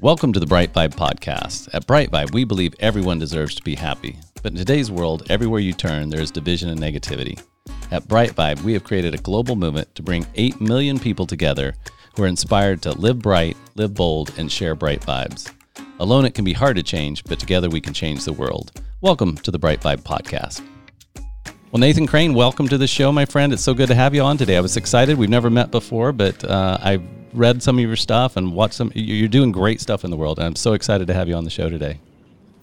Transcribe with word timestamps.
Welcome 0.00 0.32
to 0.32 0.38
the 0.38 0.46
Bright 0.46 0.72
Vibe 0.72 0.94
podcast. 0.94 1.68
At 1.74 1.88
Bright 1.88 2.12
Vibe, 2.12 2.32
we 2.32 2.44
believe 2.44 2.72
everyone 2.78 3.18
deserves 3.18 3.56
to 3.56 3.62
be 3.64 3.74
happy. 3.74 4.16
But 4.44 4.52
in 4.52 4.58
today's 4.58 4.92
world, 4.92 5.24
everywhere 5.28 5.58
you 5.58 5.72
turn, 5.72 6.08
there 6.08 6.20
is 6.20 6.30
division 6.30 6.68
and 6.68 6.78
negativity. 6.78 7.42
At 7.90 8.06
Bright 8.06 8.36
Vibe, 8.36 8.62
we 8.62 8.74
have 8.74 8.84
created 8.84 9.12
a 9.12 9.18
global 9.18 9.56
movement 9.56 9.92
to 9.96 10.04
bring 10.04 10.24
8 10.36 10.60
million 10.60 11.00
people 11.00 11.26
together 11.26 11.74
who 12.14 12.22
are 12.22 12.28
inspired 12.28 12.80
to 12.82 12.92
live 12.92 13.18
bright, 13.18 13.56
live 13.74 13.92
bold, 13.92 14.32
and 14.38 14.52
share 14.52 14.76
bright 14.76 15.00
vibes. 15.00 15.52
Alone, 15.98 16.24
it 16.24 16.34
can 16.34 16.44
be 16.44 16.52
hard 16.52 16.76
to 16.76 16.84
change, 16.84 17.24
but 17.24 17.40
together 17.40 17.68
we 17.68 17.80
can 17.80 17.92
change 17.92 18.24
the 18.24 18.32
world. 18.32 18.80
Welcome 19.00 19.34
to 19.38 19.50
the 19.50 19.58
Bright 19.58 19.80
Vibe 19.80 20.02
podcast. 20.02 20.64
Well, 21.72 21.80
Nathan 21.80 22.06
Crane, 22.06 22.34
welcome 22.34 22.68
to 22.68 22.78
the 22.78 22.86
show, 22.86 23.10
my 23.10 23.24
friend. 23.24 23.52
It's 23.52 23.64
so 23.64 23.74
good 23.74 23.88
to 23.88 23.96
have 23.96 24.14
you 24.14 24.22
on 24.22 24.36
today. 24.36 24.58
I 24.58 24.60
was 24.60 24.76
excited. 24.76 25.18
We've 25.18 25.28
never 25.28 25.50
met 25.50 25.72
before, 25.72 26.12
but 26.12 26.44
uh, 26.44 26.78
I've 26.80 27.02
read 27.38 27.62
some 27.62 27.78
of 27.78 27.84
your 27.84 27.96
stuff 27.96 28.36
and 28.36 28.52
watched 28.52 28.74
some. 28.74 28.92
You're 28.94 29.28
doing 29.28 29.52
great 29.52 29.80
stuff 29.80 30.04
in 30.04 30.10
the 30.10 30.16
world, 30.16 30.38
and 30.38 30.46
I'm 30.46 30.56
so 30.56 30.72
excited 30.72 31.06
to 31.06 31.14
have 31.14 31.28
you 31.28 31.34
on 31.34 31.44
the 31.44 31.50
show 31.50 31.70
today. 31.70 32.00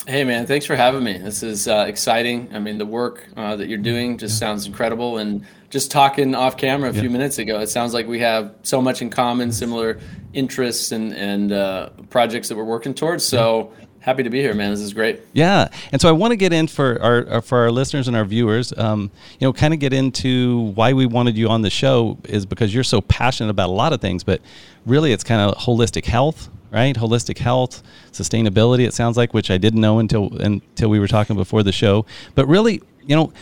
Hey 0.08 0.24
man, 0.24 0.46
thanks 0.46 0.68
for 0.68 0.76
having 0.76 1.04
me. 1.04 1.18
This 1.18 1.42
is 1.42 1.68
uh, 1.68 1.86
exciting. 1.88 2.50
I 2.54 2.60
mean, 2.60 2.78
the 2.78 2.86
work 2.86 3.28
uh, 3.36 3.56
that 3.56 3.68
you're 3.70 3.80
doing 3.80 4.20
just 4.20 4.38
sounds 4.38 4.68
incredible. 4.68 5.18
And 5.18 5.44
just 5.72 5.90
talking 5.90 6.36
off 6.36 6.58
camera 6.58 6.92
a 6.92 6.94
few 6.94 7.10
minutes 7.10 7.40
ago, 7.40 7.60
it 7.60 7.70
sounds 7.70 7.92
like 7.92 8.08
we 8.08 8.20
have 8.20 8.54
so 8.62 8.84
much 8.84 9.02
in 9.02 9.10
common, 9.10 9.52
similar 9.52 10.00
interests 10.34 10.92
and 10.92 11.12
and 11.14 11.52
uh, 11.52 11.90
projects 12.12 12.50
that 12.50 12.56
we're 12.56 12.66
working 12.66 12.94
towards. 12.94 13.26
So 13.26 13.74
happy 14.06 14.22
to 14.22 14.30
be 14.30 14.40
here, 14.40 14.54
man. 14.54 14.70
This 14.70 14.82
is 14.82 14.94
great. 14.94 15.20
Yeah, 15.34 15.68
and 15.92 16.00
so 16.00 16.08
I 16.08 16.12
want 16.12 16.32
to 16.32 16.36
get 16.36 16.54
in 16.54 16.68
for 16.68 17.02
our, 17.02 17.28
our 17.28 17.42
for 17.42 17.58
our 17.58 17.72
listeners 17.72 18.08
and 18.08 18.16
our 18.16 18.24
viewers. 18.24 18.72
Um, 18.78 19.10
you 19.40 19.48
know, 19.48 19.52
kind 19.52 19.74
of 19.74 19.80
get 19.80 19.94
into 19.94 20.72
why 20.76 20.94
we 20.94 21.08
wanted 21.08 21.36
you 21.36 21.50
on 21.50 21.64
the 21.64 21.72
show 21.72 22.20
is 22.26 22.46
because 22.46 22.72
you're 22.72 22.84
so 22.84 23.02
passionate 23.02 23.50
about 23.50 23.70
a 23.70 23.74
lot 23.74 23.94
of 23.94 24.02
things, 24.02 24.24
but 24.24 24.42
really, 24.86 25.12
it's 25.12 25.24
kind 25.24 25.42
of 25.42 25.58
holistic 25.58 26.06
health, 26.06 26.50
right? 26.72 26.96
Holistic 26.96 27.40
health, 27.40 27.82
sustainability. 28.12 28.86
It 28.86 28.94
sounds 28.94 29.18
like, 29.18 29.34
which 29.34 29.50
I 29.50 29.58
didn't 29.58 29.82
know 29.82 29.98
until 29.98 30.38
until 30.38 30.90
we 30.90 31.00
were 31.00 31.08
talking 31.08 31.36
before 31.36 31.64
the 31.64 31.72
show. 31.72 32.06
But 32.36 32.48
really, 32.48 32.82
you 33.06 33.16
know. 33.16 33.34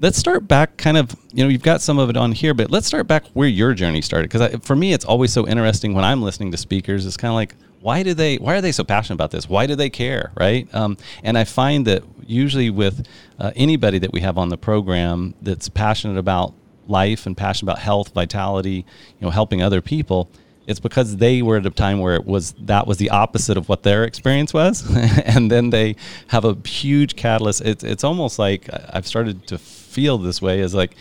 Let's 0.00 0.18
start 0.18 0.48
back, 0.48 0.78
kind 0.78 0.96
of. 0.96 1.14
You 1.32 1.44
know, 1.44 1.48
you've 1.48 1.62
got 1.62 1.80
some 1.80 2.00
of 2.00 2.10
it 2.10 2.16
on 2.16 2.32
here, 2.32 2.54
but 2.54 2.72
let's 2.72 2.88
start 2.88 3.06
back 3.06 3.24
where 3.34 3.46
your 3.46 3.72
journey 3.72 4.02
started. 4.02 4.30
Because 4.32 4.60
for 4.64 4.74
me, 4.74 4.92
it's 4.92 5.04
always 5.04 5.32
so 5.32 5.46
interesting 5.46 5.94
when 5.94 6.02
I'm 6.02 6.22
listening 6.22 6.50
to 6.50 6.56
speakers. 6.56 7.06
It's 7.06 7.16
kind 7.16 7.30
of 7.30 7.36
like, 7.36 7.54
why 7.82 8.02
do 8.02 8.14
they 8.14 8.36
why 8.36 8.56
are 8.56 8.60
they 8.60 8.72
so 8.72 8.84
passionate 8.84 9.16
about 9.16 9.32
this? 9.32 9.48
Why 9.48 9.66
do 9.66 9.74
they 9.74 9.90
care 9.90 10.32
right? 10.36 10.72
Um, 10.74 10.96
and 11.22 11.36
i 11.36 11.44
find 11.44 11.86
that 11.86 12.02
usually 12.26 12.70
with 12.70 13.06
uh, 13.38 13.50
anybody 13.56 13.98
that 13.98 14.12
we 14.12 14.20
have 14.20 14.38
on 14.38 14.48
the 14.48 14.56
program 14.56 15.34
that's 15.42 15.68
passionate 15.68 16.18
about 16.18 16.54
life 16.86 17.26
and 17.26 17.36
passionate 17.36 17.70
about 17.70 17.82
health 17.82 18.12
vitality 18.12 18.84
you 19.18 19.20
know 19.20 19.30
helping 19.30 19.62
other 19.62 19.80
people 19.80 20.28
it's 20.66 20.80
because 20.80 21.16
they 21.16 21.42
were 21.42 21.56
at 21.56 21.66
a 21.66 21.70
time 21.70 21.98
where 21.98 22.14
it 22.14 22.24
was 22.24 22.52
that 22.52 22.86
was 22.86 22.98
the 22.98 23.10
opposite 23.10 23.56
of 23.56 23.68
what 23.68 23.82
their 23.82 24.04
experience 24.04 24.54
was. 24.54 24.84
And 25.24 25.50
then 25.50 25.70
they 25.70 25.96
have 26.28 26.44
a 26.44 26.56
huge 26.64 27.16
catalyst. 27.16 27.62
It's, 27.62 27.84
it's 27.84 28.04
almost 28.04 28.38
like 28.38 28.68
i've 28.92 29.06
started 29.06 29.46
to 29.48 29.58
feel 29.58 30.18
this 30.18 30.40
way 30.40 30.60
is 30.60 30.74
like 30.74 30.94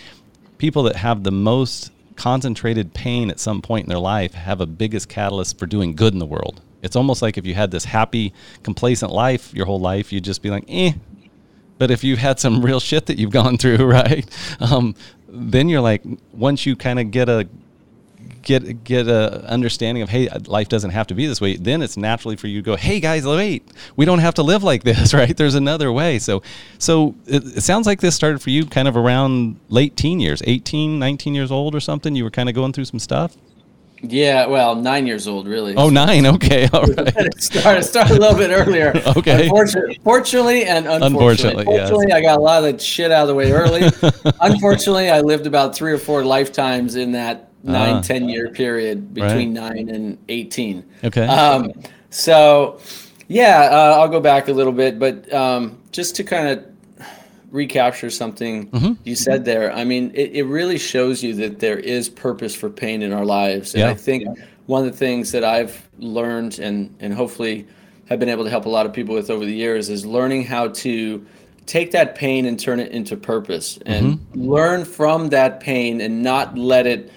people 0.57 0.83
that 0.83 0.95
have 0.95 1.23
the 1.23 1.31
most 1.31 1.91
concentrated 2.15 2.93
pain 2.93 3.29
at 3.31 3.39
some 3.39 3.61
point 3.61 3.85
in 3.85 3.89
their 3.89 3.99
life 3.99 4.33
have 4.33 4.61
a 4.61 4.65
biggest 4.65 5.09
catalyst 5.09 5.57
for 5.57 5.65
doing 5.65 5.95
good 5.95 6.13
in 6.13 6.19
the 6.19 6.25
world 6.25 6.61
it's 6.81 6.95
almost 6.95 7.21
like 7.21 7.37
if 7.37 7.45
you 7.45 7.53
had 7.53 7.71
this 7.71 7.85
happy, 7.85 8.33
complacent 8.63 9.11
life 9.11 9.53
your 9.53 9.65
whole 9.65 9.79
life, 9.79 10.11
you'd 10.11 10.23
just 10.23 10.41
be 10.41 10.49
like, 10.49 10.65
eh. 10.67 10.93
But 11.77 11.91
if 11.91 12.03
you've 12.03 12.19
had 12.19 12.39
some 12.39 12.61
real 12.65 12.79
shit 12.79 13.05
that 13.07 13.17
you've 13.17 13.31
gone 13.31 13.57
through, 13.57 13.77
right? 13.85 14.27
Um, 14.59 14.95
then 15.27 15.69
you're 15.69 15.81
like, 15.81 16.03
once 16.33 16.65
you 16.65 16.75
kind 16.75 16.99
of 16.99 17.11
get 17.11 17.29
a 17.29 17.47
get 18.41 18.83
get 18.83 19.07
a 19.07 19.43
understanding 19.47 20.01
of 20.01 20.09
hey 20.09 20.27
life 20.47 20.67
doesn't 20.67 20.91
have 20.91 21.07
to 21.07 21.13
be 21.13 21.27
this 21.27 21.39
way 21.39 21.55
then 21.57 21.81
it's 21.81 21.97
naturally 21.97 22.35
for 22.35 22.47
you 22.47 22.61
to 22.61 22.65
go 22.65 22.75
hey 22.75 22.99
guys 22.99 23.25
wait 23.25 23.63
we 23.95 24.05
don't 24.05 24.19
have 24.19 24.33
to 24.33 24.43
live 24.43 24.63
like 24.63 24.83
this 24.83 25.13
right 25.13 25.37
there's 25.37 25.55
another 25.55 25.91
way 25.91 26.17
so 26.17 26.41
so 26.79 27.15
it, 27.27 27.43
it, 27.57 27.61
sounds 27.61 27.85
like 27.85 28.01
this 28.01 28.15
started 28.15 28.41
for 28.41 28.49
you 28.49 28.65
kind 28.65 28.87
of 28.87 28.97
around 28.97 29.59
late 29.69 29.95
teen 29.95 30.19
years 30.19 30.41
18 30.45 30.97
19 30.97 31.35
years 31.35 31.51
old 31.51 31.75
or 31.75 31.79
something 31.79 32.15
you 32.15 32.23
were 32.23 32.31
kind 32.31 32.49
of 32.49 32.55
going 32.55 32.73
through 32.73 32.85
some 32.85 32.99
stuff 32.99 33.35
yeah, 34.03 34.47
well, 34.47 34.75
nine 34.75 35.05
years 35.05 35.27
old, 35.27 35.47
really. 35.47 35.75
Oh, 35.75 35.89
nine. 35.89 36.25
Okay, 36.25 36.67
all 36.73 36.85
right. 36.97 37.41
start 37.41 37.83
start 37.83 38.09
a 38.09 38.13
little 38.13 38.37
bit 38.37 38.49
earlier. 38.49 38.93
okay. 39.17 39.43
Unfortunately, 39.43 39.99
fortunately 40.03 40.65
and 40.65 40.87
unfortunately. 40.87 41.07
Unfortunately, 41.07 41.65
Fortunately, 41.65 42.05
yes. 42.09 42.17
I 42.17 42.21
got 42.21 42.39
a 42.39 42.41
lot 42.41 42.57
of 42.57 42.63
that 42.63 42.81
shit 42.81 43.11
out 43.11 43.23
of 43.23 43.27
the 43.27 43.35
way 43.35 43.51
early. 43.51 43.83
unfortunately, 44.41 45.09
I 45.09 45.21
lived 45.21 45.45
about 45.45 45.75
three 45.75 45.91
or 45.91 45.97
four 45.97 46.23
lifetimes 46.23 46.95
in 46.95 47.11
that 47.11 47.49
nine, 47.63 47.95
uh, 47.95 48.01
ten 48.01 48.27
year 48.27 48.49
period 48.49 49.13
between 49.13 49.57
right. 49.57 49.75
nine 49.75 49.89
and 49.89 50.17
eighteen. 50.29 50.83
Okay. 51.03 51.27
Um, 51.27 51.71
so, 52.09 52.79
yeah, 53.27 53.69
uh, 53.71 53.97
I'll 53.99 54.09
go 54.09 54.19
back 54.19 54.47
a 54.47 54.53
little 54.53 54.73
bit, 54.73 54.99
but 54.99 55.31
um, 55.33 55.79
just 55.91 56.15
to 56.17 56.23
kind 56.23 56.47
of 56.47 56.70
recapture 57.51 58.09
something 58.09 58.69
mm-hmm. 58.69 58.93
you 59.03 59.15
said 59.15 59.45
there. 59.45 59.71
I 59.73 59.83
mean, 59.83 60.11
it, 60.15 60.31
it 60.31 60.43
really 60.43 60.77
shows 60.77 61.21
you 61.21 61.35
that 61.35 61.59
there 61.59 61.77
is 61.77 62.09
purpose 62.09 62.55
for 62.55 62.69
pain 62.69 63.01
in 63.01 63.11
our 63.13 63.25
lives. 63.25 63.73
And 63.73 63.81
yeah. 63.81 63.89
I 63.89 63.93
think 63.93 64.23
yeah. 64.23 64.45
one 64.65 64.85
of 64.85 64.91
the 64.91 64.97
things 64.97 65.31
that 65.33 65.43
I've 65.43 65.89
learned 65.99 66.59
and, 66.59 66.95
and 66.99 67.13
hopefully 67.13 67.67
have 68.07 68.19
been 68.19 68.29
able 68.29 68.45
to 68.45 68.49
help 68.49 68.65
a 68.65 68.69
lot 68.69 68.85
of 68.85 68.93
people 68.93 69.13
with 69.13 69.29
over 69.29 69.45
the 69.45 69.53
years 69.53 69.89
is 69.89 70.05
learning 70.05 70.45
how 70.45 70.69
to 70.69 71.25
take 71.65 71.91
that 71.91 72.15
pain 72.15 72.45
and 72.45 72.59
turn 72.59 72.79
it 72.79 72.91
into 72.91 73.15
purpose 73.15 73.77
and 73.85 74.17
mm-hmm. 74.17 74.41
learn 74.49 74.85
from 74.85 75.29
that 75.29 75.59
pain 75.59 76.01
and 76.01 76.23
not 76.23 76.57
let 76.57 76.87
it 76.87 77.11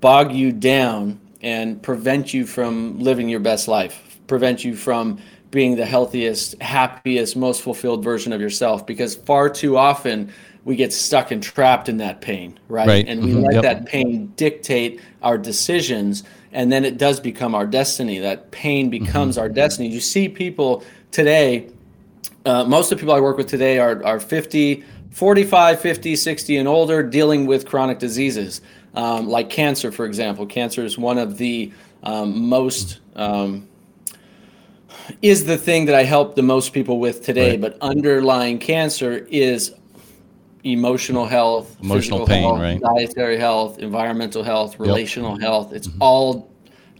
bog 0.00 0.32
you 0.32 0.52
down 0.52 1.20
and 1.42 1.82
prevent 1.82 2.32
you 2.32 2.46
from 2.46 2.98
living 2.98 3.28
your 3.28 3.40
best 3.40 3.66
life, 3.66 4.18
prevent 4.26 4.64
you 4.64 4.76
from 4.76 5.18
being 5.50 5.76
the 5.76 5.84
healthiest, 5.86 6.60
happiest, 6.62 7.36
most 7.36 7.62
fulfilled 7.62 8.04
version 8.04 8.32
of 8.32 8.40
yourself 8.40 8.86
because 8.86 9.16
far 9.16 9.48
too 9.48 9.76
often 9.76 10.32
we 10.64 10.76
get 10.76 10.92
stuck 10.92 11.30
and 11.30 11.42
trapped 11.42 11.88
in 11.88 11.96
that 11.96 12.20
pain, 12.20 12.58
right? 12.68 12.86
right. 12.86 13.08
And 13.08 13.24
we 13.24 13.32
mm-hmm. 13.32 13.40
let 13.40 13.54
yep. 13.54 13.62
that 13.62 13.86
pain 13.86 14.32
dictate 14.36 15.00
our 15.22 15.38
decisions 15.38 16.22
and 16.52 16.70
then 16.70 16.84
it 16.84 16.98
does 16.98 17.20
become 17.20 17.54
our 17.54 17.66
destiny. 17.66 18.18
That 18.18 18.50
pain 18.50 18.90
becomes 18.90 19.36
mm-hmm. 19.36 19.42
our 19.42 19.48
destiny. 19.48 19.88
You 19.88 20.00
see 20.00 20.28
people 20.28 20.84
today, 21.12 21.68
uh, 22.44 22.64
most 22.64 22.90
of 22.90 22.98
the 22.98 23.02
people 23.02 23.14
I 23.14 23.20
work 23.20 23.36
with 23.36 23.48
today 23.48 23.78
are, 23.78 24.04
are 24.04 24.20
50, 24.20 24.84
45, 25.10 25.80
50, 25.80 26.16
60 26.16 26.56
and 26.56 26.68
older 26.68 27.02
dealing 27.02 27.46
with 27.46 27.66
chronic 27.66 27.98
diseases 27.98 28.60
um, 28.94 29.28
like 29.28 29.50
cancer, 29.50 29.92
for 29.92 30.04
example. 30.04 30.46
Cancer 30.46 30.84
is 30.84 30.98
one 30.98 31.18
of 31.18 31.38
the 31.38 31.72
um, 32.02 32.48
most 32.48 33.00
um, 33.16 33.68
is 35.22 35.44
the 35.44 35.56
thing 35.56 35.86
that 35.86 35.94
I 35.94 36.02
help 36.02 36.34
the 36.34 36.42
most 36.42 36.72
people 36.72 36.98
with 36.98 37.24
today. 37.24 37.50
Right. 37.50 37.60
But 37.60 37.78
underlying 37.80 38.58
cancer 38.58 39.26
is 39.30 39.74
emotional 40.64 41.26
health, 41.26 41.76
emotional 41.82 42.26
pain, 42.26 42.42
health, 42.42 42.60
right? 42.60 42.80
dietary 42.80 43.38
health, 43.38 43.78
environmental 43.78 44.42
health, 44.42 44.78
relational 44.78 45.32
yep. 45.32 45.40
health. 45.42 45.72
It's 45.72 45.88
mm-hmm. 45.88 46.02
all 46.02 46.50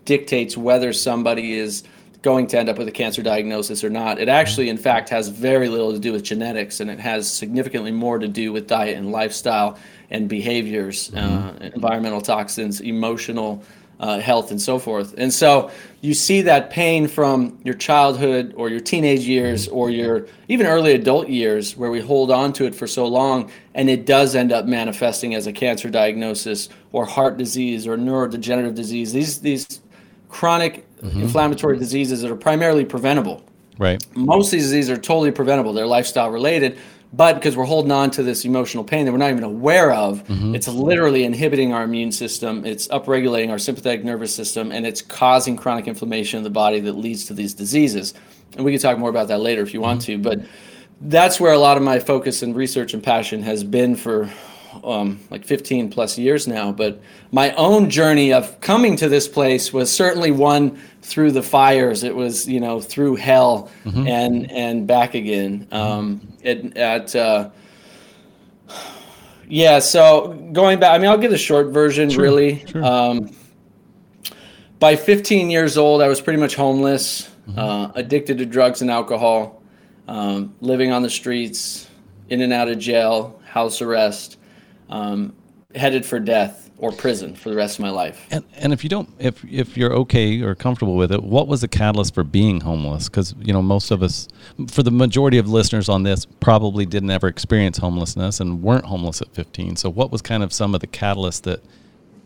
dictates 0.04 0.56
whether 0.56 0.93
somebody 0.93 1.53
is 1.53 1.82
going 2.22 2.47
to 2.47 2.59
end 2.59 2.69
up 2.69 2.76
with 2.76 2.87
a 2.88 2.93
cancer 2.93 3.22
diagnosis 3.22 3.82
or 3.82 3.91
not. 3.91 4.19
It 4.19 4.28
actually, 4.28 4.69
in 4.69 4.76
fact, 4.76 5.09
has 5.09 5.28
very 5.28 5.69
little 5.69 5.93
to 5.93 5.99
do 5.99 6.12
with 6.12 6.22
genetics, 6.22 6.81
and 6.81 6.91
it 6.91 6.99
has 6.99 7.31
significantly 7.31 7.93
more 7.93 8.19
to 8.19 8.28
do 8.28 8.53
with 8.53 8.66
diet 8.66 8.97
and 8.97 9.10
lifestyle 9.10 9.78
and 10.10 10.28
behaviors, 10.28 11.10
mm-hmm. 11.10 11.65
uh, 11.65 11.69
environmental 11.75 12.20
toxins, 12.20 12.81
emotional 12.81 13.62
uh, 14.00 14.19
health 14.19 14.50
and 14.50 14.61
so 14.61 14.78
forth. 14.78 15.15
And 15.19 15.33
so 15.33 15.71
you 16.00 16.15
see 16.15 16.41
that 16.43 16.71
pain 16.71 17.06
from 17.06 17.59
your 17.62 17.75
childhood 17.75 18.55
or 18.56 18.71
your 18.71 18.81
teenage 18.81 19.21
years 19.21 19.69
or 19.69 19.91
your 19.91 20.27
even 20.49 20.66
early 20.66 20.93
adult 20.94 21.28
years 21.28 21.77
where 21.77 21.91
we 21.91 22.00
hold 22.00 22.31
on 22.31 22.53
to 22.55 22.65
it 22.65 22.75
for 22.75 22.87
so 22.87 23.06
long 23.06 23.50
and 23.75 23.91
it 23.91 24.06
does 24.06 24.34
end 24.34 24.53
up 24.53 24.65
manifesting 24.65 25.34
as 25.34 25.47
a 25.47 25.53
cancer 25.53 25.91
diagnosis 25.91 26.71
or 26.93 27.05
heart 27.05 27.37
disease 27.37 27.87
or 27.87 27.99
neurodegenerative 27.99 28.75
disease. 28.75 29.12
These 29.12 29.41
these 29.41 29.81
chronic 30.31 30.88
mm-hmm. 31.00 31.20
inflammatory 31.20 31.76
diseases 31.79 32.23
that 32.23 32.31
are 32.31 32.37
primarily 32.37 32.87
preventable. 32.87 33.44
Right. 33.76 34.05
Most 34.17 34.49
of 34.49 34.53
these 34.53 34.64
diseases 34.64 34.91
are 34.91 35.00
totally 35.00 35.31
preventable. 35.31 35.73
They're 35.73 35.87
lifestyle 35.87 36.31
related, 36.31 36.79
but 37.12 37.34
because 37.34 37.56
we're 37.56 37.64
holding 37.64 37.90
on 37.90 38.10
to 38.12 38.22
this 38.22 38.44
emotional 38.44 38.84
pain 38.84 39.04
that 39.04 39.12
we're 39.12 39.18
not 39.18 39.30
even 39.30 39.42
aware 39.42 39.92
of, 39.92 40.24
mm-hmm. 40.26 40.54
it's 40.54 40.68
literally 40.68 41.24
inhibiting 41.24 41.72
our 41.72 41.82
immune 41.82 42.12
system. 42.12 42.64
It's 42.64 42.86
upregulating 42.88 43.50
our 43.50 43.58
sympathetic 43.58 44.04
nervous 44.04 44.34
system, 44.34 44.70
and 44.70 44.86
it's 44.86 45.02
causing 45.02 45.56
chronic 45.56 45.88
inflammation 45.88 46.38
in 46.38 46.44
the 46.44 46.50
body 46.50 46.78
that 46.80 46.92
leads 46.92 47.24
to 47.26 47.34
these 47.34 47.52
diseases. 47.52 48.14
And 48.56 48.64
we 48.64 48.72
can 48.72 48.80
talk 48.80 48.98
more 48.98 49.10
about 49.10 49.28
that 49.28 49.40
later 49.40 49.62
if 49.62 49.74
you 49.74 49.80
want 49.80 50.02
mm-hmm. 50.02 50.22
to. 50.22 50.28
But 50.28 50.46
that's 51.00 51.40
where 51.40 51.52
a 51.52 51.58
lot 51.58 51.76
of 51.76 51.82
my 51.82 51.98
focus 51.98 52.42
and 52.42 52.54
research 52.54 52.94
and 52.94 53.02
passion 53.02 53.42
has 53.42 53.64
been 53.64 53.96
for 53.96 54.30
um, 54.84 55.20
like 55.31 55.44
15 55.44 55.90
plus 55.90 56.19
years 56.19 56.46
now. 56.46 56.72
But 56.72 57.00
my 57.32 57.52
own 57.52 57.90
journey 57.90 58.32
of 58.32 58.61
coming 58.61 58.96
to 58.96 59.08
this 59.08 59.28
place 59.28 59.72
was 59.72 59.90
certainly 59.90 60.31
one 60.31 60.81
through 61.02 61.32
the 61.32 61.43
fires. 61.43 62.02
It 62.02 62.14
was 62.14 62.49
you 62.49 62.61
know 62.61 62.81
through 62.81 63.17
hell 63.17 63.70
mm-hmm. 63.84 64.06
and 64.06 64.50
and 64.50 64.87
back 64.87 65.14
again. 65.14 65.67
Um, 65.72 66.32
at, 66.44 66.76
at 66.76 67.17
uh, 67.17 67.50
yeah. 69.49 69.78
So 69.78 70.34
going 70.52 70.81
back, 70.81 70.94
I 70.94 70.99
mean, 70.99 71.11
I'll 71.11 71.19
give 71.19 71.31
the 71.31 71.38
short 71.38 71.69
version. 71.69 72.11
Sure, 72.11 72.22
really. 72.22 72.64
Sure. 72.67 72.84
Um, 72.84 73.37
by 74.78 74.96
15 74.96 75.50
years 75.50 75.76
old, 75.76 76.00
I 76.00 76.08
was 76.08 76.20
pretty 76.20 76.40
much 76.40 76.55
homeless. 76.55 77.28
uh, 77.56 77.90
addicted 77.94 78.38
to 78.38 78.46
drugs 78.46 78.81
and 78.81 78.90
alcohol, 78.90 79.62
um, 80.08 80.55
living 80.61 80.93
on 80.93 81.02
the 81.02 81.11
streets, 81.11 81.88
in 82.28 82.40
and 82.43 82.52
out 82.52 82.69
of 82.69 82.78
jail, 82.78 83.40
house 83.44 83.82
arrest, 83.82 84.38
um, 84.90 85.34
headed 85.75 86.04
for 86.04 86.19
death 86.19 86.70
or 86.78 86.90
prison 86.90 87.34
for 87.34 87.50
the 87.50 87.56
rest 87.56 87.78
of 87.78 87.82
my 87.82 87.90
life. 87.90 88.26
And, 88.31 88.44
and 88.56 88.72
if 88.72 88.82
you 88.82 88.90
don't, 88.90 89.08
if 89.19 89.44
if 89.44 89.76
you're 89.76 89.92
okay 89.92 90.40
or 90.40 90.54
comfortable 90.54 90.96
with 90.96 91.12
it, 91.12 91.22
what 91.22 91.46
was 91.46 91.60
the 91.60 91.69
catalyst 91.69 92.14
for 92.14 92.25
being 92.25 92.60
homeless? 92.60 93.08
Because 93.08 93.34
you 93.40 93.52
know 93.52 93.62
most 93.62 93.90
of 93.90 94.02
us, 94.02 94.28
for 94.69 94.82
the 94.82 94.90
majority 94.90 95.38
of 95.38 95.48
listeners 95.48 95.88
on 95.88 96.02
this, 96.02 96.26
probably 96.26 96.87
didn't 96.87 97.10
ever 97.10 97.28
experience 97.28 97.78
homelessness 97.78 98.40
and 98.40 98.62
weren't 98.62 98.87
homeless 98.87 99.20
at 99.20 99.32
15. 99.34 99.76
So 99.76 99.90
what 99.90 100.10
was 100.10 100.22
kind 100.22 100.42
of 100.42 100.52
some 100.52 100.75
of 100.75 100.81
the 100.81 100.87
catalyst 100.87 101.44
that 101.44 101.62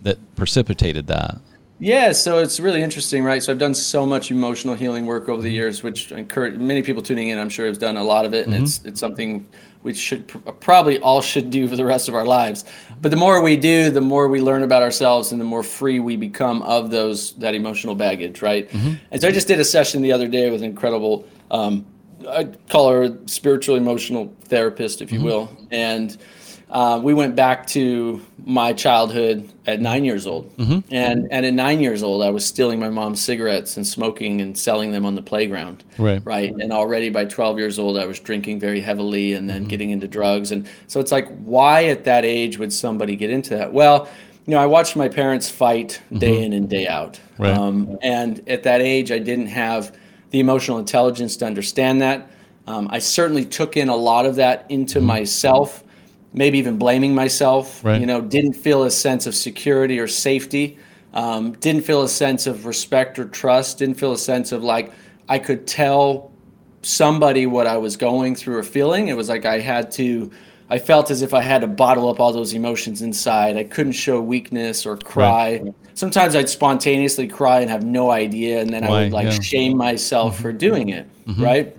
that 0.02 0.19
precipitated 0.37 1.06
that? 1.08 1.38
Yeah, 1.81 2.12
so 2.12 2.38
it's 2.38 2.60
really 2.60 2.82
interesting, 2.82 3.25
right? 3.25 3.43
So 3.43 3.52
I've 3.52 3.58
done 3.58 3.75
so 3.75 4.06
much 4.06 4.31
emotional 4.31 4.76
healing 4.76 5.06
work 5.06 5.28
over 5.28 5.43
the 5.43 5.50
years, 5.50 5.82
which 5.82 6.12
encourage 6.12 6.56
many 6.56 6.82
people 6.82 7.02
tuning 7.02 7.28
in. 7.28 7.38
I'm 7.38 7.49
sure 7.49 7.67
have 7.67 7.81
done 7.81 7.96
a 7.96 8.05
lot 8.05 8.25
of 8.25 8.32
it, 8.32 8.46
and 8.46 8.55
mm-hmm. 8.55 8.64
it's 8.64 8.84
it's 8.84 9.00
something 9.00 9.46
we 9.84 9.94
should 9.94 10.26
probably 10.60 10.98
all 10.98 11.20
should 11.20 11.50
do 11.50 11.69
for 11.69 11.76
the 11.76 11.84
rest 11.84 12.08
of 12.08 12.14
our 12.14 12.25
lives. 12.25 12.64
But 13.00 13.10
the 13.10 13.16
more 13.16 13.40
we 13.42 13.56
do, 13.56 13.90
the 13.90 14.00
more 14.00 14.26
we 14.28 14.40
learn 14.40 14.62
about 14.62 14.82
ourselves, 14.82 15.31
and 15.31 15.40
the 15.40 15.44
more 15.44 15.62
free 15.62 16.00
we 16.00 16.16
become 16.16 16.62
of 16.62 16.90
those 16.90 17.34
that 17.34 17.54
emotional 17.54 17.94
baggage, 17.94 18.42
right? 18.42 18.69
Mm-hmm. 18.70 18.94
And 19.12 19.20
so 19.20 19.28
I 19.28 19.31
just 19.31 19.46
did 19.46 19.60
a 19.60 19.64
session 19.64 20.02
the 20.02 20.10
other 20.10 20.26
day 20.26 20.50
with 20.50 20.62
an 20.62 20.70
incredible. 20.70 21.28
Um, 21.50 21.86
I 22.28 22.44
call 22.70 22.90
her 22.90 23.02
a 23.02 23.28
spiritual 23.28 23.76
emotional 23.76 24.34
therapist, 24.44 25.02
if 25.02 25.12
you 25.12 25.19
mm-hmm. 25.19 25.26
will, 25.26 25.56
and 25.70 26.16
uh, 26.75 26.99
we 27.00 27.15
went 27.15 27.37
back 27.37 27.69
to 27.69 28.21
my 28.44 28.73
childhood 28.73 29.49
at 29.65 29.81
nine 29.81 30.05
years 30.05 30.26
old. 30.26 30.55
Mm-hmm. 30.56 30.93
And, 30.93 31.29
and 31.31 31.47
at 31.47 31.55
nine 31.55 31.79
years 31.79 32.03
old, 32.03 32.21
I 32.21 32.31
was 32.31 32.44
stealing 32.44 32.81
my 32.81 32.91
mom's 32.91 33.23
cigarettes 33.23 33.76
and 33.76 33.87
smoking 33.87 34.41
and 34.41 34.59
selling 34.59 34.91
them 34.91 35.06
on 35.06 35.15
the 35.15 35.23
playground. 35.23 35.85
Right. 35.99 36.21
Right. 36.25 36.53
And 36.53 36.73
already 36.73 37.11
by 37.11 37.26
12 37.26 37.59
years 37.61 37.79
old, 37.79 37.97
I 37.97 38.06
was 38.06 38.19
drinking 38.19 38.59
very 38.59 38.81
heavily 38.81 39.35
and 39.35 39.49
then 39.49 39.61
mm-hmm. 39.61 39.69
getting 39.69 39.91
into 39.91 40.09
drugs. 40.09 40.50
And 40.50 40.69
so 40.88 40.99
it's 40.99 41.12
like, 41.12 41.29
why 41.44 41.85
at 41.85 42.03
that 42.05 42.25
age 42.25 42.59
would 42.59 42.73
somebody 42.73 43.15
get 43.15 43.31
into 43.31 43.50
that? 43.50 43.73
Well, 43.73 44.09
you 44.44 44.55
know, 44.55 44.61
I 44.61 44.67
watched 44.67 44.97
my 44.97 45.09
parents 45.09 45.49
fight 45.49 46.03
day 46.12 46.32
mm-hmm. 46.32 46.43
in 46.43 46.53
and 46.55 46.69
day 46.69 46.88
out. 46.88 47.20
Right. 47.38 47.56
Um, 47.56 47.97
and 48.03 48.47
at 48.49 48.65
that 48.65 48.81
age, 48.81 49.12
I 49.12 49.20
didn't 49.20 49.47
have 49.47 49.97
the 50.31 50.41
emotional 50.41 50.79
intelligence 50.79 51.37
to 51.37 51.47
understand 51.47 52.03
that. 52.03 52.32
Um, 52.67 52.88
I 52.91 52.99
certainly 52.99 53.44
took 53.44 53.77
in 53.77 53.88
a 53.88 53.97
lot 53.97 54.27
of 54.27 54.35
that 54.37 54.67
into 54.70 54.99
mm-hmm. 54.99 55.06
myself 55.06 55.83
maybe 56.34 56.58
even 56.58 56.76
blaming 56.76 57.14
myself. 57.14 57.82
Right. 57.82 58.00
You 58.00 58.06
know, 58.06 58.20
didn't 58.20 58.54
feel 58.54 58.82
a 58.82 58.90
sense 58.90 59.26
of 59.26 59.34
security 59.34 59.98
or 59.98 60.08
safety. 60.08 60.78
Um, 61.14 61.52
didn't 61.52 61.82
feel 61.82 62.02
a 62.02 62.08
sense 62.08 62.46
of 62.46 62.66
respect 62.66 63.19
or 63.19 63.25
trust. 63.26 63.78
Didn't 63.78 63.96
feel 63.96 64.12
a 64.12 64.19
sense 64.19 64.52
of 64.52 64.62
like 64.62 64.92
I 65.28 65.38
could 65.38 65.66
tell 65.66 66.32
somebody 66.82 67.46
what 67.46 67.66
I 67.66 67.76
was 67.76 67.96
going 67.96 68.34
through 68.34 68.58
or 68.58 68.62
feeling. 68.64 69.08
It 69.08 69.16
was 69.16 69.28
like 69.28 69.46
I 69.46 69.60
had 69.60 69.90
to. 69.92 70.31
I 70.70 70.78
felt 70.78 71.10
as 71.10 71.22
if 71.22 71.34
I 71.34 71.42
had 71.42 71.60
to 71.60 71.66
bottle 71.66 72.08
up 72.08 72.19
all 72.19 72.32
those 72.32 72.52
emotions 72.52 73.00
inside. 73.00 73.56
I 73.56 73.64
couldn't 73.64 73.92
show 73.92 74.20
weakness 74.20 74.86
or 74.86 74.96
cry. 74.96 75.60
Right. 75.62 75.75
Sometimes 75.92 76.34
I'd 76.34 76.48
spontaneously 76.48 77.28
cry 77.28 77.60
and 77.60 77.70
have 77.70 77.84
no 77.84 78.10
idea, 78.10 78.60
and 78.60 78.70
then 78.70 78.84
Why? 78.84 79.00
I 79.00 79.02
would 79.04 79.12
like 79.12 79.26
yeah. 79.26 79.40
shame 79.40 79.76
myself 79.76 80.34
mm-hmm. 80.34 80.42
for 80.42 80.52
doing 80.52 80.88
it. 80.88 81.06
Mm-hmm. 81.26 81.44
Right. 81.44 81.76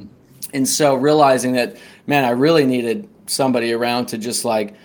And 0.53 0.69
so 0.69 0.95
realizing 0.95 1.53
that, 1.53 1.75
man, 2.07 2.23
I 2.23 2.29
really 2.29 2.65
needed 2.65 3.09
somebody 3.27 3.74
around 3.74 4.07
to 4.07 4.18
just 4.18 4.45
like 4.45 4.75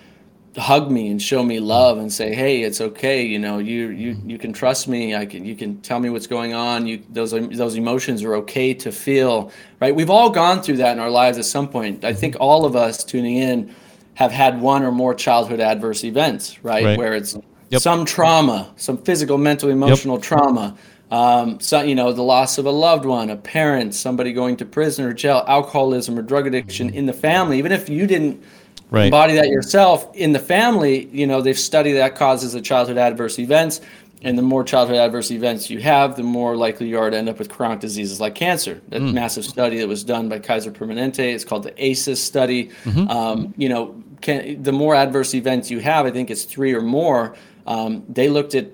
hug 0.56 0.90
me 0.90 1.08
and 1.08 1.22
show 1.22 1.44
me 1.44 1.60
love 1.60 1.98
and 1.98 2.12
say 2.12 2.34
hey 2.34 2.62
it's 2.62 2.80
okay 2.80 3.22
you 3.24 3.38
know 3.38 3.58
you 3.58 3.90
you 3.90 4.14
mm-hmm. 4.14 4.30
you 4.30 4.36
can 4.36 4.52
trust 4.52 4.88
me 4.88 5.14
i 5.14 5.24
can 5.24 5.44
you 5.44 5.54
can 5.54 5.80
tell 5.80 6.00
me 6.00 6.10
what's 6.10 6.26
going 6.26 6.52
on 6.52 6.86
you 6.88 7.00
those 7.10 7.30
those 7.30 7.76
emotions 7.76 8.24
are 8.24 8.34
okay 8.34 8.74
to 8.74 8.90
feel 8.90 9.52
right 9.80 9.94
we've 9.94 10.10
all 10.10 10.28
gone 10.28 10.60
through 10.60 10.76
that 10.76 10.92
in 10.92 10.98
our 10.98 11.10
lives 11.10 11.38
at 11.38 11.44
some 11.44 11.68
point 11.68 12.04
i 12.04 12.12
think 12.12 12.34
mm-hmm. 12.34 12.42
all 12.42 12.64
of 12.64 12.74
us 12.74 13.04
tuning 13.04 13.36
in 13.36 13.72
have 14.14 14.32
had 14.32 14.60
one 14.60 14.82
or 14.82 14.90
more 14.90 15.14
childhood 15.14 15.60
adverse 15.60 16.02
events 16.02 16.62
right, 16.64 16.84
right. 16.84 16.98
where 16.98 17.14
it's 17.14 17.38
yep. 17.68 17.80
some 17.80 18.04
trauma 18.04 18.72
some 18.74 18.98
physical 18.98 19.38
mental 19.38 19.70
emotional 19.70 20.16
yep. 20.16 20.24
trauma 20.24 20.76
um, 21.10 21.58
so 21.60 21.82
you 21.82 21.94
know 21.94 22.12
the 22.12 22.22
loss 22.22 22.58
of 22.58 22.66
a 22.66 22.70
loved 22.70 23.04
one, 23.04 23.30
a 23.30 23.36
parent, 23.36 23.94
somebody 23.94 24.32
going 24.32 24.56
to 24.58 24.64
prison 24.64 25.04
or 25.04 25.12
jail, 25.12 25.44
alcoholism 25.46 26.18
or 26.18 26.22
drug 26.22 26.46
addiction 26.46 26.90
in 26.90 27.06
the 27.06 27.12
family. 27.12 27.58
Even 27.58 27.72
if 27.72 27.88
you 27.88 28.06
didn't 28.06 28.42
right. 28.90 29.06
embody 29.06 29.34
that 29.34 29.48
yourself 29.48 30.14
in 30.14 30.32
the 30.32 30.38
family, 30.38 31.06
you 31.06 31.26
know 31.26 31.40
they've 31.40 31.58
studied 31.58 31.94
that 31.94 32.14
causes 32.14 32.54
of 32.54 32.62
childhood 32.62 32.96
adverse 32.96 33.38
events, 33.40 33.80
and 34.22 34.38
the 34.38 34.42
more 34.42 34.62
childhood 34.62 34.98
adverse 34.98 35.32
events 35.32 35.68
you 35.68 35.80
have, 35.80 36.14
the 36.14 36.22
more 36.22 36.56
likely 36.56 36.86
you 36.88 36.98
are 36.98 37.10
to 37.10 37.16
end 37.16 37.28
up 37.28 37.38
with 37.38 37.48
chronic 37.48 37.80
diseases 37.80 38.20
like 38.20 38.36
cancer. 38.36 38.80
That 38.88 39.00
mm. 39.00 39.12
massive 39.12 39.44
study 39.44 39.78
that 39.78 39.88
was 39.88 40.04
done 40.04 40.28
by 40.28 40.38
Kaiser 40.38 40.70
Permanente, 40.70 41.34
it's 41.34 41.44
called 41.44 41.64
the 41.64 41.84
ACEs 41.84 42.22
study. 42.22 42.70
Mm-hmm. 42.84 43.10
Um, 43.10 43.54
you 43.56 43.68
know, 43.68 44.00
can, 44.20 44.62
the 44.62 44.72
more 44.72 44.94
adverse 44.94 45.34
events 45.34 45.70
you 45.70 45.80
have, 45.80 46.06
I 46.06 46.10
think 46.10 46.30
it's 46.30 46.44
three 46.44 46.74
or 46.74 46.82
more. 46.82 47.34
Um, 47.66 48.04
they 48.08 48.28
looked 48.28 48.54
at 48.54 48.66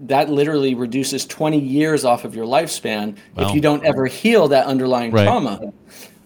that 0.00 0.30
literally 0.30 0.74
reduces 0.74 1.26
20 1.26 1.58
years 1.58 2.04
off 2.04 2.24
of 2.24 2.34
your 2.34 2.46
lifespan 2.46 3.16
wow. 3.34 3.48
if 3.48 3.54
you 3.54 3.60
don't 3.60 3.84
ever 3.84 4.06
heal 4.06 4.48
that 4.48 4.66
underlying 4.66 5.10
right. 5.10 5.24
trauma. 5.24 5.72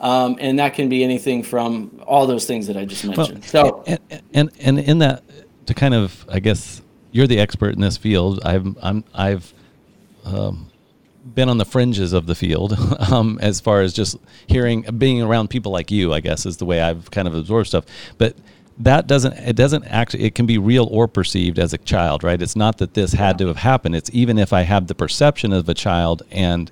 Um, 0.01 0.37
and 0.41 0.59
that 0.59 0.75
can 0.75 0.89
be 0.89 1.03
anything 1.03 1.43
from 1.43 2.03
all 2.07 2.27
those 2.27 2.47
things 2.47 2.67
that 2.69 2.77
I 2.77 2.85
just 2.85 3.05
mentioned. 3.05 3.47
Well, 3.53 3.85
so, 3.85 3.99
and, 4.11 4.23
and, 4.33 4.51
and 4.61 4.79
in 4.79 4.99
that, 4.99 5.25
to 5.67 5.75
kind 5.75 5.95
of, 5.95 6.25
I 6.29 6.39
guess 6.39 6.83
you're 7.11 7.27
the 7.27 7.41
expert 7.41 7.75
in 7.75 7.81
this 7.81 7.97
field. 7.97 8.41
I've, 8.45 8.77
I'm, 8.81 9.05
I've, 9.13 9.53
um, 10.25 10.71
been 11.35 11.49
on 11.49 11.59
the 11.59 11.65
fringes 11.65 12.13
of 12.13 12.27
the 12.27 12.35
field 12.35 12.73
um, 13.13 13.39
as 13.43 13.61
far 13.61 13.83
as 13.83 13.93
just 13.93 14.17
hearing, 14.47 14.83
being 14.99 15.23
around 15.23 15.51
people 15.51 15.73
like 15.73 15.91
you, 15.91 16.13
I 16.13 16.21
guess, 16.21 16.47
is 16.47 16.57
the 16.57 16.65
way 16.65 16.81
I've 16.81 17.11
kind 17.11 17.29
of 17.29 17.35
absorbed 17.35 17.69
stuff. 17.69 17.85
But 18.17 18.37
that 18.79 19.07
doesn't 19.07 19.33
it 19.35 19.57
doesn't 19.57 19.85
actually 19.85 20.25
it 20.25 20.35
can 20.35 20.47
be 20.47 20.59
real 20.59 20.89
or 20.91 21.09
perceived 21.09 21.59
as 21.59 21.73
a 21.73 21.79
child 21.79 22.23
right? 22.23 22.41
It's 22.41 22.57
not 22.57 22.79
that 22.79 22.95
this 22.95 23.13
had 23.13 23.39
to 23.39 23.49
have 23.49 23.57
happened. 23.57 23.97
It's 23.97 24.11
even 24.13 24.39
if 24.39 24.53
i 24.53 24.63
have 24.63 24.87
the 24.87 24.95
perception 24.95 25.53
of 25.53 25.69
a 25.69 25.75
child 25.75 26.23
and 26.31 26.71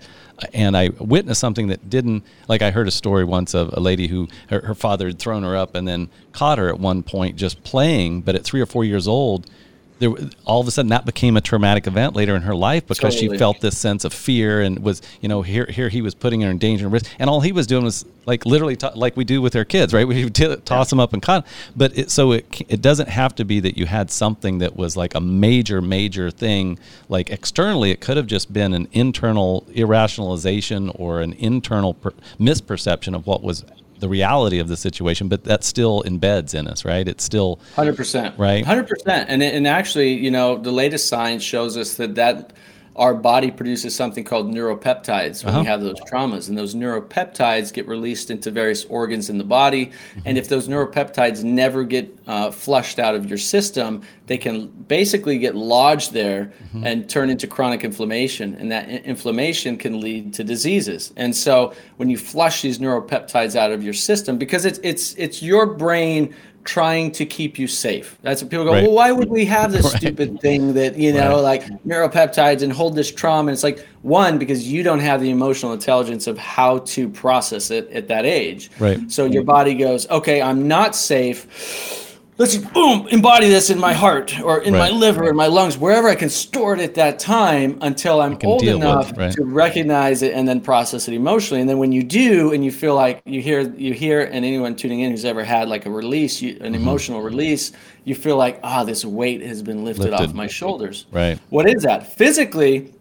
and 0.53 0.77
i 0.77 0.91
witnessed 1.01 1.41
something 1.41 1.69
that 1.69 1.89
didn't 1.89 2.23
like 2.49 2.63
i 2.63 2.71
heard 2.71 2.87
a 2.87 2.91
story 2.91 3.25
once 3.25 3.55
of 3.55 3.73
a 3.73 3.81
lady 3.81 4.07
who 4.07 4.29
her, 4.49 4.61
her 4.61 4.75
father 4.75 5.07
had 5.07 5.19
thrown 5.19 5.43
her 5.43 5.57
up 5.57 5.75
and 5.75 5.89
then 5.89 6.09
caught 6.33 6.59
her 6.59 6.69
at 6.69 6.79
one 6.79 7.03
point 7.03 7.37
just 7.37 7.63
playing 7.65 8.21
but 8.21 8.35
at 8.35 8.45
three 8.45 8.61
or 8.61 8.67
four 8.67 8.85
years 8.85 9.09
old 9.09 9.51
there 9.99 10.11
all 10.45 10.61
of 10.61 10.69
a 10.69 10.71
sudden 10.71 10.91
that 10.91 11.07
became 11.07 11.37
a 11.37 11.41
traumatic 11.41 11.87
event 11.87 12.15
later 12.15 12.37
in 12.37 12.43
her 12.43 12.55
life 12.55 12.87
because 12.87 13.15
totally. 13.15 13.35
she 13.35 13.39
felt 13.39 13.61
this 13.61 13.77
sense 13.79 14.05
of 14.05 14.13
fear 14.13 14.61
and 14.61 14.79
was 14.81 15.03
you 15.21 15.29
know 15.29 15.43
here 15.43 15.67
here 15.67 15.89
he 15.89 16.03
was 16.03 16.15
putting 16.15 16.41
her 16.43 16.51
in 16.51 16.59
danger 16.59 16.87
and 16.87 16.93
risk 16.93 17.11
and 17.19 17.31
all 17.31 17.41
he 17.41 17.53
was 17.53 17.67
doing 17.67 17.85
was 17.85 18.05
like 18.27 18.45
literally 18.45 18.77
t- 18.77 18.89
like 18.95 19.17
we 19.17 19.25
do 19.25 19.41
with 19.41 19.57
our 19.57 19.65
kids 19.65 19.95
right 19.95 20.07
we 20.09 20.29
t- 20.31 20.57
toss 20.65 20.89
yeah. 20.89 20.91
them 20.91 21.01
up 21.01 21.13
and 21.13 21.23
cut 21.23 21.47
but 21.75 21.97
it, 21.97 22.11
so 22.11 22.33
it 22.33 22.47
it 22.69 22.83
doesn't 22.83 23.09
have 23.09 23.35
to 23.35 23.45
be 23.45 23.61
that 23.61 23.77
you 23.79 23.87
had 23.87 24.11
something 24.11 24.59
that 24.59 24.77
was 24.77 24.97
like 24.97 25.15
a 25.15 25.21
major 25.21 25.81
major 25.81 26.31
thing 26.31 26.79
like 27.09 27.31
externally 27.31 27.91
it 27.91 28.01
could 28.01 28.17
have 28.17 28.27
just 28.27 28.53
been 28.53 28.75
an 28.75 28.89
internal 28.93 29.67
irrationalization 29.71 30.95
or 30.99 31.21
an 31.21 31.33
internal 31.35 31.95
per- 31.95 32.15
misperception 32.39 33.15
of 33.15 33.27
what 33.27 33.43
was 33.43 33.65
the 33.99 34.09
reality 34.09 34.59
of 34.59 34.69
the 34.69 34.77
situation, 34.77 35.29
but 35.29 35.45
that 35.45 35.65
still 35.65 36.03
embeds 36.05 36.55
in 36.55 36.69
us, 36.69 36.85
right? 36.85 37.07
It's 37.07 37.25
still 37.25 37.59
100%. 37.77 38.39
Right? 38.39 38.65
100%. 38.65 39.25
And, 39.29 39.43
and 39.43 39.67
actually, 39.67 40.15
you 40.15 40.31
know, 40.31 40.57
the 40.57 40.73
latest 40.73 41.09
science 41.09 41.43
shows 41.43 41.77
us 41.77 41.95
that 41.97 42.15
that 42.17 42.53
our 42.97 43.15
body 43.15 43.51
produces 43.51 43.95
something 43.95 44.25
called 44.25 44.49
neuropeptides 44.49 45.45
when 45.45 45.55
uh-huh. 45.55 45.63
we 45.63 45.67
have 45.67 45.81
those 45.83 46.01
traumas. 46.01 46.49
And 46.49 46.57
those 46.57 46.75
neuropeptides 46.75 47.73
get 47.73 47.87
released 47.87 48.31
into 48.31 48.51
various 48.51 48.85
organs 48.87 49.31
in 49.31 49.39
the 49.39 49.45
body. 49.45 49.87
Mm-hmm. 49.87 50.21
And 50.25 50.39
if 50.39 50.49
those 50.49 50.67
neuropeptides 50.67 51.45
never 51.45 51.85
get 51.85 52.19
uh, 52.27 52.51
flushed 52.51 52.99
out 52.99 53.15
of 53.15 53.27
your 53.27 53.39
system, 53.39 54.03
they 54.27 54.39
can 54.39 54.69
basically 54.69 55.39
get 55.39 55.55
lodged 55.55 56.13
there 56.13 56.47
mm-hmm. 56.47 56.87
and 56.87 57.09
turn 57.09 57.31
into 57.31 57.47
chronic 57.47 57.85
inflammation. 57.85 58.55
And 58.55 58.73
that 58.73 58.89
inflammation 58.89 59.77
can 59.77 60.01
lead 60.01 60.33
to 60.35 60.45
diseases. 60.45 61.13
And 61.17 61.37
so 61.37 61.75
when 61.99 62.09
you 62.09 62.19
flush 62.19 62.63
these 62.63 62.79
neuropeptides 62.79 63.57
out 63.57 63.73
of 63.73 63.83
your 63.83 63.95
system, 63.95 64.39
because 64.39 64.65
it's, 64.65 64.81
it's, 64.83 65.15
it's 65.15 65.43
your 65.43 65.67
brain 65.67 66.35
trying 66.67 67.11
to 67.13 67.25
keep 67.25 67.59
you 67.59 67.67
safe. 67.67 68.19
That's 68.23 68.43
what 68.43 68.51
people 68.51 68.65
go, 68.65 68.73
right. 68.73 68.83
well, 68.83 68.93
why 68.93 69.13
would 69.13 69.31
we 69.31 69.45
have 69.47 69.73
this 69.73 69.85
right. 69.93 69.97
stupid 69.97 70.41
thing 70.41 70.75
that, 70.75 70.97
you 70.97 71.13
know, 71.13 71.37
right. 71.37 71.61
like 71.61 71.65
neuropeptides 71.85 72.63
and 72.63 72.73
hold 72.73 72.97
this 72.97 73.11
trauma? 73.11 73.49
And 73.49 73.55
it's 73.55 73.63
like, 73.63 73.87
one, 74.03 74.39
because 74.39 74.71
you 74.71 74.83
don't 74.83 75.01
have 75.01 75.21
the 75.21 75.31
emotional 75.31 75.73
intelligence 75.73 76.27
of 76.27 76.37
how 76.37 76.79
to 76.79 77.09
process 77.09 77.71
it 77.71 77.91
at 77.91 78.09
that 78.09 78.27
age. 78.27 78.71
Right. 78.79 79.11
So 79.11 79.25
your 79.25 79.45
body 79.45 79.75
goes, 79.75 80.09
okay, 80.11 80.43
I'm 80.43 80.69
not 80.69 80.95
safe 80.95 82.06
let's 82.39 82.57
boom 82.57 83.07
embody 83.09 83.49
this 83.49 83.71
in 83.71 83.79
my 83.79 83.93
heart 83.93 84.39
or 84.41 84.61
in 84.63 84.75
right. 84.75 84.91
my 84.91 84.91
liver 84.91 85.29
in 85.29 85.37
my 85.37 85.47
lungs 85.47 85.79
wherever 85.79 86.09
i 86.09 86.15
can 86.15 86.29
store 86.29 86.75
it 86.75 86.81
at 86.81 86.95
that 86.95 87.19
time 87.19 87.79
until 87.81 88.21
i'm 88.21 88.39
old 88.45 88.63
enough 88.63 89.09
with, 89.09 89.19
right. 89.19 89.33
to 89.33 89.45
recognize 89.45 90.23
it 90.23 90.35
and 90.35 90.47
then 90.47 90.61
process 90.61 91.09
it 91.09 91.15
emotionally 91.15 91.61
and 91.61 91.69
then 91.69 91.79
when 91.79 91.93
you 91.93 92.03
do 92.03 92.53
and 92.53 92.65
you 92.65 92.71
feel 92.71 92.95
like 92.95 93.23
you 93.25 93.41
hear 93.41 93.61
you 93.75 93.95
hear 93.95 94.23
and 94.23 94.45
anyone 94.45 94.77
tuning 94.77 95.01
in 95.01 95.11
who's 95.11 95.25
ever 95.25 95.45
had 95.45 95.69
like 95.69 95.87
a 95.87 95.91
release 95.91 96.41
you, 96.43 96.51
an 96.61 96.73
mm-hmm. 96.73 96.75
emotional 96.75 97.23
release 97.23 97.73
you 98.05 98.15
feel 98.15 98.37
like 98.37 98.61
ah 98.63 98.81
oh, 98.81 98.85
this 98.85 99.05
weight 99.05 99.41
has 99.43 99.63
been 99.63 99.85
lifted, 99.85 100.11
lifted 100.11 100.29
off 100.29 100.35
my 100.35 100.47
shoulders 100.47 101.07
right 101.13 101.39
what 101.51 101.69
is 101.69 101.83
that 101.83 102.07
physically 102.17 102.93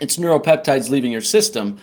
it's 0.00 0.16
neuropeptides 0.16 0.90
leaving 0.90 1.12
your 1.12 1.20
system 1.20 1.78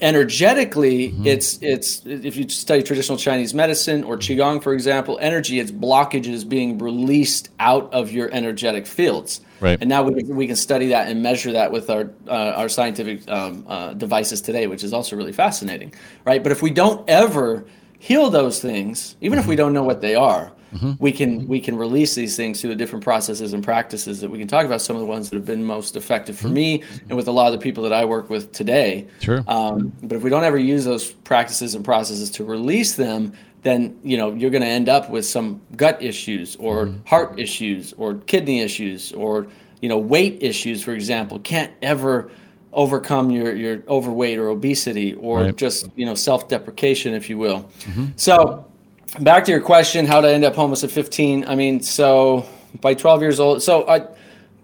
energetically 0.00 1.08
mm-hmm. 1.10 1.26
it's 1.26 1.58
it's 1.62 2.04
if 2.04 2.36
you 2.36 2.46
study 2.50 2.82
traditional 2.82 3.16
chinese 3.16 3.54
medicine 3.54 4.04
or 4.04 4.18
qigong 4.18 4.62
for 4.62 4.74
example 4.74 5.16
energy 5.22 5.58
it's 5.58 5.70
blockages 5.70 6.46
being 6.46 6.76
released 6.76 7.48
out 7.60 7.90
of 7.94 8.12
your 8.12 8.30
energetic 8.30 8.86
fields 8.86 9.40
right 9.60 9.80
and 9.80 9.88
now 9.88 10.02
we, 10.02 10.22
we 10.24 10.46
can 10.46 10.56
study 10.56 10.88
that 10.88 11.08
and 11.08 11.22
measure 11.22 11.50
that 11.50 11.72
with 11.72 11.88
our 11.88 12.10
uh, 12.28 12.52
our 12.56 12.68
scientific 12.68 13.26
um, 13.30 13.64
uh, 13.68 13.94
devices 13.94 14.42
today 14.42 14.66
which 14.66 14.84
is 14.84 14.92
also 14.92 15.16
really 15.16 15.32
fascinating 15.32 15.92
right 16.26 16.42
but 16.42 16.52
if 16.52 16.60
we 16.60 16.70
don't 16.70 17.08
ever 17.08 17.64
heal 17.98 18.28
those 18.28 18.60
things 18.60 19.16
even 19.22 19.38
mm-hmm. 19.38 19.40
if 19.40 19.46
we 19.46 19.54
mm-hmm. 19.54 19.64
don't 19.64 19.72
know 19.72 19.84
what 19.84 20.02
they 20.02 20.14
are 20.14 20.52
mm-hmm. 20.76 20.92
we 20.98 21.12
can 21.12 21.46
we 21.46 21.60
can 21.60 21.76
release 21.76 22.14
these 22.14 22.36
things 22.36 22.60
through 22.60 22.70
the 22.70 22.76
different 22.76 23.02
processes 23.04 23.52
and 23.52 23.62
practices 23.64 24.20
that 24.20 24.30
we 24.30 24.38
can 24.38 24.48
talk 24.48 24.66
about 24.66 24.80
some 24.80 24.96
of 24.96 25.00
the 25.00 25.06
ones 25.06 25.30
that 25.30 25.36
have 25.36 25.44
been 25.44 25.64
most 25.64 25.96
effective 25.96 26.36
for 26.36 26.46
mm-hmm. 26.46 26.54
me 26.54 26.82
and 27.08 27.16
with 27.16 27.28
a 27.28 27.32
lot 27.32 27.46
of 27.46 27.52
the 27.52 27.62
people 27.62 27.82
that 27.82 27.92
I 27.92 28.04
work 28.04 28.30
with 28.30 28.52
today. 28.52 29.06
Sure. 29.20 29.42
Um, 29.48 29.92
but 30.02 30.16
if 30.16 30.22
we 30.22 30.30
don't 30.30 30.44
ever 30.44 30.58
use 30.58 30.84
those 30.84 31.10
practices 31.10 31.74
and 31.74 31.84
processes 31.84 32.30
to 32.32 32.44
release 32.44 32.94
them, 32.94 33.32
then 33.62 33.98
you 34.02 34.16
know 34.16 34.32
you're 34.32 34.50
going 34.50 34.62
to 34.62 34.68
end 34.68 34.88
up 34.88 35.10
with 35.10 35.26
some 35.26 35.60
gut 35.76 36.00
issues 36.02 36.56
or 36.56 36.86
mm-hmm. 36.86 37.06
heart 37.06 37.38
issues 37.38 37.92
or 37.94 38.14
kidney 38.14 38.60
issues 38.60 39.12
or 39.12 39.46
you 39.80 39.88
know 39.88 39.98
weight 39.98 40.42
issues, 40.42 40.82
for 40.82 40.92
example. 40.92 41.38
Can't 41.40 41.72
ever 41.82 42.30
overcome 42.76 43.30
your 43.30 43.56
your 43.56 43.82
overweight 43.88 44.38
or 44.38 44.48
obesity 44.48 45.14
or 45.14 45.40
right. 45.40 45.56
just 45.56 45.88
you 45.96 46.04
know 46.04 46.14
self-deprecation 46.14 47.14
if 47.14 47.30
you 47.30 47.38
will 47.38 47.62
mm-hmm. 47.80 48.04
so 48.16 48.65
back 49.20 49.44
to 49.44 49.50
your 49.50 49.60
question, 49.60 50.06
how 50.06 50.20
did 50.20 50.30
I 50.30 50.34
end 50.34 50.44
up 50.44 50.54
homeless 50.54 50.84
at 50.84 50.90
15? 50.90 51.46
I 51.46 51.54
mean, 51.54 51.80
so 51.80 52.46
by 52.80 52.94
12 52.94 53.22
years 53.22 53.40
old, 53.40 53.62
so 53.62 53.88
I, 53.88 54.06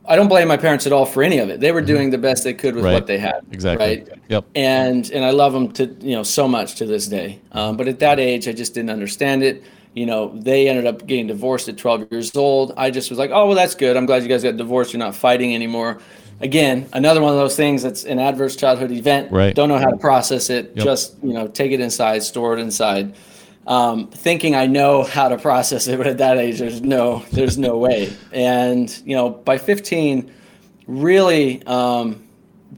I 0.07 0.17
don't 0.17 0.29
blame 0.29 0.49
my 0.49 0.57
parents 0.57 0.87
at 0.87 0.93
all 0.93 1.07
for 1.07 1.23
any 1.23 1.39
of 1.39 1.49
it. 1.49 1.61
They 1.61 1.73
were 1.73 1.81
doing 1.81 2.11
the 2.11 2.19
best 2.19 2.45
they 2.45 2.55
could 2.55 2.75
with 2.75 2.85
right. 2.85 2.93
what 2.93 3.07
they 3.07 3.19
had. 3.19 3.45
Exactly. 3.53 3.87
Right. 3.87 4.09
Yep. 4.29 4.45
And 4.55 5.11
and 5.11 5.25
I 5.25 5.31
love 5.31 5.53
them 5.53 5.71
to 5.73 5.87
you 6.01 6.17
know 6.17 6.23
so 6.23 6.49
much 6.49 6.75
to 6.77 6.87
this 6.87 7.07
day. 7.07 7.41
Um, 7.53 7.77
but 7.77 7.87
at 7.87 8.01
that 8.01 8.19
age, 8.19 8.49
I 8.49 8.53
just 8.53 8.75
didn't 8.75 8.91
understand 8.91 9.43
it. 9.43 9.63
You 9.95 10.07
know, 10.07 10.37
they 10.41 10.69
ended 10.69 10.87
up 10.87 11.07
getting 11.07 11.27
divorced 11.27 11.69
at 11.69 11.77
12 11.77 12.11
years 12.11 12.35
old. 12.35 12.73
I 12.77 12.91
just 12.91 13.11
was 13.11 13.19
like, 13.19 13.31
oh 13.31 13.47
well, 13.47 13.55
that's 13.55 13.75
good. 13.75 13.97
I'm 13.97 14.07
glad 14.07 14.23
you 14.23 14.29
guys 14.29 14.43
got 14.43 14.57
divorced. 14.57 14.93
You're 14.93 14.99
not 14.99 15.15
fighting 15.15 15.55
anymore. 15.55 16.01
Again, 16.41 16.89
another 16.93 17.21
one 17.21 17.31
of 17.31 17.39
those 17.39 17.55
things 17.55 17.83
that's 17.83 18.05
an 18.05 18.19
adverse 18.19 18.57
childhood 18.57 18.91
event. 18.91 19.31
Right. 19.31 19.55
Don't 19.55 19.69
know 19.69 19.79
how 19.79 19.91
to 19.91 19.99
process 19.99 20.51
it. 20.51 20.73
Yep. 20.75 20.85
Just 20.85 21.23
you 21.23 21.33
know, 21.33 21.47
take 21.47 21.71
it 21.71 21.81
inside, 21.81 22.25
store 22.25 22.55
it 22.55 22.61
inside 22.61 23.15
um, 23.67 24.09
thinking 24.09 24.55
I 24.55 24.67
know 24.67 25.03
how 25.03 25.29
to 25.29 25.39
process 25.39 25.87
it, 25.87 25.97
but 25.97 26.07
at 26.07 26.19
that 26.19 26.39
age, 26.39 26.59
there's 26.59 26.81
no, 26.83 27.25
there's 27.33 27.59
no 27.59 27.79
way. 27.79 28.13
And 28.33 28.91
you 29.05 29.15
know, 29.15 29.31
by 29.31 29.59
15, 29.59 30.33
really 30.87 31.65
um, 31.67 32.27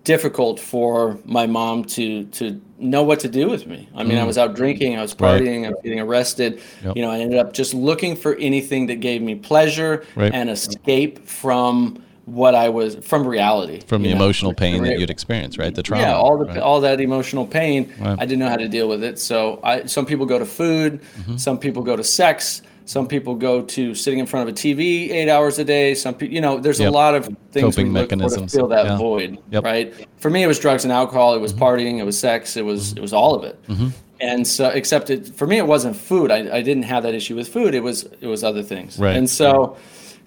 difficult 0.03 0.61
for 0.61 1.19
my 1.25 1.47
mom 1.47 1.85
to 1.85 2.25
to 2.25 2.61
know 2.79 3.03
what 3.03 3.21
to 3.21 3.29
do 3.29 3.49
with 3.49 3.67
me. 3.67 3.89
I 3.95 4.03
mean, 4.03 4.19
mm. 4.19 4.21
I 4.21 4.25
was 4.25 4.37
out 4.37 4.55
drinking, 4.55 4.99
I 4.99 5.03
was 5.03 5.15
partying, 5.15 5.63
right. 5.63 5.69
I 5.69 5.71
was 5.71 5.81
getting 5.83 6.01
arrested. 6.01 6.61
Yep. 6.85 6.97
You 6.97 7.03
know, 7.03 7.11
I 7.11 7.21
ended 7.21 7.39
up 7.39 7.53
just 7.53 7.73
looking 7.73 8.17
for 8.17 8.35
anything 8.37 8.87
that 8.87 8.97
gave 8.97 9.23
me 9.23 9.37
pleasure 9.37 10.05
right. 10.17 10.33
and 10.35 10.51
escape 10.51 11.27
from 11.27 12.04
what 12.27 12.55
I 12.55 12.69
was 12.69 12.97
from 12.97 13.27
reality, 13.27 13.81
from 13.87 14.03
the 14.03 14.11
know? 14.11 14.17
emotional 14.17 14.55
pain 14.55 14.83
that 14.83 14.99
you'd 14.99 15.11
experience, 15.11 15.59
right? 15.59 15.75
The 15.75 15.83
trauma, 15.83 16.03
yeah, 16.03 16.15
all 16.15 16.39
the 16.39 16.47
right? 16.47 16.59
all 16.59 16.81
that 16.81 17.01
emotional 17.01 17.47
pain. 17.47 17.93
Right. 17.99 18.19
I 18.19 18.25
didn't 18.25 18.39
know 18.39 18.49
how 18.49 18.57
to 18.57 18.69
deal 18.69 18.89
with 18.89 19.05
it. 19.05 19.19
So, 19.19 19.61
I 19.63 19.87
some 19.87 20.07
people 20.07 20.27
go 20.27 20.39
to 20.39 20.47
food, 20.47 21.03
mm-hmm. 21.03 21.37
some 21.37 21.59
people 21.59 21.83
go 21.83 21.97
to 21.97 22.05
sex, 22.05 22.63
some 22.87 23.09
people 23.09 23.35
go 23.35 23.63
to 23.63 23.95
sitting 23.95 24.19
in 24.19 24.27
front 24.27 24.49
of 24.49 24.55
a 24.55 24.57
TV 24.57 25.11
eight 25.11 25.29
hours 25.29 25.59
a 25.59 25.65
day. 25.65 25.95
Some 25.95 26.15
people, 26.15 26.35
you 26.35 26.41
know, 26.41 26.59
there's 26.59 26.81
yep. 26.81 26.91
a 26.91 26.93
lot 26.93 27.15
of 27.15 27.27
things 27.51 27.77
Coping 27.77 27.93
we 27.93 28.01
look 28.01 28.11
mechanisms. 28.11 28.53
to 28.53 28.59
fill 28.59 28.69
that 28.69 28.87
yeah. 28.87 28.97
void, 28.99 29.39
yep. 29.51 29.65
right? 29.65 29.95
For 30.19 30.31
me, 30.31 30.43
it 30.43 30.47
was 30.47 30.59
drugs 30.59 30.85
and 30.85 30.93
alcohol. 30.93 31.35
It 31.35 31.41
was 31.41 31.53
mm-hmm. 31.53 31.65
partying. 31.65 31.99
It 31.99 32.05
was 32.05 32.19
sex. 32.19 32.57
It 32.57 32.65
was 32.65 32.91
mm-hmm. 32.91 32.99
it 32.99 33.01
was 33.01 33.13
all 33.13 33.35
of 33.35 33.45
it. 33.45 33.63
Mm-hmm. 33.67 33.89
And 34.21 34.47
so, 34.47 34.69
except 34.69 35.11
it, 35.11 35.35
for 35.35 35.47
me, 35.47 35.59
it 35.59 35.67
wasn't 35.67 35.97
food. 35.97 36.31
I, 36.31 36.57
I 36.57 36.63
didn't 36.63 36.85
have 36.85 37.03
that 37.03 37.15
issue 37.15 37.37
with 37.37 37.49
food. 37.49 37.75
It 37.75 37.83
was 37.83 38.05
it 38.21 38.27
was 38.27 38.45
other 38.45 38.63
things. 38.63 38.99
Right. 38.99 39.17
And 39.17 39.29
so 39.29 39.77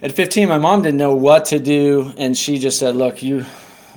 at 0.00 0.12
15, 0.12 0.48
my 0.48 0.58
mom 0.58 0.82
didn't 0.82 0.98
know 0.98 1.14
what 1.14 1.46
to 1.46 1.58
do, 1.58 2.12
and 2.16 2.36
she 2.36 2.58
just 2.58 2.78
said, 2.78 2.96
"Look, 2.96 3.22
you." 3.22 3.44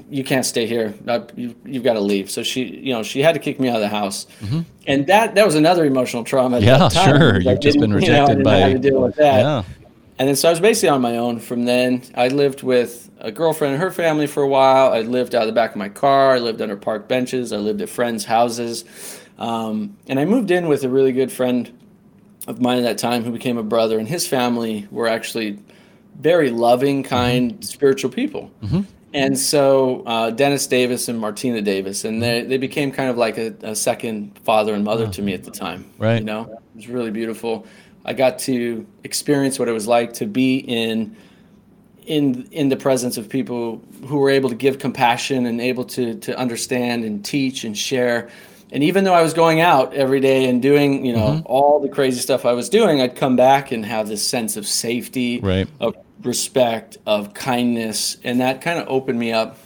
You 0.10 0.26
can't 0.26 0.46
stay 0.46 0.66
here. 0.68 0.94
Uh, 1.08 1.22
you, 1.38 1.56
have 1.72 1.84
got 1.84 1.94
to 1.94 2.02
leave. 2.02 2.30
So 2.30 2.44
she, 2.44 2.66
you 2.66 2.92
know, 2.92 3.02
she 3.02 3.22
had 3.22 3.32
to 3.32 3.40
kick 3.40 3.62
me 3.62 3.70
out 3.70 3.76
of 3.76 3.82
the 3.82 3.88
house, 3.88 4.28
mm-hmm. 4.42 4.64
and 4.86 5.08
that 5.08 5.36
that 5.36 5.46
was 5.46 5.56
another 5.56 5.86
emotional 5.86 6.26
trauma. 6.26 6.60
yeah, 6.60 6.90
sure. 6.90 7.40
You've 7.40 7.62
just 7.62 7.80
been 7.80 7.94
rejected 7.94 8.38
you 8.40 8.44
know, 8.44 8.44
by. 8.44 8.60
How 8.60 8.68
to 8.68 8.78
deal 8.78 9.02
with 9.02 9.16
that. 9.16 9.40
Yeah. 9.40 9.64
And 10.22 10.28
then 10.28 10.36
so 10.36 10.50
I 10.50 10.52
was 10.52 10.60
basically 10.60 10.90
on 10.90 11.02
my 11.02 11.18
own 11.18 11.40
from 11.40 11.66
then. 11.66 12.04
I 12.14 12.28
lived 12.28 12.62
with 12.62 13.10
a 13.18 13.32
girlfriend 13.32 13.74
and 13.74 13.82
her 13.82 13.90
family 13.90 14.28
for 14.28 14.44
a 14.44 14.48
while. 14.48 14.94
I 14.94 15.02
lived 15.02 15.34
out 15.34 15.42
of 15.42 15.48
the 15.48 15.54
back 15.54 15.72
of 15.72 15.78
my 15.78 15.90
car. 15.90 16.36
I 16.36 16.38
lived 16.38 16.62
under 16.62 16.78
park 16.78 17.08
benches. 17.08 17.52
I 17.52 17.58
lived 17.58 17.82
at 17.82 17.90
friends' 17.90 18.26
houses. 18.26 18.86
Um, 19.40 19.98
and 20.08 20.20
I 20.20 20.26
moved 20.26 20.52
in 20.52 20.68
with 20.68 20.84
a 20.84 20.90
really 20.90 21.12
good 21.12 21.32
friend 21.32 21.76
of 22.48 22.62
mine 22.62 22.78
at 22.78 22.84
that 22.84 22.98
time 23.00 23.24
who 23.24 23.32
became 23.32 23.58
a 23.58 23.64
brother. 23.64 23.98
And 23.98 24.08
his 24.08 24.28
family 24.28 24.88
were 24.92 25.08
actually 25.08 25.58
very 26.20 26.50
loving, 26.50 27.04
kind, 27.04 27.54
mm-hmm. 27.54 27.62
spiritual 27.62 28.12
people. 28.12 28.52
Mm-hmm. 28.64 28.82
And 29.14 29.38
so 29.38 30.04
uh, 30.06 30.30
Dennis 30.30 30.68
Davis 30.68 31.10
and 31.10 31.20
Martina 31.20 31.62
Davis, 31.62 32.06
and 32.06 32.24
they, 32.24 32.44
they 32.44 32.58
became 32.58 32.92
kind 32.92 33.10
of 33.10 33.18
like 33.18 33.38
a, 33.38 33.54
a 33.62 33.76
second 33.76 34.38
father 34.40 34.74
and 34.74 34.84
mother 34.86 35.08
to 35.10 35.22
me 35.22 35.34
at 35.34 35.44
the 35.44 35.52
time. 35.52 35.90
Right. 35.98 36.20
You 36.20 36.24
know, 36.24 36.44
it 36.44 36.76
was 36.76 36.88
really 36.88 37.12
beautiful. 37.12 37.68
I 38.06 38.14
got 38.14 38.40
to 38.40 38.86
experience 39.04 39.60
what 39.60 39.68
it 39.68 39.74
was 39.74 39.88
like 39.88 40.14
to 40.14 40.26
be 40.26 40.60
in 40.60 41.16
in 42.06 42.48
in 42.52 42.70
the 42.70 42.78
presence 42.78 43.18
of 43.18 43.30
people 43.30 43.82
who 44.08 44.18
were 44.18 44.30
able 44.30 44.50
to 44.50 44.56
give 44.56 44.80
compassion 44.80 45.46
and 45.46 45.62
able 45.62 45.84
to 45.86 46.16
to 46.16 46.38
understand 46.38 47.04
and 47.04 47.24
teach 47.24 47.64
and 47.64 47.78
share. 47.78 48.30
And 48.72 48.84
even 48.84 49.04
though 49.04 49.14
I 49.14 49.22
was 49.22 49.34
going 49.34 49.60
out 49.60 49.94
every 49.94 50.22
day 50.22 50.50
and 50.50 50.62
doing, 50.62 51.06
you 51.06 51.14
know, 51.14 51.28
mm-hmm. 51.28 51.46
all 51.46 51.82
the 51.82 51.90
crazy 51.90 52.22
stuff 52.22 52.46
I 52.46 52.54
was 52.54 52.70
doing, 52.70 53.02
I'd 53.02 53.16
come 53.16 53.36
back 53.36 53.72
and 53.72 53.86
have 53.86 54.08
this 54.08 54.26
sense 54.26 54.56
of 54.56 54.66
safety, 54.66 55.40
right. 55.40 55.68
of 55.82 55.96
respect, 56.24 56.98
of 57.06 57.34
kindness, 57.34 58.18
and 58.24 58.40
that 58.40 58.62
kind 58.62 58.80
of 58.80 58.88
opened 58.88 59.20
me 59.20 59.34
up 59.34 59.58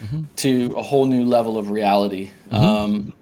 mm-hmm. 0.00 0.22
to 0.36 0.74
a 0.76 0.82
whole 0.82 1.06
new 1.06 1.24
level 1.24 1.56
of 1.56 1.70
reality. 1.70 2.30
Mm-hmm. 2.50 2.56
Um, 2.56 3.12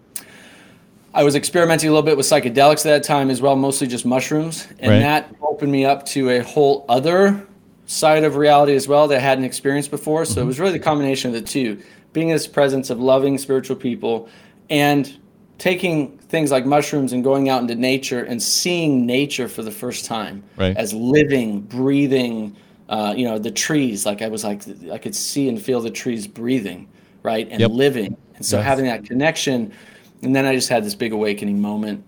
I 1.13 1.23
was 1.23 1.35
experimenting 1.35 1.89
a 1.89 1.93
little 1.93 2.05
bit 2.05 2.17
with 2.17 2.27
psychedelics 2.27 2.81
at 2.81 2.85
that 2.85 3.03
time 3.05 3.31
as 3.31 3.43
well, 3.43 3.57
mostly 3.57 3.87
just 3.87 4.07
mushrooms, 4.07 4.67
and 4.79 4.91
right. 4.91 4.99
that 5.01 5.35
opened 5.43 5.73
me 5.73 5.85
up 5.85 6.07
to 6.07 6.31
a 6.31 6.43
whole 6.43 6.85
other 6.89 7.47
side 7.87 8.25
of 8.25 8.37
reality 8.37 8.75
as 8.75 8.89
well 8.89 9.07
that 9.09 9.19
I 9.19 9.21
hadn't 9.21 9.45
experienced 9.45 9.91
before. 9.91 10.25
So 10.25 10.33
mm-hmm. 10.33 10.41
it 10.41 10.45
was 10.47 10.61
really 10.61 10.73
the 10.73 10.79
combination 10.79 11.35
of 11.35 11.35
the 11.35 11.47
two: 11.47 11.83
being 12.15 12.31
in 12.31 12.35
this 12.35 12.47
presence 12.47 12.89
of 12.89 13.01
loving 13.01 13.37
spiritual 13.37 13.77
people 13.77 14.29
and 14.71 15.19
taking 15.59 16.19
things 16.19 16.51
like 16.51 16.67
mushrooms 16.67 17.13
and 17.13 17.25
going 17.25 17.49
out 17.49 17.63
into 17.63 17.75
nature 17.75 18.25
and 18.25 18.43
seeing 18.43 19.07
nature 19.07 19.49
for 19.49 19.63
the 19.63 19.71
first 19.71 20.05
time 20.05 20.43
right. 20.57 20.77
as 20.77 20.93
living, 20.93 21.61
breathing, 21.61 22.55
uh, 22.89 23.15
you 23.17 23.25
know, 23.27 23.39
the 23.39 23.51
trees. 23.51 24.05
Like 24.05 24.23
I 24.23 24.29
was 24.29 24.45
like, 24.45 24.63
I 24.91 24.99
could 24.99 25.15
see 25.15 25.49
and 25.49 25.61
feel 25.61 25.81
the 25.81 25.91
trees 25.91 26.27
breathing, 26.27 26.89
right, 27.23 27.49
and 27.51 27.61
yep. 27.61 27.71
living. 27.71 28.17
And 28.35 28.45
so 28.45 28.59
yes. 28.59 28.67
having 28.67 28.85
that 28.87 29.05
connection, 29.05 29.73
and 30.23 30.35
then 30.35 30.45
I 30.45 30.55
just 30.55 30.69
had 30.69 30.85
this 30.85 30.95
big 30.95 31.13
awakening 31.13 31.61
moment. 31.61 32.05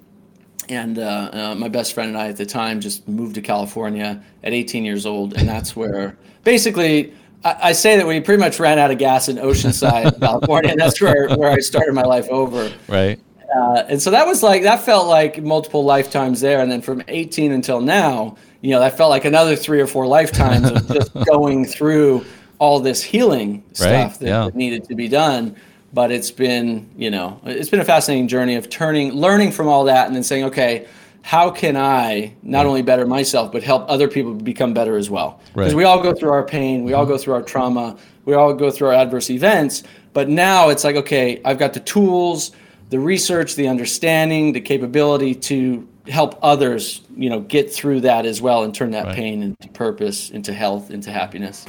And 0.68 0.98
uh, 0.98 1.30
uh, 1.32 1.54
my 1.54 1.68
best 1.68 1.94
friend 1.94 2.10
and 2.10 2.18
I 2.18 2.28
at 2.28 2.36
the 2.36 2.44
time 2.44 2.80
just 2.80 3.08
moved 3.08 3.34
to 3.36 3.40
California 3.40 4.22
at 4.44 4.52
18 4.52 4.84
years 4.84 5.06
old, 5.06 5.32
and 5.34 5.48
that's 5.48 5.74
where 5.76 6.18
basically 6.44 7.14
I, 7.44 7.56
I 7.62 7.72
say 7.72 7.96
that 7.96 8.06
we 8.06 8.20
pretty 8.20 8.40
much 8.40 8.60
ran 8.60 8.78
out 8.78 8.90
of 8.90 8.98
gas 8.98 9.28
in 9.28 9.36
Oceanside, 9.36 10.20
California, 10.20 10.70
and 10.70 10.80
that's 10.80 11.00
where 11.00 11.28
where 11.36 11.50
I 11.50 11.60
started 11.60 11.94
my 11.94 12.02
life 12.02 12.28
over. 12.28 12.70
Right. 12.86 13.18
Uh, 13.54 13.84
and 13.88 14.00
so 14.00 14.10
that 14.10 14.26
was 14.26 14.42
like 14.42 14.62
that 14.62 14.82
felt 14.82 15.06
like 15.06 15.42
multiple 15.42 15.84
lifetimes 15.84 16.40
there, 16.40 16.60
and 16.60 16.70
then 16.70 16.82
from 16.82 17.02
18 17.08 17.52
until 17.52 17.80
now, 17.80 18.36
you 18.60 18.70
know, 18.70 18.80
that 18.80 18.96
felt 18.96 19.10
like 19.10 19.24
another 19.24 19.56
three 19.56 19.80
or 19.80 19.86
four 19.86 20.06
lifetimes 20.06 20.70
of 20.70 20.86
just 20.88 21.14
going 21.26 21.64
through 21.64 22.24
all 22.58 22.80
this 22.80 23.02
healing 23.02 23.62
stuff 23.72 23.90
right, 23.90 24.20
that, 24.20 24.26
yeah. 24.26 24.44
that 24.44 24.54
needed 24.54 24.84
to 24.84 24.94
be 24.94 25.08
done. 25.08 25.56
But 25.92 26.12
it's 26.12 26.30
been, 26.30 26.90
you 26.98 27.10
know, 27.10 27.40
it's 27.44 27.70
been 27.70 27.80
a 27.80 27.84
fascinating 27.84 28.28
journey 28.28 28.56
of 28.56 28.68
turning, 28.68 29.12
learning 29.12 29.52
from 29.52 29.68
all 29.68 29.84
that, 29.84 30.06
and 30.06 30.14
then 30.14 30.22
saying, 30.22 30.44
okay, 30.44 30.86
how 31.22 31.50
can 31.50 31.76
I 31.76 32.34
not 32.42 32.66
only 32.66 32.82
better 32.82 33.06
myself 33.06 33.52
but 33.52 33.62
help 33.62 33.84
other 33.88 34.08
people 34.08 34.34
become 34.34 34.74
better 34.74 34.96
as 34.96 35.08
well? 35.08 35.40
Because 35.54 35.72
right. 35.72 35.74
we 35.74 35.84
all 35.84 36.02
go 36.02 36.14
through 36.14 36.30
our 36.30 36.42
pain, 36.44 36.84
we 36.84 36.92
all 36.92 37.06
go 37.06 37.16
through 37.16 37.34
our 37.34 37.42
trauma, 37.42 37.96
we 38.26 38.34
all 38.34 38.52
go 38.52 38.70
through 38.70 38.88
our 38.88 38.94
adverse 38.94 39.30
events. 39.30 39.82
But 40.12 40.28
now 40.28 40.68
it's 40.68 40.84
like, 40.84 40.96
okay, 40.96 41.40
I've 41.44 41.58
got 41.58 41.72
the 41.72 41.80
tools, 41.80 42.52
the 42.90 42.98
research, 42.98 43.54
the 43.54 43.68
understanding, 43.68 44.52
the 44.52 44.60
capability 44.60 45.34
to 45.34 45.86
help 46.08 46.38
others, 46.42 47.02
you 47.16 47.28
know, 47.28 47.40
get 47.40 47.72
through 47.72 48.00
that 48.00 48.24
as 48.24 48.40
well 48.40 48.64
and 48.64 48.74
turn 48.74 48.92
that 48.92 49.06
right. 49.06 49.14
pain 49.14 49.42
into 49.42 49.68
purpose, 49.68 50.30
into 50.30 50.52
health, 50.52 50.90
into 50.90 51.10
happiness. 51.10 51.66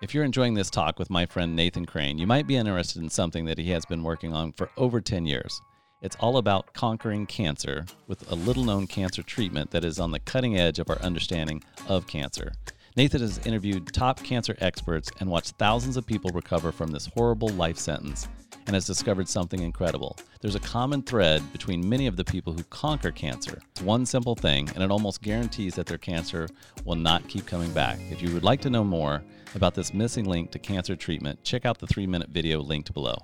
If 0.00 0.14
you're 0.14 0.24
enjoying 0.24 0.54
this 0.54 0.70
talk 0.70 0.98
with 0.98 1.10
my 1.10 1.26
friend 1.26 1.54
Nathan 1.54 1.84
Crane, 1.84 2.18
you 2.18 2.26
might 2.26 2.46
be 2.46 2.56
interested 2.56 3.02
in 3.02 3.08
something 3.08 3.44
that 3.44 3.58
he 3.58 3.70
has 3.70 3.84
been 3.84 4.02
working 4.02 4.32
on 4.32 4.52
for 4.52 4.68
over 4.76 5.00
10 5.00 5.26
years. 5.26 5.60
It's 6.00 6.16
all 6.16 6.38
about 6.38 6.72
conquering 6.74 7.26
cancer 7.26 7.84
with 8.08 8.28
a 8.32 8.34
little 8.34 8.64
known 8.64 8.88
cancer 8.88 9.22
treatment 9.22 9.70
that 9.70 9.84
is 9.84 10.00
on 10.00 10.10
the 10.10 10.18
cutting 10.18 10.58
edge 10.58 10.80
of 10.80 10.90
our 10.90 11.00
understanding 11.00 11.62
of 11.88 12.08
cancer. 12.08 12.52
Nathan 12.96 13.20
has 13.20 13.38
interviewed 13.46 13.92
top 13.92 14.20
cancer 14.22 14.56
experts 14.60 15.10
and 15.20 15.30
watched 15.30 15.52
thousands 15.52 15.96
of 15.96 16.04
people 16.04 16.30
recover 16.34 16.72
from 16.72 16.90
this 16.90 17.08
horrible 17.14 17.50
life 17.50 17.78
sentence. 17.78 18.26
And 18.66 18.74
has 18.74 18.86
discovered 18.86 19.28
something 19.28 19.60
incredible. 19.60 20.16
There's 20.40 20.54
a 20.54 20.60
common 20.60 21.02
thread 21.02 21.42
between 21.52 21.88
many 21.88 22.06
of 22.06 22.16
the 22.16 22.24
people 22.24 22.52
who 22.52 22.62
conquer 22.64 23.10
cancer. 23.10 23.60
It's 23.70 23.82
one 23.82 24.06
simple 24.06 24.34
thing, 24.34 24.68
and 24.74 24.82
it 24.82 24.90
almost 24.90 25.22
guarantees 25.22 25.74
that 25.74 25.86
their 25.86 25.98
cancer 25.98 26.48
will 26.84 26.96
not 26.96 27.26
keep 27.28 27.46
coming 27.46 27.72
back. 27.72 27.98
If 28.10 28.22
you 28.22 28.32
would 28.34 28.44
like 28.44 28.60
to 28.62 28.70
know 28.70 28.84
more 28.84 29.22
about 29.54 29.74
this 29.74 29.92
missing 29.92 30.24
link 30.24 30.50
to 30.52 30.58
cancer 30.58 30.96
treatment, 30.96 31.42
check 31.44 31.66
out 31.66 31.78
the 31.78 31.86
three 31.86 32.06
minute 32.06 32.30
video 32.30 32.60
linked 32.60 32.92
below. 32.94 33.16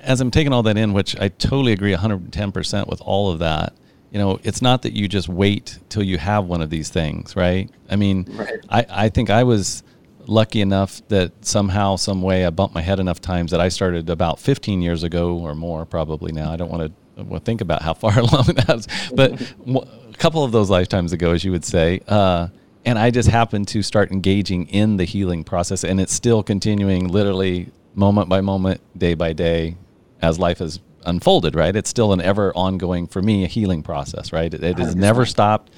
As 0.00 0.20
I'm 0.20 0.30
taking 0.30 0.52
all 0.52 0.62
that 0.64 0.76
in, 0.76 0.92
which 0.92 1.18
I 1.18 1.28
totally 1.28 1.72
agree 1.72 1.94
110% 1.94 2.86
with 2.88 3.00
all 3.00 3.30
of 3.30 3.38
that, 3.38 3.72
you 4.10 4.18
know, 4.18 4.38
it's 4.42 4.62
not 4.62 4.82
that 4.82 4.92
you 4.92 5.08
just 5.08 5.28
wait 5.28 5.78
till 5.88 6.02
you 6.02 6.18
have 6.18 6.46
one 6.46 6.62
of 6.62 6.70
these 6.70 6.88
things, 6.88 7.36
right? 7.36 7.70
I 7.90 7.96
mean, 7.96 8.26
right. 8.30 8.58
I, 8.68 8.86
I 8.88 9.08
think 9.08 9.30
I 9.30 9.44
was 9.44 9.82
lucky 10.28 10.60
enough 10.60 11.06
that 11.08 11.44
somehow, 11.44 11.96
some 11.96 12.22
way, 12.22 12.44
I 12.44 12.50
bumped 12.50 12.74
my 12.74 12.82
head 12.82 13.00
enough 13.00 13.20
times 13.20 13.50
that 13.50 13.60
I 13.60 13.68
started 13.68 14.10
about 14.10 14.38
15 14.38 14.82
years 14.82 15.02
ago 15.02 15.36
or 15.36 15.54
more, 15.54 15.84
probably 15.86 16.32
now. 16.32 16.52
I 16.52 16.56
don't 16.56 16.70
want 16.70 16.92
to 17.16 17.40
think 17.40 17.60
about 17.60 17.82
how 17.82 17.94
far 18.04 18.18
along 18.18 18.44
that 18.46 18.76
is, 18.76 19.10
but 19.14 19.40
a 19.66 20.16
couple 20.18 20.44
of 20.44 20.52
those 20.52 20.70
lifetimes 20.70 21.12
ago, 21.12 21.32
as 21.32 21.44
you 21.44 21.50
would 21.50 21.64
say. 21.64 22.00
Uh, 22.06 22.48
and 22.84 22.98
I 22.98 23.10
just 23.10 23.28
happened 23.28 23.68
to 23.68 23.82
start 23.82 24.12
engaging 24.12 24.66
in 24.68 24.96
the 24.96 25.04
healing 25.04 25.44
process, 25.44 25.84
and 25.84 26.00
it's 26.00 26.12
still 26.12 26.42
continuing 26.42 27.08
literally 27.08 27.70
moment 27.94 28.28
by 28.28 28.40
moment, 28.40 28.80
day 28.96 29.14
by 29.14 29.32
day, 29.32 29.76
as 30.22 30.38
life 30.38 30.58
has 30.58 30.80
unfolded, 31.04 31.54
right? 31.54 31.74
It's 31.74 31.90
still 31.90 32.12
an 32.12 32.20
ever 32.20 32.52
ongoing, 32.54 33.06
for 33.06 33.20
me, 33.22 33.44
a 33.44 33.46
healing 33.48 33.82
process, 33.82 34.32
right? 34.32 34.52
It, 34.52 34.62
it 34.62 34.78
has 34.78 34.94
never 34.94 35.26
stopped. 35.26 35.70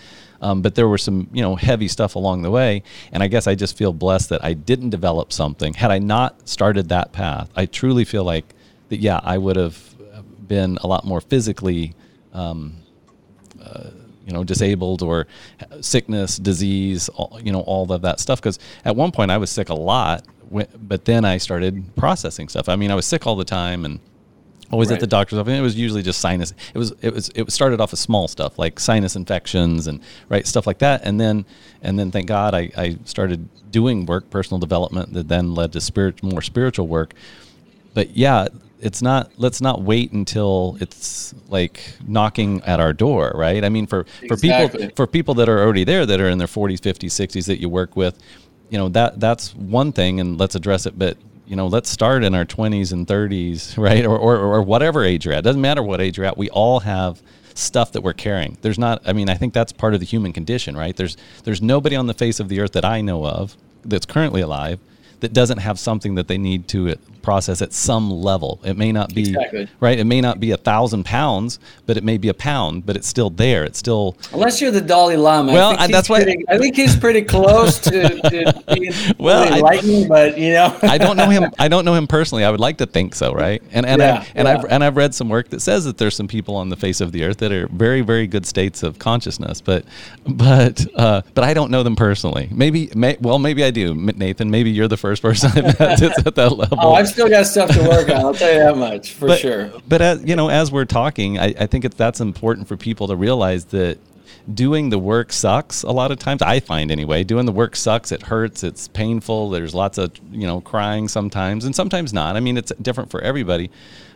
Um, 0.42 0.62
but 0.62 0.74
there 0.74 0.88
were 0.88 0.98
some, 0.98 1.28
you 1.32 1.42
know, 1.42 1.54
heavy 1.54 1.88
stuff 1.88 2.14
along 2.14 2.42
the 2.42 2.50
way. 2.50 2.82
And 3.12 3.22
I 3.22 3.28
guess 3.28 3.46
I 3.46 3.54
just 3.54 3.76
feel 3.76 3.92
blessed 3.92 4.30
that 4.30 4.42
I 4.44 4.54
didn't 4.54 4.90
develop 4.90 5.32
something. 5.32 5.74
Had 5.74 5.90
I 5.90 5.98
not 5.98 6.48
started 6.48 6.88
that 6.88 7.12
path, 7.12 7.50
I 7.54 7.66
truly 7.66 8.04
feel 8.04 8.24
like 8.24 8.54
that, 8.88 9.00
yeah, 9.00 9.20
I 9.22 9.38
would 9.38 9.56
have 9.56 9.94
been 10.48 10.78
a 10.82 10.86
lot 10.86 11.04
more 11.04 11.20
physically, 11.20 11.94
um, 12.32 12.76
uh, 13.62 13.90
you 14.26 14.32
know, 14.32 14.44
disabled 14.44 15.02
or 15.02 15.26
sickness, 15.80 16.36
disease, 16.36 17.08
all, 17.10 17.38
you 17.42 17.52
know, 17.52 17.60
all 17.60 17.90
of 17.92 18.02
that 18.02 18.20
stuff. 18.20 18.40
Because 18.40 18.58
at 18.84 18.96
one 18.96 19.12
point 19.12 19.30
I 19.30 19.38
was 19.38 19.50
sick 19.50 19.68
a 19.68 19.74
lot, 19.74 20.24
but 20.50 21.04
then 21.04 21.24
I 21.24 21.38
started 21.38 21.94
processing 21.96 22.48
stuff. 22.48 22.68
I 22.68 22.76
mean, 22.76 22.90
I 22.90 22.94
was 22.94 23.06
sick 23.06 23.26
all 23.26 23.36
the 23.36 23.44
time 23.44 23.84
and 23.84 24.00
always 24.70 24.88
right. 24.88 24.94
at 24.94 25.00
the 25.00 25.06
doctor's 25.06 25.38
office. 25.38 25.52
It 25.52 25.60
was 25.60 25.76
usually 25.76 26.02
just 26.02 26.20
sinus. 26.20 26.52
It 26.74 26.78
was 26.78 26.92
it 27.02 27.12
was 27.12 27.30
it 27.34 27.50
started 27.50 27.80
off 27.80 27.92
as 27.92 28.00
small 28.00 28.28
stuff 28.28 28.58
like 28.58 28.78
sinus 28.80 29.16
infections 29.16 29.86
and 29.86 30.00
right 30.28 30.46
stuff 30.46 30.66
like 30.66 30.78
that, 30.78 31.02
and 31.04 31.20
then 31.20 31.44
and 31.82 31.98
then 31.98 32.10
thank 32.10 32.26
God 32.26 32.54
I, 32.54 32.70
I 32.76 32.98
started 33.04 33.48
doing 33.70 34.06
work, 34.06 34.30
personal 34.30 34.58
development 34.58 35.12
that 35.14 35.28
then 35.28 35.54
led 35.54 35.72
to 35.72 35.80
spirit 35.80 36.22
more 36.22 36.42
spiritual 36.42 36.86
work. 36.86 37.14
But 37.94 38.16
yeah, 38.16 38.46
it's 38.80 39.02
not. 39.02 39.32
Let's 39.36 39.60
not 39.60 39.82
wait 39.82 40.12
until 40.12 40.76
it's 40.80 41.34
like 41.48 41.80
knocking 42.06 42.62
at 42.62 42.80
our 42.80 42.92
door, 42.92 43.32
right? 43.34 43.64
I 43.64 43.68
mean, 43.68 43.86
for 43.86 44.04
for 44.28 44.36
people 44.36 44.90
for 44.96 45.06
people 45.06 45.34
that 45.34 45.48
are 45.48 45.60
already 45.60 45.84
there, 45.84 46.06
that 46.06 46.20
are 46.20 46.28
in 46.28 46.38
their 46.38 46.46
40s, 46.46 46.80
50s, 46.80 47.10
60s 47.10 47.46
that 47.46 47.60
you 47.60 47.68
work 47.68 47.96
with, 47.96 48.18
you 48.70 48.78
know 48.78 48.88
that 48.90 49.20
that's 49.20 49.54
one 49.54 49.92
thing, 49.92 50.20
and 50.20 50.38
let's 50.38 50.54
address 50.54 50.86
it. 50.86 50.98
But 50.98 51.16
you 51.50 51.56
know, 51.56 51.66
let's 51.66 51.90
start 51.90 52.22
in 52.22 52.32
our 52.32 52.44
20s 52.44 52.92
and 52.92 53.08
30s, 53.08 53.76
right? 53.88 54.06
Or, 54.06 54.16
or, 54.16 54.36
or 54.36 54.62
whatever 54.62 55.04
age 55.04 55.24
you're 55.24 55.34
at. 55.34 55.40
It 55.40 55.42
doesn't 55.42 55.60
matter 55.60 55.82
what 55.82 56.00
age 56.00 56.16
you're 56.16 56.24
at. 56.24 56.38
We 56.38 56.48
all 56.48 56.78
have 56.80 57.20
stuff 57.54 57.90
that 57.92 58.02
we're 58.02 58.12
carrying. 58.12 58.56
There's 58.62 58.78
not, 58.78 59.02
I 59.04 59.12
mean, 59.12 59.28
I 59.28 59.34
think 59.34 59.52
that's 59.52 59.72
part 59.72 59.92
of 59.92 59.98
the 59.98 60.06
human 60.06 60.32
condition, 60.32 60.76
right? 60.76 60.96
There's, 60.96 61.16
there's 61.42 61.60
nobody 61.60 61.96
on 61.96 62.06
the 62.06 62.14
face 62.14 62.38
of 62.38 62.48
the 62.48 62.60
earth 62.60 62.72
that 62.72 62.84
I 62.84 63.00
know 63.00 63.26
of 63.26 63.56
that's 63.84 64.06
currently 64.06 64.40
alive 64.40 64.78
that 65.18 65.32
doesn't 65.32 65.58
have 65.58 65.78
something 65.78 66.14
that 66.14 66.28
they 66.28 66.38
need 66.38 66.68
to 66.68 66.96
process 67.22 67.62
at 67.62 67.72
some 67.72 68.10
level. 68.10 68.60
It 68.64 68.76
may 68.76 68.92
not 68.92 69.14
be 69.14 69.30
exactly. 69.30 69.68
right. 69.80 69.98
It 69.98 70.04
may 70.04 70.20
not 70.20 70.40
be 70.40 70.50
a 70.50 70.56
thousand 70.56 71.04
pounds, 71.04 71.58
but 71.86 71.96
it 71.96 72.04
may 72.04 72.18
be 72.18 72.28
a 72.28 72.34
pound. 72.34 72.86
But 72.86 72.96
it's 72.96 73.08
still 73.08 73.30
there. 73.30 73.64
It's 73.64 73.78
still 73.78 74.16
unless 74.32 74.60
you're 74.60 74.70
the 74.70 74.80
Dalai 74.80 75.16
Lama. 75.16 75.52
Well, 75.52 75.74
I 75.78 75.86
that's 75.86 76.08
why 76.08 76.20
I 76.48 76.58
think 76.58 76.76
he's 76.76 76.96
pretty 76.96 77.22
close 77.22 77.78
to, 77.80 77.90
to 77.90 78.64
being 78.74 78.92
well 79.18 79.44
really 79.44 79.58
enlightened. 79.58 80.08
But 80.08 80.38
you 80.38 80.52
know, 80.52 80.76
I 80.82 80.98
don't 80.98 81.16
know 81.16 81.28
him. 81.28 81.50
I 81.58 81.68
don't 81.68 81.84
know 81.84 81.94
him 81.94 82.06
personally. 82.06 82.44
I 82.44 82.50
would 82.50 82.60
like 82.60 82.78
to 82.78 82.86
think 82.86 83.14
so, 83.14 83.32
right? 83.32 83.62
And 83.72 83.86
and 83.86 84.00
yeah, 84.00 84.20
I, 84.20 84.26
and 84.34 84.48
yeah. 84.48 84.58
I've 84.58 84.64
and 84.64 84.84
I've 84.84 84.96
read 84.96 85.14
some 85.14 85.28
work 85.28 85.48
that 85.50 85.60
says 85.60 85.84
that 85.84 85.98
there's 85.98 86.16
some 86.16 86.28
people 86.28 86.56
on 86.56 86.68
the 86.68 86.76
face 86.76 87.00
of 87.00 87.12
the 87.12 87.24
earth 87.24 87.38
that 87.38 87.52
are 87.52 87.68
very 87.68 88.00
very 88.00 88.26
good 88.26 88.46
states 88.46 88.82
of 88.82 88.98
consciousness, 88.98 89.60
but 89.60 89.84
but 90.26 90.86
uh, 90.96 91.22
but 91.34 91.44
I 91.44 91.54
don't 91.54 91.70
know 91.70 91.82
them 91.82 91.96
personally. 91.96 92.48
Maybe 92.50 92.90
may, 92.94 93.16
well 93.20 93.38
maybe 93.38 93.64
I 93.64 93.70
do, 93.70 93.94
Nathan. 93.94 94.50
Maybe 94.50 94.70
you're 94.70 94.88
the 94.88 94.96
first 94.96 95.22
person 95.22 95.50
that's 95.78 96.02
at 96.02 96.34
that 96.34 96.52
level. 96.52 96.78
Oh, 96.80 96.92
I've 96.94 97.08
still 97.10 97.28
got 97.28 97.46
stuff 97.46 97.70
to 97.70 97.82
work 97.88 98.08
on. 98.08 98.16
I'll 98.16 98.34
tell 98.34 98.52
you 98.52 98.60
that 98.60 98.76
much 98.76 99.12
for 99.12 99.28
but, 99.28 99.38
sure. 99.38 99.72
But 99.88 100.02
as 100.02 100.24
you 100.24 100.36
know, 100.36 100.48
as 100.48 100.72
we're 100.72 100.84
talking, 100.84 101.38
I, 101.38 101.54
I 101.58 101.66
think 101.66 101.84
it's 101.84 101.96
that's 101.96 102.20
important 102.20 102.68
for 102.68 102.76
people 102.76 103.08
to 103.08 103.16
realize 103.16 103.66
that 103.66 103.98
doing 104.52 104.90
the 104.90 104.98
work 104.98 105.32
sucks 105.32 105.82
a 105.82 105.90
lot 105.90 106.10
of 106.10 106.18
times 106.18 106.40
i 106.42 106.58
find 106.58 106.90
anyway 106.90 107.22
doing 107.22 107.46
the 107.46 107.52
work 107.52 107.76
sucks 107.76 108.10
it 108.10 108.22
hurts 108.22 108.64
it's 108.64 108.88
painful 108.88 109.50
there's 109.50 109.74
lots 109.74 109.98
of 109.98 110.10
you 110.32 110.46
know 110.46 110.60
crying 110.60 111.08
sometimes 111.08 111.64
and 111.64 111.76
sometimes 111.76 112.12
not 112.12 112.36
i 112.36 112.40
mean 112.40 112.56
it's 112.56 112.72
different 112.80 113.10
for 113.10 113.20
everybody 113.20 113.70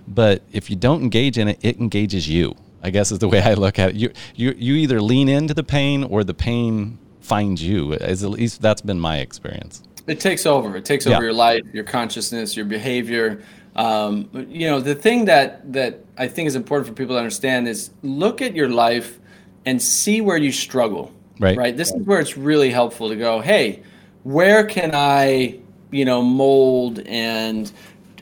but 0.08 0.42
if 0.52 0.70
you 0.70 0.76
don't 0.76 1.02
engage 1.02 1.38
in 1.38 1.48
it 1.48 1.58
it 1.62 1.78
engages 1.78 2.28
you 2.28 2.54
i 2.82 2.90
guess 2.90 3.12
is 3.12 3.18
the 3.18 3.28
way 3.28 3.40
i 3.42 3.54
look 3.54 3.78
at 3.78 3.90
it 3.90 3.96
you 3.96 4.10
you, 4.34 4.54
you 4.56 4.74
either 4.74 5.00
lean 5.00 5.28
into 5.28 5.54
the 5.54 5.64
pain 5.64 6.02
or 6.04 6.24
the 6.24 6.34
pain 6.34 6.98
finds 7.20 7.62
you 7.62 7.92
as 7.94 8.24
at 8.24 8.30
least 8.30 8.60
that's 8.62 8.82
been 8.82 8.98
my 8.98 9.18
experience 9.18 9.82
it 10.06 10.20
takes 10.20 10.46
over. 10.46 10.76
It 10.76 10.84
takes 10.84 11.06
over 11.06 11.16
yeah. 11.16 11.20
your 11.20 11.32
life, 11.32 11.62
your 11.72 11.84
consciousness, 11.84 12.56
your 12.56 12.66
behavior. 12.66 13.42
Um, 13.76 14.28
you 14.48 14.68
know, 14.68 14.80
the 14.80 14.94
thing 14.94 15.24
that 15.24 15.72
that 15.72 16.04
I 16.16 16.28
think 16.28 16.46
is 16.46 16.56
important 16.56 16.86
for 16.86 16.94
people 16.94 17.16
to 17.16 17.18
understand 17.18 17.66
is 17.68 17.90
look 18.02 18.42
at 18.42 18.54
your 18.54 18.68
life 18.68 19.18
and 19.66 19.80
see 19.80 20.20
where 20.20 20.36
you 20.36 20.52
struggle. 20.52 21.12
Right. 21.40 21.56
Right. 21.56 21.76
This 21.76 21.92
is 21.92 22.06
where 22.06 22.20
it's 22.20 22.36
really 22.36 22.70
helpful 22.70 23.08
to 23.08 23.16
go. 23.16 23.40
Hey, 23.40 23.82
where 24.22 24.64
can 24.64 24.92
I, 24.94 25.58
you 25.90 26.04
know, 26.04 26.22
mold 26.22 27.00
and 27.06 27.72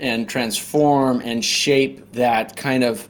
and 0.01 0.29
transform 0.29 1.21
and 1.21 1.45
shape 1.45 2.11
that 2.12 2.57
kind 2.57 2.83
of 2.83 3.09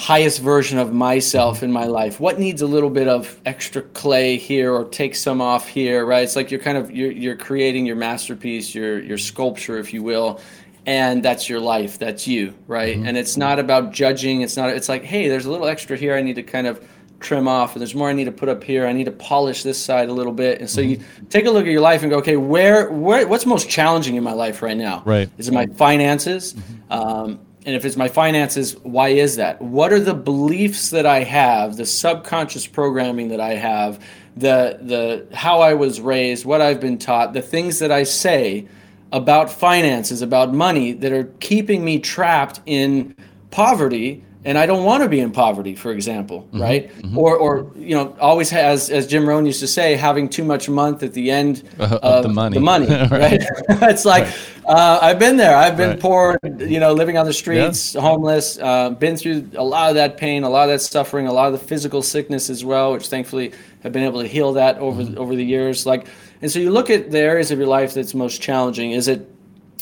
highest 0.00 0.40
version 0.40 0.78
of 0.78 0.94
myself 0.94 1.62
in 1.62 1.70
my 1.70 1.84
life. 1.84 2.18
What 2.18 2.38
needs 2.38 2.62
a 2.62 2.66
little 2.66 2.88
bit 2.88 3.06
of 3.06 3.38
extra 3.44 3.82
clay 3.82 4.38
here 4.38 4.72
or 4.72 4.86
take 4.86 5.14
some 5.14 5.42
off 5.42 5.68
here 5.68 6.06
right? 6.06 6.24
It's 6.24 6.36
like 6.36 6.50
you're 6.50 6.60
kind 6.60 6.78
of 6.78 6.90
you're, 6.90 7.12
you're 7.12 7.36
creating 7.36 7.84
your 7.84 7.96
masterpiece 7.96 8.74
your 8.74 8.98
your 8.98 9.18
sculpture 9.18 9.76
if 9.76 9.92
you 9.92 10.02
will 10.02 10.40
and 10.86 11.22
that's 11.22 11.50
your 11.50 11.60
life 11.60 11.98
that's 11.98 12.26
you 12.26 12.54
right? 12.66 12.96
Mm-hmm. 12.96 13.08
and 13.08 13.18
it's 13.18 13.36
not 13.36 13.58
about 13.58 13.92
judging 13.92 14.40
it's 14.40 14.56
not 14.56 14.70
it's 14.70 14.88
like 14.88 15.04
hey 15.04 15.28
there's 15.28 15.44
a 15.44 15.50
little 15.50 15.66
extra 15.66 15.98
here 15.98 16.16
i 16.16 16.22
need 16.22 16.36
to 16.36 16.42
kind 16.42 16.66
of 16.66 16.82
trim 17.20 17.46
off 17.46 17.74
and 17.74 17.82
there's 17.82 17.94
more 17.94 18.08
i 18.08 18.14
need 18.14 18.24
to 18.24 18.32
put 18.32 18.48
up 18.48 18.64
here 18.64 18.86
i 18.86 18.92
need 18.94 19.04
to 19.04 19.12
polish 19.12 19.62
this 19.62 19.82
side 19.82 20.08
a 20.08 20.12
little 20.12 20.32
bit. 20.32 20.60
And 20.60 20.70
so 20.70 20.80
mm-hmm. 20.80 21.02
you 21.02 21.26
take 21.28 21.44
a 21.44 21.50
look 21.50 21.66
at 21.66 21.72
your 21.72 21.82
life 21.82 22.00
and 22.02 22.10
go 22.10 22.16
okay 22.18 22.38
where 22.38 22.90
where 22.90 23.28
what's 23.28 23.44
most 23.44 23.68
challenging 23.68 24.16
in 24.16 24.24
my 24.24 24.32
life 24.32 24.62
right 24.62 24.76
now? 24.76 25.02
Right. 25.04 25.28
Is 25.36 25.48
it 25.48 25.52
my 25.52 25.66
finances? 25.66 26.54
Mm-hmm. 26.54 26.92
um, 26.92 27.40
and 27.70 27.76
if 27.76 27.84
it's 27.84 27.96
my 27.96 28.08
finances, 28.08 28.76
why 28.82 29.10
is 29.10 29.36
that? 29.36 29.62
What 29.62 29.92
are 29.92 30.00
the 30.00 30.12
beliefs 30.12 30.90
that 30.90 31.06
I 31.06 31.22
have, 31.22 31.76
the 31.76 31.86
subconscious 31.86 32.66
programming 32.66 33.28
that 33.28 33.38
I 33.38 33.54
have, 33.54 34.04
the 34.36 34.76
the 34.82 35.36
how 35.36 35.60
I 35.60 35.74
was 35.74 36.00
raised, 36.00 36.44
what 36.44 36.60
I've 36.60 36.80
been 36.80 36.98
taught, 36.98 37.32
the 37.32 37.42
things 37.42 37.78
that 37.78 37.92
I 37.92 38.02
say 38.02 38.66
about 39.12 39.52
finances, 39.52 40.20
about 40.20 40.52
money 40.52 40.90
that 40.94 41.12
are 41.12 41.32
keeping 41.38 41.84
me 41.84 42.00
trapped 42.00 42.60
in 42.66 43.14
poverty 43.52 44.24
and 44.44 44.56
I 44.56 44.64
don't 44.64 44.84
want 44.84 45.02
to 45.02 45.08
be 45.08 45.20
in 45.20 45.32
poverty, 45.32 45.74
for 45.74 45.92
example, 45.92 46.42
mm-hmm, 46.44 46.62
right? 46.62 46.96
Mm-hmm. 46.96 47.18
Or, 47.18 47.36
or 47.36 47.70
you 47.76 47.94
know, 47.94 48.16
always 48.18 48.48
has, 48.50 48.88
as 48.88 49.06
Jim 49.06 49.28
Rohn 49.28 49.44
used 49.44 49.60
to 49.60 49.66
say, 49.66 49.96
having 49.96 50.30
too 50.30 50.44
much 50.44 50.68
month 50.68 51.02
at 51.02 51.12
the 51.12 51.30
end 51.30 51.62
uh, 51.78 51.98
of, 52.02 52.22
the 52.22 52.28
money, 52.30 52.54
the 52.54 52.60
money 52.60 52.86
right? 53.10 53.10
right? 53.10 53.42
it's 53.90 54.06
like 54.06 54.24
right. 54.24 54.34
uh, 54.66 54.98
I've 55.02 55.18
been 55.18 55.36
there. 55.36 55.54
I've 55.54 55.76
been 55.76 55.90
right. 55.90 56.00
poor, 56.00 56.38
you 56.58 56.80
know, 56.80 56.94
living 56.94 57.18
on 57.18 57.26
the 57.26 57.34
streets, 57.34 57.94
yeah. 57.94 58.00
homeless. 58.00 58.58
Uh, 58.58 58.90
been 58.90 59.16
through 59.16 59.50
a 59.56 59.64
lot 59.64 59.90
of 59.90 59.96
that 59.96 60.16
pain, 60.16 60.42
a 60.42 60.48
lot 60.48 60.62
of 60.62 60.70
that 60.70 60.80
suffering, 60.80 61.26
a 61.26 61.32
lot 61.32 61.52
of 61.52 61.60
the 61.60 61.66
physical 61.66 62.00
sickness 62.00 62.48
as 62.48 62.64
well, 62.64 62.92
which 62.92 63.08
thankfully 63.08 63.52
have 63.82 63.92
been 63.92 64.04
able 64.04 64.22
to 64.22 64.28
heal 64.28 64.54
that 64.54 64.78
over 64.78 65.02
mm-hmm. 65.02 65.18
over 65.18 65.36
the 65.36 65.44
years. 65.44 65.84
Like, 65.84 66.06
and 66.40 66.50
so 66.50 66.60
you 66.60 66.70
look 66.70 66.88
at 66.88 67.10
the 67.10 67.18
areas 67.18 67.50
of 67.50 67.58
your 67.58 67.68
life 67.68 67.92
that's 67.92 68.14
most 68.14 68.40
challenging. 68.40 68.92
Is 68.92 69.06
it 69.06 69.28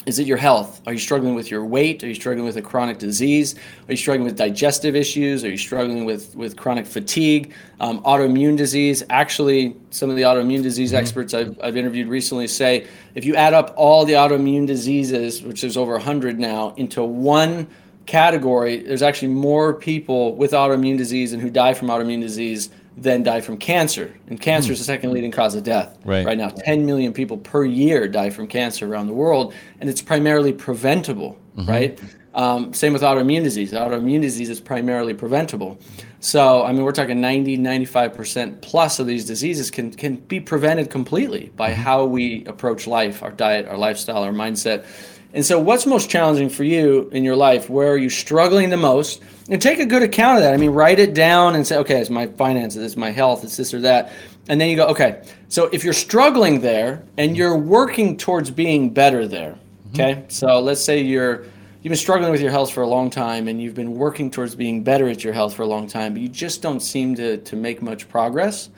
is 0.09 0.17
it 0.17 0.25
your 0.25 0.37
health? 0.37 0.81
Are 0.87 0.93
you 0.93 0.97
struggling 0.97 1.35
with 1.35 1.51
your 1.51 1.63
weight? 1.63 2.03
Are 2.03 2.07
you 2.07 2.15
struggling 2.15 2.43
with 2.43 2.57
a 2.57 2.63
chronic 2.63 2.97
disease? 2.97 3.53
Are 3.87 3.91
you 3.91 3.95
struggling 3.95 4.25
with 4.25 4.35
digestive 4.35 4.95
issues? 4.95 5.45
Are 5.45 5.49
you 5.49 5.57
struggling 5.57 6.03
with, 6.03 6.35
with 6.35 6.57
chronic 6.57 6.87
fatigue, 6.87 7.53
um, 7.79 8.01
autoimmune 8.01 8.57
disease? 8.57 9.03
Actually, 9.11 9.75
some 9.91 10.09
of 10.09 10.15
the 10.15 10.23
autoimmune 10.23 10.63
disease 10.63 10.93
mm-hmm. 10.93 10.97
experts 10.97 11.35
I've, 11.35 11.59
I've 11.61 11.77
interviewed 11.77 12.07
recently 12.07 12.47
say 12.47 12.87
if 13.13 13.23
you 13.23 13.35
add 13.35 13.53
up 13.53 13.71
all 13.77 14.03
the 14.03 14.13
autoimmune 14.13 14.65
diseases, 14.65 15.43
which 15.43 15.61
there's 15.61 15.77
over 15.77 15.91
100 15.91 16.39
now, 16.39 16.73
into 16.75 17.03
one 17.03 17.67
category, 18.07 18.77
there's 18.77 19.03
actually 19.03 19.27
more 19.27 19.75
people 19.75 20.35
with 20.35 20.53
autoimmune 20.53 20.97
disease 20.97 21.33
and 21.33 21.41
who 21.41 21.51
die 21.51 21.75
from 21.75 21.89
autoimmune 21.89 22.21
disease 22.21 22.71
then 23.01 23.23
die 23.23 23.41
from 23.41 23.57
cancer. 23.57 24.13
And 24.27 24.39
cancer 24.39 24.71
is 24.71 24.79
the 24.79 24.83
hmm. 24.83 24.97
second 24.97 25.11
leading 25.11 25.31
cause 25.31 25.55
of 25.55 25.63
death. 25.63 25.97
Right. 26.03 26.25
Right 26.25 26.37
now, 26.37 26.49
10 26.49 26.85
million 26.85 27.13
people 27.13 27.37
per 27.37 27.65
year 27.65 28.07
die 28.07 28.29
from 28.29 28.47
cancer 28.47 28.91
around 28.91 29.07
the 29.07 29.13
world, 29.13 29.53
and 29.79 29.89
it's 29.89 30.01
primarily 30.01 30.53
preventable, 30.53 31.37
mm-hmm. 31.55 31.69
right? 31.69 31.99
Um, 32.35 32.73
same 32.73 32.93
with 32.93 33.01
autoimmune 33.01 33.43
disease. 33.43 33.71
Autoimmune 33.71 34.21
disease 34.21 34.49
is 34.49 34.59
primarily 34.59 35.13
preventable. 35.13 35.79
So, 36.19 36.63
I 36.63 36.73
mean, 36.73 36.83
we're 36.83 36.91
talking 36.91 37.21
90, 37.21 37.57
95% 37.57 38.61
plus 38.61 38.99
of 38.99 39.07
these 39.07 39.25
diseases 39.25 39.71
can, 39.71 39.91
can 39.91 40.17
be 40.17 40.39
prevented 40.39 40.89
completely 40.89 41.51
by 41.55 41.71
mm-hmm. 41.71 41.81
how 41.81 42.05
we 42.05 42.45
approach 42.45 42.87
life, 42.87 43.23
our 43.23 43.31
diet, 43.31 43.67
our 43.67 43.77
lifestyle, 43.77 44.23
our 44.23 44.31
mindset. 44.31 44.85
And 45.33 45.45
so, 45.45 45.59
what's 45.59 45.85
most 45.85 46.09
challenging 46.09 46.49
for 46.49 46.63
you 46.63 47.07
in 47.11 47.23
your 47.23 47.35
life? 47.35 47.69
Where 47.69 47.89
are 47.89 47.97
you 47.97 48.09
struggling 48.09 48.69
the 48.69 48.77
most? 48.77 49.21
And 49.49 49.61
take 49.61 49.79
a 49.79 49.85
good 49.85 50.01
account 50.01 50.37
of 50.37 50.43
that. 50.43 50.53
I 50.53 50.57
mean, 50.57 50.71
write 50.71 50.99
it 50.99 51.13
down 51.13 51.55
and 51.55 51.65
say, 51.65 51.77
okay, 51.77 51.99
it's 51.99 52.09
my 52.09 52.27
finances, 52.27 52.83
it's 52.83 52.97
my 52.97 53.11
health, 53.11 53.43
it's 53.43 53.57
this 53.57 53.73
or 53.73 53.79
that. 53.81 54.11
And 54.47 54.59
then 54.59 54.69
you 54.69 54.75
go, 54.75 54.87
okay, 54.87 55.23
so 55.47 55.65
if 55.71 55.83
you're 55.83 55.93
struggling 55.93 56.61
there 56.61 57.03
and 57.17 57.37
you're 57.37 57.57
working 57.57 58.17
towards 58.17 58.49
being 58.49 58.91
better 58.91 59.27
there, 59.27 59.51
mm-hmm. 59.91 60.01
okay, 60.01 60.25
so 60.29 60.59
let's 60.59 60.83
say 60.83 61.01
you're 61.01 61.45
you've 61.81 61.91
been 61.91 61.95
struggling 61.95 62.31
with 62.31 62.41
your 62.41 62.51
health 62.51 62.71
for 62.71 62.81
a 62.81 62.87
long 62.87 63.09
time 63.09 63.47
and 63.47 63.61
you've 63.61 63.75
been 63.75 63.93
working 63.93 64.29
towards 64.31 64.55
being 64.55 64.83
better 64.83 65.07
at 65.07 65.23
your 65.23 65.33
health 65.33 65.55
for 65.55 65.61
a 65.61 65.67
long 65.67 65.87
time, 65.87 66.13
but 66.13 66.21
you 66.21 66.27
just 66.27 66.61
don't 66.61 66.81
seem 66.81 67.15
to, 67.15 67.37
to 67.37 67.55
make 67.55 67.81
much 67.81 68.09
progress, 68.09 68.69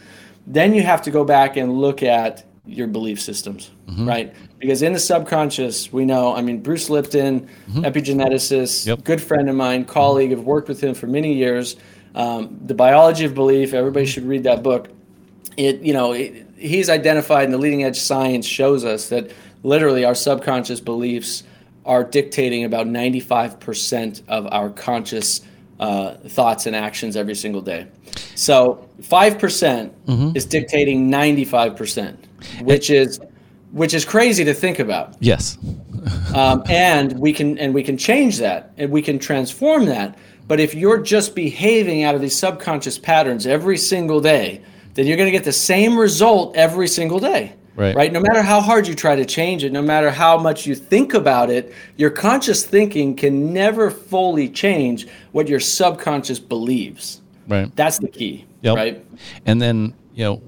then 0.45 0.73
you 0.73 0.83
have 0.83 1.01
to 1.01 1.11
go 1.11 1.23
back 1.23 1.57
and 1.57 1.73
look 1.79 2.03
at 2.03 2.45
your 2.65 2.87
belief 2.87 3.19
systems, 3.19 3.71
mm-hmm. 3.87 4.07
right? 4.07 4.35
Because 4.59 4.81
in 4.81 4.93
the 4.93 4.99
subconscious, 4.99 5.91
we 5.91 6.05
know, 6.05 6.35
I 6.35 6.41
mean, 6.41 6.61
Bruce 6.61 6.89
Lipton, 6.89 7.41
mm-hmm. 7.41 7.81
epigeneticist, 7.81 8.85
Yep. 8.85 9.03
good 9.03 9.21
friend 9.21 9.49
of 9.49 9.55
mine, 9.55 9.81
mm-hmm. 9.83 9.91
colleague, 9.91 10.31
have 10.31 10.43
worked 10.43 10.67
with 10.67 10.81
him 10.81 10.93
for 10.93 11.07
many 11.07 11.33
years. 11.33 11.75
Um, 12.13 12.59
the 12.65 12.73
Biology 12.73 13.25
of 13.25 13.33
Belief, 13.33 13.73
everybody 13.73 14.05
should 14.05 14.25
read 14.25 14.43
that 14.43 14.63
book. 14.63 14.89
It 15.57 15.81
you 15.81 15.93
know 15.93 16.13
it, 16.13 16.45
he's 16.57 16.89
identified 16.89 17.45
and 17.45 17.53
the 17.53 17.57
leading 17.57 17.83
edge 17.83 17.99
science 17.99 18.45
shows 18.45 18.85
us 18.85 19.09
that 19.09 19.31
literally 19.63 20.05
our 20.05 20.15
subconscious 20.15 20.79
beliefs 20.79 21.43
are 21.85 22.03
dictating 22.03 22.63
about 22.63 22.85
95% 22.85 24.21
of 24.27 24.47
our 24.51 24.69
conscious 24.69 25.41
uh, 25.79 26.13
thoughts 26.13 26.67
and 26.67 26.75
actions 26.75 27.15
every 27.15 27.35
single 27.35 27.61
day. 27.61 27.87
So 28.35 28.87
5% 29.01 30.35
is 30.35 30.45
dictating 30.45 31.09
95% 31.09 32.17
which 32.63 32.89
is 32.89 33.19
which 33.71 33.93
is 33.93 34.03
crazy 34.03 34.43
to 34.43 34.53
think 34.53 34.79
about 34.79 35.15
Yes. 35.19 35.57
um, 36.35 36.63
and 36.69 37.17
we 37.19 37.31
can 37.33 37.57
and 37.57 37.73
we 37.73 37.83
can 37.83 37.97
change 37.97 38.37
that 38.39 38.71
and 38.77 38.91
we 38.91 39.01
can 39.01 39.19
transform 39.19 39.85
that 39.85 40.17
but 40.47 40.59
if 40.59 40.73
you're 40.75 40.99
just 41.01 41.35
behaving 41.35 42.03
out 42.03 42.15
of 42.15 42.21
these 42.21 42.35
subconscious 42.35 42.97
patterns 42.97 43.45
every 43.47 43.77
single 43.77 44.19
day 44.19 44.61
then 44.93 45.05
you're 45.07 45.15
going 45.17 45.27
to 45.27 45.31
get 45.31 45.43
the 45.45 45.51
same 45.53 45.97
result 45.97 46.55
every 46.57 46.87
single 46.87 47.19
day 47.19 47.53
Right. 47.77 47.95
right 47.95 48.11
no 48.11 48.19
matter 48.19 48.41
how 48.41 48.59
hard 48.59 48.85
you 48.85 48.93
try 48.95 49.15
to 49.15 49.23
change 49.25 49.63
it 49.63 49.71
no 49.71 49.81
matter 49.81 50.11
how 50.11 50.37
much 50.37 50.65
you 50.67 50.75
think 50.75 51.13
about 51.13 51.49
it 51.49 51.73
your 51.95 52.09
conscious 52.09 52.65
thinking 52.65 53.15
can 53.15 53.53
never 53.53 53.89
fully 53.89 54.49
change 54.49 55.07
what 55.31 55.47
your 55.47 55.59
subconscious 55.61 56.37
believes 56.39 57.21
Right. 57.47 57.73
that's 57.77 57.99
the 57.99 58.09
key 58.09 58.45
Yep. 58.63 58.75
right 58.75 59.05
And 59.45 59.61
then, 59.61 59.93
you 60.13 60.23
know, 60.25 60.41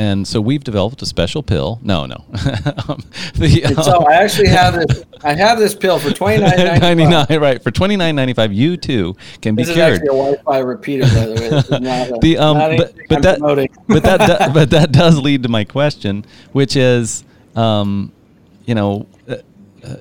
and 0.00 0.26
so 0.26 0.40
we've 0.40 0.64
developed 0.64 1.02
a 1.02 1.06
special 1.06 1.42
pill. 1.42 1.78
No, 1.82 2.06
no. 2.06 2.14
um, 2.88 3.02
the, 3.34 3.62
And 3.66 3.76
so 3.84 4.02
I 4.06 4.14
actually 4.14 4.48
have 4.48 4.72
this. 4.72 5.04
I 5.22 5.34
have 5.34 5.58
this 5.58 5.74
pill 5.74 5.98
for 5.98 6.10
twenty 6.14 6.40
nine 6.40 6.80
ninety 6.80 7.04
nine. 7.04 7.26
right 7.38 7.62
for 7.62 7.70
29.95 7.70 8.54
you 8.54 8.78
too 8.78 9.14
can 9.42 9.54
be 9.54 9.62
This 9.62 9.68
is 9.68 9.74
cured 9.74 9.92
actually 9.92 10.08
a 10.08 10.12
Wi-Fi 10.12 10.58
repeater, 10.60 11.02
by 11.02 11.26
the 11.26 11.34
way. 11.34 11.48
This 11.50 11.64
is 11.64 11.70
not 11.72 12.08
a, 12.08 12.18
the 12.22 12.38
um 12.38 12.56
not 12.56 12.76
but, 12.78 12.88
anything 12.88 13.06
but 13.10 13.22
that 13.22 13.40
but 13.86 14.02
that 14.02 14.50
but 14.54 14.70
that 14.70 14.90
does 14.90 15.18
lead 15.18 15.42
to 15.42 15.50
my 15.50 15.64
question 15.64 16.24
which 16.52 16.76
is 16.76 17.22
um 17.54 18.10
you 18.64 18.74
know 18.74 19.06
uh, 19.28 19.36
uh, 19.84 19.96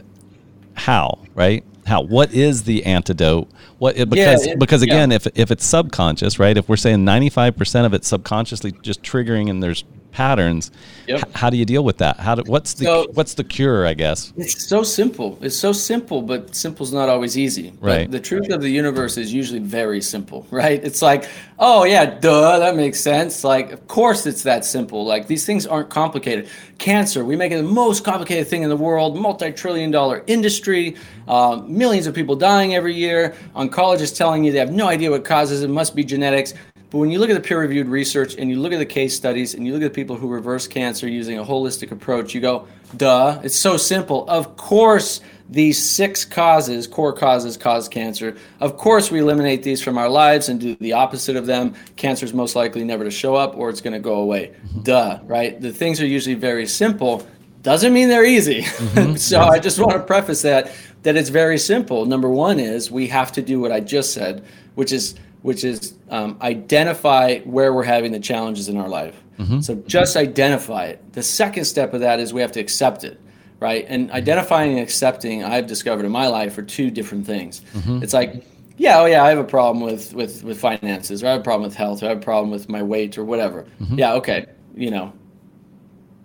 how 0.75 1.19
right 1.35 1.65
how 1.89 2.01
what 2.01 2.31
is 2.33 2.63
the 2.63 2.85
antidote 2.85 3.49
what 3.79 3.97
it, 3.97 4.09
because 4.09 4.45
it- 4.45 4.59
because 4.59 4.85
yeah. 4.85 4.93
again 4.93 5.11
if 5.11 5.27
if 5.35 5.51
it's 5.51 5.65
subconscious 5.65 6.39
right 6.39 6.57
if 6.57 6.69
we're 6.69 6.77
saying 6.77 6.99
95% 6.99 7.85
of 7.85 7.93
it's 7.93 8.07
subconsciously 8.07 8.71
just 8.81 9.01
triggering 9.03 9.49
and 9.49 9.61
there's 9.61 9.83
patterns 10.11 10.71
Yep. 11.07 11.17
h- 11.19 11.23
how 11.33 11.49
do 11.49 11.57
you 11.57 11.65
deal 11.65 11.83
with 11.83 11.97
that 11.97 12.17
how 12.19 12.35
do 12.35 12.43
what's 12.45 12.73
the 12.75 12.85
So- 12.85 13.07
what's 13.13 13.33
the 13.35 13.43
cure 13.43 13.85
i 13.87 13.93
guess 13.93 14.31
It's 14.37 14.65
so 14.67 14.83
simple. 14.83 15.37
It's 15.41 15.55
so 15.55 15.71
simple, 15.71 16.21
but 16.21 16.55
simple's 16.55 16.91
not 16.93 17.09
always 17.09 17.37
easy. 17.37 17.73
But 17.81 17.87
Right. 17.87 18.11
the 18.11 18.19
truth 18.19 18.49
of 18.49 18.61
the 18.61 18.69
universe 18.69 19.17
is 19.17 19.33
usually 19.33 19.59
very 19.59 20.01
simple, 20.01 20.45
right? 20.51 20.79
It's 20.83 21.01
like, 21.01 21.25
oh 21.57 21.83
yeah, 21.83 22.05
duh, 22.05 22.59
that 22.59 22.75
makes 22.75 22.99
sense. 22.99 23.43
Like, 23.43 23.71
of 23.71 23.87
course 23.87 24.25
it's 24.25 24.43
that 24.43 24.65
simple. 24.65 25.05
Like 25.05 25.27
these 25.27 25.45
things 25.45 25.65
aren't 25.65 25.89
complicated. 25.89 26.47
Cancer, 26.77 27.25
we 27.25 27.35
make 27.35 27.51
it 27.51 27.57
the 27.57 27.63
most 27.63 28.03
complicated 28.03 28.47
thing 28.47 28.63
in 28.63 28.69
the 28.69 28.77
world, 28.77 29.17
multi-trillion 29.17 29.91
dollar 29.91 30.23
industry, 30.27 30.95
um, 31.27 31.65
millions 31.67 32.07
of 32.07 32.13
people 32.13 32.35
dying 32.35 32.75
every 32.75 32.95
year. 32.95 33.33
Oncologists 33.55 34.15
telling 34.15 34.43
you 34.43 34.51
they 34.51 34.59
have 34.59 34.71
no 34.71 34.87
idea 34.87 35.09
what 35.11 35.25
causes 35.25 35.61
it, 35.63 35.69
must 35.69 35.95
be 35.95 36.03
genetics. 36.03 36.53
But 36.89 36.97
when 36.97 37.11
you 37.11 37.19
look 37.19 37.29
at 37.29 37.35
the 37.35 37.47
peer 37.47 37.59
reviewed 37.59 37.87
research 37.87 38.35
and 38.35 38.49
you 38.49 38.59
look 38.59 38.73
at 38.73 38.79
the 38.79 38.85
case 38.85 39.15
studies 39.15 39.53
and 39.53 39.65
you 39.65 39.73
look 39.73 39.83
at 39.83 39.93
the 39.93 39.95
people 39.95 40.15
who 40.15 40.27
reverse 40.27 40.67
cancer 40.67 41.07
using 41.07 41.37
a 41.37 41.43
holistic 41.43 41.91
approach, 41.91 42.33
you 42.33 42.41
go, 42.41 42.67
duh, 42.97 43.39
it's 43.43 43.55
so 43.55 43.77
simple. 43.77 44.27
Of 44.27 44.57
course, 44.57 45.21
these 45.47 45.87
six 45.87 46.25
causes, 46.25 46.87
core 46.87 47.13
causes, 47.13 47.57
cause 47.57 47.87
cancer. 47.87 48.37
Of 48.59 48.77
course, 48.77 49.11
we 49.11 49.19
eliminate 49.19 49.61
these 49.61 49.83
from 49.83 49.99
our 49.99 50.09
lives 50.09 50.49
and 50.49 50.59
do 50.59 50.75
the 50.77 50.93
opposite 50.93 51.35
of 51.35 51.45
them. 51.45 51.75
Cancer 51.95 52.25
is 52.25 52.33
most 52.33 52.55
likely 52.55 52.83
never 52.83 53.03
to 53.03 53.11
show 53.11 53.35
up 53.35 53.55
or 53.55 53.69
it's 53.69 53.81
going 53.81 53.93
to 53.93 53.99
go 53.99 54.15
away. 54.15 54.47
Mm-hmm. 54.47 54.81
Duh, 54.81 55.19
right? 55.25 55.61
The 55.61 55.71
things 55.71 56.01
are 56.01 56.07
usually 56.07 56.35
very 56.35 56.65
simple. 56.65 57.27
Doesn't 57.61 57.93
mean 57.93 58.09
they're 58.09 58.25
easy. 58.25 58.61
Mm-hmm. 58.61 59.15
so 59.17 59.41
I 59.41 59.59
just 59.59 59.79
want 59.79 59.93
to 59.93 59.99
preface 59.99 60.41
that 60.41 60.71
that 61.03 61.15
it's 61.15 61.29
very 61.29 61.57
simple. 61.57 62.05
Number 62.05 62.29
one 62.29 62.59
is 62.59 62.91
we 62.91 63.07
have 63.07 63.31
to 63.33 63.41
do 63.41 63.59
what 63.59 63.71
I 63.71 63.79
just 63.79 64.13
said, 64.13 64.43
which 64.75 64.91
is 64.91 65.15
which 65.41 65.63
is 65.63 65.95
um, 66.09 66.37
identify 66.41 67.39
where 67.39 67.73
we're 67.73 67.83
having 67.83 68.11
the 68.11 68.19
challenges 68.19 68.67
in 68.67 68.77
our 68.77 68.89
life. 68.89 69.21
Mm-hmm. 69.37 69.61
So 69.61 69.75
just 69.87 70.17
identify 70.17 70.85
it. 70.85 71.13
The 71.13 71.23
second 71.23 71.65
step 71.65 71.93
of 71.93 72.01
that 72.01 72.19
is 72.19 72.33
we 72.33 72.41
have 72.41 72.51
to 72.53 72.59
accept 72.59 73.03
it, 73.03 73.19
right? 73.59 73.85
And 73.87 74.07
mm-hmm. 74.07 74.15
identifying 74.15 74.71
and 74.71 74.79
accepting, 74.79 75.43
I've 75.43 75.67
discovered 75.67 76.05
in 76.05 76.11
my 76.11 76.27
life, 76.27 76.57
are 76.57 76.63
two 76.63 76.91
different 76.91 77.25
things. 77.25 77.61
Mm-hmm. 77.73 78.03
It's 78.03 78.13
like, 78.13 78.45
yeah, 78.77 78.99
oh 78.99 79.05
yeah, 79.05 79.23
I 79.23 79.29
have 79.29 79.37
a 79.37 79.43
problem 79.43 79.83
with 79.83 80.13
with 80.13 80.43
with 80.43 80.59
finances, 80.59 81.21
or 81.21 81.27
I 81.27 81.31
have 81.31 81.41
a 81.41 81.43
problem 81.43 81.63
with 81.63 81.75
health, 81.75 82.01
or 82.01 82.05
I 82.05 82.09
have 82.09 82.19
a 82.19 82.21
problem 82.21 82.49
with 82.49 82.69
my 82.69 82.81
weight, 82.81 83.17
or 83.17 83.25
whatever. 83.25 83.65
Yeah, 83.91 84.13
okay, 84.13 84.45
you 84.73 84.89
know, 84.89 85.11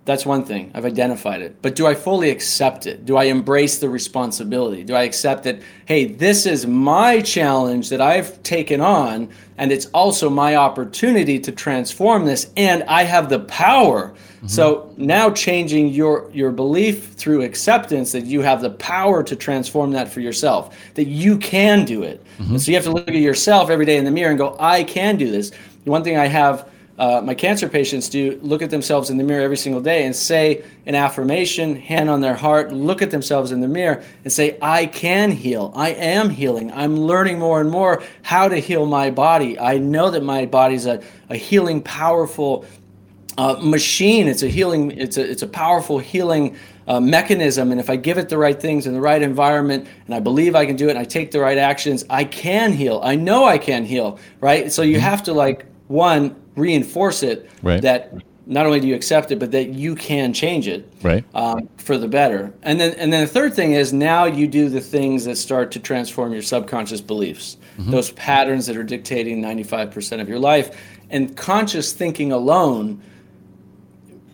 that's 0.05 0.27
one 0.27 0.45
thing. 0.45 0.71
I've 0.75 0.85
identified 0.85 1.41
it. 1.41 1.63
But 1.63 1.75
do 1.75 1.87
I 1.87 1.95
fully 1.95 2.31
accept 2.31 2.87
it? 2.87 3.07
Do 3.07 3.17
I 3.17 3.25
embrace 3.25 3.79
the 3.79 3.89
responsibility? 3.89 4.85
Do 4.85 4.95
I 4.95 5.05
accept 5.05 5.45
that, 5.45 5.61
hey, 5.87 6.05
this 6.05 6.45
is 6.45 6.67
my 6.67 7.23
challenge 7.23 7.89
that 7.89 8.03
I've 8.03 8.43
taken 8.43 8.83
on, 8.83 9.31
and 9.57 9.73
it's 9.73 9.87
also 9.87 10.29
my 10.29 10.57
opportunity 10.57 11.39
to 11.41 11.53
transform 11.53 12.27
this, 12.27 12.51
and 12.57 12.83
I 12.83 13.05
have 13.05 13.31
the 13.31 13.41
power. 13.41 14.09
Mm-hmm. 14.11 14.49
So 14.49 14.93
now 14.99 15.31
changing 15.31 15.89
your, 15.89 16.31
your 16.35 16.51
belief 16.51 17.13
through 17.15 17.41
acceptance 17.43 18.13
that 18.13 18.27
you 18.27 18.43
have 18.43 18.61
the 18.61 18.71
power 18.71 19.23
to 19.23 19.35
transform 19.35 19.93
that 19.93 20.09
for 20.09 20.21
yourself, 20.21 20.77
that 20.95 21.07
you 21.07 21.39
can 21.39 21.87
do 21.87 22.03
it. 22.03 22.23
And 22.39 22.61
so 22.61 22.71
you 22.71 22.77
have 22.77 22.85
to 22.85 22.93
look 22.93 23.09
at 23.09 23.15
yourself 23.15 23.71
every 23.71 23.87
day 23.87 23.97
in 23.97 24.05
the 24.05 24.11
mirror 24.11 24.31
and 24.31 24.39
go, 24.39 24.55
I 24.61 24.85
can 24.85 25.17
do 25.17 25.31
this. 25.31 25.51
One 25.85 26.05
thing 26.05 26.19
I 26.19 26.27
have 26.27 26.69
uh, 26.97 27.21
my 27.25 27.35
cancer 27.35 27.69
patients 27.69 28.09
do 28.09 28.39
look 28.43 28.63
at 28.63 28.71
themselves 28.71 29.11
in 29.11 29.17
the 29.17 29.25
mirror 29.25 29.43
every 29.43 29.57
single 29.57 29.81
day 29.81 30.05
and 30.05 30.15
say 30.15 30.65
an 30.87 30.95
affirmation, 30.95 31.75
hand 31.75 32.09
on 32.09 32.21
their 32.21 32.35
heart, 32.35 32.73
look 32.73 33.03
at 33.03 33.11
themselves 33.11 33.51
in 33.51 33.61
the 33.61 33.67
mirror 33.67 34.03
and 34.23 34.33
say, 34.33 34.57
I 34.63 34.87
can 34.87 35.33
heal. 35.33 35.73
I 35.75 35.91
am 35.91 36.31
healing. 36.31 36.73
I'm 36.73 36.97
learning 36.97 37.41
more 37.41 37.61
and 37.61 37.69
more 37.69 38.03
how 38.23 38.49
to 38.49 38.57
heal 38.59 38.87
my 38.87 39.11
body. 39.11 39.59
I 39.59 39.79
know 39.79 40.11
that 40.11 40.23
my 40.23 40.47
body's 40.47 40.87
a, 40.87 41.03
a 41.31 41.37
healing, 41.37 41.83
powerful 41.83 42.65
uh, 43.39 43.57
machine. 43.61 44.29
It's 44.29 44.45
a 44.45 44.49
healing. 44.49 44.93
It's 44.93 45.17
a 45.17 45.29
it's 45.29 45.43
a 45.43 45.49
powerful 45.49 45.99
healing 45.99 46.57
uh, 46.87 47.01
mechanism. 47.01 47.73
And 47.73 47.81
if 47.81 47.91
I 47.91 47.97
give 47.97 48.19
it 48.19 48.29
the 48.29 48.39
right 48.39 48.61
things 48.61 48.87
in 48.87 48.95
the 48.95 49.01
right 49.01 49.21
environment, 49.21 49.89
and 50.07 50.15
I 50.15 50.21
believe 50.21 50.55
I 50.55 50.67
can 50.67 50.77
do 50.77 50.87
it, 50.87 50.91
and 50.91 50.99
I 51.01 51.05
take 51.05 51.33
the 51.33 51.41
right 51.41 51.59
actions, 51.59 52.05
I 52.09 52.23
can 52.23 52.73
heal. 52.73 53.01
I 53.03 53.17
know 53.17 53.45
I 53.45 53.59
can 53.59 53.85
heal. 53.85 54.21
Right. 54.41 54.73
So 54.73 54.83
you 54.83 55.01
have 55.01 55.25
to 55.25 55.33
like 55.33 55.67
one 55.95 56.37
reinforce 56.57 57.23
it 57.23 57.49
Right. 57.63 57.81
that 57.83 58.13
not 58.47 58.67
only 58.67 58.79
do 58.79 58.87
you 58.87 58.95
accept 58.95 59.31
it, 59.31 59.39
but 59.39 59.53
that 59.53 59.71
you 59.71 59.95
can 59.95 60.35
change 60.35 60.69
it 60.69 60.87
right 61.03 61.25
um, 61.35 61.67
for 61.79 61.97
the 61.97 62.07
better. 62.09 62.53
And 62.63 62.79
then, 62.79 62.93
and 62.99 63.11
then 63.11 63.23
the 63.23 63.33
third 63.33 63.55
thing 63.55 63.73
is 63.73 63.93
now 63.93 64.27
you 64.27 64.47
do 64.47 64.69
the 64.69 64.83
things 64.83 65.25
that 65.25 65.37
start 65.37 65.73
to 65.73 65.81
transform 65.81 66.33
your 66.35 66.43
subconscious 66.43 67.01
beliefs, 67.01 67.57
those 67.79 68.11
patterns 68.13 68.67
that 68.67 68.77
are 68.77 68.85
dictating 68.85 69.41
95% 69.43 70.21
of 70.21 70.29
your 70.29 70.39
life. 70.39 70.77
And 71.11 71.35
conscious 71.37 71.93
thinking 71.93 72.33
alone 72.33 73.01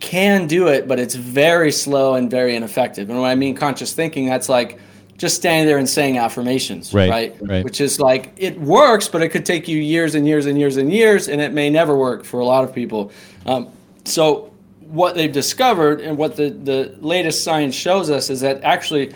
can 0.00 0.46
do 0.46 0.66
it, 0.68 0.88
but 0.88 0.98
it's 0.98 1.14
very 1.14 1.70
slow 1.70 2.14
and 2.14 2.30
very 2.30 2.56
ineffective. 2.56 3.10
And 3.10 3.20
when 3.20 3.30
I 3.30 3.34
mean 3.34 3.54
conscious 3.54 3.92
thinking, 3.92 4.26
that's 4.26 4.48
like 4.48 4.78
just 5.20 5.36
standing 5.36 5.66
there 5.66 5.76
and 5.76 5.86
saying 5.86 6.16
affirmations, 6.16 6.94
Right, 6.94 7.10
right? 7.10 7.36
right. 7.42 7.62
Which 7.62 7.82
is 7.82 8.00
like 8.00 8.32
it 8.38 8.58
works, 8.58 9.06
but 9.06 9.20
it 9.22 9.28
could 9.28 9.44
take 9.44 9.68
you 9.68 9.76
years 9.76 10.14
and 10.14 10.26
years 10.26 10.46
and 10.46 10.58
years 10.58 10.78
and 10.78 10.90
years, 10.90 11.28
and 11.28 11.42
it 11.42 11.52
may 11.52 11.68
never 11.68 11.94
work 11.94 12.24
for 12.24 12.40
a 12.40 12.44
lot 12.46 12.64
of 12.64 12.74
people. 12.74 13.12
Um, 13.44 13.68
so, 14.06 14.50
what 14.80 15.14
they've 15.14 15.30
discovered 15.30 16.00
and 16.00 16.16
what 16.16 16.36
the 16.36 16.48
the 16.48 16.96
latest 17.00 17.44
science 17.44 17.74
shows 17.74 18.08
us 18.08 18.30
is 18.30 18.40
that 18.40 18.64
actually, 18.64 19.12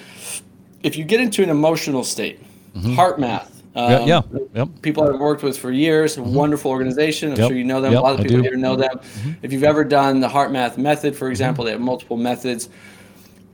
if 0.83 0.99
you 0.99 1.05
get 1.05 1.21
into 1.21 1.43
an 1.43 1.49
emotional 1.49 2.05
state, 2.05 2.38
HeartMath. 2.77 3.47
Mm-hmm. 3.49 3.51
Yeah, 3.77 3.97
um, 3.97 4.07
yeah, 4.09 4.21
yep. 4.55 4.69
people 4.83 5.03
I've 5.03 5.19
worked 5.19 5.43
with 5.43 5.59
for 5.59 5.73
years, 5.73 6.17
a 6.17 6.23
wonderful 6.23 6.71
organization. 6.71 7.33
I'm 7.33 7.38
Yep. 7.38 7.49
sure 7.49 7.57
you 7.57 7.64
know 7.64 7.81
them. 7.81 7.93
Yep, 7.93 8.01
a 8.01 8.05
lot 8.05 8.14
of 8.14 8.21
people. 8.21 8.37
Mm-hmm. 8.37 8.45
here 8.45 8.57
know 8.57 8.77
them. 8.77 9.01
If 9.43 9.53
you've 9.53 9.64
ever 9.64 9.83
done 9.83 10.21
the 10.21 10.29
HeartMath 10.29 10.77
method, 10.79 11.17
for 11.17 11.29
example, 11.29 11.64
they 11.64 11.73
have 11.73 11.81
multiple 11.81 12.17
methods. 12.17 12.69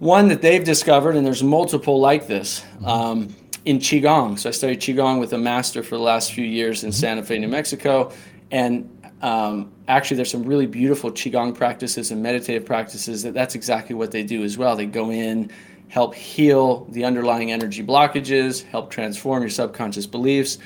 One 0.00 0.28
that 0.28 0.40
they've 0.42 0.64
discovered, 0.64 1.14
and 1.14 1.24
there's 1.24 1.42
multiple 1.44 2.00
like 2.00 2.26
this, 2.26 2.60
Mm-hmm. 2.60 2.84
um, 2.86 3.36
in 3.66 3.78
Qigong. 3.78 4.38
So 4.38 4.48
I 4.48 4.52
studied 4.52 4.80
Qigong 4.80 5.20
with 5.20 5.34
a 5.34 5.38
master 5.38 5.82
for 5.82 5.96
the 5.96 6.02
last 6.02 6.32
few 6.32 6.44
years 6.44 6.78
Mm-hmm. 6.78 6.86
in 6.86 6.92
Santa 6.92 7.22
Fe, 7.22 7.38
New 7.38 7.48
Mexico. 7.48 8.10
And 8.50 8.88
um, 9.20 9.70
actually, 9.86 10.16
there's 10.16 10.30
some 10.30 10.42
really 10.44 10.66
beautiful 10.66 11.10
Qigong 11.10 11.54
practices 11.54 12.10
and 12.10 12.22
meditative 12.22 12.64
practices 12.64 13.22
that 13.22 13.34
that's 13.34 13.54
exactly 13.54 13.94
what 13.94 14.10
they 14.10 14.22
do 14.22 14.42
as 14.42 14.56
well. 14.56 14.74
They 14.74 14.86
go 14.86 15.10
in, 15.10 15.50
help 15.88 16.14
heal 16.14 16.86
the 16.90 17.04
underlying 17.04 17.52
energy 17.52 17.84
blockages, 17.84 18.64
help 18.64 18.90
transform 18.90 19.42
your 19.42 19.50
subconscious 19.50 20.06
beliefs. 20.06 20.56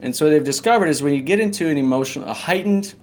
And 0.00 0.14
so 0.16 0.28
they've 0.28 0.42
discovered 0.42 0.86
is 0.88 1.02
when 1.02 1.14
you 1.14 1.20
get 1.22 1.38
into 1.38 1.68
an 1.68 1.78
emotional, 1.78 2.28
a 2.28 2.34
heightened, 2.34 2.94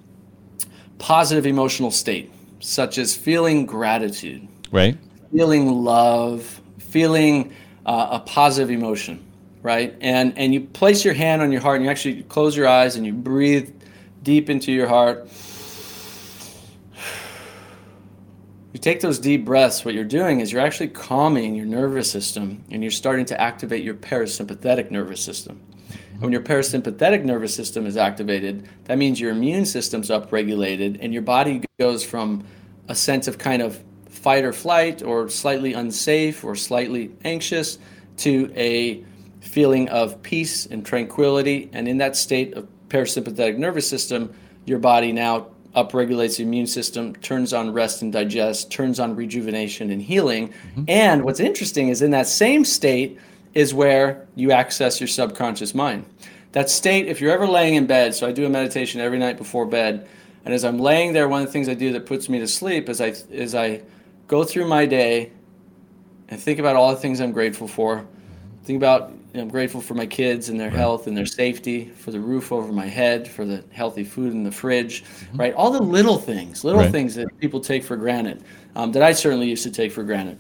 positive 0.98 1.46
emotional 1.46 1.92
state, 1.92 2.32
such 2.60 2.98
as 2.98 3.16
feeling 3.16 3.66
gratitude, 3.66 4.46
Right. 4.72 4.98
Feeling 5.32 5.84
love, 5.84 6.62
feeling 6.80 7.54
uh, 7.86 8.10
a 8.12 8.20
positive 8.20 8.70
emotion, 8.70 9.26
right? 9.62 9.96
And 10.02 10.38
and 10.38 10.54
you 10.54 10.62
place 10.62 11.04
your 11.06 11.14
hand 11.14 11.42
on 11.42 11.52
your 11.52 11.62
heart 11.62 11.78
and 11.78 11.86
you 11.86 11.92
actually 11.92 12.24
close 12.24 12.56
your 12.56 12.68
eyes 12.68 12.96
and 12.96 13.06
you 13.06 13.14
breathe 13.14 13.74
deep 14.24 14.50
into 14.50 14.72
your 14.72 14.88
heart. 14.88 15.28
You 18.74 18.80
take 18.80 19.00
those 19.00 19.18
deep 19.18 19.46
breaths. 19.46 19.84
What 19.86 19.96
you're 19.96 20.04
doing 20.04 20.40
is 20.40 20.52
you're 20.52 20.62
actually 20.62 20.90
calming 20.90 21.56
your 21.56 21.66
nervous 21.66 22.12
system 22.12 22.64
and 22.70 22.84
you're 22.84 22.92
starting 22.92 23.26
to 23.26 23.42
activate 23.42 23.84
your 23.84 23.96
parasympathetic 23.96 24.92
nervous 24.92 25.22
system. 25.22 25.62
When 26.20 26.32
your 26.32 26.42
parasympathetic 26.42 27.24
nervous 27.24 27.56
system 27.56 27.86
is 27.86 27.96
activated, 27.96 28.68
that 28.86 28.98
means 28.98 29.20
your 29.20 29.32
immune 29.32 29.66
system's 29.66 30.10
upregulated 30.10 30.98
and 31.00 31.14
your 31.14 31.22
body 31.22 31.64
goes 31.80 32.04
from 32.04 32.46
a 32.88 32.96
sense 32.96 33.28
of 33.28 33.38
kind 33.38 33.62
of 33.62 33.84
fight 34.28 34.44
or 34.44 34.52
flight 34.52 35.02
or 35.02 35.30
slightly 35.30 35.72
unsafe 35.72 36.44
or 36.44 36.54
slightly 36.54 37.10
anxious 37.24 37.80
to 38.18 38.52
a 38.58 39.02
feeling 39.40 39.88
of 39.88 40.22
peace 40.22 40.66
and 40.66 40.86
tranquility. 40.86 41.70
And 41.72 41.88
in 41.88 42.00
that 42.00 42.18
state 42.18 42.54
of 42.54 42.68
parasympathetic 42.90 43.58
nervous 43.58 43.88
system, 43.88 44.34
your 44.66 44.80
body 44.80 45.14
now 45.14 45.48
upregulates 45.74 46.36
the 46.36 46.44
immune 46.44 46.68
system, 46.68 47.16
turns 47.16 47.54
on 47.54 47.72
rest 47.72 48.02
and 48.02 48.12
digest, 48.12 48.70
turns 48.70 49.00
on 49.00 49.16
rejuvenation 49.16 49.92
and 49.92 50.02
healing. 50.02 50.50
Mm-hmm. 50.50 50.84
And 50.90 51.24
what's 51.24 51.40
interesting 51.40 51.88
is 51.88 52.02
in 52.02 52.12
that 52.12 52.28
same 52.28 52.66
state 52.66 53.18
is 53.54 53.74
where 53.74 54.28
you 54.36 54.52
access 54.52 55.00
your 55.00 55.08
subconscious 55.08 55.74
mind. 55.74 56.04
That 56.52 56.70
state, 56.70 57.08
if 57.08 57.22
you're 57.22 57.32
ever 57.32 57.48
laying 57.48 57.76
in 57.76 57.88
bed, 57.88 58.14
so 58.14 58.28
I 58.28 58.34
do 58.34 58.46
a 58.46 58.50
meditation 58.50 59.00
every 59.00 59.20
night 59.20 59.38
before 59.38 59.66
bed, 59.66 60.06
and 60.44 60.54
as 60.54 60.66
I'm 60.66 60.80
laying 60.80 61.14
there, 61.14 61.30
one 61.30 61.44
of 61.44 61.48
the 61.48 61.54
things 61.54 61.70
I 61.70 61.76
do 61.76 61.94
that 61.94 62.06
puts 62.06 62.28
me 62.28 62.40
to 62.40 62.48
sleep 62.48 62.90
is 62.90 63.00
I 63.00 63.14
is 63.32 63.56
I 63.56 63.84
go 64.28 64.44
through 64.44 64.68
my 64.68 64.86
day 64.86 65.32
and 66.30 66.40
think 66.40 66.60
about 66.60 66.76
all 66.76 66.92
the 66.92 66.98
things 66.98 67.22
I'm 67.22 67.32
grateful 67.32 67.68
for. 67.68 68.06
Think 68.66 68.78
about 68.78 69.12
you 69.12 69.18
know, 69.36 69.42
I'm 69.44 69.50
grateful 69.50 69.82
for 69.82 69.94
my 69.94 70.06
kids 70.06 70.50
and 70.50 70.60
their 70.60 70.70
health 70.70 71.08
and 71.08 71.16
their 71.16 71.26
safety, 71.26 71.86
for 71.86 72.12
the 72.12 72.20
roof 72.20 72.52
over 72.52 72.72
my 72.72 72.86
head, 72.88 73.28
for 73.28 73.46
the 73.46 73.64
healthy 73.72 74.04
food 74.04 74.34
in 74.34 74.44
the 74.44 74.52
fridge, 74.52 75.04
right? 75.36 75.54
All 75.54 75.72
the 75.72 75.82
little 75.82 76.18
things, 76.18 76.64
little 76.64 76.82
Right. 76.82 76.92
things 76.92 77.16
that 77.16 77.28
people 77.40 77.60
take 77.60 77.84
for 77.84 77.96
granted, 77.96 78.44
um, 78.76 78.92
that 78.94 79.04
I 79.04 79.14
certainly 79.14 79.48
used 79.48 79.64
to 79.64 79.72
take 79.72 79.92
for 79.92 80.04
granted. 80.04 80.38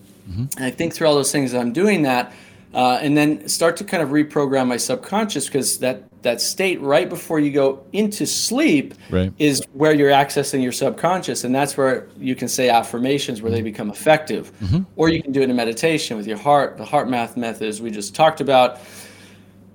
And 0.57 0.65
I 0.65 0.71
think 0.71 0.93
through 0.93 1.07
all 1.07 1.15
those 1.15 1.31
things, 1.31 1.51
that 1.51 1.59
I'm 1.61 1.71
doing 1.73 2.01
that, 2.03 2.33
uh, 2.77 2.99
and 3.01 3.17
then 3.17 3.47
start 3.49 3.75
to 3.75 3.83
kind 3.83 4.03
of 4.03 4.09
reprogram 4.09 4.67
my 4.67 4.77
subconscious 4.77 5.47
because 5.47 5.79
that 5.79 6.03
that 6.21 6.39
state 6.41 6.79
right 6.81 7.09
before 7.09 7.39
you 7.39 7.51
go 7.51 7.83
into 7.93 8.25
sleep 8.25 8.93
Right. 9.09 9.31
is 9.37 9.63
where 9.73 9.93
you're 9.93 10.11
accessing 10.11 10.61
your 10.61 10.71
subconscious, 10.71 11.43
and 11.43 11.53
that's 11.55 11.75
where 11.77 12.07
you 12.19 12.35
can 12.35 12.47
say 12.47 12.69
affirmations 12.69 13.41
where 13.41 13.51
they 13.51 13.61
become 13.61 13.89
effective, 13.89 14.51
or 14.95 15.09
you 15.09 15.21
can 15.23 15.31
do 15.31 15.41
it 15.41 15.49
in 15.49 15.55
meditation 15.55 16.17
with 16.17 16.27
your 16.27 16.37
heart. 16.37 16.77
The 16.77 16.83
HeartMath 16.85 17.35
methods 17.37 17.81
we 17.81 17.91
just 17.91 18.13
talked 18.15 18.41
about, 18.41 18.79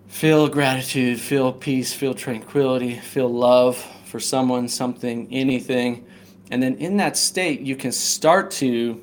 feel 0.08 0.48
gratitude, 0.48 1.20
feel 1.20 1.52
peace, 1.52 1.92
feel 1.92 2.14
tranquility, 2.14 2.96
feel 2.96 3.28
love 3.28 3.76
for 4.04 4.20
someone, 4.20 4.68
something, 4.68 5.26
anything. 5.30 6.04
And 6.50 6.62
then 6.62 6.74
in 6.76 6.98
that 6.98 7.16
state, 7.16 7.60
you 7.60 7.76
can 7.76 7.92
start 7.92 8.50
to 8.62 9.00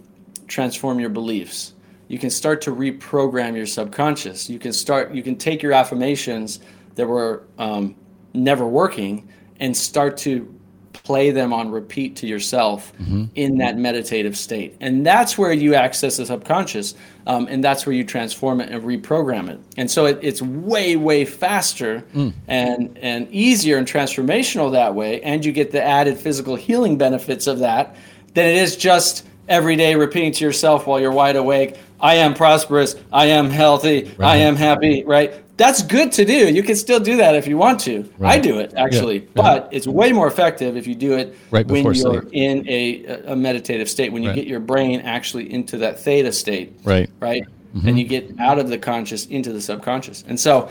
transform 0.48 1.00
your 1.00 1.10
beliefs. 1.10 1.74
You 2.10 2.20
can 2.20 2.32
start 2.32 2.60
to 2.64 2.76
reprogram 2.76 3.56
your 3.56 3.68
subconscious. 3.68 4.50
You 4.50 4.60
can 4.60 4.74
start, 4.74 5.14
you 5.14 5.24
can 5.24 5.38
take 5.38 5.62
your 5.62 5.72
affirmations 5.72 6.60
that 6.96 7.08
were 7.08 7.44
um, 7.58 7.96
never 8.34 8.68
working 8.68 9.30
and 9.60 9.78
start 9.78 10.18
to 10.18 10.54
play 10.92 11.30
them 11.32 11.54
on 11.54 11.72
repeat 11.72 12.16
to 12.16 12.28
yourself 12.28 12.94
in 13.36 13.58
that 13.58 13.78
meditative 13.78 14.36
state. 14.36 14.76
And 14.82 15.06
that's 15.06 15.38
where 15.38 15.54
you 15.54 15.76
access 15.76 16.18
the 16.18 16.26
subconscious. 16.26 16.96
Um, 17.28 17.48
and 17.48 17.64
that's 17.64 17.86
where 17.86 17.94
you 17.94 18.04
transform 18.04 18.60
it 18.60 18.70
and 18.70 18.84
reprogram 18.84 19.48
it. 19.50 19.60
And 19.78 19.90
so 19.90 20.06
it, 20.06 20.20
it's 20.22 20.42
way, 20.42 20.96
way 20.96 21.26
faster 21.26 22.04
and, 22.48 22.98
and 22.98 23.28
easier 23.32 23.78
and 23.78 23.88
transformational 23.88 24.72
that 24.72 24.94
way. 24.96 25.22
And 25.22 25.46
you 25.46 25.52
get 25.52 25.72
the 25.72 25.84
added 25.84 26.18
physical 26.18 26.56
healing 26.56 26.98
benefits 26.98 27.46
of 27.46 27.60
that 27.60 27.96
than 28.34 28.48
it 28.48 28.56
is 28.56 28.76
just 28.76 29.28
every 29.48 29.76
day 29.76 29.96
repeating 29.96 30.32
to 30.32 30.44
yourself 30.44 30.86
while 30.86 31.00
you're 31.00 31.12
wide 31.12 31.36
awake 31.36 31.76
I 32.02 32.16
am 32.16 32.34
prosperous, 32.34 32.96
I 33.12 33.26
am 33.28 33.50
healthy, 33.50 34.12
I 34.20 34.38
am 34.38 34.56
happy, 34.56 35.04
right? 35.04 35.34
That's 35.58 35.82
good 35.84 36.14
to 36.14 36.24
do. 36.24 36.50
You 36.54 36.64
can 36.64 36.76
still 36.78 37.02
do 37.02 37.18
that 37.18 37.36
if 37.36 37.46
you 37.46 37.58
want 37.58 37.82
to. 37.82 38.10
I 38.22 38.40
do 38.40 38.60
it 38.60 38.74
actually, 38.78 39.20
Yeah. 39.20 39.28
but 39.36 39.68
it's 39.72 39.88
way 39.88 40.14
more 40.14 40.28
effective 40.28 40.78
if 40.78 40.88
you 40.88 40.96
do 40.96 41.14
it 41.18 41.36
Right 41.52 41.68
when 41.68 41.84
you're 41.84 41.94
sleep. 41.96 42.24
in 42.32 42.66
a, 42.70 43.04
a 43.28 43.36
meditative 43.36 43.90
state, 43.90 44.14
when 44.14 44.24
you 44.24 44.30
Right. 44.30 44.36
get 44.36 44.48
your 44.48 44.62
brain 44.62 45.02
actually 45.02 45.52
into 45.52 45.78
that 45.80 46.00
theta 46.00 46.32
state 46.32 46.80
Right. 46.86 47.10
right? 47.20 47.44
Mm-hmm. 47.76 47.88
And 47.90 48.00
you 48.00 48.06
get 48.06 48.32
out 48.40 48.58
of 48.58 48.70
the 48.70 48.78
conscious 48.78 49.26
into 49.26 49.52
the 49.52 49.60
subconscious. 49.62 50.24
And 50.28 50.40
so, 50.40 50.70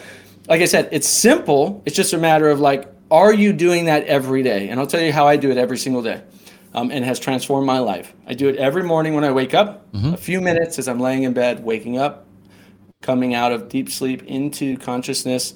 like 0.49 0.63
I 0.63 0.65
said, 0.65 0.89
it's 0.91 1.07
simple. 1.07 1.83
It's 1.85 1.95
just 1.95 2.15
a 2.15 2.19
matter 2.19 2.49
of 2.49 2.59
like, 2.59 2.89
are 3.11 3.33
you 3.35 3.53
doing 3.53 3.85
that 3.85 4.05
every 4.07 4.43
day? 4.43 4.69
And 4.71 4.81
I'll 4.81 4.87
tell 4.87 5.03
you 5.03 5.13
how 5.13 5.29
I 5.29 5.37
do 5.37 5.51
it 5.51 5.59
every 5.59 5.77
single 5.79 6.03
day. 6.03 6.21
Um, 6.75 6.91
and 6.91 7.03
has 7.03 7.19
transformed 7.19 7.67
my 7.67 7.79
life. 7.79 8.13
I 8.27 8.35
do 8.35 8.47
it 8.49 8.57
every 8.57 8.83
morning 8.83 9.15
when 9.15 9.25
I 9.25 9.33
wake 9.33 9.55
up, 9.55 9.91
mm-hmm. 9.93 10.13
a 10.13 10.19
few 10.19 10.41
minutes 10.41 10.79
as 10.79 10.87
I'm 10.87 11.01
laying 11.01 11.23
in 11.23 11.33
bed, 11.33 11.65
waking 11.65 11.97
up, 11.97 12.27
coming 13.01 13.35
out 13.35 13.53
of 13.53 13.71
deep 13.71 13.91
sleep 13.91 14.23
into 14.25 14.77
consciousness. 14.77 15.55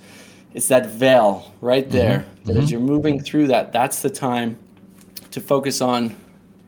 It's 0.54 0.68
that 0.68 0.86
veil 0.86 1.52
right 1.60 1.84
mm-hmm. 1.84 1.92
there. 1.92 2.26
That 2.44 2.56
as 2.56 2.64
mm-hmm. 2.64 2.72
you're 2.72 2.80
moving 2.80 3.20
through 3.20 3.48
that, 3.48 3.72
that's 3.72 4.00
the 4.00 4.10
time 4.10 4.58
to 5.32 5.40
focus 5.40 5.80
on 5.80 6.16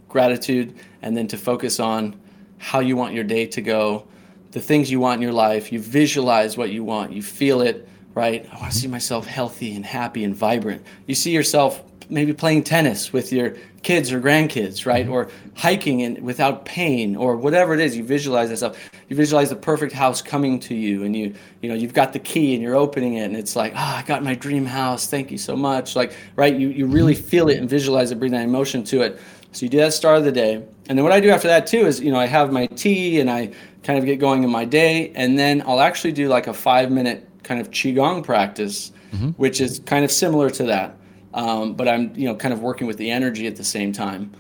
gratitude 0.09 0.75
and 1.03 1.17
then 1.17 1.27
to 1.29 1.37
focus 1.37 1.81
on 1.81 2.15
how 2.59 2.81
you 2.81 2.97
want 2.97 3.15
your 3.15 3.25
day 3.25 3.47
to 3.47 3.61
go, 3.61 4.07
the 4.53 4.61
things 4.61 4.91
you 4.91 5.01
want 5.01 5.17
in 5.19 5.23
your 5.23 5.33
life. 5.33 5.73
You 5.73 5.81
visualize 5.81 6.57
what 6.57 6.71
you 6.71 6.85
want, 6.85 7.13
you 7.13 7.23
feel 7.23 7.61
it, 7.61 7.89
right? 8.15 8.47
Oh, 8.47 8.57
I 8.57 8.61
want 8.61 8.73
to 8.73 8.79
see 8.79 8.89
myself 8.89 9.27
healthy 9.27 9.75
and 9.75 9.85
happy 9.85 10.25
and 10.25 10.35
vibrant. 10.35 10.85
You 11.07 11.15
see 11.15 11.33
yourself 11.33 11.83
maybe 12.09 12.33
playing 12.33 12.65
tennis 12.65 13.13
with 13.13 13.33
your 13.33 13.57
kids 13.83 14.11
or 14.11 14.21
grandkids, 14.21 14.87
right? 14.87 15.05
Mm-hmm. 15.05 15.13
Or 15.13 15.31
hiking 15.57 16.03
and 16.03 16.21
without 16.21 16.65
pain 16.65 17.17
or 17.17 17.37
whatever 17.37 17.75
it 17.75 17.81
is. 17.81 17.97
You 17.97 18.05
visualize 18.05 18.49
that 18.49 18.57
stuff. 18.57 18.91
You 19.09 19.17
visualize 19.17 19.51
the 19.51 19.57
perfect 19.57 19.93
house 19.93 20.23
coming 20.23 20.59
to 20.61 20.75
you 20.75 21.05
and 21.05 21.15
you, 21.15 21.35
you 21.61 21.69
know, 21.69 21.75
you've 21.75 21.95
got 21.95 22.13
the 22.13 22.19
key 22.19 22.55
and 22.55 22.63
you're 22.63 22.75
opening 22.75 23.15
it 23.15 23.25
and 23.25 23.37
it's 23.37 23.55
like, 23.55 23.73
oh, 23.75 23.79
I 23.79 24.03
got 24.07 24.23
my 24.25 24.35
dream 24.35 24.67
house. 24.67 25.07
Thank 25.07 25.31
you 25.31 25.39
so 25.39 25.55
much. 25.55 25.95
Like, 25.95 26.15
right? 26.37 26.55
You, 26.55 26.69
you 26.69 26.87
really 26.87 27.15
mm-hmm. 27.15 27.27
feel 27.27 27.49
it 27.49 27.59
and 27.59 27.69
visualize 27.69 28.11
it, 28.11 28.19
bring 28.19 28.33
that 28.33 28.45
emotion 28.45 28.83
to 28.85 29.03
it. 29.03 29.21
So 29.53 29.65
you 29.65 29.71
do 29.71 29.79
that 29.79 29.93
start 29.93 30.19
of 30.19 30.25
the 30.25 30.33
day. 30.33 30.55
And 30.89 30.99
then 30.99 31.05
what 31.05 31.13
I 31.13 31.21
do 31.21 31.31
after 31.31 31.49
that 31.49 31.67
too 31.67 31.87
is, 31.87 32.01
you 32.01 32.11
know, 32.11 32.19
I 32.19 32.27
have 32.27 32.53
my 32.53 32.67
tea 32.67 33.21
and 33.21 33.31
I 33.31 33.53
kind 33.85 33.99
of 33.99 34.05
get 34.05 34.19
going 34.19 34.43
in 34.43 34.51
my 34.51 34.65
day. 34.65 35.13
And 35.15 35.39
then 35.39 35.63
I'll 35.67 35.81
actually 35.81 36.13
do 36.13 36.29
like 36.29 36.47
a 36.49 36.55
five 36.55 36.91
minute 36.91 37.29
kind 37.45 37.61
of 37.61 37.71
Qigong 37.71 38.25
practice, 38.25 38.91
mm-hmm. 39.13 39.29
which 39.31 39.61
is 39.61 39.81
kind 39.81 40.05
of 40.05 40.11
similar 40.11 40.51
to 40.51 40.65
that. 40.65 40.97
Um, 41.35 41.75
but 41.75 41.89
I'm, 41.89 42.15
you 42.15 42.27
know, 42.29 42.37
kind 42.37 42.55
of 42.55 42.61
working 42.61 42.87
with 42.87 42.97
the 42.97 43.11
energy 43.11 43.47
at 43.47 43.57
the 43.57 43.65
same 43.65 43.93
time. 43.93 44.31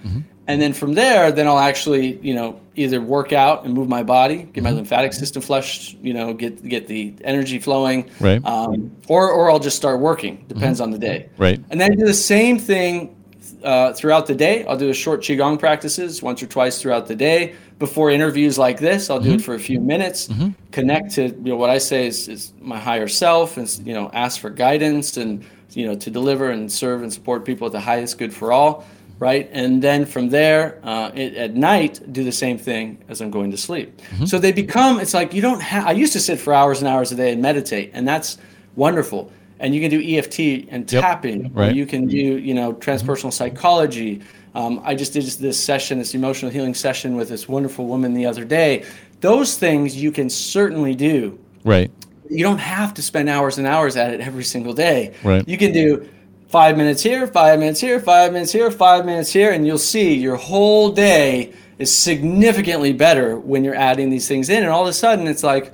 And 0.46 0.60
then 0.60 0.72
from 0.74 0.94
there, 0.94 1.32
then 1.32 1.46
I'll 1.48 1.58
actually, 1.58 2.18
you 2.20 2.34
know, 2.34 2.60
either 2.76 3.00
work 3.00 3.32
out 3.32 3.64
and 3.64 3.72
move 3.74 3.88
my 3.88 4.02
body, 4.02 4.42
get 4.52 4.62
my 4.62 4.70
lymphatic 4.70 5.12
system 5.14 5.42
flushed, 5.42 5.96
you 6.02 6.12
know, 6.12 6.34
get 6.34 6.62
get 6.68 6.86
the 6.86 7.14
energy 7.24 7.58
flowing, 7.58 8.10
Right. 8.20 8.44
um, 8.44 8.92
or 9.08 9.30
or 9.30 9.50
I'll 9.50 9.58
just 9.58 9.76
start 9.76 10.00
working. 10.00 10.44
Depends 10.48 10.80
on 10.80 10.90
the 10.90 10.98
day. 10.98 11.30
Right. 11.38 11.60
And 11.70 11.80
then 11.80 11.92
I 11.92 11.94
do 11.94 12.04
the 12.04 12.14
same 12.14 12.58
thing 12.58 13.16
uh, 13.64 13.94
throughout 13.94 14.26
the 14.26 14.34
day. 14.34 14.66
I'll 14.66 14.76
do 14.76 14.90
a 14.90 14.94
short 14.94 15.22
qigong 15.22 15.58
practices 15.58 16.22
once 16.22 16.42
or 16.42 16.46
twice 16.46 16.80
throughout 16.80 17.06
the 17.06 17.16
day. 17.16 17.54
before 17.78 18.10
interviews 18.10 18.58
like 18.58 18.78
this. 18.78 19.10
I'll 19.10 19.18
do 19.20 19.30
mm-hmm. 19.30 19.38
it 19.38 19.42
for 19.42 19.54
a 19.54 19.58
few 19.58 19.80
minutes, 19.80 20.28
mm-hmm. 20.28 20.50
connect 20.70 21.14
to 21.14 21.28
you 21.28 21.50
know 21.50 21.56
what 21.56 21.70
I 21.70 21.78
say 21.78 22.06
is, 22.06 22.28
is 22.28 22.52
my 22.60 22.78
higher 22.78 23.08
self, 23.08 23.56
and 23.56 23.68
you 23.84 23.94
know 23.94 24.10
ask 24.12 24.40
for 24.40 24.50
guidance 24.50 25.16
and 25.16 25.44
you 25.76 25.86
know 25.86 25.94
to 25.94 26.10
deliver 26.10 26.50
and 26.50 26.70
serve 26.70 27.02
and 27.02 27.12
support 27.12 27.44
people 27.44 27.66
at 27.66 27.72
the 27.72 27.80
highest 27.80 28.18
good 28.18 28.32
for 28.32 28.52
all 28.52 28.84
right? 29.18 29.48
And 29.52 29.82
then 29.82 30.06
from 30.06 30.28
there, 30.28 30.80
uh, 30.82 31.10
it, 31.14 31.34
at 31.34 31.54
night, 31.54 32.00
do 32.12 32.24
the 32.24 32.32
same 32.32 32.58
thing 32.58 33.02
as 33.08 33.20
I'm 33.20 33.30
going 33.30 33.50
to 33.52 33.56
sleep. 33.56 33.96
Mm-hmm. 33.96 34.26
So 34.26 34.38
they 34.38 34.52
become, 34.52 35.00
it's 35.00 35.14
like 35.14 35.32
you 35.32 35.42
don't 35.42 35.62
have, 35.62 35.86
I 35.86 35.92
used 35.92 36.12
to 36.14 36.20
sit 36.20 36.40
for 36.40 36.52
hours 36.52 36.80
and 36.80 36.88
hours 36.88 37.12
a 37.12 37.14
day 37.14 37.32
and 37.32 37.40
meditate, 37.40 37.90
and 37.94 38.06
that's 38.06 38.38
wonderful. 38.76 39.32
And 39.60 39.74
you 39.74 39.80
can 39.80 39.90
do 39.90 40.02
EFT 40.02 40.68
and 40.68 40.86
tapping, 40.88 41.44
yep. 41.44 41.52
right. 41.54 41.74
you 41.74 41.86
can 41.86 42.06
do, 42.06 42.16
you 42.16 42.54
know, 42.54 42.74
transpersonal 42.74 43.32
psychology. 43.32 44.20
Um, 44.54 44.80
I 44.84 44.94
just 44.94 45.12
did 45.12 45.24
this 45.24 45.62
session, 45.62 45.98
this 45.98 46.14
emotional 46.14 46.50
healing 46.50 46.74
session 46.74 47.16
with 47.16 47.28
this 47.28 47.48
wonderful 47.48 47.86
woman 47.86 48.14
the 48.14 48.26
other 48.26 48.44
day. 48.44 48.84
Those 49.20 49.56
things 49.56 49.96
you 49.96 50.12
can 50.12 50.28
certainly 50.28 50.94
do. 50.94 51.38
Right. 51.64 51.90
You 52.28 52.42
don't 52.42 52.58
have 52.58 52.94
to 52.94 53.02
spend 53.02 53.28
hours 53.28 53.58
and 53.58 53.66
hours 53.66 53.96
at 53.96 54.12
it 54.12 54.20
every 54.20 54.44
single 54.44 54.72
day. 54.72 55.14
Right. 55.22 55.46
You 55.46 55.58
can 55.58 55.72
do 55.72 56.08
five 56.48 56.76
minutes 56.76 57.02
here, 57.02 57.26
five 57.26 57.58
minutes 57.58 57.80
here, 57.80 58.00
five 58.00 58.32
minutes 58.32 58.52
here, 58.52 58.70
five 58.70 59.04
minutes 59.04 59.32
here, 59.32 59.52
and 59.52 59.66
you'll 59.66 59.78
see 59.78 60.14
your 60.14 60.36
whole 60.36 60.90
day 60.90 61.52
is 61.78 61.94
significantly 61.94 62.92
better 62.92 63.38
when 63.38 63.64
you're 63.64 63.74
adding 63.74 64.10
these 64.10 64.28
things 64.28 64.48
in. 64.48 64.62
And 64.62 64.70
all 64.70 64.82
of 64.82 64.88
a 64.88 64.92
sudden, 64.92 65.26
it's 65.26 65.42
like, 65.42 65.72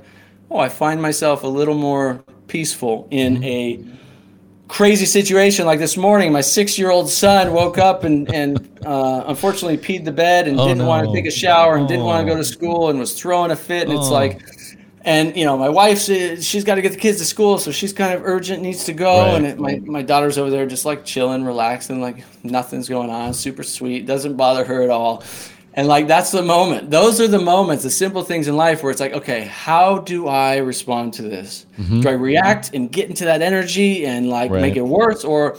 oh, 0.49 0.57
I 0.57 0.69
find 0.69 1.01
myself 1.01 1.43
a 1.43 1.47
little 1.47 1.75
more 1.75 2.23
peaceful 2.47 3.07
in 3.11 3.37
mm-hmm. 3.37 3.43
a 3.43 3.97
crazy 4.67 5.05
situation 5.05 5.65
like 5.65 5.79
this 5.79 5.97
morning. 5.97 6.31
My 6.31 6.41
six 6.41 6.79
year 6.79 6.89
old 6.89 7.09
son 7.09 7.53
woke 7.53 7.77
up 7.77 8.03
and, 8.03 8.33
and 8.33 8.79
uh, 8.85 9.25
unfortunately 9.27 9.77
peed 9.77 10.05
the 10.05 10.11
bed 10.11 10.47
and 10.47 10.59
oh, 10.59 10.67
didn't 10.67 10.79
no. 10.79 10.87
want 10.87 11.07
to 11.07 11.13
take 11.13 11.25
a 11.25 11.31
shower 11.31 11.75
and 11.75 11.85
oh. 11.85 11.87
didn't 11.87 12.05
want 12.05 12.25
to 12.25 12.33
go 12.33 12.37
to 12.37 12.43
school 12.43 12.89
and 12.89 12.97
was 12.97 13.19
throwing 13.19 13.51
a 13.51 13.55
fit. 13.55 13.83
And 13.83 13.93
oh. 13.93 14.01
it's 14.01 14.09
like, 14.09 14.41
and 15.03 15.35
you 15.35 15.45
know 15.45 15.57
my 15.57 15.69
wife 15.69 15.99
she's 15.99 16.63
got 16.63 16.75
to 16.75 16.81
get 16.81 16.91
the 16.91 16.97
kids 16.97 17.17
to 17.17 17.25
school 17.25 17.57
so 17.57 17.71
she's 17.71 17.93
kind 17.93 18.13
of 18.13 18.23
urgent 18.25 18.61
needs 18.61 18.83
to 18.83 18.93
go 18.93 19.21
right. 19.21 19.35
and 19.35 19.45
it, 19.45 19.59
my, 19.59 19.79
my 19.79 20.01
daughter's 20.01 20.37
over 20.37 20.49
there 20.49 20.65
just 20.65 20.85
like 20.85 21.03
chilling 21.03 21.43
relaxing 21.43 22.01
like 22.01 22.23
nothing's 22.43 22.87
going 22.87 23.09
on 23.09 23.33
super 23.33 23.63
sweet 23.63 24.05
doesn't 24.05 24.35
bother 24.35 24.63
her 24.63 24.81
at 24.83 24.89
all 24.89 25.23
and 25.73 25.87
like 25.87 26.07
that's 26.07 26.31
the 26.31 26.41
moment 26.41 26.91
those 26.91 27.19
are 27.19 27.27
the 27.27 27.39
moments 27.39 27.83
the 27.83 27.89
simple 27.89 28.23
things 28.23 28.47
in 28.47 28.55
life 28.55 28.83
where 28.83 28.91
it's 28.91 29.01
like 29.01 29.13
okay 29.13 29.45
how 29.45 29.97
do 29.99 30.27
i 30.27 30.57
respond 30.57 31.13
to 31.13 31.23
this 31.23 31.65
mm-hmm. 31.79 32.01
do 32.01 32.09
i 32.09 32.13
react 32.13 32.71
and 32.73 32.91
get 32.91 33.09
into 33.09 33.25
that 33.25 33.41
energy 33.41 34.05
and 34.05 34.29
like 34.29 34.51
right. 34.51 34.61
make 34.61 34.75
it 34.75 34.81
worse 34.81 35.23
or 35.23 35.57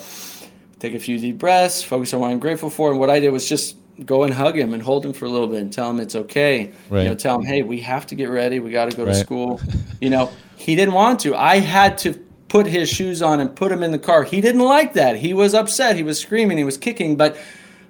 take 0.78 0.94
a 0.94 1.00
few 1.00 1.18
deep 1.18 1.38
breaths 1.38 1.82
focus 1.82 2.14
on 2.14 2.20
what 2.20 2.30
i'm 2.30 2.38
grateful 2.38 2.70
for 2.70 2.90
and 2.90 3.00
what 3.00 3.10
i 3.10 3.18
did 3.18 3.30
was 3.30 3.48
just 3.48 3.76
go 4.04 4.24
and 4.24 4.32
hug 4.32 4.58
him 4.58 4.74
and 4.74 4.82
hold 4.82 5.04
him 5.04 5.12
for 5.12 5.24
a 5.24 5.28
little 5.28 5.46
bit 5.46 5.60
and 5.60 5.72
tell 5.72 5.90
him 5.90 6.00
it's 6.00 6.14
okay. 6.14 6.72
Right. 6.90 7.02
You 7.02 7.08
know, 7.10 7.14
tell 7.14 7.38
him, 7.38 7.44
hey, 7.44 7.62
we 7.62 7.80
have 7.80 8.06
to 8.06 8.14
get 8.14 8.28
ready. 8.28 8.60
We 8.60 8.70
got 8.70 8.90
to 8.90 8.96
go 8.96 9.04
right. 9.04 9.12
to 9.12 9.18
school. 9.18 9.60
you 10.00 10.10
know, 10.10 10.30
he 10.56 10.74
didn't 10.74 10.94
want 10.94 11.20
to. 11.20 11.34
I 11.34 11.58
had 11.58 11.98
to 11.98 12.14
put 12.48 12.66
his 12.66 12.88
shoes 12.88 13.22
on 13.22 13.40
and 13.40 13.54
put 13.54 13.72
him 13.72 13.82
in 13.82 13.92
the 13.92 13.98
car. 13.98 14.24
He 14.24 14.40
didn't 14.40 14.60
like 14.60 14.92
that. 14.92 15.16
He 15.16 15.32
was 15.32 15.54
upset. 15.54 15.96
He 15.96 16.02
was 16.02 16.20
screaming. 16.20 16.58
He 16.58 16.64
was 16.64 16.76
kicking. 16.76 17.16
But 17.16 17.36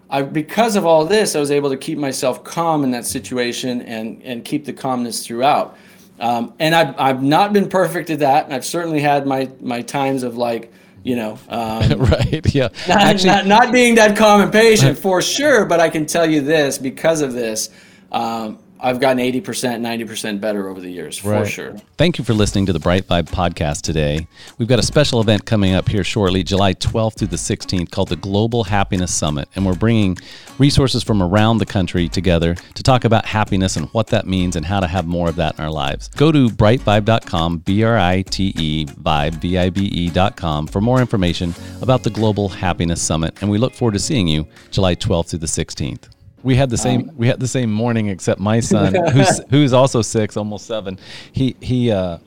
I, 0.08 0.22
because 0.22 0.76
of 0.76 0.86
all 0.86 1.04
this, 1.04 1.34
I 1.34 1.40
was 1.40 1.50
able 1.50 1.70
to 1.70 1.76
keep 1.76 1.98
myself 1.98 2.44
calm 2.44 2.84
in 2.84 2.90
that 2.92 3.06
situation 3.06 3.82
and 3.82 4.22
and 4.22 4.44
keep 4.44 4.64
the 4.64 4.72
calmness 4.72 5.26
throughout. 5.26 5.76
Um, 6.20 6.54
and 6.58 6.74
I've 6.74 6.94
I've 6.98 7.22
not 7.22 7.52
been 7.52 7.68
perfect 7.68 8.10
at 8.10 8.20
that. 8.20 8.44
And 8.44 8.54
I've 8.54 8.64
certainly 8.64 9.00
had 9.00 9.26
my 9.26 9.50
my 9.60 9.82
times 9.82 10.22
of 10.22 10.36
like 10.36 10.72
you 11.02 11.16
know 11.16 11.38
um, 11.48 11.98
right 12.00 12.54
yeah. 12.54 12.68
not, 12.88 13.00
Actually, 13.00 13.28
not, 13.28 13.46
not, 13.46 13.72
being 13.72 13.94
that 13.96 14.16
calm 14.16 14.40
and 14.40 14.52
patient 14.52 14.98
for 14.98 15.20
sure 15.22 15.64
but 15.64 15.80
i 15.80 15.88
can 15.88 16.06
tell 16.06 16.28
you 16.28 16.40
this 16.40 16.78
because 16.78 17.20
of 17.20 17.32
this 17.32 17.70
um, 18.12 18.58
I've 18.82 18.98
gotten 18.98 19.18
80%, 19.18 19.42
90% 19.80 20.40
better 20.40 20.68
over 20.68 20.80
the 20.80 20.90
years, 20.90 21.16
for 21.16 21.30
right. 21.30 21.48
sure. 21.48 21.76
Thank 21.96 22.18
you 22.18 22.24
for 22.24 22.34
listening 22.34 22.66
to 22.66 22.72
the 22.72 22.80
Brite 22.80 23.06
Vibe 23.06 23.30
podcast 23.30 23.82
today. 23.82 24.26
We've 24.58 24.66
got 24.66 24.80
a 24.80 24.82
special 24.82 25.20
event 25.20 25.46
coming 25.46 25.72
up 25.72 25.88
here 25.88 26.02
shortly, 26.02 26.42
July 26.42 26.74
12th 26.74 27.18
through 27.18 27.28
the 27.28 27.36
16th, 27.36 27.92
called 27.92 28.08
the 28.08 28.16
Global 28.16 28.64
Happiness 28.64 29.14
Summit. 29.14 29.48
And 29.54 29.64
we're 29.64 29.76
bringing 29.76 30.18
resources 30.58 31.04
from 31.04 31.22
around 31.22 31.58
the 31.58 31.66
country 31.66 32.08
together 32.08 32.56
to 32.74 32.82
talk 32.82 33.04
about 33.04 33.24
happiness 33.24 33.76
and 33.76 33.86
what 33.90 34.08
that 34.08 34.26
means 34.26 34.56
and 34.56 34.66
how 34.66 34.80
to 34.80 34.88
have 34.88 35.06
more 35.06 35.28
of 35.28 35.36
that 35.36 35.56
in 35.56 35.64
our 35.64 35.70
lives. 35.70 36.08
Go 36.08 36.32
to 36.32 36.48
britevibe.com, 36.48 37.58
B 37.58 37.84
R 37.84 37.96
I 37.96 38.22
T 38.22 38.52
E, 38.56 38.86
vibe, 38.86 39.34
V 39.34 39.58
I 39.58 39.70
B 39.70 39.88
E.com, 39.92 40.66
for 40.66 40.80
more 40.80 41.00
information 41.00 41.54
about 41.82 42.02
the 42.02 42.10
Global 42.10 42.48
Happiness 42.48 43.00
Summit. 43.00 43.40
And 43.40 43.48
we 43.48 43.58
look 43.58 43.74
forward 43.74 43.92
to 43.92 44.00
seeing 44.00 44.26
you 44.26 44.48
July 44.72 44.96
12th 44.96 45.30
through 45.30 45.38
the 45.38 45.46
16th. 45.46 46.08
We 46.42 46.56
had 46.56 46.70
the 46.70 46.78
same 46.78 47.08
um, 47.08 47.16
we 47.16 47.26
had 47.28 47.40
the 47.40 47.48
same 47.48 47.72
morning 47.72 48.08
except 48.08 48.40
my 48.40 48.60
son 48.74 48.94
who's 49.12 49.40
who's 49.50 49.72
also 49.72 50.02
6 50.02 50.36
almost 50.36 50.66
7 50.66 50.98
he 51.32 51.56
he 51.60 51.90
uh 51.90 52.18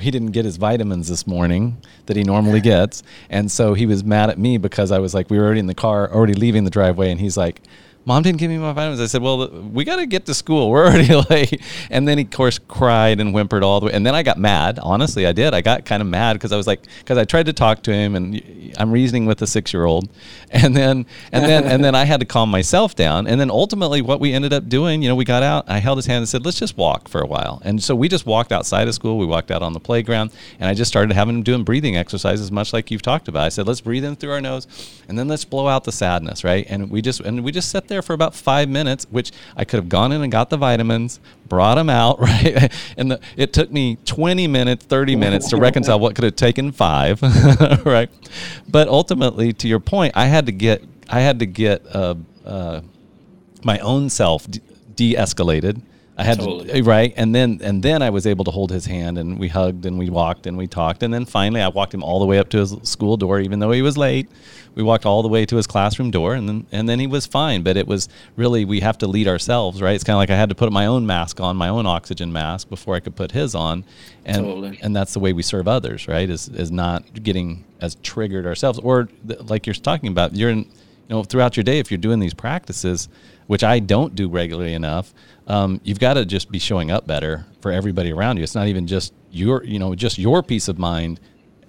he 0.00 0.10
didn't 0.10 0.32
get 0.32 0.44
his 0.44 0.56
vitamins 0.56 1.08
this 1.08 1.26
morning 1.26 1.76
that 2.06 2.16
he 2.16 2.24
normally 2.24 2.60
gets. 2.60 3.02
And 3.30 3.50
so 3.50 3.74
he 3.74 3.86
was 3.86 4.04
mad 4.04 4.30
at 4.30 4.38
me 4.38 4.58
because 4.58 4.92
I 4.92 4.98
was 4.98 5.14
like 5.14 5.30
we 5.30 5.38
were 5.38 5.44
already 5.44 5.60
in 5.60 5.66
the 5.66 5.74
car 5.74 6.12
already 6.12 6.34
leaving 6.34 6.64
the 6.64 6.70
driveway. 6.70 7.10
And 7.10 7.20
he's 7.20 7.36
like 7.36 7.62
mom 8.08 8.22
didn't 8.22 8.38
give 8.38 8.50
me 8.50 8.56
my 8.56 8.72
vitamins. 8.72 9.02
I 9.02 9.06
said, 9.06 9.20
well, 9.20 9.48
we 9.48 9.84
got 9.84 9.96
to 9.96 10.06
get 10.06 10.24
to 10.26 10.34
school. 10.34 10.70
We're 10.70 10.86
already 10.86 11.14
late. 11.30 11.60
And 11.90 12.08
then 12.08 12.16
he, 12.16 12.24
of 12.24 12.30
course, 12.30 12.58
cried 12.58 13.20
and 13.20 13.32
whimpered 13.32 13.62
all 13.62 13.80
the 13.80 13.86
way. 13.86 13.92
And 13.92 14.04
then 14.04 14.14
I 14.14 14.22
got 14.22 14.38
mad. 14.38 14.78
Honestly, 14.78 15.26
I 15.26 15.32
did. 15.32 15.52
I 15.52 15.60
got 15.60 15.84
kind 15.84 16.00
of 16.00 16.08
mad 16.08 16.32
because 16.32 16.50
I 16.50 16.56
was 16.56 16.66
like, 16.66 16.86
because 17.00 17.18
I 17.18 17.26
tried 17.26 17.46
to 17.46 17.52
talk 17.52 17.82
to 17.82 17.92
him 17.92 18.16
and 18.16 18.72
I'm 18.78 18.90
reasoning 18.90 19.26
with 19.26 19.42
a 19.42 19.46
six 19.46 19.72
year 19.72 19.84
old. 19.84 20.08
And 20.50 20.74
then, 20.74 21.04
and 21.30 21.44
then, 21.44 21.64
and 21.64 21.84
then 21.84 21.94
I 21.94 22.04
had 22.04 22.20
to 22.20 22.26
calm 22.26 22.50
myself 22.50 22.96
down. 22.96 23.26
And 23.26 23.38
then 23.38 23.50
ultimately 23.50 24.00
what 24.00 24.18
we 24.18 24.32
ended 24.32 24.54
up 24.54 24.66
doing, 24.66 25.02
you 25.02 25.08
know, 25.08 25.14
we 25.14 25.26
got 25.26 25.42
out, 25.42 25.66
I 25.68 25.78
held 25.78 25.98
his 25.98 26.06
hand 26.06 26.18
and 26.18 26.28
said, 26.28 26.46
let's 26.46 26.58
just 26.58 26.76
walk 26.78 27.06
for 27.06 27.20
a 27.20 27.26
while. 27.26 27.60
And 27.66 27.82
so 27.82 27.94
we 27.94 28.08
just 28.08 28.24
walked 28.24 28.50
outside 28.50 28.88
of 28.88 28.94
school. 28.94 29.18
We 29.18 29.26
walked 29.26 29.50
out 29.50 29.62
on 29.62 29.74
the 29.74 29.80
playground 29.80 30.32
and 30.58 30.68
I 30.68 30.72
just 30.72 30.90
started 30.90 31.14
having 31.14 31.36
him 31.36 31.42
doing 31.42 31.64
breathing 31.64 31.98
exercises, 31.98 32.50
much 32.50 32.72
like 32.72 32.90
you've 32.90 33.02
talked 33.02 33.28
about. 33.28 33.42
I 33.42 33.50
said, 33.50 33.66
let's 33.66 33.82
breathe 33.82 34.04
in 34.04 34.16
through 34.16 34.32
our 34.32 34.40
nose 34.40 34.66
and 35.06 35.18
then 35.18 35.28
let's 35.28 35.44
blow 35.44 35.68
out 35.68 35.84
the 35.84 35.92
sadness. 35.92 36.44
Right. 36.44 36.66
And 36.66 36.90
we 36.90 37.02
just, 37.02 37.20
and 37.20 37.44
we 37.44 37.52
just 37.52 37.70
sat 37.70 37.88
there 37.88 37.97
for 38.02 38.12
about 38.12 38.34
five 38.34 38.68
minutes 38.68 39.06
which 39.10 39.32
I 39.56 39.64
could 39.64 39.78
have 39.78 39.88
gone 39.88 40.12
in 40.12 40.22
and 40.22 40.30
got 40.30 40.50
the 40.50 40.56
vitamins, 40.56 41.20
brought 41.48 41.76
them 41.76 41.90
out, 41.90 42.20
right? 42.20 42.72
And 42.96 43.12
the, 43.12 43.20
it 43.36 43.52
took 43.52 43.70
me 43.70 43.96
20 44.04 44.46
minutes, 44.46 44.84
30 44.84 45.16
minutes 45.16 45.48
to 45.50 45.56
reconcile 45.56 45.98
what 45.98 46.14
could 46.14 46.24
have 46.24 46.36
taken 46.36 46.72
five, 46.72 47.22
right? 47.84 48.10
But 48.68 48.88
ultimately, 48.88 49.52
to 49.54 49.68
your 49.68 49.80
point, 49.80 50.12
I 50.16 50.26
had 50.26 50.46
to 50.46 50.52
get, 50.52 50.84
I 51.08 51.20
had 51.20 51.38
to 51.38 51.46
get 51.46 51.84
uh, 51.94 52.14
uh, 52.44 52.80
my 53.64 53.78
own 53.78 54.08
self 54.10 54.46
de 54.48 55.14
escalated 55.14 55.82
I 56.18 56.24
had 56.24 56.40
totally. 56.40 56.68
to, 56.72 56.82
right, 56.82 57.14
and 57.16 57.32
then 57.32 57.60
and 57.62 57.80
then 57.80 58.02
I 58.02 58.10
was 58.10 58.26
able 58.26 58.44
to 58.46 58.50
hold 58.50 58.72
his 58.72 58.86
hand, 58.86 59.18
and 59.18 59.38
we 59.38 59.46
hugged, 59.46 59.86
and 59.86 60.00
we 60.00 60.10
walked, 60.10 60.48
and 60.48 60.58
we 60.58 60.66
talked, 60.66 61.04
and 61.04 61.14
then 61.14 61.24
finally 61.24 61.60
I 61.62 61.68
walked 61.68 61.94
him 61.94 62.02
all 62.02 62.18
the 62.18 62.26
way 62.26 62.40
up 62.40 62.48
to 62.50 62.58
his 62.58 62.74
school 62.82 63.16
door, 63.16 63.38
even 63.38 63.60
though 63.60 63.70
he 63.70 63.82
was 63.82 63.96
late. 63.96 64.28
We 64.74 64.82
walked 64.82 65.06
all 65.06 65.22
the 65.22 65.28
way 65.28 65.46
to 65.46 65.56
his 65.56 65.68
classroom 65.68 66.10
door, 66.10 66.34
and 66.34 66.48
then 66.48 66.66
and 66.72 66.88
then 66.88 66.98
he 66.98 67.06
was 67.06 67.24
fine. 67.24 67.62
But 67.62 67.76
it 67.76 67.86
was 67.86 68.08
really 68.34 68.64
we 68.64 68.80
have 68.80 68.98
to 68.98 69.06
lead 69.06 69.28
ourselves, 69.28 69.80
right? 69.80 69.94
It's 69.94 70.02
kind 70.02 70.16
of 70.16 70.18
like 70.18 70.30
I 70.30 70.36
had 70.36 70.48
to 70.48 70.56
put 70.56 70.72
my 70.72 70.86
own 70.86 71.06
mask 71.06 71.40
on, 71.40 71.56
my 71.56 71.68
own 71.68 71.86
oxygen 71.86 72.32
mask, 72.32 72.68
before 72.68 72.96
I 72.96 73.00
could 73.00 73.14
put 73.14 73.30
his 73.30 73.54
on, 73.54 73.84
and 74.24 74.44
totally. 74.44 74.78
and 74.82 74.96
that's 74.96 75.12
the 75.12 75.20
way 75.20 75.32
we 75.32 75.42
serve 75.44 75.68
others, 75.68 76.08
right? 76.08 76.28
Is 76.28 76.48
is 76.48 76.72
not 76.72 77.22
getting 77.22 77.64
as 77.80 77.94
triggered 78.02 78.44
ourselves, 78.44 78.80
or 78.80 79.08
th- 79.28 79.42
like 79.42 79.68
you're 79.68 79.74
talking 79.74 80.10
about, 80.10 80.34
you're 80.34 80.50
in, 80.50 80.58
you 80.58 80.66
know, 81.10 81.22
throughout 81.22 81.56
your 81.56 81.62
day 81.62 81.78
if 81.78 81.92
you're 81.92 81.98
doing 81.98 82.18
these 82.18 82.34
practices, 82.34 83.08
which 83.46 83.62
I 83.62 83.78
don't 83.78 84.16
do 84.16 84.28
regularly 84.28 84.74
enough 84.74 85.14
um, 85.48 85.80
you've 85.82 85.98
got 85.98 86.14
to 86.14 86.24
just 86.24 86.50
be 86.50 86.58
showing 86.58 86.90
up 86.90 87.06
better 87.06 87.44
for 87.60 87.72
everybody 87.72 88.12
around 88.12 88.36
you. 88.36 88.42
It's 88.42 88.54
not 88.54 88.68
even 88.68 88.86
just 88.86 89.12
your, 89.30 89.64
you 89.64 89.78
know, 89.78 89.94
just 89.94 90.18
your 90.18 90.42
peace 90.42 90.68
of 90.68 90.78
mind. 90.78 91.18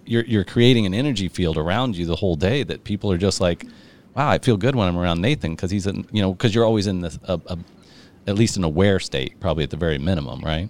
You're, 0.06 0.26
you're 0.26 0.44
creating 0.44 0.86
an 0.86 0.94
energy 0.94 1.30
field 1.30 1.58
around 1.58 1.96
you 1.96 2.06
the 2.06 2.16
whole 2.16 2.36
day 2.36 2.64
that 2.64 2.84
people 2.84 3.12
are 3.12 3.18
just 3.18 3.40
like, 3.40 3.66
wow, 4.16 4.30
I 4.30 4.38
feel 4.40 4.58
good 4.58 4.76
when 4.76 4.88
I'm 4.88 4.98
around 4.98 5.22
Nathan 5.22 5.56
because 5.56 5.72
he's, 5.72 5.88
in, 5.88 6.06
you 6.12 6.22
know, 6.22 6.34
because 6.34 6.54
you're 6.54 6.66
always 6.66 6.88
in 6.88 7.02
this, 7.02 7.18
a, 7.24 7.40
a, 7.48 7.58
at 8.28 8.36
least 8.36 8.58
an 8.58 8.64
aware 8.64 9.00
state, 9.00 9.40
probably 9.40 9.64
at 9.64 9.70
the 9.70 9.78
very 9.78 9.98
minimum, 9.98 10.42
right? 10.42 10.70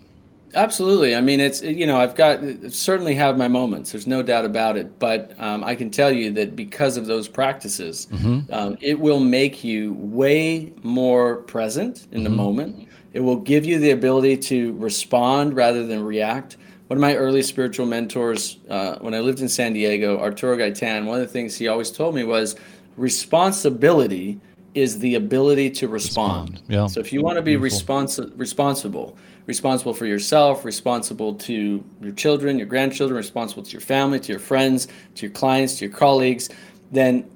Absolutely. 0.55 1.15
I 1.15 1.21
mean, 1.21 1.39
it's 1.39 1.61
you 1.61 1.85
know, 1.85 1.99
I've 1.99 2.15
got 2.15 2.39
certainly 2.71 3.13
have 3.15 3.37
my 3.37 3.47
moments. 3.47 3.91
There's 3.91 4.07
no 4.07 4.23
doubt 4.23 4.45
about 4.45 4.77
it. 4.77 4.97
But 4.97 5.39
um, 5.39 5.63
I 5.63 5.75
can 5.75 5.91
tell 5.91 6.11
you 6.11 6.31
that 6.33 6.55
because 6.55 6.97
of 6.97 7.05
those 7.05 7.27
practices, 7.27 8.07
mm-hmm. 8.11 8.51
um, 8.51 8.77
it 8.81 8.99
will 8.99 9.19
make 9.19 9.63
you 9.63 9.93
way 9.93 10.73
more 10.81 11.37
present 11.37 12.07
in 12.11 12.21
mm-hmm. 12.21 12.23
the 12.23 12.29
moment. 12.31 12.88
It 13.13 13.21
will 13.21 13.37
give 13.37 13.65
you 13.65 13.79
the 13.79 13.91
ability 13.91 14.37
to 14.37 14.73
respond 14.73 15.55
rather 15.55 15.85
than 15.85 16.03
react. 16.03 16.57
One 16.87 16.97
of 16.97 17.01
my 17.01 17.15
early 17.15 17.41
spiritual 17.43 17.85
mentors, 17.85 18.57
uh, 18.69 18.97
when 18.99 19.13
I 19.13 19.19
lived 19.19 19.41
in 19.41 19.49
San 19.49 19.73
Diego, 19.73 20.19
Arturo 20.19 20.57
Gaitan, 20.57 21.05
one 21.05 21.19
of 21.19 21.27
the 21.27 21.31
things 21.31 21.55
he 21.55 21.67
always 21.67 21.91
told 21.91 22.15
me 22.15 22.23
was 22.23 22.55
responsibility 22.97 24.39
is 24.73 24.99
the 24.99 25.15
ability 25.15 25.69
to 25.71 25.87
respond. 25.87 26.51
respond. 26.51 26.71
Yeah. 26.71 26.87
So 26.87 26.99
if 26.99 27.11
you 27.11 27.21
want 27.21 27.37
to 27.37 27.41
be 27.41 27.55
responsi- 27.55 28.31
responsible, 28.35 29.17
responsible 29.45 29.93
for 29.93 30.05
yourself, 30.05 30.63
responsible 30.63 31.33
to 31.35 31.83
your 32.01 32.11
children, 32.13 32.57
your 32.57 32.67
grandchildren, 32.67 33.17
responsible 33.17 33.63
to 33.63 33.71
your 33.71 33.81
family, 33.81 34.19
to 34.19 34.31
your 34.31 34.39
friends, 34.39 34.87
to 35.15 35.25
your 35.25 35.33
clients, 35.33 35.79
to 35.79 35.85
your 35.85 35.93
colleagues, 35.93 36.49
then 36.91 37.29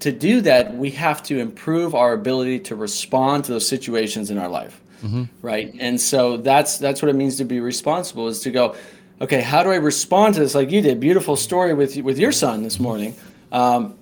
to 0.00 0.12
do 0.12 0.40
that, 0.42 0.76
we 0.76 0.90
have 0.90 1.22
to 1.24 1.38
improve 1.38 1.94
our 1.94 2.12
ability 2.12 2.60
to 2.60 2.76
respond 2.76 3.44
to 3.44 3.52
those 3.52 3.68
situations 3.68 4.30
in 4.30 4.38
our 4.38 4.48
life. 4.48 4.80
Mm-hmm. 5.02 5.24
right? 5.42 5.74
And 5.78 6.00
so 6.00 6.36
that's 6.36 6.78
that's 6.78 7.02
what 7.02 7.08
it 7.08 7.14
means 7.14 7.36
to 7.36 7.44
be 7.44 7.60
responsible 7.60 8.28
is 8.28 8.40
to 8.40 8.50
go, 8.50 8.76
okay, 9.20 9.40
how 9.40 9.62
do 9.62 9.70
I 9.70 9.76
respond 9.76 10.34
to 10.34 10.40
this? 10.40 10.54
Like 10.54 10.70
you 10.70 10.80
did, 10.80 11.00
beautiful 11.00 11.36
story 11.36 11.74
with 11.74 11.96
with 11.98 12.18
your 12.18 12.32
son 12.32 12.62
this 12.62 12.78
morning. 12.78 13.14
Um, 13.52 13.96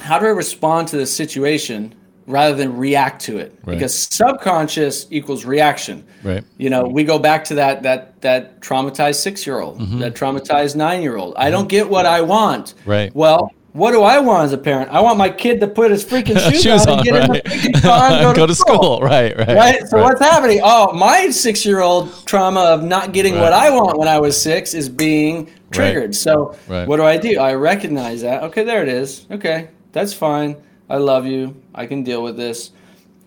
how 0.00 0.18
do 0.18 0.26
I 0.26 0.30
respond 0.30 0.88
to 0.88 0.96
this 0.96 1.14
situation 1.14 1.94
rather 2.26 2.54
than 2.54 2.76
react 2.76 3.22
to 3.22 3.38
it? 3.38 3.58
Right. 3.64 3.74
Because 3.74 3.94
subconscious 3.94 5.06
equals 5.10 5.44
reaction. 5.44 6.04
Right. 6.22 6.44
You 6.58 6.70
know, 6.70 6.84
we 6.84 7.04
go 7.04 7.18
back 7.18 7.44
to 7.46 7.54
that 7.54 7.82
that 7.82 8.20
that 8.22 8.60
traumatized 8.60 9.16
six 9.16 9.46
year 9.46 9.60
old, 9.60 9.78
mm-hmm. 9.80 10.00
that 10.00 10.14
traumatized 10.14 10.76
nine 10.76 11.02
year 11.02 11.16
old. 11.16 11.34
I 11.36 11.50
don't 11.50 11.68
get 11.68 11.88
what 11.88 12.06
I 12.06 12.20
want. 12.20 12.74
Right. 12.84 13.14
Well, 13.14 13.52
what 13.76 13.92
do 13.92 14.02
I 14.02 14.18
want 14.20 14.46
as 14.46 14.54
a 14.54 14.58
parent? 14.58 14.90
I 14.90 15.00
want 15.02 15.18
my 15.18 15.28
kid 15.28 15.60
to 15.60 15.66
put 15.66 15.90
his 15.90 16.02
freaking 16.02 16.38
shoes, 16.50 16.62
shoes 16.62 16.86
on, 16.86 16.94
and 16.94 17.04
get 17.04 17.12
right. 17.12 17.24
in 17.24 17.32
the 17.32 17.40
freaking 17.42 17.82
car 17.82 18.10
and 18.10 18.22
go, 18.22 18.34
go 18.34 18.46
to, 18.46 18.54
school. 18.54 18.76
school. 18.76 19.00
Right, 19.00 19.36
right. 19.36 19.48
Right. 19.48 19.88
So 19.88 19.98
right. 19.98 20.04
what's 20.04 20.20
happening? 20.20 20.60
Oh, 20.64 20.94
my 20.94 21.28
six-year-old 21.28 22.26
trauma 22.26 22.60
of 22.60 22.82
not 22.82 23.12
getting 23.12 23.34
right. 23.34 23.42
what 23.42 23.52
I 23.52 23.68
want 23.70 23.98
when 23.98 24.08
I 24.08 24.18
was 24.18 24.40
six 24.40 24.72
is 24.72 24.88
being 24.88 25.50
triggered. 25.70 26.14
So 26.14 26.56
what 26.66 26.96
do 26.96 27.04
I 27.04 27.18
do? 27.18 27.38
I 27.38 27.52
recognize 27.52 28.22
that. 28.22 28.42
Okay, 28.44 28.64
there 28.64 28.82
it 28.82 28.88
is. 28.88 29.26
Okay, 29.30 29.68
that's 29.92 30.14
fine. 30.14 30.56
I 30.88 30.96
love 30.96 31.26
you. 31.26 31.60
I 31.74 31.84
can 31.84 32.02
deal 32.02 32.22
with 32.22 32.38
this. 32.38 32.72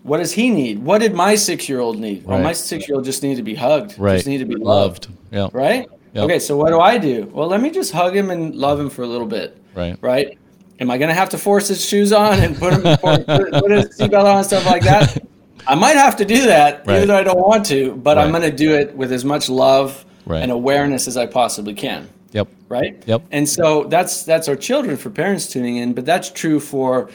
What 0.02 0.18
does 0.18 0.32
he 0.32 0.50
need? 0.50 0.80
What 0.80 0.98
did 0.98 1.14
my 1.14 1.36
six-year-old 1.36 1.98
need? 2.00 2.24
Well, 2.24 2.40
my 2.40 2.54
six-year-old 2.54 3.04
just 3.04 3.22
need 3.22 3.36
to 3.36 3.42
be 3.42 3.54
hugged. 3.54 3.98
Right. 3.98 4.14
Just 4.14 4.26
need 4.26 4.38
to 4.38 4.46
be 4.46 4.56
loved. 4.56 5.10
loved. 5.10 5.18
Yeah. 5.30 5.48
Right. 5.52 5.88
Yep. 6.14 6.24
Okay. 6.24 6.38
So 6.40 6.56
what 6.56 6.70
do 6.70 6.80
I 6.80 6.98
do? 6.98 7.30
Well, 7.32 7.46
let 7.46 7.60
me 7.60 7.70
just 7.70 7.92
hug 7.92 8.16
him 8.16 8.30
and 8.30 8.56
love 8.56 8.80
him 8.80 8.90
for 8.90 9.02
a 9.02 9.06
little 9.06 9.28
bit. 9.28 9.62
Right. 9.74 9.96
Right 10.00 10.38
am 10.80 10.90
I 10.90 10.98
going 10.98 11.08
to 11.08 11.14
have 11.14 11.28
to 11.30 11.38
force 11.38 11.68
his 11.68 11.84
shoes 11.84 12.12
on 12.12 12.40
and 12.40 12.56
put 12.56 12.72
him 12.72 12.82
put, 12.98 13.26
put 13.26 13.70
his 13.70 13.98
seatbelt 13.98 14.24
on 14.24 14.38
and 14.38 14.46
stuff 14.46 14.66
like 14.66 14.82
that? 14.82 15.26
I 15.66 15.74
might 15.74 15.96
have 15.96 16.16
to 16.16 16.24
do 16.24 16.46
that, 16.46 16.86
right. 16.86 16.96
even 16.96 17.08
though 17.08 17.16
I 17.16 17.22
don't 17.22 17.38
want 17.38 17.66
to. 17.66 17.94
But 17.96 18.16
right. 18.16 18.24
I'm 18.24 18.30
going 18.30 18.42
to 18.42 18.56
do 18.56 18.74
it 18.74 18.94
with 18.96 19.12
as 19.12 19.24
much 19.24 19.48
love 19.48 20.04
right. 20.26 20.42
and 20.42 20.50
awareness 20.50 21.06
as 21.06 21.16
I 21.16 21.26
possibly 21.26 21.74
can. 21.74 22.08
Yep. 22.32 22.48
Right. 22.68 23.02
Yep. 23.06 23.22
And 23.30 23.48
so 23.48 23.84
that's 23.84 24.22
that's 24.24 24.48
our 24.48 24.56
children 24.56 24.96
for 24.96 25.10
parents 25.10 25.48
tuning 25.48 25.76
in, 25.76 25.92
but 25.92 26.06
that's 26.06 26.30
true 26.30 26.60
for 26.60 27.10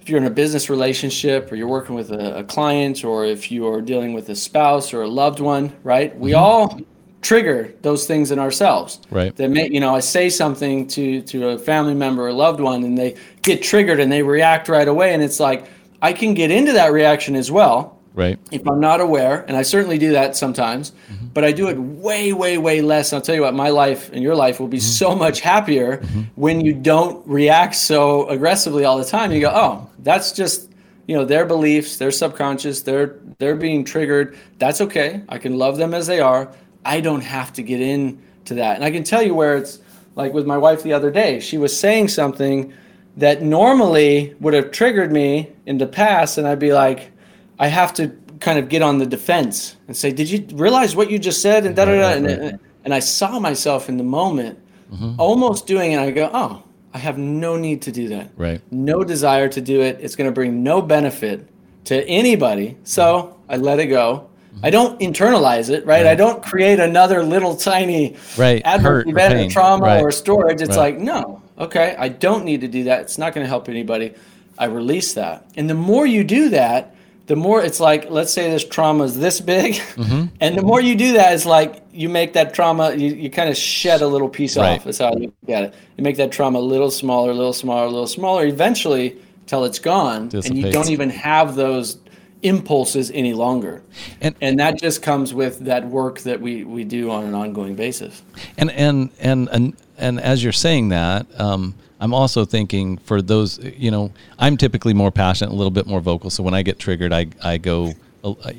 if 0.00 0.08
you're 0.08 0.18
in 0.18 0.26
a 0.26 0.30
business 0.30 0.70
relationship 0.70 1.52
or 1.52 1.56
you're 1.56 1.68
working 1.68 1.94
with 1.94 2.10
a, 2.10 2.38
a 2.38 2.44
client 2.44 3.04
or 3.04 3.26
if 3.26 3.52
you 3.52 3.68
are 3.68 3.82
dealing 3.82 4.14
with 4.14 4.30
a 4.30 4.34
spouse 4.34 4.94
or 4.94 5.02
a 5.02 5.08
loved 5.08 5.40
one. 5.40 5.76
Right. 5.84 6.18
We 6.18 6.30
mm-hmm. 6.30 6.42
all 6.42 6.80
trigger 7.28 7.74
those 7.82 8.06
things 8.06 8.30
in 8.30 8.38
ourselves. 8.38 9.00
Right. 9.10 9.36
That 9.36 9.50
may, 9.50 9.68
you 9.68 9.80
know, 9.80 9.94
I 9.94 10.00
say 10.00 10.30
something 10.30 10.86
to 10.88 11.20
to 11.22 11.48
a 11.50 11.58
family 11.58 11.94
member 11.94 12.26
or 12.26 12.32
loved 12.32 12.58
one, 12.58 12.82
and 12.84 12.96
they 12.96 13.16
get 13.42 13.62
triggered 13.62 14.00
and 14.00 14.10
they 14.10 14.22
react 14.22 14.68
right 14.68 14.88
away, 14.88 15.12
and 15.12 15.22
it's 15.22 15.38
like 15.38 15.66
I 16.00 16.14
can 16.14 16.32
get 16.32 16.50
into 16.50 16.72
that 16.72 16.90
reaction 16.90 17.36
as 17.36 17.50
well. 17.50 17.98
Right. 18.14 18.38
If 18.50 18.66
I'm 18.66 18.80
not 18.80 19.00
aware, 19.00 19.44
and 19.46 19.56
I 19.56 19.62
certainly 19.62 19.98
do 19.98 20.12
that 20.12 20.36
sometimes, 20.36 20.90
mm-hmm. 20.90 21.26
but 21.34 21.44
I 21.44 21.52
do 21.52 21.68
it 21.68 21.78
way, 21.78 22.32
way, 22.32 22.58
way 22.58 22.80
less. 22.80 23.12
I'll 23.12 23.20
tell 23.20 23.34
you 23.34 23.42
what, 23.42 23.54
my 23.54 23.68
life 23.68 24.10
and 24.12 24.22
your 24.22 24.34
life 24.34 24.58
will 24.58 24.66
be 24.66 24.78
mm-hmm. 24.78 25.04
so 25.04 25.14
much 25.14 25.40
happier 25.40 25.98
mm-hmm. 25.98 26.22
when 26.34 26.62
you 26.62 26.72
don't 26.72 27.24
react 27.28 27.76
so 27.76 28.26
aggressively 28.28 28.84
all 28.86 28.98
the 28.98 29.04
time. 29.04 29.30
You 29.32 29.42
go, 29.42 29.52
oh, 29.54 29.90
that's 29.98 30.32
just 30.32 30.72
you 31.06 31.14
know 31.14 31.26
their 31.26 31.44
beliefs, 31.44 31.98
their 31.98 32.10
subconscious, 32.10 32.80
they're 32.80 33.16
they're 33.38 33.60
being 33.68 33.84
triggered. 33.84 34.38
That's 34.58 34.80
okay. 34.80 35.22
I 35.28 35.36
can 35.36 35.58
love 35.58 35.76
them 35.76 35.92
as 35.92 36.06
they 36.06 36.20
are 36.20 36.50
I 36.84 37.00
don't 37.00 37.22
have 37.22 37.52
to 37.54 37.62
get 37.62 37.80
into 37.80 38.54
that. 38.54 38.76
And 38.76 38.84
I 38.84 38.90
can 38.90 39.04
tell 39.04 39.22
you 39.22 39.34
where 39.34 39.56
it's 39.56 39.80
like 40.14 40.32
with 40.32 40.46
my 40.46 40.56
wife 40.56 40.82
the 40.82 40.92
other 40.92 41.10
day, 41.10 41.40
she 41.40 41.58
was 41.58 41.78
saying 41.78 42.08
something 42.08 42.72
that 43.16 43.42
normally 43.42 44.34
would 44.40 44.54
have 44.54 44.70
triggered 44.70 45.12
me 45.12 45.52
in 45.66 45.78
the 45.78 45.86
past, 45.86 46.38
and 46.38 46.46
I'd 46.46 46.58
be 46.58 46.72
like, 46.72 47.10
I 47.58 47.66
have 47.66 47.92
to 47.94 48.16
kind 48.40 48.58
of 48.58 48.68
get 48.68 48.82
on 48.82 48.98
the 48.98 49.06
defense 49.06 49.76
and 49.86 49.96
say, 49.96 50.12
Did 50.12 50.30
you 50.30 50.46
realize 50.56 50.94
what 50.94 51.10
you 51.10 51.18
just 51.18 51.42
said? 51.42 51.66
And 51.66 51.74
da 51.74 51.84
da 51.84 51.96
da. 51.96 52.08
And, 52.10 52.60
and 52.84 52.94
I 52.94 53.00
saw 53.00 53.38
myself 53.38 53.88
in 53.88 53.96
the 53.96 54.04
moment 54.04 54.58
mm-hmm. 54.92 55.14
almost 55.18 55.66
doing 55.66 55.92
it. 55.92 55.96
And 55.96 56.04
I 56.04 56.10
go, 56.10 56.30
Oh, 56.32 56.62
I 56.94 56.98
have 56.98 57.18
no 57.18 57.56
need 57.56 57.82
to 57.82 57.92
do 57.92 58.08
that. 58.08 58.30
Right. 58.36 58.60
No 58.70 59.04
desire 59.04 59.48
to 59.48 59.60
do 59.60 59.82
it. 59.82 59.98
It's 60.00 60.16
going 60.16 60.28
to 60.28 60.34
bring 60.34 60.62
no 60.62 60.80
benefit 60.80 61.48
to 61.84 62.04
anybody. 62.06 62.76
So 62.84 63.36
I 63.48 63.56
let 63.56 63.78
it 63.80 63.86
go. 63.86 64.30
I 64.62 64.70
don't 64.70 64.98
internalize 65.00 65.70
it, 65.70 65.84
right? 65.86 66.04
right? 66.04 66.06
I 66.06 66.14
don't 66.14 66.42
create 66.42 66.80
another 66.80 67.22
little 67.22 67.56
tiny 67.56 68.16
right. 68.36 68.62
adverse 68.64 69.06
event 69.06 69.34
or 69.34 69.50
trauma 69.50 69.84
right. 69.84 70.02
or 70.02 70.10
storage. 70.10 70.60
It's 70.60 70.70
right. 70.70 70.94
like, 70.94 70.98
no, 70.98 71.42
okay, 71.58 71.96
I 71.98 72.08
don't 72.08 72.44
need 72.44 72.60
to 72.62 72.68
do 72.68 72.84
that. 72.84 73.02
It's 73.02 73.18
not 73.18 73.34
going 73.34 73.44
to 73.44 73.48
help 73.48 73.68
anybody. 73.68 74.14
I 74.58 74.66
release 74.66 75.14
that. 75.14 75.46
And 75.56 75.70
the 75.70 75.74
more 75.74 76.06
you 76.06 76.24
do 76.24 76.50
that, 76.50 76.94
the 77.26 77.36
more 77.36 77.62
it's 77.62 77.78
like, 77.78 78.10
let's 78.10 78.32
say 78.32 78.50
this 78.50 78.64
trauma 78.64 79.04
is 79.04 79.18
this 79.18 79.40
big. 79.40 79.74
Mm-hmm. 79.74 80.26
And 80.40 80.56
the 80.56 80.62
more 80.62 80.80
you 80.80 80.94
do 80.94 81.12
that, 81.12 81.34
it's 81.34 81.44
like 81.44 81.82
you 81.92 82.08
make 82.08 82.32
that 82.32 82.54
trauma, 82.54 82.94
you, 82.94 83.08
you 83.14 83.30
kind 83.30 83.50
of 83.50 83.56
shed 83.56 84.00
a 84.00 84.06
little 84.06 84.28
piece 84.28 84.56
off. 84.56 84.84
That's 84.84 84.98
how 84.98 85.08
I 85.08 85.14
look 85.14 85.34
at 85.48 85.64
it. 85.64 85.74
You 85.96 86.04
make 86.04 86.16
that 86.16 86.32
trauma 86.32 86.58
a 86.58 86.60
little 86.60 86.90
smaller, 86.90 87.30
a 87.30 87.34
little 87.34 87.52
smaller, 87.52 87.84
a 87.84 87.90
little 87.90 88.06
smaller, 88.06 88.46
eventually 88.46 89.20
till 89.46 89.64
it's 89.64 89.78
gone. 89.78 90.28
Dissipates. 90.28 90.48
And 90.48 90.58
you 90.58 90.72
don't 90.72 90.90
even 90.90 91.10
have 91.10 91.54
those 91.54 91.98
impulses 92.42 93.10
any 93.12 93.34
longer. 93.34 93.82
And, 94.20 94.34
and 94.40 94.58
that 94.60 94.78
just 94.78 95.02
comes 95.02 95.34
with 95.34 95.60
that 95.60 95.86
work 95.86 96.20
that 96.20 96.40
we, 96.40 96.64
we 96.64 96.84
do 96.84 97.10
on 97.10 97.24
an 97.24 97.34
ongoing 97.34 97.74
basis. 97.74 98.22
And, 98.56 98.70
and, 98.70 99.10
and, 99.18 99.48
and, 99.50 99.76
and 99.96 100.20
as 100.20 100.42
you're 100.42 100.52
saying 100.52 100.90
that, 100.90 101.26
um, 101.40 101.74
I'm 102.00 102.14
also 102.14 102.44
thinking 102.44 102.98
for 102.98 103.20
those, 103.20 103.58
you 103.58 103.90
know, 103.90 104.12
I'm 104.38 104.56
typically 104.56 104.94
more 104.94 105.10
passionate, 105.10 105.52
a 105.52 105.56
little 105.56 105.72
bit 105.72 105.86
more 105.86 106.00
vocal. 106.00 106.30
So 106.30 106.42
when 106.44 106.54
I 106.54 106.62
get 106.62 106.78
triggered, 106.78 107.12
I, 107.12 107.26
I 107.42 107.58
go, 107.58 107.94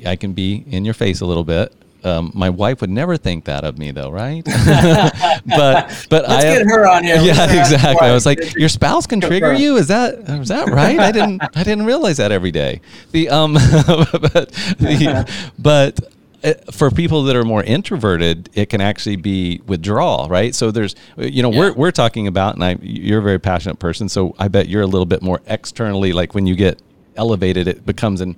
I 0.04 0.16
can 0.16 0.32
be 0.34 0.64
in 0.68 0.84
your 0.84 0.94
face 0.94 1.20
a 1.22 1.26
little 1.26 1.44
bit. 1.44 1.72
Um, 2.04 2.32
my 2.34 2.50
wife 2.50 2.80
would 2.80 2.90
never 2.90 3.16
think 3.16 3.44
that 3.44 3.64
of 3.64 3.78
me, 3.78 3.90
though, 3.90 4.10
right? 4.10 4.44
but 5.46 6.06
but 6.08 6.28
Let's 6.28 6.44
I 6.44 6.58
get 6.58 6.66
her 6.66 6.88
on 6.88 7.04
here. 7.04 7.16
Yeah, 7.20 7.60
exactly. 7.60 8.08
I 8.08 8.12
was 8.12 8.26
like, 8.26 8.56
your 8.56 8.68
spouse 8.68 9.06
can 9.06 9.20
trigger 9.20 9.52
you. 9.52 9.76
Is 9.76 9.88
that 9.88 10.14
is 10.28 10.48
that 10.48 10.68
right? 10.68 10.98
I 10.98 11.12
didn't 11.12 11.42
I 11.54 11.62
didn't 11.62 11.86
realize 11.86 12.16
that 12.18 12.32
every 12.32 12.50
day. 12.50 12.80
The 13.12 13.28
um, 13.28 13.54
but 13.54 14.50
the, 14.78 15.50
but 15.58 16.00
uh, 16.42 16.54
for 16.72 16.90
people 16.90 17.24
that 17.24 17.36
are 17.36 17.44
more 17.44 17.62
introverted, 17.62 18.48
it 18.54 18.70
can 18.70 18.80
actually 18.80 19.16
be 19.16 19.60
withdrawal, 19.66 20.26
right? 20.28 20.54
So 20.54 20.70
there's, 20.70 20.94
you 21.18 21.42
know, 21.42 21.52
yeah. 21.52 21.58
we're, 21.58 21.72
we're 21.74 21.90
talking 21.90 22.26
about, 22.26 22.54
and 22.54 22.64
I, 22.64 22.78
you're 22.80 23.18
a 23.18 23.22
very 23.22 23.38
passionate 23.38 23.78
person, 23.78 24.08
so 24.08 24.34
I 24.38 24.48
bet 24.48 24.66
you're 24.66 24.82
a 24.82 24.86
little 24.86 25.06
bit 25.06 25.20
more 25.20 25.42
externally, 25.46 26.14
like 26.14 26.34
when 26.34 26.46
you 26.46 26.54
get 26.54 26.80
elevated, 27.16 27.68
it 27.68 27.84
becomes 27.84 28.22
an 28.22 28.36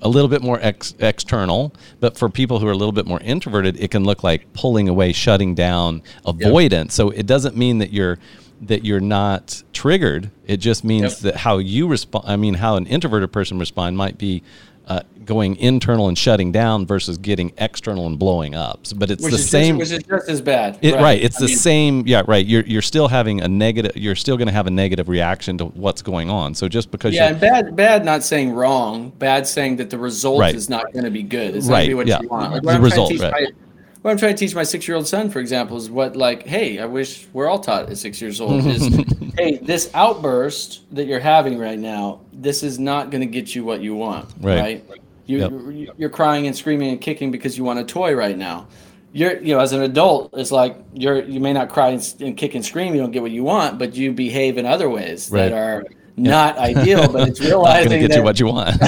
a 0.00 0.08
little 0.08 0.28
bit 0.28 0.42
more 0.42 0.58
ex- 0.60 0.94
external, 0.98 1.74
but 2.00 2.16
for 2.16 2.28
people 2.28 2.58
who 2.58 2.66
are 2.66 2.72
a 2.72 2.76
little 2.76 2.92
bit 2.92 3.06
more 3.06 3.20
introverted, 3.20 3.78
it 3.78 3.90
can 3.90 4.04
look 4.04 4.22
like 4.22 4.52
pulling 4.52 4.88
away, 4.88 5.12
shutting 5.12 5.54
down, 5.54 6.02
avoidance. 6.24 6.92
Yep. 6.98 7.08
So 7.08 7.10
it 7.10 7.26
doesn't 7.26 7.56
mean 7.56 7.78
that 7.78 7.92
you're 7.92 8.18
that 8.62 8.84
you're 8.84 9.00
not 9.00 9.62
triggered. 9.72 10.30
It 10.46 10.58
just 10.58 10.84
means 10.84 11.02
yep. 11.02 11.34
that 11.34 11.36
how 11.36 11.58
you 11.58 11.86
respond. 11.86 12.24
I 12.26 12.36
mean, 12.36 12.54
how 12.54 12.76
an 12.76 12.86
introverted 12.86 13.32
person 13.32 13.58
respond 13.58 13.96
might 13.96 14.16
be 14.16 14.42
uh, 14.86 15.00
going 15.24 15.56
internal 15.56 16.08
and 16.08 16.18
shutting 16.18 16.52
down 16.52 16.86
versus 16.86 17.16
getting 17.18 17.52
external 17.58 18.06
and 18.06 18.18
blowing 18.18 18.54
up. 18.54 18.86
So, 18.86 18.96
but 18.96 19.10
it's 19.10 19.22
which 19.22 19.32
the 19.32 19.38
same. 19.38 19.78
Just, 19.78 19.92
which 19.92 20.00
is 20.02 20.06
just 20.06 20.28
as 20.28 20.40
bad. 20.40 20.78
It, 20.82 20.94
right. 20.94 21.02
right. 21.02 21.22
It's 21.22 21.36
I 21.36 21.40
the 21.40 21.46
mean, 21.46 21.56
same. 21.56 22.06
Yeah. 22.06 22.22
Right. 22.26 22.44
You're 22.44 22.64
you're 22.64 22.82
still 22.82 23.08
having 23.08 23.40
a 23.40 23.48
negative. 23.48 23.96
You're 23.96 24.16
still 24.16 24.36
going 24.36 24.48
to 24.48 24.54
have 24.54 24.66
a 24.66 24.70
negative 24.70 25.08
reaction 25.08 25.58
to 25.58 25.66
what's 25.66 26.02
going 26.02 26.30
on. 26.30 26.54
So 26.54 26.68
just 26.68 26.90
because. 26.90 27.14
Yeah. 27.14 27.28
And 27.28 27.40
bad. 27.40 27.76
Bad. 27.76 28.04
Not 28.04 28.22
saying 28.22 28.52
wrong. 28.52 29.10
Bad 29.10 29.46
saying 29.46 29.76
that 29.76 29.90
the 29.90 29.98
result 29.98 30.40
right. 30.40 30.54
is 30.54 30.68
not 30.68 30.92
going 30.92 31.04
to 31.04 31.10
be 31.10 31.22
good. 31.22 31.56
It's 31.56 31.68
right. 31.68 31.88
Be 31.88 31.94
what 31.94 32.06
yeah. 32.06 32.20
you 32.20 32.28
want. 32.28 32.64
Like, 32.64 32.76
the 32.76 32.82
result. 32.82 33.12
Right. 33.18 33.32
My, 33.32 33.46
what 34.04 34.10
I'm 34.10 34.18
trying 34.18 34.34
to 34.34 34.38
teach 34.38 34.54
my 34.54 34.64
six 34.64 34.86
year 34.86 34.98
old 34.98 35.08
son, 35.08 35.30
for 35.30 35.38
example, 35.38 35.78
is 35.78 35.88
what 35.88 36.14
like, 36.14 36.46
hey, 36.46 36.78
I 36.78 36.84
wish 36.84 37.26
we're 37.32 37.48
all 37.48 37.58
taught 37.58 37.88
at 37.88 37.96
six 37.96 38.20
years 38.20 38.38
old 38.38 38.66
is, 38.66 38.86
hey, 39.38 39.56
this 39.62 39.90
outburst 39.94 40.82
that 40.94 41.06
you're 41.06 41.20
having 41.20 41.58
right 41.58 41.78
now, 41.78 42.20
this 42.30 42.62
is 42.62 42.78
not 42.78 43.08
going 43.08 43.22
to 43.22 43.26
get 43.26 43.54
you 43.54 43.64
what 43.64 43.80
you 43.80 43.96
want, 43.96 44.28
right? 44.42 44.86
right? 44.90 45.00
You, 45.24 45.38
yep. 45.38 45.94
You're 45.96 46.10
crying 46.10 46.46
and 46.46 46.54
screaming 46.54 46.90
and 46.90 47.00
kicking 47.00 47.30
because 47.30 47.56
you 47.56 47.64
want 47.64 47.78
a 47.78 47.84
toy 47.84 48.14
right 48.14 48.36
now. 48.36 48.66
You're, 49.14 49.40
you 49.40 49.54
know, 49.54 49.60
as 49.60 49.72
an 49.72 49.80
adult, 49.80 50.34
it's 50.34 50.52
like 50.52 50.76
you're, 50.92 51.22
you 51.22 51.40
may 51.40 51.54
not 51.54 51.70
cry 51.70 51.88
and, 51.88 52.14
and 52.20 52.36
kick 52.36 52.54
and 52.54 52.62
scream. 52.62 52.94
You 52.94 53.00
don't 53.00 53.10
get 53.10 53.22
what 53.22 53.30
you 53.30 53.42
want, 53.42 53.78
but 53.78 53.94
you 53.94 54.12
behave 54.12 54.58
in 54.58 54.66
other 54.66 54.90
ways 54.90 55.30
right. 55.30 55.48
that 55.48 55.52
are 55.54 55.82
not 56.16 56.58
ideal. 56.58 57.10
But 57.12 57.28
it's 57.28 57.40
realizing 57.40 58.00
get 58.00 58.10
that 58.10 58.16
you 58.18 58.22
what 58.22 58.40
you 58.40 58.46
want. 58.46 58.76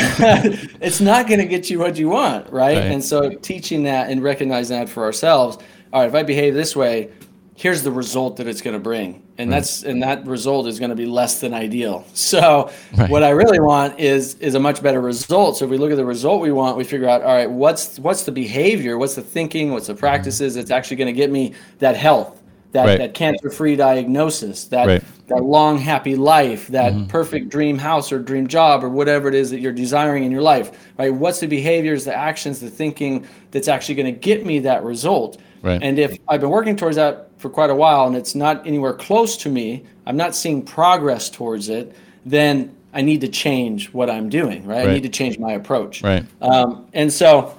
it's 0.81 1.01
not 1.01 1.27
going 1.27 1.41
to 1.41 1.47
get 1.47 1.71
you 1.71 1.79
what 1.79 1.97
you 1.97 2.09
want, 2.09 2.47
right? 2.53 2.77
right? 2.77 2.93
And 2.93 3.03
so 3.03 3.31
teaching 3.31 3.85
that 3.85 4.11
and 4.11 4.23
recognizing 4.23 4.79
that 4.79 4.89
for 4.89 5.05
ourselves. 5.05 5.59
All 5.93 6.01
right, 6.01 6.09
if 6.09 6.15
I 6.15 6.23
behave 6.23 6.55
this 6.55 6.75
way, 6.75 7.11
here's 7.57 7.83
the 7.83 7.91
result 7.91 8.37
that 8.37 8.47
it's 8.47 8.61
going 8.61 8.75
to 8.75 8.81
bring 8.81 9.23
and 9.39 9.51
right. 9.51 9.57
that's 9.57 9.83
and 9.83 10.03
that 10.03 10.25
result 10.27 10.67
is 10.67 10.79
going 10.79 10.91
to 10.91 10.97
be 10.97 11.07
less 11.07 11.41
than 11.41 11.55
ideal 11.55 12.07
so 12.13 12.71
right. 12.97 13.11
what 13.11 13.25
i 13.25 13.31
really 13.31 13.59
want 13.59 13.99
is 13.99 14.35
is 14.35 14.55
a 14.55 14.61
much 14.61 14.83
better 14.83 15.01
result 15.01 15.57
so 15.57 15.65
if 15.65 15.71
we 15.71 15.79
look 15.79 15.91
at 15.91 15.97
the 15.97 16.05
result 16.05 16.41
we 16.41 16.53
want 16.53 16.77
we 16.77 16.85
figure 16.85 17.09
out 17.09 17.23
all 17.23 17.35
right 17.35 17.51
what's 17.51 17.99
what's 17.99 18.25
the 18.25 18.33
behavior 18.33 18.97
what's 18.99 19.15
the 19.15 19.23
thinking 19.23 19.73
what's 19.73 19.87
the 19.87 19.95
mm-hmm. 19.95 20.01
practices 20.01 20.55
that's 20.55 20.71
actually 20.71 20.97
going 20.97 21.07
to 21.07 21.13
get 21.13 21.31
me 21.31 21.53
that 21.79 21.97
health 21.97 22.43
that, 22.73 22.99
that 22.99 23.15
cancer 23.15 23.49
free 23.49 23.75
diagnosis 23.75 24.67
that 24.67 25.03
that 25.27 25.43
long 25.43 25.79
happy 25.79 26.15
life 26.15 26.69
that 26.69 26.93
mm-hmm. 26.93 27.07
perfect 27.07 27.49
dream 27.49 27.79
house 27.79 28.13
or 28.13 28.19
dream 28.19 28.47
job 28.47 28.85
or 28.85 28.89
whatever 28.89 29.29
it 29.29 29.35
is 29.35 29.51
that 29.51 29.61
you're 29.61 29.73
desiring 29.73 30.25
in 30.25 30.31
your 30.31 30.43
life 30.43 30.89
right 30.99 31.13
what's 31.13 31.41
the 31.41 31.47
behaviors 31.47 32.05
the 32.05 32.15
actions 32.15 32.61
the 32.61 32.71
thinking 32.71 33.27
that's 33.51 33.69
actually 33.69 33.95
going 33.95 34.13
to 34.13 34.21
get 34.21 34.47
me 34.47 34.59
that 34.61 34.83
result 34.85 35.41
right. 35.63 35.83
and 35.83 35.99
if 35.99 36.17
i've 36.29 36.41
been 36.41 36.51
working 36.51 36.77
towards 36.77 36.97
that 36.97 37.29
for 37.39 37.51
quite 37.51 37.71
a 37.71 37.75
while 37.75 38.07
and 38.07 38.17
it's 38.17 38.35
not 38.35 38.65
anywhere 38.67 38.93
close 38.93 39.37
to 39.37 39.49
me 39.49 39.85
i'm 40.07 40.17
not 40.17 40.35
seeing 40.35 40.63
progress 40.63 41.29
towards 41.29 41.69
it 41.69 41.95
then 42.25 42.75
i 42.95 43.01
need 43.01 43.21
to 43.21 43.29
change 43.29 43.93
what 43.93 44.09
i'm 44.09 44.29
doing 44.29 44.65
right, 44.65 44.79
right. 44.79 44.89
i 44.89 44.93
need 44.93 45.03
to 45.03 45.09
change 45.09 45.39
my 45.39 45.53
approach 45.53 46.03
right 46.03 46.25
um, 46.41 46.87
and 46.93 47.13
so 47.13 47.55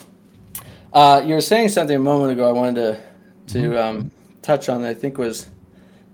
uh, 0.94 1.22
you 1.26 1.34
were 1.34 1.42
saying 1.42 1.68
something 1.68 1.98
a 1.98 2.00
moment 2.00 2.32
ago 2.32 2.48
i 2.48 2.52
wanted 2.52 2.76
to 2.76 3.02
to 3.54 3.70
mm-hmm. 3.70 3.78
um, 3.78 4.12
touch 4.42 4.70
on 4.70 4.82
that 4.82 4.90
i 4.90 4.94
think 4.94 5.18
was 5.18 5.48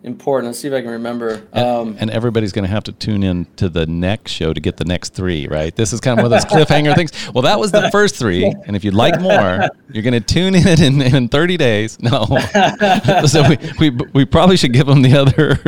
important. 0.04 0.50
Let's 0.50 0.60
see 0.60 0.68
if 0.68 0.74
I 0.74 0.82
can 0.82 0.92
remember. 0.92 1.44
Um, 1.54 1.90
and, 1.90 2.02
and, 2.02 2.12
everybody's 2.12 2.52
going 2.52 2.66
to 2.66 2.70
have 2.70 2.84
to 2.86 2.92
tune 2.92 3.24
in 3.24 3.46
to 3.56 3.70
the 3.70 3.86
next 3.86 4.32
show 4.32 4.54
to 4.54 4.60
get 4.60 4.78
the 4.78 4.86
next 4.86 5.14
three, 5.14 5.48
right? 5.48 5.76
This 5.76 5.94
is 5.94 6.00
kind 6.00 6.20
of 6.20 6.24
one 6.24 6.32
of 6.32 6.42
those 6.42 6.46
cliffhanger 6.46 6.96
things. 6.96 7.12
Well, 7.34 7.44
that 7.44 7.60
was 7.60 7.72
the 7.72 7.90
first 7.92 8.16
three, 8.16 8.46
and 8.46 8.76
if 8.76 8.84
you'd 8.84 8.94
like 8.94 9.20
more, 9.22 9.70
you're 9.92 10.04
going 10.04 10.14
to 10.14 10.20
tune 10.20 10.56
in, 10.56 10.82
in 10.82 11.02
in 11.02 11.28
30 11.30 11.58
days. 11.58 12.00
No, 12.02 12.26
so 13.26 13.48
we, 13.48 13.58
we 13.80 13.90
we 14.14 14.26
probably 14.26 14.58
should 14.58 14.74
give 14.74 14.88
them 14.88 15.02
the 15.02 15.18
other. 15.18 15.60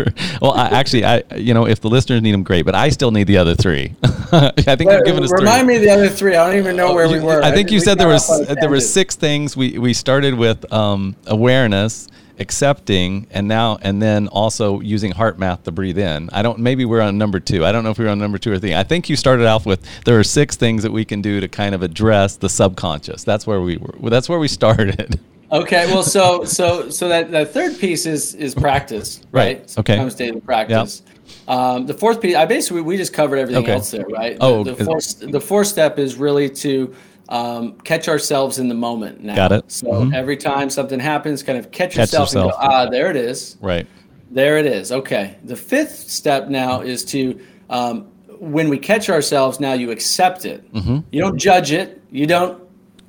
Well, 0.41 0.51
I, 0.51 0.67
actually, 0.67 1.05
I 1.05 1.23
you 1.35 1.53
know 1.53 1.65
if 1.65 1.79
the 1.81 1.89
listeners 1.89 2.21
need 2.21 2.33
them, 2.33 2.43
great, 2.43 2.65
but 2.65 2.75
I 2.75 2.89
still 2.89 3.11
need 3.11 3.27
the 3.27 3.37
other 3.37 3.55
three. 3.55 3.95
I 4.03 4.51
think 4.75 4.91
you've 4.91 5.05
given 5.05 5.23
us. 5.23 5.31
Remind 5.31 5.67
three. 5.67 5.79
me 5.79 5.85
the 5.85 5.91
other 5.91 6.09
three. 6.09 6.35
I 6.35 6.45
don't 6.47 6.59
even 6.59 6.75
know 6.75 6.93
where 6.93 7.07
we 7.07 7.19
were. 7.19 7.41
I 7.41 7.51
think 7.51 7.71
you 7.71 7.79
said 7.79 7.97
there 7.97 8.07
was 8.07 8.27
there 8.47 8.69
were 8.69 8.81
six 8.81 9.15
things. 9.15 9.55
We 9.55 9.77
we 9.77 9.93
started 9.93 10.33
with 10.35 10.71
um, 10.73 11.15
awareness 11.25 12.07
accepting 12.39 13.27
and 13.31 13.47
now 13.47 13.77
and 13.81 14.01
then 14.01 14.27
also 14.27 14.79
using 14.81 15.11
HeartMath 15.13 15.63
to 15.63 15.71
breathe 15.71 15.97
in. 15.97 16.29
I 16.31 16.41
don't 16.41 16.59
maybe 16.59 16.85
we're 16.85 17.01
on 17.01 17.17
number 17.17 17.39
2. 17.39 17.65
I 17.65 17.71
don't 17.71 17.83
know 17.83 17.91
if 17.91 17.99
we 17.99 18.05
are 18.05 18.09
on 18.09 18.19
number 18.19 18.37
2 18.37 18.51
or 18.51 18.59
3. 18.59 18.75
I 18.75 18.83
think 18.83 19.09
you 19.09 19.15
started 19.15 19.45
off 19.45 19.65
with 19.65 19.85
there 20.05 20.19
are 20.19 20.23
six 20.23 20.55
things 20.55 20.83
that 20.83 20.91
we 20.91 21.05
can 21.05 21.21
do 21.21 21.39
to 21.39 21.47
kind 21.47 21.75
of 21.75 21.83
address 21.83 22.35
the 22.35 22.49
subconscious. 22.49 23.23
That's 23.23 23.47
where 23.47 23.61
we 23.61 23.77
were. 23.77 24.09
That's 24.09 24.29
where 24.29 24.39
we 24.39 24.47
started. 24.47 25.19
Okay, 25.51 25.85
well 25.87 26.03
so 26.03 26.43
so 26.45 26.89
so 26.89 27.09
that 27.09 27.31
that 27.31 27.51
third 27.51 27.79
piece 27.79 28.05
is 28.05 28.35
is 28.35 28.55
practice, 28.55 29.21
right? 29.31 29.59
right. 29.59 29.77
Okay. 29.77 29.95
Sometimes 29.95 30.15
daily 30.15 30.41
practice. 30.41 31.03
Yep. 31.05 31.11
Um, 31.47 31.85
the 31.85 31.93
fourth 31.93 32.21
piece, 32.21 32.35
I 32.35 32.45
basically 32.45 32.81
we 32.81 32.97
just 32.97 33.13
covered 33.13 33.37
everything 33.37 33.63
okay. 33.63 33.73
else 33.73 33.91
there, 33.91 34.05
right? 34.05 34.37
Oh, 34.41 34.63
the, 34.63 34.73
the 34.73 34.85
fourth 34.85 35.19
the 35.19 35.41
fourth 35.41 35.67
step 35.67 35.99
is 35.99 36.15
really 36.15 36.49
to 36.49 36.95
um, 37.29 37.73
catch 37.79 38.07
ourselves 38.07 38.59
in 38.59 38.67
the 38.67 38.75
moment 38.75 39.21
now. 39.21 39.35
Got 39.35 39.51
it. 39.51 39.71
So 39.71 39.87
mm-hmm. 39.87 40.13
every 40.13 40.37
time 40.37 40.69
something 40.69 40.99
happens, 40.99 41.43
kind 41.43 41.57
of 41.57 41.71
catch, 41.71 41.93
catch 41.93 42.13
yourself, 42.13 42.29
yourself, 42.29 42.53
and 42.59 42.69
go, 42.69 42.75
ah, 42.75 42.89
there 42.89 43.09
it 43.09 43.15
is. 43.15 43.57
Right. 43.61 43.87
There 44.31 44.57
it 44.57 44.65
is. 44.65 44.91
Okay. 44.91 45.37
The 45.43 45.55
fifth 45.55 46.09
step 46.09 46.49
now 46.49 46.81
is 46.81 47.05
to, 47.05 47.39
um, 47.69 48.03
when 48.39 48.69
we 48.69 48.77
catch 48.77 49.09
ourselves, 49.09 49.59
now 49.59 49.73
you 49.73 49.91
accept 49.91 50.45
it. 50.45 50.71
Mm-hmm. 50.73 50.99
You 51.11 51.21
don't 51.21 51.37
judge 51.37 51.71
it. 51.71 52.01
You 52.11 52.27
don't. 52.27 52.61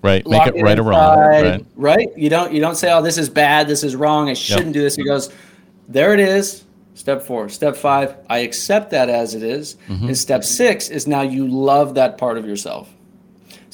Right. 0.03 0.27
Make 0.27 0.47
it, 0.47 0.57
it 0.57 0.63
right 0.63 0.79
or 0.79 0.85
wrong. 0.85 1.19
Right. 1.19 1.67
Right. 1.75 2.09
You 2.17 2.31
don't. 2.31 2.53
You 2.53 2.61
don't 2.61 2.77
say, 2.77 2.93
"Oh, 2.93 3.03
this 3.03 3.19
is 3.19 3.29
bad. 3.29 3.67
This 3.67 3.83
is 3.83 3.97
wrong. 3.97 4.29
I 4.29 4.35
shouldn't 4.35 4.67
yep. 4.67 4.75
do 4.75 4.83
this." 4.83 4.99
It 4.99 5.05
goes, 5.05 5.33
"There 5.89 6.15
it 6.15 6.21
is." 6.21 6.65
Step 6.97 7.23
four. 7.23 7.51
Step 7.51 7.77
five, 7.77 8.17
I 8.31 8.39
accept 8.39 8.91
that 8.93 9.11
as 9.11 9.35
it 9.35 9.43
is. 9.43 9.77
Mm-hmm. 9.87 10.07
And 10.07 10.17
step 10.17 10.43
six 10.45 10.89
is 10.89 11.07
now 11.07 11.21
you 11.21 11.47
love 11.47 11.95
that 11.95 12.17
part 12.17 12.39
of 12.39 12.47
yourself. 12.47 12.89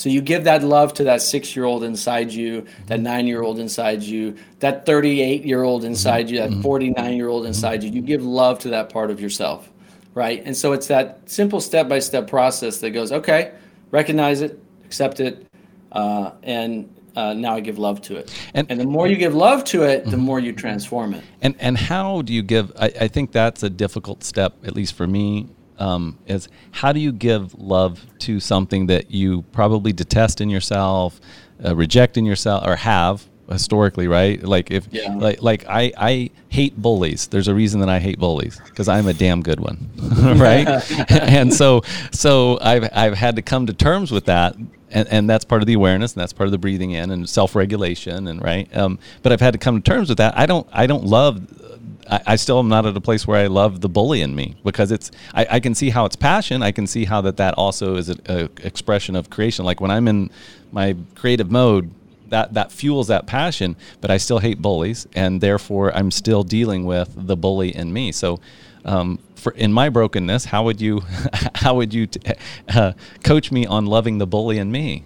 So 0.02 0.08
you 0.08 0.20
give 0.20 0.42
that 0.44 0.64
love 0.64 0.94
to 0.94 1.04
that 1.04 1.22
six 1.22 1.54
year 1.54 1.64
old 1.64 1.84
inside 1.84 2.32
you, 2.32 2.66
that 2.86 2.98
nine 2.98 3.28
year 3.28 3.40
old 3.40 3.60
inside 3.60 4.02
you, 4.02 4.36
that 4.58 4.84
38 4.84 5.44
year 5.44 5.62
old 5.62 5.84
inside 5.84 6.28
you, 6.28 6.38
that 6.38 6.50
mm-hmm. 6.50 6.60
49 6.60 7.16
year 7.16 7.28
old 7.28 7.46
inside 7.46 7.84
you. 7.84 7.90
You 7.92 8.02
give 8.02 8.24
love 8.24 8.58
to 8.60 8.70
that 8.70 8.88
part 8.88 9.12
of 9.12 9.20
yourself, 9.20 9.70
right? 10.12 10.42
And 10.44 10.56
so 10.56 10.72
it's 10.72 10.88
that 10.88 11.20
simple 11.30 11.60
step 11.60 11.88
by 11.88 12.00
step 12.00 12.26
process 12.26 12.78
that 12.78 12.90
goes, 12.90 13.12
okay, 13.12 13.52
recognize 13.92 14.40
it, 14.40 14.60
accept 14.84 15.20
it, 15.20 15.46
uh, 15.92 16.32
and 16.42 16.92
uh, 17.14 17.34
now 17.34 17.54
I 17.54 17.60
give 17.60 17.78
love 17.78 18.02
to 18.02 18.16
it. 18.16 18.34
And, 18.54 18.68
and, 18.72 18.80
the 18.80 18.86
more 18.86 19.06
you 19.06 19.14
give 19.14 19.36
love 19.36 19.62
to 19.66 19.84
it, 19.84 20.04
the 20.04 20.10
mm-hmm. 20.10 20.20
more 20.20 20.40
you 20.40 20.52
transform 20.52 21.14
it. 21.14 21.22
And 21.42 21.54
and 21.60 21.78
how 21.78 22.22
do 22.22 22.32
you 22.32 22.42
give? 22.42 22.72
I, 22.76 22.86
I 23.02 23.06
think 23.06 23.30
that's 23.30 23.62
a 23.62 23.70
difficult 23.70 24.24
step, 24.24 24.56
at 24.64 24.74
least 24.74 24.94
for 24.94 25.06
me, 25.06 25.46
um, 25.82 26.18
is 26.26 26.48
how 26.70 26.92
do 26.92 27.00
you 27.00 27.12
give 27.12 27.54
love 27.54 28.06
to 28.20 28.38
something 28.38 28.86
that 28.86 29.10
you 29.10 29.42
probably 29.52 29.92
detest 29.92 30.40
in 30.40 30.48
yourself, 30.48 31.20
uh, 31.64 31.74
reject 31.74 32.16
in 32.16 32.24
yourself, 32.24 32.66
or 32.66 32.76
have 32.76 33.26
historically, 33.50 34.06
right? 34.06 34.42
Like 34.42 34.70
if 34.70 34.86
yeah. 34.92 35.14
like 35.16 35.42
like 35.42 35.66
I 35.68 35.92
I 35.96 36.30
hate 36.48 36.76
bullies. 36.76 37.26
There's 37.26 37.48
a 37.48 37.54
reason 37.54 37.80
that 37.80 37.88
I 37.88 37.98
hate 37.98 38.18
bullies 38.18 38.60
because 38.64 38.88
I'm 38.88 39.08
a 39.08 39.12
damn 39.12 39.42
good 39.42 39.58
one, 39.58 39.90
right? 40.38 40.68
and 41.10 41.52
so 41.52 41.82
so 42.12 42.58
I've 42.60 42.88
I've 42.92 43.14
had 43.14 43.36
to 43.36 43.42
come 43.42 43.66
to 43.66 43.72
terms 43.72 44.12
with 44.12 44.26
that. 44.26 44.56
And, 44.94 45.08
and 45.08 45.30
that's 45.30 45.46
part 45.46 45.62
of 45.62 45.66
the 45.66 45.72
awareness, 45.72 46.12
and 46.12 46.20
that's 46.20 46.34
part 46.34 46.48
of 46.48 46.50
the 46.50 46.58
breathing 46.58 46.90
in 46.90 47.10
and 47.10 47.26
self-regulation, 47.26 48.28
and 48.28 48.42
right. 48.42 48.68
Um, 48.76 48.98
but 49.22 49.32
I've 49.32 49.40
had 49.40 49.54
to 49.54 49.58
come 49.58 49.80
to 49.80 49.90
terms 49.90 50.10
with 50.10 50.18
that. 50.18 50.36
I 50.36 50.44
don't, 50.44 50.68
I 50.70 50.86
don't 50.86 51.04
love 51.04 51.61
I, 52.10 52.20
I, 52.26 52.36
still 52.36 52.58
am 52.58 52.68
not 52.68 52.86
at 52.86 52.96
a 52.96 53.00
place 53.00 53.26
where 53.26 53.38
I 53.38 53.46
love 53.46 53.80
the 53.80 53.88
bully 53.88 54.20
in 54.22 54.34
me 54.34 54.56
because 54.64 54.90
it's 54.90 55.10
I, 55.34 55.46
I 55.50 55.60
can 55.60 55.74
see 55.74 55.90
how 55.90 56.04
it's 56.04 56.16
passion. 56.16 56.62
I 56.62 56.72
can 56.72 56.86
see 56.86 57.04
how 57.04 57.20
that 57.22 57.36
that 57.36 57.54
also 57.54 57.96
is 57.96 58.08
an 58.08 58.20
expression 58.62 59.16
of 59.16 59.30
creation. 59.30 59.64
Like 59.64 59.80
when 59.80 59.90
I'm 59.90 60.08
in 60.08 60.30
my 60.72 60.96
creative 61.14 61.50
mode, 61.50 61.90
that 62.28 62.54
that 62.54 62.72
fuels 62.72 63.08
that 63.08 63.26
passion. 63.26 63.76
But 64.00 64.10
I 64.10 64.16
still 64.16 64.38
hate 64.38 64.60
bullies, 64.60 65.06
and 65.14 65.40
therefore 65.40 65.94
I'm 65.94 66.10
still 66.10 66.42
dealing 66.42 66.84
with 66.84 67.12
the 67.16 67.36
bully 67.36 67.74
in 67.74 67.92
me. 67.92 68.12
So. 68.12 68.40
Um, 68.84 69.20
for 69.36 69.52
in 69.52 69.72
my 69.72 69.88
brokenness, 69.88 70.44
how 70.44 70.64
would 70.64 70.80
you, 70.80 71.02
how 71.56 71.74
would 71.74 71.92
you 71.92 72.06
t- 72.06 72.20
uh, 72.68 72.92
coach 73.24 73.50
me 73.50 73.66
on 73.66 73.86
loving 73.86 74.18
the 74.18 74.26
bully 74.26 74.58
in 74.58 74.70
me? 74.70 75.04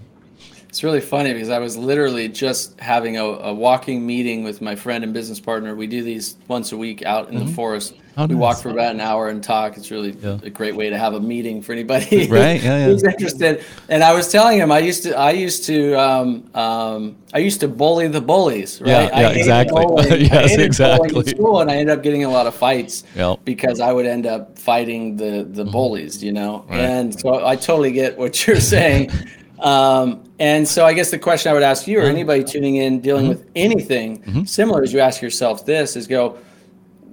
It's 0.76 0.84
really 0.84 1.00
funny 1.00 1.32
because 1.32 1.48
I 1.48 1.58
was 1.58 1.78
literally 1.78 2.28
just 2.28 2.78
having 2.78 3.16
a, 3.16 3.24
a, 3.24 3.54
walking 3.54 4.06
meeting 4.06 4.44
with 4.44 4.60
my 4.60 4.76
friend 4.76 5.04
and 5.04 5.14
business 5.14 5.40
partner. 5.40 5.74
We 5.74 5.86
do 5.86 6.02
these 6.02 6.36
once 6.48 6.70
a 6.70 6.76
week 6.76 7.02
out 7.02 7.30
in 7.30 7.36
mm-hmm. 7.36 7.46
the 7.46 7.52
forest. 7.54 7.94
Oh, 8.18 8.26
we 8.26 8.34
nice. 8.34 8.40
walk 8.40 8.58
for 8.58 8.68
about 8.68 8.94
an 8.94 9.00
hour 9.00 9.30
and 9.30 9.42
talk. 9.42 9.78
It's 9.78 9.90
really 9.90 10.10
yeah. 10.10 10.38
a 10.42 10.50
great 10.50 10.76
way 10.76 10.90
to 10.90 10.98
have 10.98 11.14
a 11.14 11.20
meeting 11.20 11.62
for 11.62 11.72
anybody 11.72 12.26
right? 12.30 12.60
yeah, 12.62 12.76
yeah. 12.76 12.84
who's 12.84 13.04
interested. 13.04 13.64
And 13.88 14.04
I 14.04 14.12
was 14.12 14.30
telling 14.30 14.58
him 14.58 14.70
I 14.70 14.80
used 14.80 15.04
to 15.04 15.16
I 15.16 15.30
used 15.30 15.64
to 15.64 15.94
um, 15.94 16.50
um, 16.54 17.16
I 17.32 17.38
used 17.38 17.60
to 17.60 17.68
bully 17.68 18.08
the 18.08 18.20
bullies. 18.20 18.78
Right? 18.82 18.88
Yeah, 18.90 19.20
yeah 19.20 19.30
exactly. 19.30 19.82
yes, 20.26 20.58
exactly. 20.58 21.24
School, 21.24 21.62
and 21.62 21.70
I 21.70 21.76
ended 21.76 21.96
up 21.96 22.02
getting 22.02 22.24
a 22.24 22.28
lot 22.28 22.46
of 22.46 22.54
fights 22.54 23.02
yep. 23.14 23.38
because 23.46 23.80
I 23.80 23.94
would 23.94 24.04
end 24.04 24.26
up 24.26 24.58
fighting 24.58 25.16
the 25.16 25.44
the 25.44 25.62
mm-hmm. 25.62 25.72
bullies. 25.72 26.22
You 26.22 26.32
know, 26.32 26.66
right. 26.68 26.80
and 26.80 27.18
so 27.18 27.46
I 27.46 27.56
totally 27.56 27.92
get 27.92 28.18
what 28.18 28.46
you're 28.46 28.60
saying. 28.60 29.10
Um, 29.58 30.24
and 30.38 30.66
so 30.66 30.84
I 30.84 30.92
guess 30.92 31.10
the 31.10 31.18
question 31.18 31.50
I 31.50 31.54
would 31.54 31.62
ask 31.62 31.86
you 31.86 31.98
or 31.98 32.02
mm-hmm. 32.02 32.10
anybody 32.10 32.44
tuning 32.44 32.76
in 32.76 33.00
dealing 33.00 33.24
mm-hmm. 33.24 33.40
with 33.40 33.50
anything 33.54 34.22
mm-hmm. 34.22 34.44
similar 34.44 34.82
as 34.82 34.92
you 34.92 35.00
ask 35.00 35.22
yourself 35.22 35.64
this 35.64 35.96
is 35.96 36.06
go, 36.06 36.38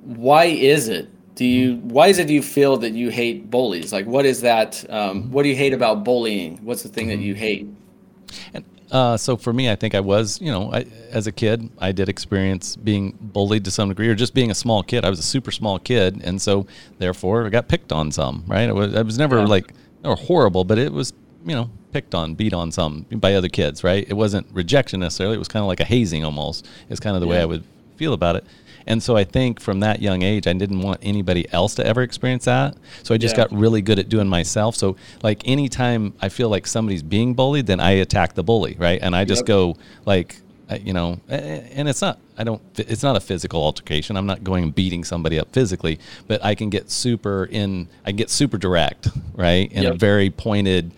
why 0.04 0.46
is 0.46 0.90
it? 0.90 1.10
Do 1.36 1.46
you 1.46 1.76
mm-hmm. 1.76 1.90
why 1.90 2.08
is 2.08 2.20
it 2.20 2.28
do 2.28 2.34
you 2.34 2.44
feel 2.44 2.78
that 2.78 2.92
you 2.92 3.10
hate 3.10 3.50
bullies? 3.50 3.94
Like 3.94 4.06
what 4.06 4.26
is 4.26 4.42
that? 4.42 4.84
Um, 4.90 5.24
mm-hmm. 5.24 5.32
what 5.32 5.44
do 5.44 5.50
you 5.50 5.56
hate 5.56 5.74
about 5.74 6.04
bullying? 6.04 6.58
What's 6.64 6.84
the 6.84 6.90
thing 6.90 7.08
that 7.08 7.20
you 7.20 7.34
hate? 7.34 7.68
And 8.54 8.66
uh, 8.94 9.18
so 9.18 9.36
for 9.36 9.52
me, 9.52 9.72
I 9.72 9.76
think 9.76 9.96
I 9.96 10.00
was, 10.00 10.40
you 10.40 10.52
know, 10.52 10.72
I, 10.72 10.86
as 11.10 11.26
a 11.26 11.32
kid, 11.32 11.68
I 11.80 11.92
did 11.92 12.10
experience 12.10 12.76
being 12.76 13.18
bullied 13.20 13.66
to 13.66 13.72
some 13.72 13.90
degree, 13.90 14.08
or 14.08 14.14
just 14.14 14.36
being 14.36 14.52
a 14.52 14.56
small 14.56 14.84
kid. 14.84 15.04
I 15.04 15.10
was 15.10 15.18
a 15.18 15.24
super 15.24 15.50
small 15.50 15.80
kid, 15.80 16.22
and 16.24 16.40
so 16.40 16.68
therefore 17.00 17.48
I 17.48 17.50
got 17.50 17.68
picked 17.68 17.92
on 17.92 18.12
some. 18.12 18.44
Right? 18.46 18.70
It 18.70 18.76
was, 18.76 18.96
I 18.96 19.02
was 19.02 19.18
never 19.18 19.40
yeah. 19.40 19.46
like 19.46 19.74
or 20.04 20.16
horrible, 20.16 20.64
but 20.64 20.78
it 20.78 20.92
was, 20.92 21.12
you 21.46 21.56
know, 21.56 21.70
picked 21.92 22.16
on, 22.16 22.36
beat 22.36 22.54
on 22.54 22.72
some 22.72 23.06
by 23.12 23.36
other 23.36 23.50
kids, 23.50 23.84
right? 23.84 24.06
It 24.08 24.14
wasn't 24.14 24.48
rejection 24.52 25.02
necessarily. 25.02 25.36
It 25.36 25.40
was 25.40 25.48
kind 25.48 25.62
of 25.62 25.68
like 25.68 25.80
a 25.80 25.86
hazing 25.86 26.24
almost. 26.24 26.68
It's 26.90 27.00
kind 27.00 27.16
of 27.16 27.22
the 27.22 27.28
yeah. 27.28 27.34
way 27.34 27.42
I 27.42 27.46
would 27.46 27.64
feel 27.98 28.14
about 28.14 28.36
it. 28.36 28.46
And 28.86 29.02
so 29.02 29.16
I 29.16 29.24
think 29.24 29.62
from 29.62 29.80
that 29.80 30.02
young 30.02 30.24
age, 30.24 30.46
I 30.46 30.54
didn't 30.54 30.82
want 30.82 31.00
anybody 31.02 31.52
else 31.54 31.76
to 31.76 31.86
ever 31.86 32.02
experience 32.02 32.46
that. 32.46 32.76
So 33.04 33.14
I 33.14 33.18
just 33.18 33.38
yeah. 33.38 33.46
got 33.46 33.54
really 33.54 33.82
good 33.82 33.98
at 33.98 34.10
doing 34.10 34.28
myself. 34.28 34.76
So 34.76 34.98
like 35.22 35.48
anytime 35.48 36.14
I 36.22 36.30
feel 36.30 36.50
like 36.50 36.68
somebody's 36.68 37.04
being 37.04 37.34
bullied, 37.34 37.66
then 37.66 37.80
I 37.80 37.92
attack 37.92 38.34
the 38.34 38.44
bully, 38.44 38.76
right? 38.78 39.00
And 39.02 39.16
I 39.16 39.24
just 39.24 39.42
yep. 39.42 39.48
go 39.48 39.78
like, 40.06 40.36
you 40.82 40.92
know, 40.92 41.20
and 41.30 41.88
it's 41.88 42.02
not, 42.02 42.20
I 42.38 42.44
don't, 42.44 42.62
it's 42.78 43.04
not 43.04 43.16
a 43.16 43.20
physical 43.20 43.62
altercation. 43.64 44.18
I'm 44.18 44.26
not 44.26 44.44
going 44.44 44.64
and 44.64 44.76
beating 44.76 45.04
somebody 45.04 45.40
up 45.40 45.54
physically, 45.54 46.00
but 46.28 46.44
I 46.44 46.56
can 46.56 46.70
get 46.70 46.90
super 46.90 47.46
in, 47.46 47.88
I 48.04 48.10
can 48.10 48.18
get 48.18 48.30
super 48.30 48.58
direct, 48.58 49.10
right? 49.34 49.72
In 49.72 49.84
yep. 49.84 49.94
a 49.94 49.98
very 49.98 50.30
pointed, 50.30 50.92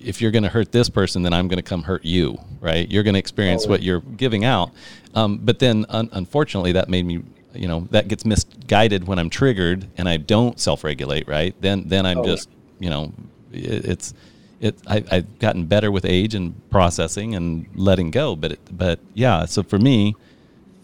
if 0.00 0.20
you're 0.20 0.30
going 0.30 0.42
to 0.42 0.48
hurt 0.48 0.72
this 0.72 0.88
person, 0.88 1.22
then 1.22 1.32
I'm 1.32 1.48
going 1.48 1.58
to 1.58 1.62
come 1.62 1.82
hurt 1.82 2.04
you, 2.04 2.38
right? 2.60 2.90
You're 2.90 3.02
going 3.02 3.14
to 3.14 3.18
experience 3.18 3.66
what 3.66 3.82
you're 3.82 4.00
giving 4.00 4.44
out. 4.44 4.70
Um, 5.14 5.38
but 5.38 5.58
then, 5.58 5.86
un- 5.88 6.08
unfortunately, 6.12 6.72
that 6.72 6.88
made 6.88 7.04
me, 7.04 7.22
you 7.54 7.68
know, 7.68 7.86
that 7.90 8.08
gets 8.08 8.24
misguided 8.24 9.06
when 9.06 9.18
I'm 9.18 9.30
triggered 9.30 9.86
and 9.96 10.08
I 10.08 10.16
don't 10.16 10.58
self-regulate, 10.58 11.28
right? 11.28 11.54
Then, 11.60 11.88
then 11.88 12.06
I'm 12.06 12.18
oh. 12.18 12.24
just, 12.24 12.48
you 12.78 12.90
know, 12.90 13.12
it, 13.52 13.84
it's, 13.84 14.14
it. 14.60 14.78
I, 14.86 15.04
have 15.10 15.38
gotten 15.38 15.66
better 15.66 15.90
with 15.90 16.04
age 16.04 16.34
and 16.34 16.54
processing 16.70 17.34
and 17.34 17.66
letting 17.74 18.10
go. 18.10 18.36
But, 18.36 18.52
it, 18.52 18.60
but 18.70 19.00
yeah. 19.14 19.44
So 19.44 19.62
for 19.62 19.78
me, 19.78 20.16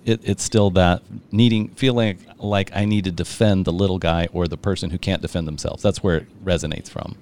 it, 0.04 0.20
it's 0.22 0.42
still 0.42 0.70
that 0.70 1.02
needing 1.32 1.68
feeling 1.70 2.18
like 2.38 2.70
I 2.74 2.84
need 2.84 3.04
to 3.04 3.12
defend 3.12 3.64
the 3.64 3.72
little 3.72 3.98
guy 3.98 4.28
or 4.32 4.46
the 4.46 4.56
person 4.56 4.90
who 4.90 4.98
can't 4.98 5.22
defend 5.22 5.48
themselves. 5.48 5.82
That's 5.82 6.02
where 6.02 6.18
it 6.18 6.44
resonates 6.44 6.88
from. 6.88 7.16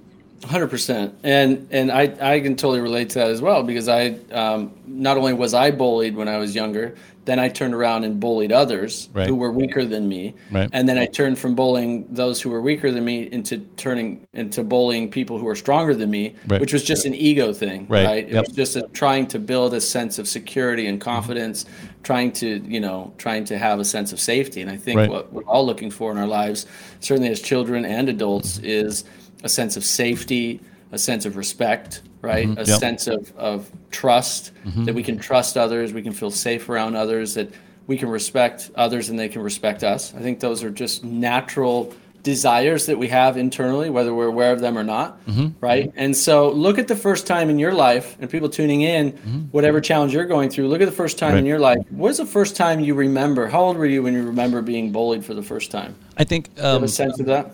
Hundred 0.45 0.67
percent, 0.67 1.15
and 1.23 1.67
and 1.71 1.91
I 1.91 2.13
I 2.21 2.39
can 2.39 2.55
totally 2.55 2.79
relate 2.79 3.09
to 3.11 3.19
that 3.19 3.29
as 3.31 3.41
well 3.41 3.63
because 3.63 3.87
I 3.89 4.15
um, 4.31 4.71
not 4.85 5.17
only 5.17 5.33
was 5.33 5.53
I 5.55 5.71
bullied 5.71 6.15
when 6.15 6.27
I 6.27 6.37
was 6.37 6.53
younger, 6.53 6.93
then 7.25 7.39
I 7.39 7.49
turned 7.49 7.73
around 7.73 8.03
and 8.03 8.19
bullied 8.19 8.51
others 8.51 9.09
Right. 9.11 9.27
who 9.27 9.33
were 9.35 9.51
weaker 9.51 9.85
than 9.85 10.07
me, 10.07 10.35
Right. 10.51 10.69
and 10.71 10.87
then 10.87 10.99
I 10.99 11.07
turned 11.07 11.39
from 11.39 11.55
bullying 11.55 12.05
those 12.11 12.39
who 12.39 12.51
were 12.51 12.61
weaker 12.61 12.91
than 12.91 13.03
me 13.03 13.23
into 13.31 13.57
turning 13.75 14.27
into 14.33 14.63
bullying 14.63 15.09
people 15.09 15.39
who 15.39 15.45
were 15.45 15.55
stronger 15.55 15.95
than 15.95 16.11
me, 16.11 16.35
Right. 16.47 16.61
which 16.61 16.73
was 16.73 16.83
just 16.83 17.05
an 17.07 17.15
ego 17.15 17.51
thing, 17.51 17.87
Right. 17.89 18.05
right? 18.05 18.25
It 18.27 18.33
Yep. 18.33 18.47
was 18.47 18.55
just 18.55 18.75
a, 18.75 18.83
trying 18.93 19.25
to 19.27 19.39
build 19.39 19.73
a 19.73 19.81
sense 19.81 20.19
of 20.19 20.27
security 20.27 20.85
and 20.85 21.01
confidence, 21.01 21.65
trying 22.03 22.31
to 22.33 22.61
you 22.67 22.79
know 22.79 23.11
trying 23.17 23.45
to 23.45 23.57
have 23.57 23.79
a 23.79 23.85
sense 23.85 24.13
of 24.13 24.19
safety, 24.19 24.61
and 24.61 24.69
I 24.69 24.77
think 24.77 25.09
what 25.09 25.33
we're 25.33 25.41
all 25.45 25.65
looking 25.65 25.89
for 25.89 26.11
in 26.11 26.19
our 26.19 26.27
lives, 26.27 26.67
certainly 26.99 27.29
as 27.31 27.39
children 27.41 27.83
and 27.83 28.09
adults, 28.09 28.59
is 28.59 29.05
a 29.43 29.49
sense 29.49 29.77
of 29.77 29.83
safety, 29.83 30.59
a 30.91 30.97
sense 30.97 31.25
of 31.25 31.35
respect, 31.37 32.01
right? 32.21 32.45
A 32.45 32.47
Mm-hmm. 32.47 32.57
Yep. 32.59 32.67
Mm-hmm. 32.67 32.79
sense 32.79 33.07
of, 33.07 33.33
of 33.37 33.71
trust 33.91 34.51
that 34.85 34.93
we 34.95 35.03
can 35.03 35.17
trust 35.19 35.57
others, 35.57 35.93
we 35.93 36.01
can 36.01 36.13
feel 36.13 36.31
safe 36.31 36.69
around 36.69 36.95
others, 36.95 37.33
that 37.35 37.49
we 37.87 37.97
can 37.97 38.09
respect 38.09 38.71
others 38.75 39.09
and 39.09 39.19
they 39.19 39.29
can 39.29 39.41
respect 39.43 39.83
us. 39.83 40.13
I 40.15 40.19
think 40.19 40.39
those 40.39 40.63
are 40.63 40.71
just 40.71 41.03
natural 41.03 41.93
desires 42.23 42.87
that 42.87 42.97
we 42.97 43.07
have 43.09 43.37
internally, 43.37 43.91
whether 43.91 44.11
we're 44.11 44.25
aware 44.25 44.51
of 44.51 44.59
them 44.59 44.75
or 44.79 44.83
not, 44.83 45.23
Mm-hmm. 45.27 45.47
right? 45.61 45.91
And 45.95 46.17
so 46.17 46.49
look 46.49 46.79
at 46.79 46.87
the 46.87 46.95
first 46.95 47.27
time 47.27 47.51
in 47.51 47.59
your 47.59 47.71
life, 47.73 48.17
and 48.19 48.27
people 48.27 48.49
tuning 48.49 48.81
in, 48.81 49.11
whatever 49.51 49.79
challenge 49.79 50.11
you're 50.13 50.25
going 50.25 50.49
through, 50.49 50.67
look 50.69 50.81
at 50.81 50.85
the 50.85 50.91
first 50.91 51.19
time 51.19 51.33
in 51.33 51.37
Mm-hmm. 51.41 51.47
Your 51.47 51.59
life. 51.59 51.77
What's 51.91 52.17
the 52.17 52.25
first 52.25 52.55
time 52.55 52.79
you 52.79 52.95
remember? 52.95 53.45
How 53.47 53.61
old 53.61 53.77
were 53.77 53.85
you 53.85 54.01
when 54.01 54.13
you 54.15 54.23
remember 54.23 54.63
being 54.63 54.91
bullied 54.91 55.23
for 55.23 55.35
the 55.35 55.43
first 55.43 55.69
time? 55.69 55.95
I 56.17 56.23
think 56.23 56.55
Do 56.55 56.61
you 56.61 56.67
have 56.67 56.77
um, 56.77 56.83
a 56.85 56.87
sense 56.87 57.19
of 57.19 57.27
that? 57.27 57.51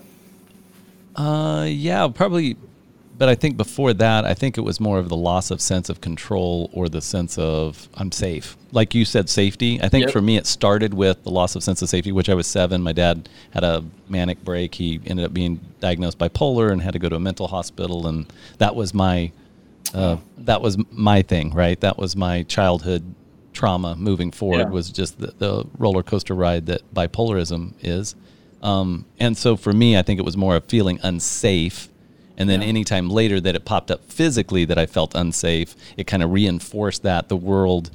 Uh, 1.16 1.66
yeah, 1.68 2.08
probably. 2.08 2.56
But 3.18 3.28
I 3.28 3.34
think 3.36 3.56
before 3.56 3.92
that, 3.94 4.24
I 4.24 4.34
think 4.34 4.58
it 4.58 4.62
was 4.62 4.80
more 4.80 4.98
of 4.98 5.08
the 5.08 5.16
loss 5.16 5.50
of 5.50 5.60
sense 5.60 5.88
of 5.88 6.00
control 6.00 6.70
or 6.72 6.88
the 6.88 7.00
sense 7.00 7.38
of 7.38 7.88
I'm 7.94 8.10
safe. 8.10 8.56
Like 8.72 8.94
you 8.94 9.04
said, 9.04 9.28
safety. 9.28 9.80
I 9.80 9.88
think 9.88 10.04
Yep. 10.06 10.12
for 10.12 10.22
me, 10.22 10.36
it 10.38 10.46
started 10.46 10.94
with 10.94 11.22
the 11.22 11.30
loss 11.30 11.54
of 11.54 11.62
sense 11.62 11.82
of 11.82 11.88
safety, 11.88 12.10
which 12.10 12.28
I 12.28 12.34
was 12.34 12.46
seven. 12.46 12.82
My 12.82 12.92
dad 12.92 13.28
had 13.50 13.62
a 13.64 13.84
manic 14.08 14.42
break. 14.44 14.74
He 14.74 14.98
ended 15.06 15.24
up 15.26 15.32
being 15.34 15.60
diagnosed 15.80 16.18
bipolar 16.18 16.72
and 16.72 16.82
had 16.82 16.94
to 16.94 16.98
go 16.98 17.08
to 17.10 17.16
a 17.16 17.20
mental 17.20 17.46
hospital, 17.48 18.06
and 18.08 18.26
that 18.58 18.74
was 18.74 18.92
my 18.94 19.30
uh, 19.94 20.16
that 20.38 20.62
was 20.62 20.78
my 20.90 21.20
thing, 21.22 21.52
right? 21.52 21.78
That 21.80 21.98
was 21.98 22.16
my 22.16 22.44
childhood 22.44 23.02
trauma. 23.52 23.94
Moving 23.94 24.30
forward 24.32 24.60
Yeah. 24.60 24.68
was 24.70 24.90
just 24.90 25.18
the, 25.20 25.34
the 25.38 25.64
roller 25.78 26.02
coaster 26.02 26.34
ride 26.34 26.64
that 26.66 26.80
bipolarism 26.94 27.74
is. 27.82 28.16
Um, 28.62 29.06
and 29.18 29.36
so 29.36 29.56
for 29.56 29.72
me, 29.72 29.96
I 29.98 30.02
think 30.02 30.18
it 30.20 30.24
was 30.24 30.36
more 30.36 30.56
of 30.56 30.64
feeling 30.66 30.98
unsafe. 31.02 31.88
And 32.36 32.48
then 32.48 32.62
Yeah. 32.62 32.68
anytime 32.68 33.10
later 33.10 33.40
that 33.40 33.54
it 33.54 33.64
popped 33.64 33.90
up 33.90 34.04
physically 34.10 34.64
that 34.66 34.78
I 34.78 34.86
felt 34.86 35.14
unsafe, 35.14 35.74
it 35.96 36.06
kind 36.06 36.22
of 36.22 36.30
reinforced 36.30 37.02
that 37.02 37.28
the 37.28 37.36
world 37.36 37.90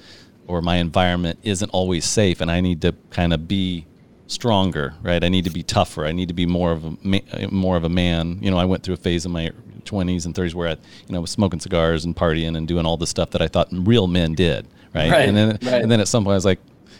or 0.48 0.62
my 0.62 0.78
environment 0.78 1.40
isn't 1.44 1.70
always 1.70 2.06
safe. 2.06 2.40
And 2.42 2.50
I 2.52 2.62
need 2.62 2.82
to 2.82 2.94
kind 3.10 3.34
of 3.34 3.48
be 3.48 3.86
stronger, 4.28 4.94
right? 5.02 5.24
I 5.24 5.30
need 5.30 5.46
to 5.46 5.50
be 5.50 5.64
tougher. 5.64 6.06
I 6.06 6.12
need 6.12 6.28
to 6.28 6.34
be 6.34 6.46
more 6.46 6.72
of 6.72 6.86
a 6.86 6.98
ma- 7.02 7.48
more 7.50 7.78
of 7.78 7.84
a 7.84 7.90
man. 7.90 8.38
You 8.42 8.52
know, 8.52 8.58
I 8.58 8.66
went 8.66 8.84
through 8.84 8.96
a 8.96 8.98
phase 8.98 9.26
in 9.26 9.32
my 9.32 9.52
20s 9.86 10.26
and 10.26 10.36
30s 10.36 10.54
where 10.54 10.68
I, 10.68 10.72
you 10.72 10.78
know, 11.14 11.22
was 11.22 11.32
smoking 11.32 11.60
cigars 11.62 12.04
and 12.04 12.14
partying 12.16 12.58
and 12.58 12.68
doing 12.68 12.86
all 12.86 12.98
the 12.98 13.08
stuff 13.08 13.30
that 13.32 13.42
I 13.42 13.48
thought 13.48 13.70
real 13.72 14.08
men 14.08 14.34
did, 14.34 14.68
right? 14.94 15.10
Right, 15.10 15.28
And 15.30 15.36
then 15.38 15.50
right. 15.64 15.82
and 15.82 15.90
then 15.90 16.00
at 16.02 16.08
some 16.10 16.24
point 16.26 16.34
I 16.34 16.36
was 16.36 16.46
like, 16.46 16.60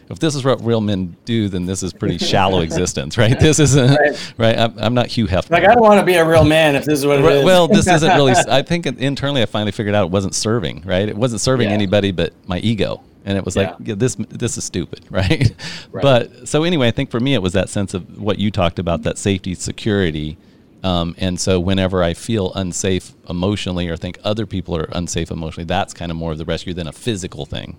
if 0.10 0.20
this 0.20 0.36
is 0.36 0.44
what 0.46 0.64
real 0.64 0.82
men 0.82 1.16
do, 1.26 1.50
then 1.50 1.66
this 1.66 1.84
is 1.84 1.94
pretty 1.94 2.18
shallow 2.32 2.62
existence, 2.62 3.18
right? 3.18 3.40
This 3.40 3.60
isn't 3.60 3.96
Right. 3.96 4.34
right. 4.38 4.58
I'm, 4.58 4.74
I'm 4.78 4.94
not 4.94 5.08
Hugh 5.08 5.28
Hefner. 5.28 5.52
Like, 5.52 5.64
I 5.64 5.74
don't 5.74 5.82
want 5.84 6.00
to 6.00 6.06
be 6.06 6.16
a 6.16 6.26
real 6.26 6.44
man 6.46 6.76
if 6.76 6.86
this 6.86 7.00
is 7.00 7.06
what 7.06 7.20
it 7.20 7.24
Right, 7.24 7.44
well, 7.44 7.68
this 7.68 7.88
isn't 7.88 8.16
really. 8.16 8.34
I 8.50 8.62
think 8.62 8.86
internally, 8.86 9.42
I 9.42 9.46
finally 9.46 9.72
figured 9.72 9.96
out 9.96 10.06
it 10.06 10.12
wasn't 10.12 10.36
serving. 10.36 10.84
Right, 10.86 11.08
it 11.10 11.16
wasn't 11.18 11.42
serving 11.42 11.68
Yeah. 11.70 11.74
anybody 11.76 12.12
but 12.12 12.34
my 12.48 12.60
ego, 12.60 13.02
and 13.26 13.38
it 13.38 13.44
was 13.46 13.56
like, 13.56 13.70
Yeah. 13.80 13.86
yeah, 13.90 13.96
this 13.96 14.16
this 14.30 14.58
is 14.58 14.64
stupid, 14.64 15.02
right? 15.10 15.54
Right. 15.92 16.02
But 16.02 16.48
so 16.48 16.64
anyway, 16.64 16.88
I 16.88 16.92
think 16.92 17.12
for 17.12 17.20
me, 17.20 17.34
it 17.34 17.42
was 17.42 17.54
that 17.54 17.70
sense 17.70 17.94
of 17.94 18.20
what 18.20 18.40
you 18.40 18.52
talked 18.52 18.80
about, 18.80 19.04
that 19.04 19.18
safety, 19.18 19.56
security. 19.56 20.38
Um, 20.84 21.16
and 21.18 21.40
so 21.40 21.60
whenever 21.60 22.04
I 22.04 22.14
feel 22.14 22.54
unsafe 22.54 23.14
emotionally 23.28 23.90
or 23.90 23.98
think 23.98 24.20
other 24.24 24.46
people 24.46 24.78
are 24.78 24.88
unsafe 24.94 25.32
emotionally, 25.32 25.66
that's 25.66 25.94
kind 25.94 26.12
of 26.12 26.18
more 26.18 26.32
of 26.32 26.38
the 26.38 26.46
rescue 26.46 26.74
than 26.74 26.88
a 26.88 26.92
physical 26.94 27.46
thing. 27.48 27.78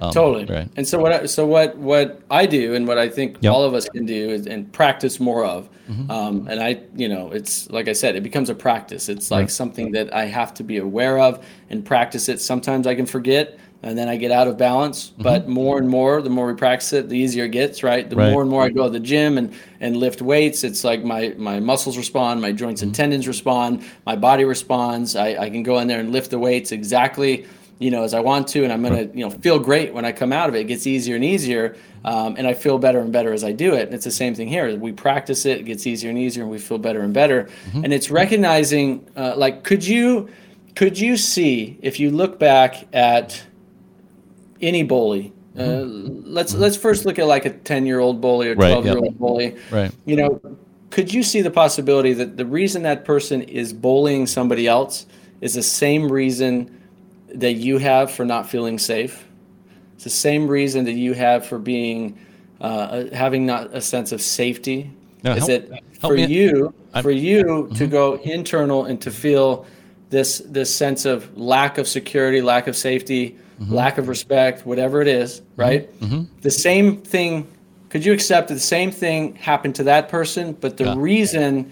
Um, 0.00 0.12
totally 0.12 0.44
Right. 0.46 0.68
and 0.76 0.86
so 0.86 0.98
what 0.98 1.12
I, 1.12 1.26
so 1.26 1.46
what 1.46 1.76
what 1.76 2.20
i 2.30 2.46
do 2.46 2.74
and 2.74 2.86
what 2.88 2.98
i 2.98 3.08
think 3.08 3.36
Yep. 3.40 3.52
all 3.52 3.62
of 3.62 3.74
us 3.74 3.88
can 3.88 4.04
do 4.06 4.30
is 4.30 4.46
and 4.46 4.70
practice 4.72 5.20
more 5.20 5.44
of 5.44 5.68
Mm-hmm. 5.88 6.10
um, 6.10 6.48
and 6.48 6.60
i 6.62 6.80
you 6.96 7.08
know 7.08 7.30
it's 7.30 7.68
like 7.70 7.88
i 7.88 7.92
said 7.92 8.16
it 8.16 8.22
becomes 8.22 8.48
a 8.50 8.54
practice 8.54 9.08
it's 9.10 9.30
like 9.30 9.42
Right. 9.42 9.50
something 9.50 9.92
that 9.92 10.14
i 10.14 10.24
have 10.24 10.54
to 10.54 10.64
be 10.64 10.78
aware 10.78 11.18
of 11.18 11.44
and 11.70 11.84
practice 11.84 12.28
it 12.28 12.40
sometimes 12.40 12.86
i 12.86 12.94
can 12.94 13.04
forget 13.06 13.58
and 13.82 13.98
then 13.98 14.08
i 14.08 14.16
get 14.16 14.30
out 14.30 14.48
of 14.48 14.56
balance 14.56 15.12
but 15.18 15.46
more 15.46 15.76
and 15.78 15.86
more 15.88 16.22
the 16.22 16.30
more 16.30 16.46
we 16.46 16.54
practice 16.54 16.94
it 16.94 17.10
the 17.10 17.18
easier 17.18 17.44
it 17.44 17.50
gets 17.50 17.82
right 17.82 18.08
the 18.08 18.16
Mm-hmm. 18.16 18.24
Right. 18.24 18.32
more 18.32 18.40
and 18.42 18.50
more 18.50 18.62
i 18.62 18.70
go 18.70 18.84
to 18.84 18.90
the 18.90 18.98
gym 19.12 19.36
and 19.36 19.52
and 19.80 19.96
lift 19.98 20.22
weights 20.22 20.64
it's 20.64 20.84
like 20.84 21.04
my 21.04 21.34
my 21.36 21.60
muscles 21.60 21.98
respond 21.98 22.40
my 22.40 22.50
joints 22.52 22.80
Mm-hmm. 22.80 22.88
and 22.88 22.94
tendons 22.94 23.28
respond 23.28 23.82
my 24.06 24.16
body 24.16 24.44
responds 24.44 25.14
I, 25.16 25.28
I 25.44 25.50
can 25.50 25.62
go 25.62 25.78
in 25.80 25.86
there 25.86 26.00
and 26.00 26.10
lift 26.12 26.30
the 26.30 26.38
weights 26.38 26.72
exactly 26.72 27.44
you 27.78 27.90
know, 27.90 28.04
as 28.04 28.14
I 28.14 28.20
want 28.20 28.48
to, 28.48 28.64
and 28.64 28.72
I'm 28.72 28.82
gonna, 28.82 29.08
you 29.12 29.28
know, 29.28 29.30
feel 29.30 29.58
great 29.58 29.92
when 29.92 30.04
I 30.04 30.12
come 30.12 30.32
out 30.32 30.48
of 30.48 30.54
it. 30.54 30.60
It 30.60 30.64
gets 30.64 30.86
easier 30.86 31.16
and 31.16 31.24
easier, 31.24 31.76
um, 32.04 32.36
and 32.36 32.46
I 32.46 32.54
feel 32.54 32.78
better 32.78 33.00
and 33.00 33.12
better 33.12 33.32
as 33.32 33.42
I 33.42 33.52
do 33.52 33.74
it. 33.74 33.86
And 33.86 33.94
it's 33.94 34.04
the 34.04 34.10
same 34.10 34.34
thing 34.34 34.48
here. 34.48 34.76
We 34.76 34.92
practice 34.92 35.44
it, 35.44 35.60
it 35.60 35.62
gets 35.64 35.86
easier 35.86 36.10
and 36.10 36.18
easier, 36.18 36.42
and 36.44 36.52
we 36.52 36.58
feel 36.58 36.78
better 36.78 37.00
and 37.00 37.12
better. 37.12 37.48
And 37.72 37.92
it's 37.92 38.10
recognizing, 38.10 39.08
uh, 39.16 39.34
like, 39.36 39.64
could 39.64 39.84
you, 39.84 40.28
could 40.76 40.98
you 40.98 41.16
see 41.16 41.78
if 41.82 41.98
you 41.98 42.10
look 42.10 42.38
back 42.38 42.86
at 42.92 43.42
any 44.60 44.82
bully? 44.82 45.32
Uh, 45.56 45.82
let's 45.84 46.52
let's 46.54 46.76
first 46.76 47.04
look 47.04 47.18
at 47.18 47.26
like 47.26 47.44
a 47.44 47.50
ten 47.50 47.86
year 47.86 48.00
old 48.00 48.20
bully 48.20 48.48
or 48.48 48.56
twelve 48.56 48.84
year 48.84 48.98
old 48.98 49.16
bully. 49.18 49.56
Right. 49.70 49.92
You 50.04 50.16
know, 50.16 50.40
could 50.90 51.12
you 51.12 51.22
see 51.22 51.42
the 51.42 51.50
possibility 51.50 52.12
that 52.12 52.36
the 52.36 52.46
reason 52.46 52.82
that 52.82 53.04
person 53.04 53.42
is 53.42 53.72
bullying 53.72 54.26
somebody 54.26 54.66
else 54.66 55.06
is 55.40 55.54
the 55.54 55.62
same 55.62 56.10
reason 56.10 56.83
that 57.34 57.52
you 57.54 57.78
have 57.78 58.10
for 58.10 58.24
not 58.24 58.48
feeling 58.48 58.78
safe? 58.78 59.26
It's 59.94 60.04
the 60.04 60.10
same 60.10 60.48
reason 60.48 60.84
that 60.86 60.92
you 60.92 61.14
have 61.14 61.46
for 61.46 61.58
being 61.58 62.18
uh, 62.60 63.04
having 63.12 63.46
not 63.46 63.74
a 63.74 63.80
sense 63.80 64.12
of 64.12 64.20
safety. 64.22 64.90
Now, 65.22 65.34
is 65.34 65.46
help- 65.46 65.68
that 65.68 65.82
for 66.00 66.16
you 66.16 66.74
I'm- 66.92 67.02
for 67.02 67.10
you 67.10 67.44
mm-hmm. 67.44 67.74
to 67.74 67.86
go 67.86 68.14
internal 68.16 68.84
and 68.84 69.00
to 69.02 69.10
feel 69.10 69.66
this 70.10 70.38
this 70.46 70.74
sense 70.74 71.04
of 71.04 71.36
lack 71.36 71.78
of 71.78 71.88
security, 71.88 72.40
lack 72.42 72.66
of 72.66 72.76
safety, 72.76 73.36
mm-hmm. 73.60 73.74
lack 73.74 73.98
of 73.98 74.08
respect, 74.08 74.66
whatever 74.66 75.00
it 75.00 75.08
is, 75.08 75.40
mm-hmm. 75.40 75.60
right? 75.60 76.42
The 76.42 76.50
same 76.50 76.98
thing. 76.98 77.48
Could 77.88 78.04
you 78.04 78.12
accept 78.12 78.48
that 78.48 78.54
the 78.54 78.60
same 78.60 78.90
thing 78.90 79.36
happened 79.36 79.76
to 79.76 79.84
that 79.84 80.08
person, 80.08 80.52
but 80.60 80.76
the 80.76 80.84
Yeah. 80.84 80.94
reason, 80.96 81.70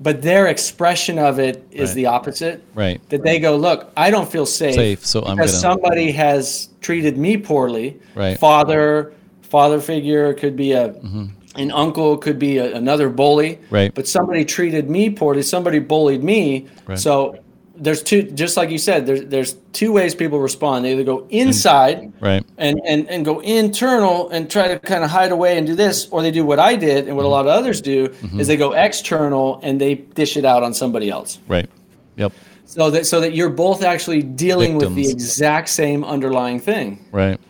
but 0.00 0.22
their 0.22 0.46
expression 0.48 1.18
of 1.18 1.38
it 1.38 1.66
is 1.70 1.90
Right. 1.90 1.94
the 1.94 2.06
opposite? 2.06 2.62
Right. 2.74 3.00
That 3.10 3.22
they 3.22 3.38
go, 3.38 3.56
look, 3.56 3.90
I 3.96 4.10
don't 4.10 4.30
feel 4.30 4.46
safe, 4.46 4.74
Safe, 4.74 5.06
so 5.06 5.22
I'm 5.22 5.36
because 5.36 5.52
gonna- 5.52 5.74
somebody 5.74 6.10
has 6.12 6.68
treated 6.80 7.16
me 7.16 7.36
poorly. 7.36 7.98
Right. 8.14 8.38
Father, 8.38 9.12
father 9.42 9.80
figure 9.80 10.34
could 10.34 10.56
be 10.56 10.72
a 10.72 10.88
mm-hmm. 10.88 11.26
an 11.56 11.70
uncle, 11.70 12.16
could 12.18 12.38
be 12.38 12.58
a, 12.58 12.74
another 12.74 13.08
bully. 13.08 13.60
Right. 13.70 13.94
But 13.94 14.08
somebody 14.08 14.44
treated 14.44 14.90
me 14.90 15.10
poorly. 15.10 15.42
Somebody 15.42 15.78
bullied 15.78 16.24
me. 16.24 16.66
Right. 16.86 16.98
So 16.98 17.38
there's 17.76 18.02
two, 18.02 18.22
just 18.22 18.56
like 18.56 18.70
you 18.70 18.78
said, 18.78 19.06
there's 19.06 19.24
there's 19.26 19.54
two 19.72 19.92
ways 19.92 20.14
people 20.14 20.38
respond. 20.38 20.84
They 20.84 20.92
either 20.92 21.04
go 21.04 21.26
inside 21.30 22.12
Right. 22.20 22.44
and, 22.56 22.80
and, 22.86 23.08
and 23.08 23.24
go 23.24 23.40
internal 23.40 24.28
and 24.30 24.50
try 24.50 24.68
to 24.68 24.78
kind 24.78 25.02
of 25.02 25.10
hide 25.10 25.32
away 25.32 25.58
and 25.58 25.66
do 25.66 25.74
this, 25.74 26.08
or 26.10 26.22
they 26.22 26.30
do 26.30 26.44
what 26.44 26.58
I 26.58 26.76
did 26.76 27.08
and 27.08 27.16
what 27.16 27.22
a 27.22 27.24
mm-hmm. 27.24 27.32
lot 27.32 27.46
of 27.46 27.48
others 27.48 27.80
do 27.80 28.08
mm-hmm. 28.08 28.40
is 28.40 28.46
they 28.46 28.56
go 28.56 28.72
external 28.72 29.60
and 29.62 29.80
they 29.80 29.96
dish 29.96 30.36
it 30.36 30.44
out 30.44 30.62
on 30.62 30.72
somebody 30.72 31.10
else. 31.10 31.40
Right. 31.48 31.68
Yep. 32.16 32.32
So 32.66 32.90
that 32.90 33.06
so 33.06 33.20
that 33.20 33.34
you're 33.34 33.50
both 33.50 33.82
actually 33.82 34.22
dealing 34.22 34.76
with 34.76 34.94
the 34.94 35.08
exact 35.10 35.68
same 35.68 36.04
underlying 36.04 36.60
thing. 36.60 37.04
Right. 37.10 37.34
It's 37.34 37.40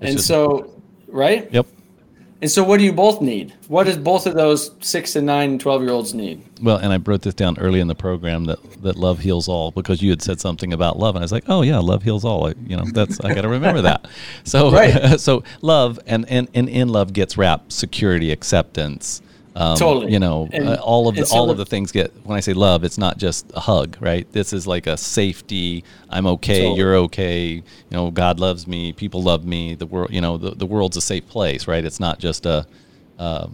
and 0.00 0.16
just- 0.16 0.28
so 0.28 0.72
right? 1.08 1.52
Yep. 1.52 1.66
And 2.42 2.50
so 2.50 2.64
what 2.64 2.78
do 2.78 2.84
you 2.84 2.92
both 2.92 3.20
need? 3.20 3.54
What 3.68 3.84
does 3.84 3.96
both 3.96 4.26
of 4.26 4.34
those 4.34 4.72
six 4.80 5.14
and 5.14 5.24
nine 5.24 5.50
and 5.52 5.60
twelve 5.60 5.80
year 5.80 5.92
olds 5.92 6.12
need? 6.12 6.42
Well, 6.60 6.76
and 6.76 6.92
I 6.92 6.96
wrote 6.96 7.22
this 7.22 7.34
down 7.34 7.56
early 7.58 7.78
in 7.78 7.86
the 7.86 7.94
program 7.94 8.46
that, 8.46 8.58
that 8.82 8.96
love 8.96 9.20
heals 9.20 9.46
all 9.46 9.70
because 9.70 10.02
you 10.02 10.10
had 10.10 10.22
said 10.22 10.40
something 10.40 10.72
about 10.72 10.98
love, 10.98 11.14
and 11.14 11.22
I 11.22 11.24
was 11.24 11.30
like, 11.30 11.44
oh 11.46 11.62
yeah, 11.62 11.78
love 11.78 12.02
heals 12.02 12.24
all. 12.24 12.48
I, 12.48 12.54
you 12.66 12.76
know, 12.76 12.84
that's 12.92 13.20
I 13.20 13.32
got 13.32 13.42
to 13.42 13.48
remember 13.48 13.82
that. 13.82 14.08
So, 14.44 14.72
Right. 14.72 15.20
so 15.20 15.44
love 15.60 16.00
and, 16.06 16.28
and 16.28 16.48
and 16.52 16.68
in 16.68 16.88
love 16.88 17.12
gets 17.12 17.38
wrapped 17.38 17.72
security, 17.72 18.32
acceptance, 18.32 19.22
Um, 19.54 19.76
Totally. 19.76 20.12
You 20.12 20.18
know, 20.18 20.48
And- 20.50 20.68
uh, 20.68 20.74
all 20.82 21.08
of 21.08 21.14
the 21.14 21.26
so 21.26 21.36
all 21.36 21.50
of 21.50 21.58
the 21.58 21.66
things 21.66 21.92
get 21.92 22.12
when 22.24 22.36
I 22.36 22.40
say 22.40 22.54
love, 22.54 22.84
it's 22.84 22.96
not 22.96 23.18
just 23.18 23.50
a 23.54 23.60
hug, 23.60 23.96
right? 24.00 24.30
This 24.32 24.52
is 24.52 24.66
like 24.66 24.86
a 24.86 24.96
safety. 24.96 25.84
I'm 26.08 26.26
okay. 26.26 26.60
Totally. 26.60 26.78
You're 26.78 26.96
okay. 26.96 27.48
You 27.50 27.62
know, 27.90 28.10
God 28.10 28.40
loves 28.40 28.66
me. 28.66 28.92
People 28.92 29.22
love 29.22 29.44
me. 29.44 29.74
The 29.74 29.86
world. 29.86 30.10
You 30.12 30.20
know, 30.22 30.38
the, 30.38 30.52
the 30.52 30.66
world's 30.66 30.96
a 30.96 31.02
safe 31.02 31.28
place, 31.28 31.66
right? 31.68 31.84
It's 31.84 32.00
not 32.00 32.18
just 32.18 32.46
a 32.46 32.66
uh, 33.18 33.48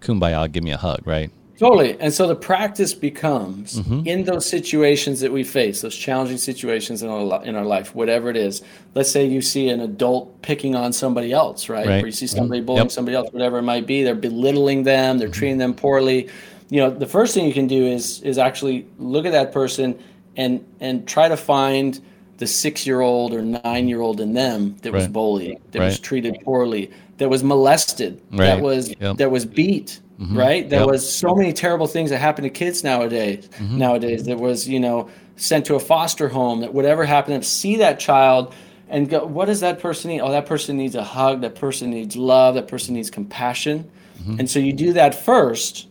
kumbaya. 0.00 0.50
Give 0.50 0.64
me 0.64 0.70
a 0.72 0.78
hug, 0.78 1.06
right? 1.06 1.30
Totally. 1.58 1.96
And 2.00 2.12
so 2.12 2.26
the 2.26 2.34
practice 2.34 2.94
becomes 2.94 3.78
Mm-hmm. 3.78 4.06
in 4.06 4.24
those 4.24 4.44
situations 4.46 5.20
that 5.20 5.30
we 5.32 5.44
face, 5.44 5.80
those 5.80 5.94
challenging 5.96 6.38
situations 6.38 7.02
in 7.02 7.08
our 7.08 7.44
in 7.44 7.54
our 7.56 7.64
life, 7.64 7.94
whatever 7.94 8.30
it 8.30 8.36
is. 8.36 8.62
Let's 8.94 9.10
say 9.10 9.24
you 9.26 9.40
see 9.42 9.68
an 9.68 9.80
adult 9.80 10.42
picking 10.42 10.74
on 10.74 10.92
somebody 10.92 11.32
else, 11.32 11.68
right? 11.68 11.86
Right. 11.86 12.02
Or 12.02 12.06
you 12.06 12.12
see 12.12 12.26
somebody 12.26 12.60
bullying 12.62 12.84
Yep. 12.86 12.92
somebody 12.92 13.16
else, 13.16 13.32
whatever 13.32 13.58
it 13.58 13.62
might 13.62 13.86
be. 13.86 14.02
They're 14.02 14.14
belittling 14.14 14.82
them. 14.82 15.18
They're 15.18 15.28
treating 15.28 15.58
them 15.58 15.74
poorly. 15.74 16.28
You 16.70 16.80
know, 16.80 16.90
the 16.90 17.06
first 17.06 17.34
thing 17.34 17.46
you 17.46 17.54
can 17.54 17.66
do 17.66 17.86
is 17.86 18.20
is 18.22 18.38
actually 18.38 18.86
look 18.98 19.26
at 19.26 19.32
that 19.32 19.52
person 19.52 19.98
and 20.36 20.64
and 20.80 21.06
try 21.06 21.28
to 21.28 21.36
find 21.36 22.00
the 22.38 22.46
six 22.46 22.86
year 22.86 23.02
old 23.02 23.32
or 23.34 23.42
nine 23.42 23.86
year 23.88 24.00
old 24.00 24.20
in 24.20 24.32
them 24.32 24.74
that 24.82 24.92
was 24.92 25.06
bullied, 25.06 25.58
that 25.72 25.80
was 25.80 26.00
treated 26.00 26.40
poorly, 26.42 26.90
that 27.18 27.28
was 27.28 27.44
molested, 27.44 28.20
that 28.32 28.60
was 28.60 28.92
that 29.16 29.30
was 29.30 29.44
beat, 29.46 30.00
Mm-hmm. 30.22 30.38
right? 30.38 30.68
There 30.70 30.80
Yep. 30.80 30.88
was 30.88 31.12
so 31.12 31.34
many 31.34 31.52
terrible 31.52 31.86
things 31.86 32.10
that 32.10 32.18
happen 32.18 32.44
to 32.44 32.50
kids 32.50 32.84
nowadays. 32.84 33.48
Mm-hmm. 33.58 33.78
Nowadays, 33.78 34.24
that 34.24 34.38
was 34.38 34.68
you 34.68 34.78
know 34.80 35.08
sent 35.36 35.66
to 35.66 35.74
a 35.74 35.80
foster 35.80 36.28
home. 36.28 36.60
That 36.60 36.72
whatever 36.72 37.04
happened, 37.04 37.44
see 37.44 37.76
that 37.76 37.98
child 37.98 38.54
and 38.88 39.08
go, 39.08 39.24
what 39.24 39.46
does 39.46 39.60
that 39.60 39.80
person 39.80 40.10
need? 40.10 40.20
Oh, 40.20 40.30
that 40.30 40.46
person 40.46 40.76
needs 40.76 40.94
a 40.94 41.02
hug. 41.02 41.40
That 41.40 41.54
person 41.54 41.90
needs 41.90 42.14
love. 42.16 42.54
That 42.54 42.68
person 42.68 42.94
needs 42.94 43.10
compassion. 43.10 43.90
Mm-hmm. 44.20 44.40
And 44.40 44.50
so 44.50 44.58
you 44.58 44.72
do 44.72 44.92
that 44.92 45.12
1st 45.14 45.86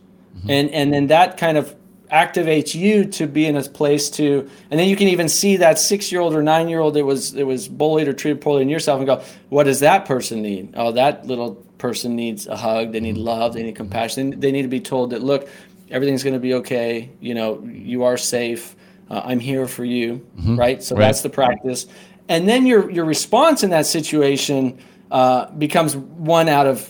and 0.48 0.70
and 0.70 0.92
then 0.92 1.06
that 1.08 1.36
kind 1.36 1.56
of 1.58 1.74
activates 2.10 2.74
you 2.74 3.04
to 3.04 3.26
be 3.26 3.46
in 3.46 3.56
a 3.56 3.62
place 3.62 4.10
to 4.10 4.48
and 4.70 4.78
then 4.78 4.88
you 4.88 4.96
can 4.96 5.08
even 5.08 5.28
see 5.28 5.56
that 5.56 5.78
six 5.78 6.10
year 6.12 6.20
old 6.20 6.34
or 6.34 6.42
nine 6.42 6.68
year 6.68 6.80
old 6.80 6.94
that 6.94 7.04
was 7.04 7.32
that 7.32 7.46
was 7.46 7.68
bullied 7.68 8.08
or 8.08 8.12
treated 8.12 8.40
poorly 8.40 8.62
in 8.62 8.68
yourself 8.68 8.98
and 8.98 9.06
go 9.06 9.22
what 9.50 9.64
does 9.64 9.80
that 9.80 10.04
person 10.04 10.42
need 10.42 10.72
oh 10.76 10.92
that 10.92 11.26
little 11.26 11.64
person 11.82 12.14
needs 12.14 12.46
a 12.46 12.56
hug 12.56 12.92
they 12.92 13.00
need 13.00 13.16
love 13.16 13.52
they 13.54 13.62
need 13.64 13.74
compassion 13.74 14.38
they 14.38 14.52
need 14.52 14.62
to 14.62 14.68
be 14.68 14.80
told 14.80 15.10
that 15.10 15.20
look 15.22 15.48
everything's 15.90 16.22
going 16.22 16.32
to 16.40 16.44
be 16.48 16.54
okay 16.54 17.10
you 17.20 17.34
know 17.34 17.60
you 17.64 18.04
are 18.04 18.16
safe 18.16 18.76
uh, 19.10 19.20
i'm 19.24 19.40
here 19.40 19.66
for 19.66 19.84
you 19.84 20.24
right 20.64 20.80
so 20.82 20.94
Right. 20.94 21.06
that's 21.06 21.22
the 21.22 21.28
practice 21.28 21.86
and 22.28 22.48
then 22.48 22.66
your 22.66 22.88
your 22.96 23.04
response 23.04 23.64
in 23.64 23.70
that 23.70 23.86
situation 23.86 24.78
uh, 25.10 25.50
becomes 25.50 25.96
one 25.96 26.48
out 26.48 26.66
of 26.68 26.88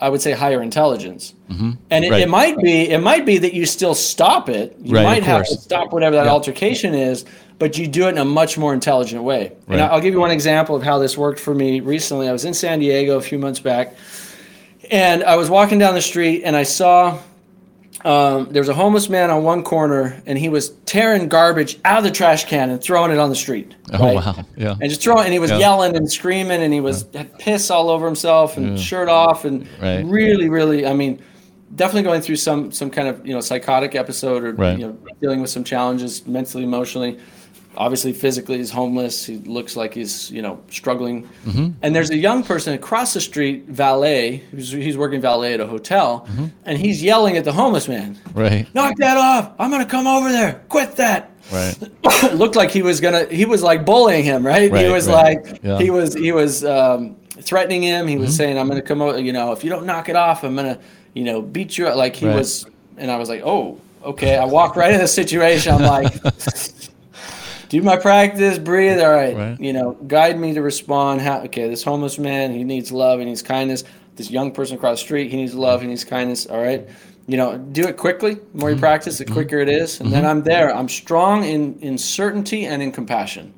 I 0.00 0.08
would 0.08 0.20
say 0.20 0.32
higher 0.32 0.60
intelligence, 0.60 1.32
and 1.48 2.04
it, 2.04 2.10
Right. 2.10 2.22
it 2.22 2.28
might 2.28 2.56
be 2.58 2.90
it 2.90 3.00
might 3.00 3.24
be 3.24 3.38
that 3.38 3.54
you 3.54 3.64
still 3.66 3.94
stop 3.94 4.48
it. 4.48 4.74
You 4.82 4.96
Right, 4.96 5.04
might 5.04 5.22
have 5.22 5.46
to 5.46 5.54
stop 5.68 5.92
whatever 5.92 6.16
that 6.16 6.26
altercation 6.26 6.92
is, 6.92 7.24
but 7.60 7.78
you 7.78 7.86
do 7.86 8.06
it 8.06 8.08
in 8.08 8.18
a 8.18 8.24
much 8.24 8.58
more 8.58 8.74
intelligent 8.74 9.22
way. 9.22 9.52
And 9.68 9.80
I'll 9.80 10.00
give 10.00 10.12
you 10.12 10.18
one 10.18 10.32
example 10.32 10.74
of 10.74 10.82
how 10.82 10.98
this 10.98 11.16
worked 11.16 11.38
for 11.38 11.54
me 11.54 11.78
recently. 11.78 12.28
I 12.28 12.32
was 12.32 12.44
in 12.44 12.52
San 12.52 12.80
Diego 12.80 13.16
a 13.16 13.20
few 13.30 13.38
months 13.38 13.60
back, 13.60 13.94
and 14.90 15.22
I 15.24 15.36
was 15.36 15.48
walking 15.50 15.78
down 15.78 15.94
the 15.94 16.02
street, 16.02 16.42
and 16.44 16.56
I 16.56 16.62
saw 16.64 17.18
um, 18.04 18.48
there 18.50 18.60
was 18.60 18.68
a 18.68 18.74
homeless 18.74 19.08
man 19.08 19.30
on 19.30 19.44
one 19.44 19.62
corner, 19.62 20.20
and 20.26 20.36
he 20.36 20.48
was 20.48 20.70
tearing 20.86 21.28
garbage 21.28 21.78
out 21.84 21.98
of 21.98 22.04
the 22.04 22.10
trash 22.10 22.46
can 22.46 22.70
and 22.70 22.82
throwing 22.82 23.12
it 23.12 23.18
on 23.18 23.28
the 23.28 23.36
street. 23.36 23.76
Oh 23.92 24.14
wow. 24.14 24.44
Yeah. 24.56 24.72
and 24.80 24.88
just 24.88 25.02
throwing 25.02 25.24
and 25.24 25.32
he 25.32 25.38
was 25.38 25.50
Yeah. 25.52 25.58
yelling 25.58 25.94
and 25.96 26.10
screaming 26.10 26.62
and 26.62 26.72
he 26.72 26.80
was 26.80 27.06
had 27.14 27.38
piss 27.38 27.70
all 27.70 27.90
over 27.90 28.04
himself 28.06 28.56
and 28.56 28.78
shirt 28.80 29.08
off 29.08 29.44
and 29.44 29.68
Right. 29.80 30.02
really 30.04 30.48
really 30.48 30.86
i 30.86 30.94
mean 30.94 31.20
definitely 31.76 32.02
going 32.02 32.22
through 32.22 32.36
some 32.36 32.72
some 32.72 32.90
kind 32.90 33.06
of 33.08 33.24
you 33.26 33.34
know 33.34 33.40
psychotic 33.40 33.94
episode 33.94 34.42
or 34.42 34.52
Right. 34.54 34.78
you 34.78 34.86
know 34.86 34.98
dealing 35.20 35.40
with 35.40 35.50
some 35.50 35.62
challenges 35.62 36.26
mentally 36.26 36.64
emotionally 36.64 37.18
obviously 37.76 38.12
physically 38.12 38.58
he's 38.58 38.70
homeless 38.70 39.24
he 39.24 39.36
looks 39.38 39.76
like 39.76 39.94
he's 39.94 40.30
you 40.30 40.42
know 40.42 40.60
struggling 40.70 41.26
Mm-hmm. 41.46 41.68
and 41.82 41.94
there's 41.96 42.10
a 42.10 42.16
young 42.16 42.42
person 42.44 42.74
across 42.74 43.14
the 43.14 43.20
street 43.20 43.64
valet 43.66 44.36
who's 44.50 44.70
he's 44.70 44.96
working 44.96 45.20
valet 45.20 45.54
at 45.54 45.60
a 45.60 45.66
hotel 45.66 46.26
Mm-hmm. 46.28 46.46
and 46.66 46.78
he's 46.78 47.02
yelling 47.02 47.36
at 47.38 47.44
the 47.44 47.52
homeless 47.52 47.88
man 47.88 48.18
Right. 48.34 48.66
knock 48.74 48.96
that 48.98 49.16
off 49.16 49.52
i'm 49.58 49.70
gonna 49.70 49.86
come 49.86 50.06
over 50.06 50.30
there 50.30 50.62
quit 50.68 50.96
that 50.96 51.30
Right. 51.50 51.76
looked 52.34 52.56
like 52.56 52.70
he 52.70 52.82
was 52.82 53.00
gonna 53.00 53.24
he 53.26 53.44
was 53.46 53.62
like 53.62 53.84
bullying 53.86 54.24
him 54.24 54.46
right, 54.46 54.70
Right, 54.70 54.84
he 54.86 54.90
was 54.92 55.08
right. 55.08 55.42
like 55.44 55.60
Yeah. 55.62 55.78
he 55.78 55.90
was 55.90 56.14
he 56.14 56.30
was 56.30 56.64
um, 56.64 57.16
threatening 57.30 57.82
him 57.82 58.06
he 58.06 58.16
was 58.18 58.28
Mm-hmm. 58.30 58.36
saying 58.36 58.58
i'm 58.58 58.68
gonna 58.68 58.82
come 58.82 59.00
over 59.00 59.18
you 59.18 59.32
know 59.32 59.52
if 59.52 59.64
you 59.64 59.70
don't 59.70 59.86
knock 59.86 60.08
it 60.10 60.16
off 60.16 60.44
i'm 60.44 60.54
gonna 60.54 60.78
you 61.14 61.24
know 61.24 61.40
beat 61.40 61.78
you 61.78 61.88
up 61.88 61.96
like 61.96 62.16
he 62.16 62.26
Right. 62.26 62.36
was 62.36 62.66
and 62.98 63.10
i 63.10 63.16
was 63.16 63.28
like 63.30 63.42
oh 63.44 63.80
okay 64.04 64.36
i 64.36 64.44
walk 64.44 64.76
right 64.76 64.92
in 64.92 65.00
the 65.00 65.08
situation 65.08 65.72
i'm 65.74 65.82
like 65.82 66.12
do 67.72 67.82
my 67.82 67.96
practice 67.96 68.58
breathe 68.58 69.00
all 69.00 69.10
right, 69.10 69.34
Right. 69.34 69.60
you 69.60 69.72
know 69.72 69.92
guide 70.06 70.38
me 70.38 70.52
to 70.52 70.60
respond 70.60 71.22
how 71.22 71.40
okay 71.44 71.68
this 71.68 71.82
homeless 71.82 72.18
man 72.18 72.52
he 72.52 72.64
needs 72.64 72.92
love 72.92 73.18
he 73.18 73.24
needs 73.24 73.42
kindness. 73.42 73.84
This 74.16 74.30
young 74.30 74.52
person 74.52 74.76
across 74.76 74.98
the 74.98 75.04
street 75.04 75.30
he 75.30 75.38
needs 75.38 75.54
love 75.54 75.80
he 75.80 75.86
needs 75.88 76.04
kindness 76.04 76.46
all 76.46 76.62
right. 76.62 76.86
You 77.26 77.38
know 77.38 77.56
do 77.56 77.84
it 77.88 77.96
quickly 77.96 78.34
the 78.34 78.40
more 78.58 78.68
you 78.68 78.76
mm-hmm. 78.76 78.80
practice 78.80 79.16
the 79.16 79.24
mm-hmm. 79.24 79.32
quicker 79.32 79.58
it 79.58 79.70
is. 79.70 80.00
And 80.00 80.12
then 80.12 80.24
mm-hmm. 80.24 80.30
i'm 80.30 80.42
there. 80.42 80.74
I'm 80.76 80.88
strong 80.88 81.44
in 81.44 81.78
in 81.80 81.96
certainty 81.96 82.66
and 82.66 82.82
in 82.82 82.92
compassion. 82.92 83.54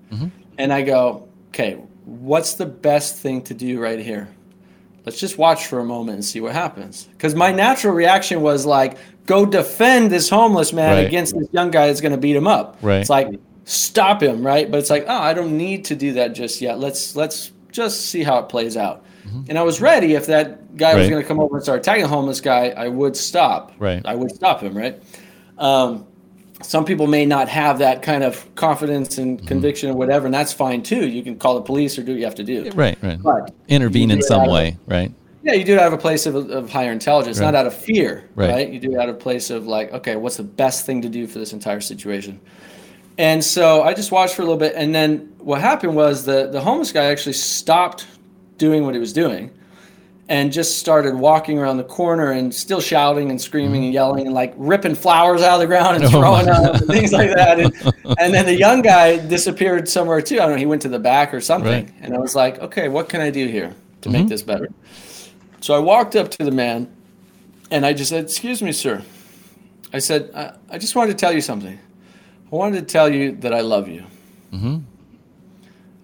And 0.59 0.73
i 0.73 0.83
go 0.83 1.29
okay 1.49 1.75
what's 2.05 2.55
the 2.55 2.67
best 2.67 3.17
thing 3.17 3.43
to 3.43 3.55
do 3.55 3.81
right 3.81 3.99
here? 3.99 4.29
Let's 5.05 5.19
just 5.19 5.39
watch 5.39 5.67
for 5.67 5.81
a 5.81 5.85
moment 5.85 6.15
and 6.15 6.25
see 6.25 6.41
what 6.41 6.53
happens. 6.53 7.09
Because 7.13 7.35
my 7.35 7.51
natural 7.51 7.95
reaction 7.95 8.43
was 8.43 8.65
like 8.65 8.97
go 9.27 9.45
defend 9.45 10.13
this 10.13 10.29
homeless 10.29 10.73
man 10.73 10.97
Right. 10.99 11.07
against 11.07 11.35
this 11.37 11.49
young 11.51 11.71
guy 11.73 11.89
that's 11.89 12.01
going 12.01 12.13
to 12.13 12.19
beat 12.19 12.37
him 12.37 12.47
up. 12.47 12.77
Right. 12.81 13.01
it's 13.01 13.11
like 13.11 13.29
stop 13.65 14.23
him 14.23 14.47
right 14.47 14.71
but 14.71 14.79
it's 14.79 14.91
like 14.91 15.05
oh 15.09 15.19
i 15.19 15.33
don't 15.33 15.57
need 15.57 15.85
to 15.87 15.97
do 15.97 16.13
that 16.13 16.35
just 16.35 16.61
yet 16.61 16.79
let's 16.79 17.17
let's 17.17 17.53
just 17.73 18.07
see 18.07 18.23
how 18.23 18.39
it 18.39 18.49
plays 18.49 18.77
out 18.77 19.05
and 19.49 19.59
i 19.59 19.63
was 19.63 19.81
ready 19.81 20.15
if 20.15 20.27
that 20.27 20.77
guy 20.77 20.95
was 20.95 21.05
Mm-hmm. 21.05 21.11
Going 21.13 21.23
to 21.23 21.29
come 21.29 21.41
over 21.41 21.57
and 21.57 21.63
start 21.63 21.81
attacking 21.81 22.05
homeless 22.05 22.41
guy 22.41 22.69
i 22.77 22.89
would 22.89 23.17
stop 23.17 23.73
Right. 23.79 24.03
i 24.05 24.15
would 24.15 24.31
stop 24.31 24.61
him 24.61 24.77
right 24.77 25.03
um, 25.59 26.07
some 26.63 26.85
people 26.85 27.07
may 27.07 27.25
not 27.27 27.49
have 27.49 27.79
that 27.79 28.03
kind 28.03 28.23
of 28.23 28.55
confidence 28.55 29.19
and 29.19 29.39
Mm-hmm. 29.39 29.47
conviction 29.47 29.91
or 29.91 29.95
whatever 29.95 30.27
and 30.27 30.35
that's 30.35 30.53
fine 30.53 30.83
too 30.83 31.09
you 31.09 31.23
can 31.23 31.39
call 31.39 31.55
the 31.55 31.63
police 31.63 31.99
or 31.99 32.03
do 32.03 32.13
what 32.13 32.19
you 32.19 32.25
have 32.25 32.35
to 32.37 32.45
do 32.45 32.71
Right. 32.75 32.99
Right. 33.03 33.21
but 33.23 33.51
Intervene 33.69 34.11
in 34.11 34.21
some 34.23 34.43
out 34.43 34.47
of- 34.49 34.53
way. 34.53 34.77
Right. 34.87 35.11
yeah, 35.43 35.55
you 35.55 35.65
do 35.65 35.73
it 35.75 35.79
out 35.81 35.87
of 35.89 35.93
a 35.95 35.99
place 35.99 36.27
of, 36.27 36.35
of 36.37 36.71
higher 36.71 36.93
intelligence, 36.93 37.39
Right. 37.39 37.47
not 37.47 37.55
out 37.55 37.67
of 37.67 37.75
fear, 37.75 38.29
Right. 38.35 38.51
right. 38.51 38.69
You 38.71 38.79
do 38.79 38.93
it 38.93 38.99
out 38.99 39.09
of 39.09 39.17
a 39.17 39.19
place 39.19 39.49
of 39.51 39.67
like, 39.67 39.93
okay, 39.93 40.17
what's 40.17 40.37
the 40.37 40.43
best 40.45 40.85
thing 40.87 41.01
to 41.03 41.09
do 41.09 41.27
for 41.27 41.39
this 41.39 41.53
entire 41.53 41.81
situation? 41.81 42.41
And 43.17 43.45
so 43.45 43.83
I 43.83 43.95
just 43.95 44.11
watched 44.11 44.35
for 44.35 44.43
a 44.43 44.45
little 44.45 44.59
bit, 44.59 44.75
and 44.75 44.95
then 44.95 45.33
what 45.39 45.61
happened 45.61 45.95
was 45.95 46.25
the 46.25 46.49
the 46.49 46.61
homeless 46.61 46.91
guy 46.91 47.05
actually 47.05 47.35
stopped 47.35 48.07
doing 48.59 48.85
what 48.85 48.95
he 48.95 49.01
was 49.01 49.13
doing, 49.13 49.51
and 50.29 50.53
just 50.53 50.79
started 50.79 51.15
walking 51.15 51.59
around 51.59 51.77
the 51.77 51.85
corner 51.85 52.31
and 52.33 52.55
still 52.55 52.81
shouting 52.81 53.31
and 53.31 53.41
screaming 53.41 53.85
and 53.85 53.85
mm-hmm. 53.85 53.93
yelling 53.95 54.27
and 54.27 54.35
like 54.35 54.55
ripping 54.57 54.95
flowers 54.95 55.43
out 55.43 55.55
of 55.55 55.61
the 55.61 55.67
ground 55.67 55.97
and 55.97 56.05
Oh, 56.07 56.09
throwing 56.09 56.47
them 56.47 56.65
and 56.75 56.87
things 56.87 57.13
like 57.13 57.31
that. 57.35 57.61
And, 57.61 57.75
and 58.19 58.33
then 58.35 58.47
the 58.47 58.57
young 58.57 58.83
guy 58.83 59.25
disappeared 59.25 59.89
somewhere 59.89 60.21
too. 60.21 60.37
I 60.37 60.47
don't 60.47 60.53
know. 60.53 60.57
He 60.57 60.67
went 60.67 60.83
to 60.83 60.89
the 60.89 60.99
back 60.99 61.35
or 61.35 61.41
something. 61.41 61.87
Right. 61.87 61.95
And 62.01 62.15
I 62.15 62.19
was 62.19 62.35
like, 62.35 62.59
okay, 62.61 62.89
what 62.89 63.09
can 63.09 63.21
I 63.21 63.31
do 63.31 63.47
here 63.47 63.75
to 64.01 64.09
make 64.09 64.23
mm-hmm. 64.23 64.29
this 64.29 64.43
better? 64.43 64.71
So 65.61 65.75
I 65.75 65.79
walked 65.79 66.17
up 66.17 66.31
to 66.33 66.45
the 66.45 66.51
man 66.51 66.95
and 67.71 67.85
I 67.85 67.93
just 67.93 68.11
said, 68.11 68.25
Excuse 68.25 68.63
me, 68.63 68.73
sir. 68.73 69.03
I 69.93 69.99
said, 69.99 70.31
I, 70.35 70.57
I 70.71 70.79
just 70.79 70.97
wanted 70.97 71.13
to 71.13 71.17
tell 71.19 71.33
you 71.33 71.41
something. 71.41 71.79
I 72.55 72.57
wanted 72.57 72.87
to 72.87 72.93
tell 72.93 73.13
you 73.13 73.33
that 73.39 73.53
I 73.53 73.63
love 73.63 73.89
you. 73.89 74.05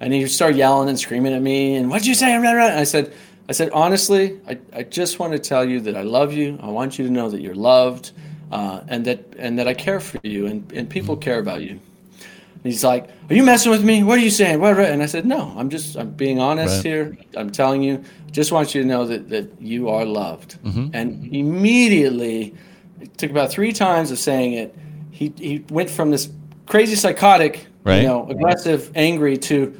And 0.00 0.12
he 0.12 0.26
started 0.26 0.56
yelling 0.56 0.88
and 0.88 0.98
screaming 0.98 1.32
at 1.32 1.40
me. 1.40 1.76
And 1.76 1.88
what'd 1.88 2.06
you 2.06 2.14
say? 2.14 2.32
And 2.32 2.44
I 2.44 2.82
said, 2.82 3.14
I 3.48 3.52
said, 3.52 3.70
honestly, 3.70 4.40
I, 4.48 4.58
I 4.72 4.82
just 4.82 5.20
want 5.20 5.32
to 5.32 5.38
tell 5.38 5.64
you 5.64 5.80
that 5.82 5.96
I 5.96 6.02
love 6.02 6.32
you. 6.32 6.58
I 6.60 6.66
want 6.66 6.98
you 6.98 7.06
to 7.06 7.12
know 7.12 7.30
that 7.30 7.40
you're 7.40 7.54
loved 7.54 8.10
uh, 8.50 8.80
and 8.88 9.04
that 9.04 9.34
and 9.38 9.60
that 9.60 9.68
I 9.68 9.74
care 9.74 10.00
for 10.00 10.18
you 10.24 10.46
and, 10.46 10.72
and 10.72 10.90
people 10.90 11.16
care 11.16 11.38
about 11.38 11.62
you. 11.62 11.70
And 11.70 12.64
he's 12.64 12.82
like, 12.82 13.08
Are 13.28 13.34
you 13.34 13.44
messing 13.44 13.70
with 13.70 13.84
me? 13.84 14.02
What 14.02 14.18
are 14.18 14.22
you 14.22 14.30
saying? 14.30 14.60
What? 14.60 14.76
And 14.80 15.04
I 15.04 15.06
said, 15.06 15.26
No, 15.26 15.54
I'm 15.56 15.70
just 15.70 15.96
I'm 15.96 16.10
being 16.10 16.40
honest 16.40 16.76
Right. 16.76 16.84
here. 16.84 17.18
I'm 17.36 17.50
telling 17.50 17.82
you, 17.82 18.02
just 18.32 18.50
want 18.50 18.74
you 18.74 18.82
to 18.82 18.88
know 18.88 19.06
that, 19.06 19.28
that 19.28 19.60
you 19.60 19.88
are 19.88 20.04
loved. 20.04 20.60
Mm-hmm. 20.64 20.88
And 20.94 21.32
immediately, 21.32 22.56
it 23.00 23.16
took 23.18 23.30
about 23.30 23.52
three 23.52 23.72
times 23.72 24.10
of 24.10 24.18
saying 24.18 24.54
it, 24.54 24.74
he, 25.10 25.32
he 25.36 25.64
went 25.68 25.90
from 25.90 26.10
this 26.10 26.28
crazy 26.70 26.94
psychotic, 26.94 27.66
Right. 27.82 28.02
you 28.02 28.08
know, 28.08 28.26
aggressive, 28.30 28.90
angry 28.94 29.36
to 29.38 29.78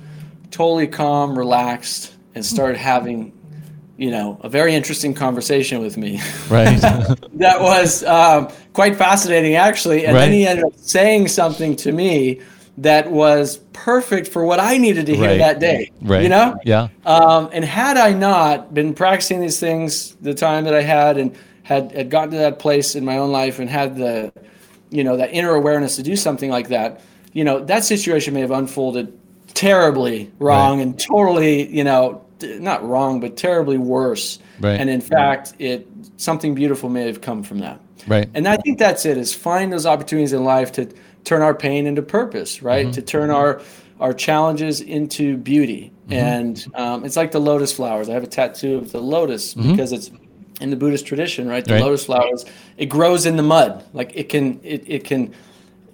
totally 0.51 0.89
calm, 0.89 1.39
relaxed, 1.39 2.15
and 2.35 2.45
started 2.45 2.77
having, 2.79 3.33
you 3.97 4.11
know, 4.11 4.39
a 4.43 4.49
very 4.49 4.75
interesting 4.75 5.15
conversation 5.15 5.81
with 5.81 5.97
me. 5.97 6.21
Right. 6.49 6.81
that 7.35 7.61
was 7.61 8.03
um, 8.05 8.49
quite 8.73 8.97
fascinating, 8.97 9.55
actually. 9.55 10.05
And 10.07 10.17
then 10.17 10.33
he 10.33 10.47
ended 10.47 10.65
up 10.65 10.77
saying 10.79 11.29
something 11.29 11.77
to 11.77 11.93
me 11.93 12.41
that 12.79 13.11
was 13.11 13.59
perfect 13.75 14.27
for 14.29 14.45
what 14.45 14.59
I 14.59 14.77
needed 14.79 15.07
to 15.07 15.15
hear 15.15 15.29
Right. 15.31 15.39
that 15.39 15.61
day. 15.61 15.93
right. 16.03 16.23
You 16.23 16.29
know? 16.31 16.59
Yeah. 16.65 16.89
Um, 17.07 17.51
and 17.53 17.65
had 17.65 17.97
I 17.99 18.13
not 18.15 18.75
been 18.75 18.95
practicing 18.95 19.41
these 19.41 19.61
things 19.61 20.17
the 20.23 20.35
time 20.35 20.65
that 20.65 20.75
I 20.75 20.83
had 20.83 21.19
and 21.19 21.37
had 21.63 21.93
had 21.93 22.11
gotten 22.11 22.31
to 22.33 22.39
that 22.39 22.59
place 22.59 22.97
in 22.97 23.05
my 23.05 23.19
own 23.19 23.31
life 23.31 23.59
and 23.61 23.69
had 23.71 23.97
the 23.97 24.33
you 24.91 25.05
know 25.05 25.17
that 25.17 25.33
inner 25.33 25.55
awareness 25.55 25.97
to 25.97 26.03
do 26.03 26.17
something 26.17 26.51
like 26.51 26.69
that 26.69 27.01
you 27.33 27.45
know 27.45 27.65
that 27.65 27.85
situation 27.85 28.35
may 28.35 28.41
have 28.41 28.51
unfolded 28.51 29.17
terribly 29.55 30.31
wrong 30.39 30.79
right. 30.79 30.87
and 30.87 30.99
totally 30.99 31.69
you 31.75 31.85
know 31.85 32.25
not 32.43 32.87
wrong 32.87 33.21
but 33.21 33.37
terribly 33.37 33.79
worse 33.79 34.39
right. 34.61 34.81
and 34.81 34.89
in 34.89 35.01
fact 35.01 35.55
it 35.59 35.87
something 36.17 36.55
beautiful 36.55 36.89
may 36.89 37.07
have 37.07 37.21
come 37.21 37.43
from 37.43 37.59
that 37.59 37.81
right 38.07 38.29
and 38.35 38.49
i 38.49 38.57
think 38.57 38.79
that's 38.79 39.05
it 39.05 39.19
is 39.19 39.35
find 39.35 39.73
those 39.73 39.87
opportunities 39.87 40.33
in 40.33 40.45
life 40.45 40.73
to 40.73 40.89
turn 41.25 41.43
our 41.43 41.55
pain 41.55 41.87
into 41.87 42.03
purpose 42.03 42.63
right 42.63 42.87
mm-hmm. 42.87 42.93
to 42.93 43.03
turn 43.03 43.31
our 43.31 43.61
our 44.01 44.15
challenges 44.15 44.81
into 44.81 45.37
beauty 45.37 45.93
mm-hmm. 46.05 46.13
and 46.15 46.67
um, 46.75 47.05
it's 47.05 47.17
like 47.17 47.33
the 47.33 47.41
lotus 47.41 47.73
flowers 47.73 48.09
i 48.09 48.13
have 48.15 48.25
a 48.25 48.29
tattoo 48.29 48.77
of 48.77 48.93
the 48.93 49.01
lotus 49.01 49.55
mm-hmm. 49.55 49.71
because 49.71 49.93
it's 49.93 50.11
in 50.61 50.71
the 50.71 50.77
buddhist 50.77 51.07
tradition 51.07 51.49
right 51.49 51.65
the 51.65 51.75
right. 51.75 51.83
lotus 51.83 52.07
flowers 52.07 52.45
it 52.77 52.87
grows 52.87 53.27
in 53.27 53.37
the 53.37 53.43
mud 53.43 53.85
like 53.93 54.13
it 54.15 54.29
can 54.29 54.61
it, 54.63 54.83
it 54.87 55.05
can 55.05 55.33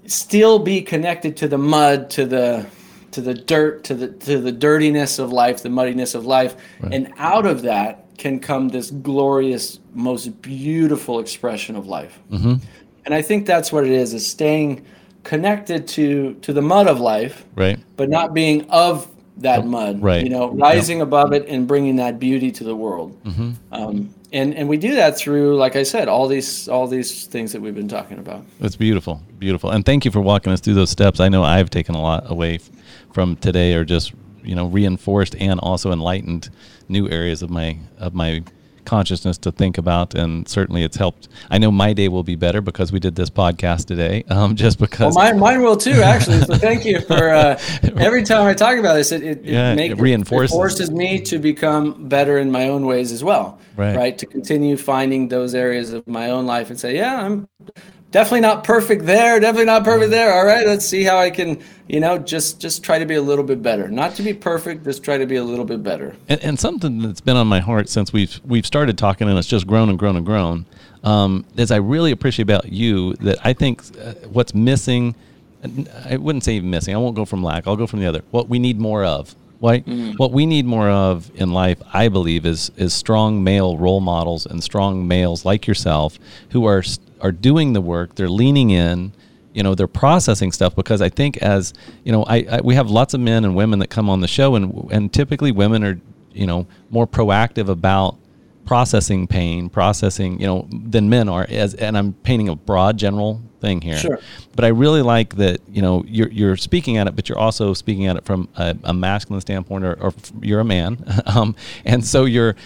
still 0.07 0.59
be 0.59 0.81
connected 0.83 1.37
to 1.37 1.49
the 1.49 1.59
mud 1.59 2.11
to 2.11 2.27
the 2.27 2.67
to 3.11 3.21
the 3.21 3.35
dirt 3.35 3.85
to 3.85 3.95
the 3.95 4.09
to 4.09 4.39
the 4.41 4.53
dirtiness 4.53 5.19
of 5.19 5.33
life 5.33 5.63
the 5.63 5.71
muddiness 5.71 6.15
of 6.15 6.27
life 6.27 6.57
right. 6.81 6.93
and 6.93 7.13
out 7.17 7.47
of 7.47 7.63
that 7.63 8.05
can 8.19 8.41
come 8.41 8.69
this 8.69 8.91
glorious 8.91 9.81
most 9.95 10.41
beautiful 10.43 11.19
expression 11.19 11.77
of 11.77 11.87
life 11.87 12.19
mm-hmm. 12.31 12.55
and 13.05 13.15
i 13.15 13.23
think 13.23 13.47
that's 13.47 13.73
what 13.73 13.85
it 13.85 13.91
is 13.91 14.15
is 14.15 14.27
staying 14.27 14.85
connected 15.23 15.89
to 15.89 16.35
to 16.35 16.53
the 16.53 16.63
mud 16.63 16.87
of 16.87 17.01
life 17.01 17.45
right 17.55 17.79
but 17.97 18.09
not 18.09 18.35
being 18.35 18.69
of 18.71 19.09
that 19.39 19.67
mud 19.67 20.01
right. 20.03 20.25
you 20.25 20.31
know 20.31 20.51
rising 20.51 20.99
yep. 20.99 21.07
above 21.07 21.33
it 21.33 21.47
and 21.49 21.69
bringing 21.69 21.97
that 21.97 22.19
beauty 22.19 22.51
to 22.51 22.65
the 22.65 22.75
world. 22.75 23.23
Mm-hmm. 23.25 23.53
um, 23.73 24.15
and 24.33 24.55
and 24.55 24.69
we 24.69 24.77
do 24.77 24.95
that 24.97 25.17
through 25.17 25.57
like 25.57 25.77
i 25.77 25.83
said 25.83 26.09
all 26.09 26.27
these 26.27 26.69
all 26.69 26.89
these 26.89 27.27
things 27.27 27.53
that 27.53 27.61
we've 27.61 27.75
been 27.75 27.89
talking 27.89 28.19
about. 28.19 28.45
It's 28.61 28.77
beautiful. 28.77 29.23
Beautiful. 29.39 29.71
And 29.71 29.85
thank 29.85 30.05
you 30.05 30.11
for 30.11 30.21
walking 30.21 30.53
us 30.53 30.61
through 30.61 30.75
those 30.75 30.91
steps. 30.91 31.21
I 31.21 31.29
know 31.29 31.43
i've 31.43 31.71
taken 31.71 31.95
a 31.95 32.01
lot 32.01 32.31
away 32.31 32.61
from 33.13 33.37
today 33.37 33.75
or 33.75 33.85
just 33.85 34.13
you 34.43 34.55
know 34.55 34.67
reinforced 34.67 35.37
and 35.37 35.61
also 35.61 35.93
enlightened 35.93 36.51
new 36.89 37.09
areas 37.09 37.43
of 37.43 37.51
my 37.51 37.79
of 37.99 38.15
my 38.15 38.43
consciousness 38.87 39.37
to 39.39 39.53
think 39.53 39.77
about, 39.77 40.15
and 40.15 40.49
certainly 40.49 40.83
it's 40.83 40.97
helped. 40.97 41.29
I 41.51 41.59
know 41.59 41.71
my 41.71 41.93
day 41.93 42.09
will 42.09 42.23
be 42.23 42.37
better 42.37 42.61
because 42.61 42.93
we 42.93 43.01
did 43.01 43.17
this 43.17 43.29
podcast 43.29 43.87
today. 43.87 44.25
Um, 44.29 44.57
just 44.67 44.79
because 44.79 45.15
well, 45.15 45.25
mine, 45.25 45.39
mine 45.39 45.63
will 45.63 45.77
too, 45.77 46.01
actually. 46.03 46.41
So 46.43 46.55
thank 46.55 46.85
you 46.85 47.01
for 47.01 47.31
uh, 47.31 47.61
every 47.97 48.23
time 48.23 48.47
I 48.47 48.55
talk 48.55 48.79
about 48.79 48.95
this, 48.95 49.13
it, 49.13 49.23
it, 49.23 49.45
yeah, 49.45 49.75
make, 49.75 49.93
it 49.93 50.01
reinforces 50.01 50.53
it 50.53 50.57
forces 50.57 50.91
me 50.91 51.21
to 51.23 51.39
become 51.39 52.09
better 52.09 52.39
in 52.39 52.51
my 52.51 52.69
own 52.69 52.87
ways 52.87 53.13
as 53.13 53.23
well. 53.23 53.61
Right. 53.77 53.97
right. 53.97 54.19
To 54.19 54.27
continue 54.27 54.77
finding 54.77 55.29
those 55.29 55.55
areas 55.55 55.93
of 55.93 56.07
my 56.07 56.31
own 56.31 56.47
life 56.47 56.71
and 56.71 56.81
say, 56.81 56.97
yeah, 56.97 57.23
I'm 57.23 57.49
definitely 58.11 58.41
not 58.41 58.65
perfect 58.65 59.05
there 59.05 59.39
definitely 59.41 59.67
not 59.67 59.85
perfect 59.85 60.11
there. 60.11 60.33
All 60.33 60.45
right 60.45 60.67
let's 60.67 60.85
see 60.85 61.03
how 61.03 61.19
i 61.19 61.31
can 61.31 61.63
you 61.89 62.01
know 62.01 62.19
just 62.19 62.61
just 62.61 62.83
try 62.83 62.99
to 62.99 63.07
be 63.07 63.15
a 63.15 63.23
little 63.23 63.45
bit 63.45 63.63
better. 63.63 63.89
Not 63.89 64.15
to 64.17 64.23
be 64.23 64.33
perfect 64.33 64.85
just 64.85 65.03
try 65.03 65.19
to 65.19 65.27
be 65.27 65.37
a 65.37 65.45
little 65.45 65.65
bit 65.65 65.83
better. 65.83 66.17
And, 66.29 66.41
and 66.43 66.61
something 66.61 67.01
that's 67.03 67.21
been 67.21 67.37
on 67.37 67.47
my 67.47 67.61
heart 67.61 67.89
since 67.89 68.13
we've 68.13 68.41
we've 68.45 68.67
started 68.67 68.99
talking 68.99 69.29
and 69.29 69.39
it's 69.39 69.49
just 69.49 69.67
grown 69.67 69.89
and 69.89 69.99
grown 69.99 70.17
and 70.17 70.27
grown 70.27 70.67
um, 71.05 71.45
is 71.57 71.71
i 71.71 71.77
really 71.77 72.11
appreciate 72.11 72.45
about 72.45 72.73
you 72.73 73.15
that 73.15 73.39
i 73.45 73.53
think 73.53 73.83
uh, 73.99 74.15
what's 74.33 74.55
missing 74.55 75.15
i 76.05 76.17
wouldn't 76.17 76.45
say 76.45 76.55
even 76.55 76.71
missing 76.71 76.95
i 76.95 76.99
won't 76.99 77.17
go 77.17 77.25
from 77.25 77.43
lack 77.43 77.67
i'll 77.67 77.77
go 77.77 77.87
from 77.87 78.01
the 78.01 78.07
other. 78.07 78.23
What 78.31 78.49
we 78.49 78.59
need 78.59 78.79
more 78.79 79.05
of 79.05 79.35
Right. 79.61 79.87
Mm. 79.87 80.19
What 80.19 80.33
we 80.33 80.45
need 80.45 80.67
more 80.67 80.91
of 80.91 81.31
in 81.35 81.53
life, 81.53 81.81
I 81.93 82.09
believe, 82.09 82.45
is 82.45 82.71
is 82.77 82.93
strong 82.93 83.43
male 83.43 83.79
role 83.79 84.01
models 84.01 84.45
and 84.45 84.63
strong 84.63 85.09
males 85.09 85.45
like 85.47 85.67
yourself 85.67 86.19
who 86.51 86.67
are 86.67 86.83
are 87.21 87.33
doing 87.33 87.73
the 87.73 87.81
work, 87.81 88.15
they're 88.15 88.29
leaning 88.29 88.71
in, 88.71 89.13
you 89.53 89.63
know, 89.63 89.75
they're 89.75 89.87
processing 89.87 90.53
stuff 90.53 90.77
because 90.77 91.01
I 91.01 91.09
think 91.09 91.39
as, 91.39 91.73
you 92.05 92.13
know, 92.13 92.25
I, 92.25 92.47
I 92.51 92.61
we 92.63 92.75
have 92.75 92.91
lots 92.91 93.15
of 93.15 93.21
men 93.21 93.45
and 93.45 93.57
women 93.57 93.79
that 93.79 93.89
come 93.89 94.11
on 94.11 94.21
the 94.21 94.29
show 94.29 94.55
and 94.55 94.89
and 94.91 95.13
typically 95.13 95.53
women 95.53 95.83
are, 95.83 96.01
you 96.33 96.47
know, 96.47 96.67
more 96.91 97.07
proactive 97.07 97.69
about 97.69 98.19
processing 98.67 99.27
pain, 99.27 99.71
processing, 99.71 100.39
you 100.41 100.47
know, 100.47 100.69
than 100.71 101.09
men 101.09 101.29
are 101.29 101.47
as 101.49 101.75
and 101.75 101.97
I'm 101.97 102.13
painting 102.13 102.49
a 102.49 102.57
broad 102.57 102.99
general 102.99 103.41
thing 103.61 103.81
here. 103.81 103.97
Sure. 103.97 104.19
But 104.55 104.65
I 104.65 104.69
really 104.69 105.03
like 105.03 105.37
that, 105.37 105.61
you 105.69 105.81
know, 105.81 106.05
you're 106.07 106.29
you're 106.29 106.57
speaking 106.57 106.99
at 106.99 107.07
it, 107.07 107.17
but 107.17 107.29
you're 107.29 107.39
also 107.39 107.73
speaking 107.73 108.07
at 108.07 108.17
it 108.17 108.25
from 108.25 108.49
a, 108.57 108.77
a 108.85 108.93
masculine 108.93 109.41
standpoint 109.41 109.85
or, 109.85 109.95
or 109.95 110.13
you're 110.43 110.61
a 110.61 110.65
man. 110.65 111.03
um, 111.27 111.57
and 111.85 112.05
so 112.05 112.25
you're 112.25 112.57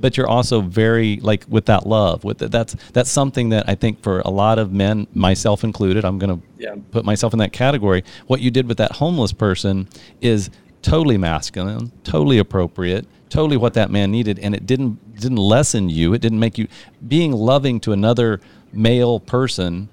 but 0.00 0.16
you're 0.16 0.28
also 0.28 0.60
very 0.60 1.18
like 1.20 1.44
with 1.48 1.66
that 1.66 1.86
love 1.86 2.24
with 2.24 2.38
the, 2.38 2.48
that's 2.48 2.76
that's 2.92 3.10
something 3.10 3.48
that 3.50 3.68
i 3.68 3.74
think 3.74 4.02
for 4.02 4.20
a 4.20 4.30
lot 4.30 4.58
of 4.58 4.72
men 4.72 5.06
myself 5.14 5.64
included 5.64 6.04
i'm 6.04 6.18
going 6.18 6.40
to 6.40 6.46
yeah. 6.58 6.74
put 6.90 7.04
myself 7.04 7.32
in 7.32 7.38
that 7.38 7.52
category 7.52 8.04
what 8.26 8.40
you 8.40 8.50
did 8.50 8.68
with 8.68 8.78
that 8.78 8.92
homeless 8.92 9.32
person 9.32 9.88
is 10.20 10.50
totally 10.82 11.16
masculine 11.16 11.90
totally 12.04 12.38
appropriate 12.38 13.06
totally 13.28 13.56
what 13.56 13.74
that 13.74 13.90
man 13.90 14.10
needed 14.10 14.38
and 14.38 14.54
it 14.54 14.66
didn't 14.66 15.20
didn't 15.20 15.38
lessen 15.38 15.88
you 15.88 16.14
it 16.14 16.20
didn't 16.20 16.38
make 16.38 16.58
you 16.58 16.68
being 17.08 17.32
loving 17.32 17.80
to 17.80 17.92
another 17.92 18.40
male 18.72 19.18
person 19.18 19.88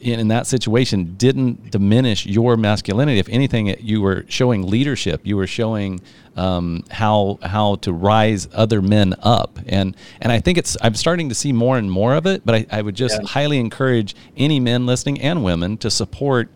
in, 0.00 0.20
in, 0.20 0.28
that 0.28 0.46
situation 0.46 1.14
didn't 1.16 1.70
diminish 1.70 2.26
your 2.26 2.56
masculinity. 2.56 3.18
If 3.18 3.28
anything, 3.28 3.68
you 3.80 4.00
were 4.00 4.24
showing 4.28 4.66
leadership. 4.66 5.20
You 5.24 5.36
were 5.36 5.46
showing 5.46 6.00
um, 6.36 6.84
how 6.90 7.38
how 7.42 7.76
to 7.76 7.92
rise 7.92 8.48
other 8.52 8.82
men 8.82 9.14
up, 9.20 9.58
and 9.66 9.96
and 10.20 10.32
I 10.32 10.40
think 10.40 10.58
it's 10.58 10.76
I'm 10.82 10.94
starting 10.94 11.28
to 11.28 11.34
see 11.34 11.52
more 11.52 11.78
and 11.78 11.90
more 11.90 12.14
of 12.14 12.26
it. 12.26 12.44
But 12.44 12.54
I, 12.54 12.66
I 12.78 12.82
would 12.82 12.94
just 12.94 13.20
yeah. 13.20 13.28
highly 13.28 13.58
encourage 13.58 14.14
any 14.36 14.60
men 14.60 14.86
listening 14.86 15.20
and 15.20 15.44
women 15.44 15.76
to 15.78 15.90
support. 15.90 16.50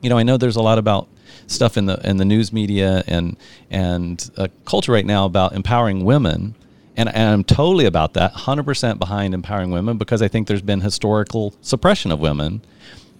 You 0.00 0.10
know, 0.10 0.18
I 0.18 0.22
know 0.22 0.36
there's 0.36 0.56
a 0.56 0.62
lot 0.62 0.78
about 0.78 1.08
stuff 1.46 1.76
in 1.76 1.86
the 1.86 1.98
in 2.08 2.18
the 2.18 2.24
news 2.24 2.52
media 2.52 3.02
and 3.06 3.36
and 3.70 4.30
uh, 4.36 4.48
culture 4.64 4.92
right 4.92 5.06
now 5.06 5.24
about 5.24 5.52
empowering 5.52 6.04
women 6.04 6.54
and, 6.98 7.08
and 7.14 7.28
I'm 7.30 7.44
totally 7.44 7.86
about 7.86 8.14
that, 8.14 8.34
100% 8.34 8.98
behind 8.98 9.32
empowering 9.32 9.70
women 9.70 9.98
because 9.98 10.20
I 10.20 10.26
think 10.26 10.48
there's 10.48 10.62
been 10.62 10.80
historical 10.80 11.54
suppression 11.60 12.10
of 12.10 12.18
women. 12.18 12.60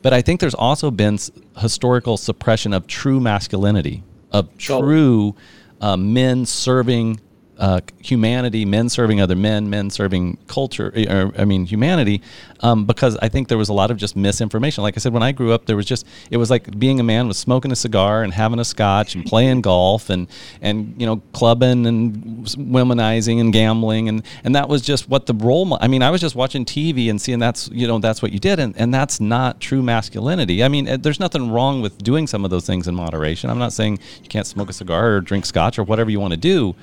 But 0.02 0.12
I 0.12 0.20
think 0.20 0.40
there's 0.40 0.54
also 0.54 0.90
been 0.90 1.16
historical 1.56 2.16
suppression 2.16 2.72
of 2.74 2.88
true 2.88 3.20
masculinity, 3.20 4.02
of 4.32 4.56
true 4.58 5.36
uh, 5.80 5.96
men 5.96 6.44
serving 6.44 7.20
uh, 7.58 7.80
humanity, 7.98 8.64
men 8.64 8.88
serving 8.88 9.20
other 9.20 9.34
men, 9.34 9.68
men 9.68 9.90
serving 9.90 10.38
culture, 10.46 10.92
eh, 10.94 11.12
or 11.12 11.32
I 11.36 11.44
mean 11.44 11.66
humanity, 11.66 12.22
um, 12.60 12.84
because 12.84 13.16
I 13.16 13.28
think 13.28 13.48
there 13.48 13.58
was 13.58 13.68
a 13.68 13.72
lot 13.72 13.90
of 13.90 13.96
just 13.96 14.14
misinformation. 14.16 14.82
Like 14.82 14.96
I 14.96 15.00
said, 15.00 15.12
when 15.12 15.24
I 15.24 15.32
grew 15.32 15.52
up, 15.52 15.66
there 15.66 15.76
was 15.76 15.86
just 15.86 16.06
it 16.30 16.36
was 16.36 16.50
like 16.50 16.78
being 16.78 17.00
a 17.00 17.02
man 17.02 17.26
was 17.26 17.36
smoking 17.36 17.72
a 17.72 17.76
cigar 17.76 18.22
and 18.22 18.32
having 18.32 18.60
a 18.60 18.64
scotch 18.64 19.14
and 19.16 19.24
playing 19.24 19.62
golf 19.62 20.08
and 20.08 20.28
and 20.60 20.94
you 20.98 21.06
know 21.06 21.20
clubbing 21.32 21.86
and 21.86 22.44
womanizing 22.46 23.40
and 23.40 23.52
gambling 23.52 24.08
and 24.08 24.22
and 24.44 24.54
that 24.54 24.68
was 24.68 24.80
just 24.82 25.08
what 25.08 25.26
the 25.26 25.34
role. 25.34 25.76
I 25.80 25.88
mean, 25.88 26.02
I 26.02 26.10
was 26.10 26.20
just 26.20 26.36
watching 26.36 26.64
TV 26.64 27.10
and 27.10 27.20
seeing 27.20 27.40
that's 27.40 27.68
you 27.72 27.88
know 27.88 27.98
that's 27.98 28.22
what 28.22 28.32
you 28.32 28.38
did, 28.38 28.60
and 28.60 28.76
and 28.76 28.94
that's 28.94 29.20
not 29.20 29.60
true 29.60 29.82
masculinity. 29.82 30.62
I 30.62 30.68
mean, 30.68 30.86
eh, 30.86 30.96
there's 30.96 31.20
nothing 31.20 31.50
wrong 31.50 31.82
with 31.82 31.98
doing 31.98 32.28
some 32.28 32.44
of 32.44 32.50
those 32.50 32.66
things 32.66 32.86
in 32.86 32.94
moderation. 32.94 33.50
I'm 33.50 33.58
not 33.58 33.72
saying 33.72 33.98
you 34.22 34.28
can't 34.28 34.46
smoke 34.46 34.70
a 34.70 34.72
cigar 34.72 35.10
or 35.14 35.20
drink 35.20 35.44
scotch 35.44 35.78
or 35.78 35.82
whatever 35.82 36.10
you 36.10 36.20
want 36.20 36.32
to 36.32 36.36
do 36.36 36.76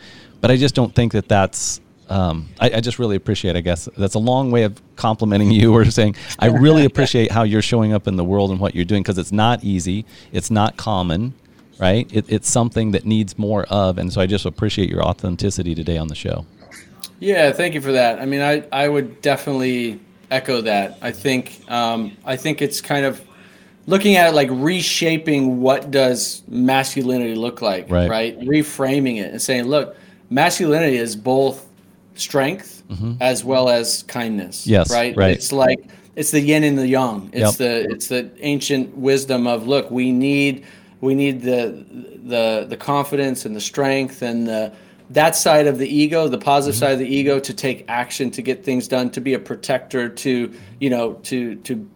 but 0.46 0.52
I 0.52 0.58
just 0.58 0.76
don't 0.76 0.94
think 0.94 1.14
that 1.14 1.28
that's. 1.28 1.82
Um, 2.08 2.50
I, 2.60 2.70
I, 2.70 2.80
just 2.80 3.00
really 3.00 3.16
appreciate. 3.16 3.56
I 3.56 3.62
guess 3.62 3.90
that's 3.98 4.14
a 4.14 4.20
long 4.20 4.52
way 4.52 4.62
of 4.62 4.80
complimenting 4.96 5.50
you 5.50 5.74
or 5.74 5.86
saying 5.86 6.18
I 6.38 6.50
really 6.50 6.86
appreciate 6.92 7.32
how 7.32 7.42
you're 7.42 7.64
showing 7.64 7.94
up 7.94 8.08
in 8.08 8.16
the 8.16 8.24
world 8.24 8.52
and 8.52 8.60
what 8.60 8.76
you're 8.76 8.86
doing 8.86 9.02
because 9.02 9.18
it's 9.18 9.32
not 9.32 9.64
easy. 9.64 10.06
It's 10.32 10.52
not 10.52 10.78
common, 10.78 11.34
right? 11.80 12.08
It, 12.14 12.26
it's 12.32 12.48
something 12.48 12.92
that 12.92 13.06
needs 13.06 13.40
more 13.40 13.64
of, 13.72 13.98
and 13.98 14.14
so 14.14 14.22
I 14.22 14.28
just 14.28 14.46
appreciate 14.46 14.88
your 14.88 15.02
authenticity 15.02 15.74
today 15.74 15.98
on 15.98 16.10
the 16.10 16.14
show. 16.14 16.46
Yeah, 17.20 17.52
thank 17.52 17.74
you 17.74 17.82
for 17.82 17.94
that. 17.94 18.20
I 18.20 18.26
mean, 18.26 18.42
I 18.42 18.68
I 18.72 18.88
would 18.88 19.24
definitely 19.24 20.00
echo 20.30 20.62
that. 20.62 21.00
I 21.02 21.10
think 21.10 21.60
um, 21.72 22.16
I 22.24 22.36
think 22.36 22.62
it's 22.62 22.82
kind 22.82 23.08
of 23.08 23.20
looking 23.88 24.16
at 24.16 24.30
it 24.30 24.36
like 24.36 24.50
reshaping 24.52 25.60
what 25.60 25.90
does 25.90 26.44
masculinity 26.48 27.34
look 27.34 27.64
like, 27.64 27.90
right? 27.90 28.08
right? 28.08 28.40
Reframing 28.42 29.18
it 29.18 29.32
and 29.32 29.42
saying, 29.42 29.64
look 29.64 29.98
masculinity 30.30 30.98
is 30.98 31.16
both 31.16 31.68
strength 32.16 32.84
mm-hmm. 32.90 33.14
as 33.22 33.44
well 33.44 33.70
as 33.70 34.04
kindness. 34.04 34.66
Yes, 34.66 34.92
right. 34.92 35.16
Right. 35.16 35.32
It's 35.32 35.52
like 35.52 35.88
it's 36.16 36.32
the 36.32 36.40
yin 36.40 36.64
and 36.64 36.78
the 36.78 36.88
yang. 36.88 37.30
It's 37.34 37.60
yep. 37.60 37.86
the 37.86 37.90
it's 37.92 38.08
the 38.08 38.32
ancient 38.40 38.96
wisdom 38.98 39.48
of 39.48 39.68
look. 39.68 39.92
We 39.92 40.12
need 40.12 40.66
we 41.02 41.16
need 41.16 41.42
the 41.42 41.86
the 42.24 42.66
the 42.68 42.78
confidence 42.78 43.46
and 43.46 43.56
the 43.56 43.62
strength 43.62 44.22
and 44.22 44.48
the 44.48 44.74
that 45.12 45.36
side 45.36 45.68
of 45.68 45.78
the 45.78 45.88
ego, 45.88 46.28
the 46.28 46.38
positive 46.38 46.76
mm-hmm. 46.76 46.86
side 46.86 46.94
of 46.94 47.00
the 47.00 47.08
ego, 47.08 47.40
to 47.40 47.54
take 47.54 47.86
action, 47.88 48.32
to 48.32 48.42
get 48.42 48.64
things 48.64 48.88
done, 48.88 49.12
to 49.12 49.22
be 49.22 49.34
a 49.34 49.40
protector, 49.40 50.10
to 50.10 50.54
you 50.80 50.90
know, 50.90 51.14
to 51.24 51.56
to 51.58 51.90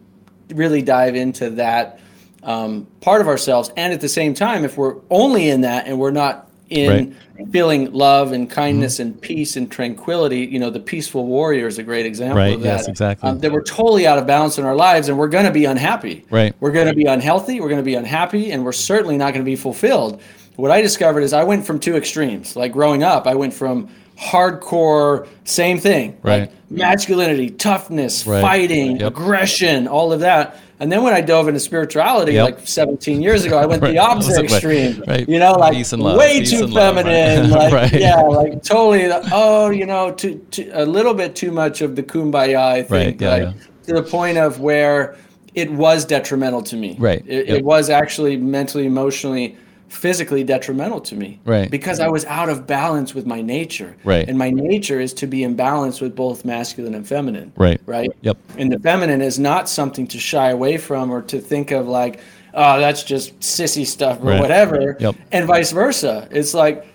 really 0.49 0.82
dive 0.82 1.15
into 1.15 1.49
that 1.51 1.99
um, 2.43 2.88
part 3.01 3.21
of 3.21 3.27
ourselves. 3.27 3.71
And 3.77 3.93
at 3.93 4.01
the 4.01 4.09
same 4.09 4.34
time, 4.34 4.63
if 4.63 4.77
we're 4.77 4.95
only 5.09 5.49
in 5.49 5.61
that 5.61 5.88
and 5.88 5.99
we're 5.99 6.11
not 6.11 6.48
in 6.70 6.89
Right. 7.38 7.47
feeling 7.51 7.91
love 7.91 8.32
and 8.32 8.49
kindness 8.49 8.99
and 8.99 9.20
peace 9.20 9.55
and 9.55 9.72
tranquility. 9.72 10.41
You 10.45 10.59
know, 10.59 10.70
the 10.70 10.80
peaceful 10.80 11.26
warrior 11.26 11.67
is 11.67 11.78
a 11.80 11.84
great 11.84 12.05
example 12.05 12.38
Right, 12.38 12.53
of 12.55 12.61
that. 12.61 12.78
yes, 12.80 12.88
exactly. 12.88 13.30
Um, 13.30 13.39
that 13.39 13.51
we're 13.51 13.63
totally 13.63 14.05
out 14.05 14.17
of 14.17 14.28
balance 14.28 14.57
in 14.57 14.65
our 14.65 14.76
lives 14.76 15.09
and 15.09 15.17
we're 15.17 15.30
going 15.30 15.45
to 15.45 15.51
be 15.51 15.65
unhappy. 15.65 16.26
Right. 16.30 16.53
We're 16.59 16.72
going 16.72 16.88
to 16.88 16.93
be 16.93 17.05
unhealthy. 17.05 17.59
We're 17.59 17.70
going 17.70 17.82
to 17.82 17.86
be 17.86 17.95
unhappy, 17.95 18.51
and 18.51 18.63
we're 18.63 18.72
certainly 18.72 19.17
not 19.17 19.34
going 19.34 19.43
to 19.43 19.49
be 19.49 19.55
fulfilled. 19.55 20.22
What 20.57 20.72
I 20.72 20.82
discovered 20.82 21.22
is 21.22 21.34
I 21.34 21.43
went 21.43 21.65
from 21.65 21.80
two 21.80 21.95
extremes. 21.95 22.55
Like 22.55 22.72
growing 22.74 23.01
up, 23.01 23.26
I 23.28 23.34
went 23.36 23.53
from 23.53 23.88
hardcore, 24.20 25.28
same 25.45 25.80
thing, 25.80 26.17
Right. 26.22 26.41
like 26.41 26.51
masculinity, 26.70 27.49
toughness, 27.49 28.28
Right. 28.28 28.41
fighting, 28.41 28.97
Yep. 28.97 29.07
aggression, 29.07 29.88
all 29.88 30.11
of 30.11 30.20
that. 30.20 30.57
And 30.82 30.89
then 30.91 31.03
when 31.03 31.13
I 31.13 31.19
dove 31.21 31.47
into 31.49 31.59
spirituality, 31.59 32.34
Yep. 32.34 32.45
like 32.45 32.67
17 32.67 33.21
years 33.21 33.43
ago, 33.43 33.57
I 33.57 33.65
went 33.65 33.82
Right. 33.84 33.91
the 33.91 33.97
opposite 33.99 34.43
extreme. 34.45 35.03
Right. 35.07 35.27
You 35.27 35.38
know, 35.39 35.53
like 35.53 35.75
love. 35.91 36.17
way 36.17 36.43
too 36.45 36.63
and 36.63 36.73
love, 36.73 36.95
right. 36.95 37.05
feminine. 37.05 37.49
Like, 37.71 37.91
yeah, 37.91 38.21
like 38.21 38.63
totally. 38.63 39.09
Oh, 39.32 39.69
you 39.71 39.86
know, 39.86 40.11
too, 40.13 40.36
too, 40.51 40.69
a 40.73 40.86
little 40.86 41.13
bit 41.13 41.36
too 41.36 41.51
much 41.51 41.82
of 41.82 41.95
the 41.97 42.03
kumbaya. 42.03 42.57
I 42.57 42.84
think, 42.84 42.89
Right, 43.19 43.21
yeah, 43.21 43.30
like, 43.47 43.55
yeah. 43.55 43.61
to 43.88 43.93
the 44.01 44.03
point 44.03 44.38
of 44.38 44.61
where 44.61 45.15
it 45.55 45.69
was 45.71 46.05
detrimental 46.05 46.61
to 46.63 46.75
me. 46.77 46.95
Right. 46.97 47.23
It, 47.27 47.47
Yep. 47.47 47.57
it 47.59 47.65
was 47.65 47.89
actually 47.89 48.38
mentally, 48.38 48.86
emotionally, 48.86 49.57
physically 49.89 50.43
detrimental 50.43 51.01
to 51.01 51.15
me. 51.15 51.39
Right. 51.45 51.69
Because 51.69 51.99
I 51.99 52.07
was 52.07 52.23
out 52.25 52.47
of 52.47 52.65
balance 52.67 53.13
with 53.13 53.25
my 53.25 53.41
nature. 53.41 53.95
Right. 54.03 54.27
And 54.29 54.37
my 54.37 54.49
nature 54.51 54.99
is 54.99 55.13
to 55.15 55.27
be 55.27 55.43
in 55.43 55.55
balance 55.55 55.99
with 55.99 56.15
both 56.15 56.45
masculine 56.45 56.93
and 56.95 57.07
feminine. 57.07 57.51
Right. 57.57 57.81
Right. 57.85 58.11
Yep. 58.21 58.37
And 58.57 58.71
the 58.71 58.79
feminine 58.79 59.21
is 59.21 59.39
not 59.39 59.67
something 59.67 60.07
to 60.07 60.19
shy 60.19 60.49
away 60.51 60.77
from 60.77 61.09
or 61.11 61.21
to 61.23 61.39
think 61.41 61.71
of 61.71 61.87
like, 61.87 62.19
oh, 62.53 62.79
that's 62.79 63.03
just 63.03 63.37
sissy 63.39 63.85
stuff 63.85 64.21
or 64.21 64.25
Right. 64.27 64.39
whatever. 64.41 64.95
Yep. 64.99 65.15
And 65.31 65.45
vice 65.47 65.71
versa. 65.71 66.27
It's 66.31 66.53
like 66.53 66.85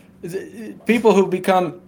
people 0.86 1.14
who 1.14 1.26
become 1.26 1.80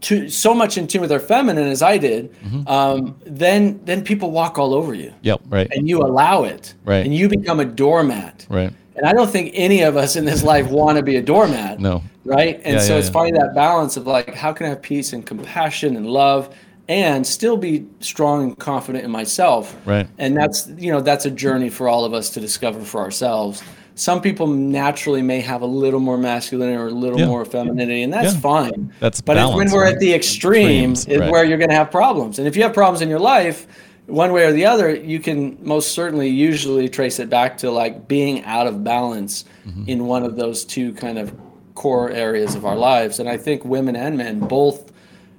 too, 0.00 0.28
so 0.28 0.54
much 0.54 0.78
in 0.78 0.86
tune 0.86 1.00
with 1.00 1.10
their 1.10 1.20
feminine 1.20 1.68
as 1.68 1.82
I 1.82 1.98
did, 1.98 2.32
Mm-hmm. 2.42 2.68
um, 2.68 3.16
then 3.26 3.80
then 3.84 4.02
people 4.04 4.30
walk 4.30 4.58
all 4.58 4.72
over 4.74 4.94
you 4.94 5.12
Yep. 5.22 5.40
Right. 5.48 5.68
and 5.72 5.88
you 5.88 6.00
allow 6.02 6.44
it. 6.44 6.74
Right. 6.84 7.04
And 7.04 7.14
you 7.14 7.28
become 7.28 7.60
a 7.60 7.64
doormat. 7.64 8.46
Right. 8.48 8.72
And 8.96 9.06
I 9.06 9.12
don't 9.12 9.30
think 9.30 9.50
any 9.54 9.82
of 9.82 9.96
us 9.96 10.16
in 10.16 10.24
this 10.24 10.42
life 10.42 10.68
want 10.68 10.98
to 10.98 11.02
be 11.02 11.16
a 11.16 11.22
doormat. 11.22 11.80
No. 11.80 12.02
Right. 12.24 12.60
And 12.64 12.74
Yeah, 12.74 12.80
so 12.80 12.92
yeah, 12.92 12.98
it's 12.98 13.08
yeah. 13.08 13.12
finding 13.12 13.34
that 13.34 13.54
balance 13.54 13.96
of 13.96 14.06
like, 14.06 14.34
how 14.34 14.52
can 14.52 14.66
I 14.66 14.68
have 14.70 14.82
peace 14.82 15.12
and 15.12 15.26
compassion 15.26 15.96
and 15.96 16.06
love 16.06 16.54
and 16.88 17.26
still 17.26 17.56
be 17.56 17.86
strong 18.00 18.44
and 18.44 18.58
confident 18.58 19.04
in 19.04 19.10
myself? 19.10 19.76
Right. 19.84 20.06
And 20.18 20.36
that's, 20.36 20.68
you 20.76 20.92
know, 20.92 21.00
that's 21.00 21.26
a 21.26 21.30
journey 21.30 21.70
for 21.70 21.88
all 21.88 22.04
of 22.04 22.14
us 22.14 22.30
to 22.30 22.40
discover 22.40 22.80
for 22.80 23.00
ourselves. 23.00 23.62
Some 23.96 24.20
people 24.20 24.48
naturally 24.48 25.22
may 25.22 25.40
have 25.40 25.62
a 25.62 25.66
little 25.66 26.00
more 26.00 26.18
masculinity 26.18 26.76
or 26.76 26.88
a 26.88 26.90
little 26.90 27.24
more 27.26 27.44
femininity, 27.44 28.02
and 28.02 28.12
that's 28.12 28.34
fine. 28.36 28.92
That's 28.98 29.20
but 29.20 29.36
it's 29.36 29.54
when 29.54 29.70
we're 29.70 29.84
right? 29.84 29.94
at 29.94 30.00
the 30.00 30.12
extreme 30.12 30.90
Extremes, 30.90 31.06
is 31.06 31.20
right. 31.20 31.30
where 31.30 31.44
you're 31.44 31.58
going 31.58 31.70
to 31.70 31.76
have 31.76 31.92
problems. 31.92 32.40
And 32.40 32.48
if 32.48 32.56
you 32.56 32.64
have 32.64 32.74
problems 32.74 33.02
in 33.02 33.08
your 33.08 33.20
life, 33.20 33.68
one 34.06 34.32
way 34.32 34.44
or 34.44 34.52
the 34.52 34.66
other, 34.66 34.94
you 34.94 35.18
can 35.18 35.56
most 35.62 35.92
certainly 35.92 36.28
usually 36.28 36.88
trace 36.88 37.18
it 37.18 37.30
back 37.30 37.58
to 37.58 37.70
like 37.70 38.06
being 38.08 38.44
out 38.44 38.66
of 38.66 38.82
balance 38.84 39.44
Mm-hmm. 39.66 39.88
in 39.88 40.06
one 40.06 40.24
of 40.24 40.36
those 40.36 40.62
two 40.62 40.92
kind 40.92 41.16
of 41.18 41.34
core 41.74 42.10
areas 42.10 42.54
of 42.54 42.66
our 42.66 42.76
lives. 42.76 43.18
And 43.18 43.30
I 43.30 43.38
think 43.38 43.64
women 43.64 43.96
and 43.96 44.18
men 44.18 44.40
both 44.40 44.92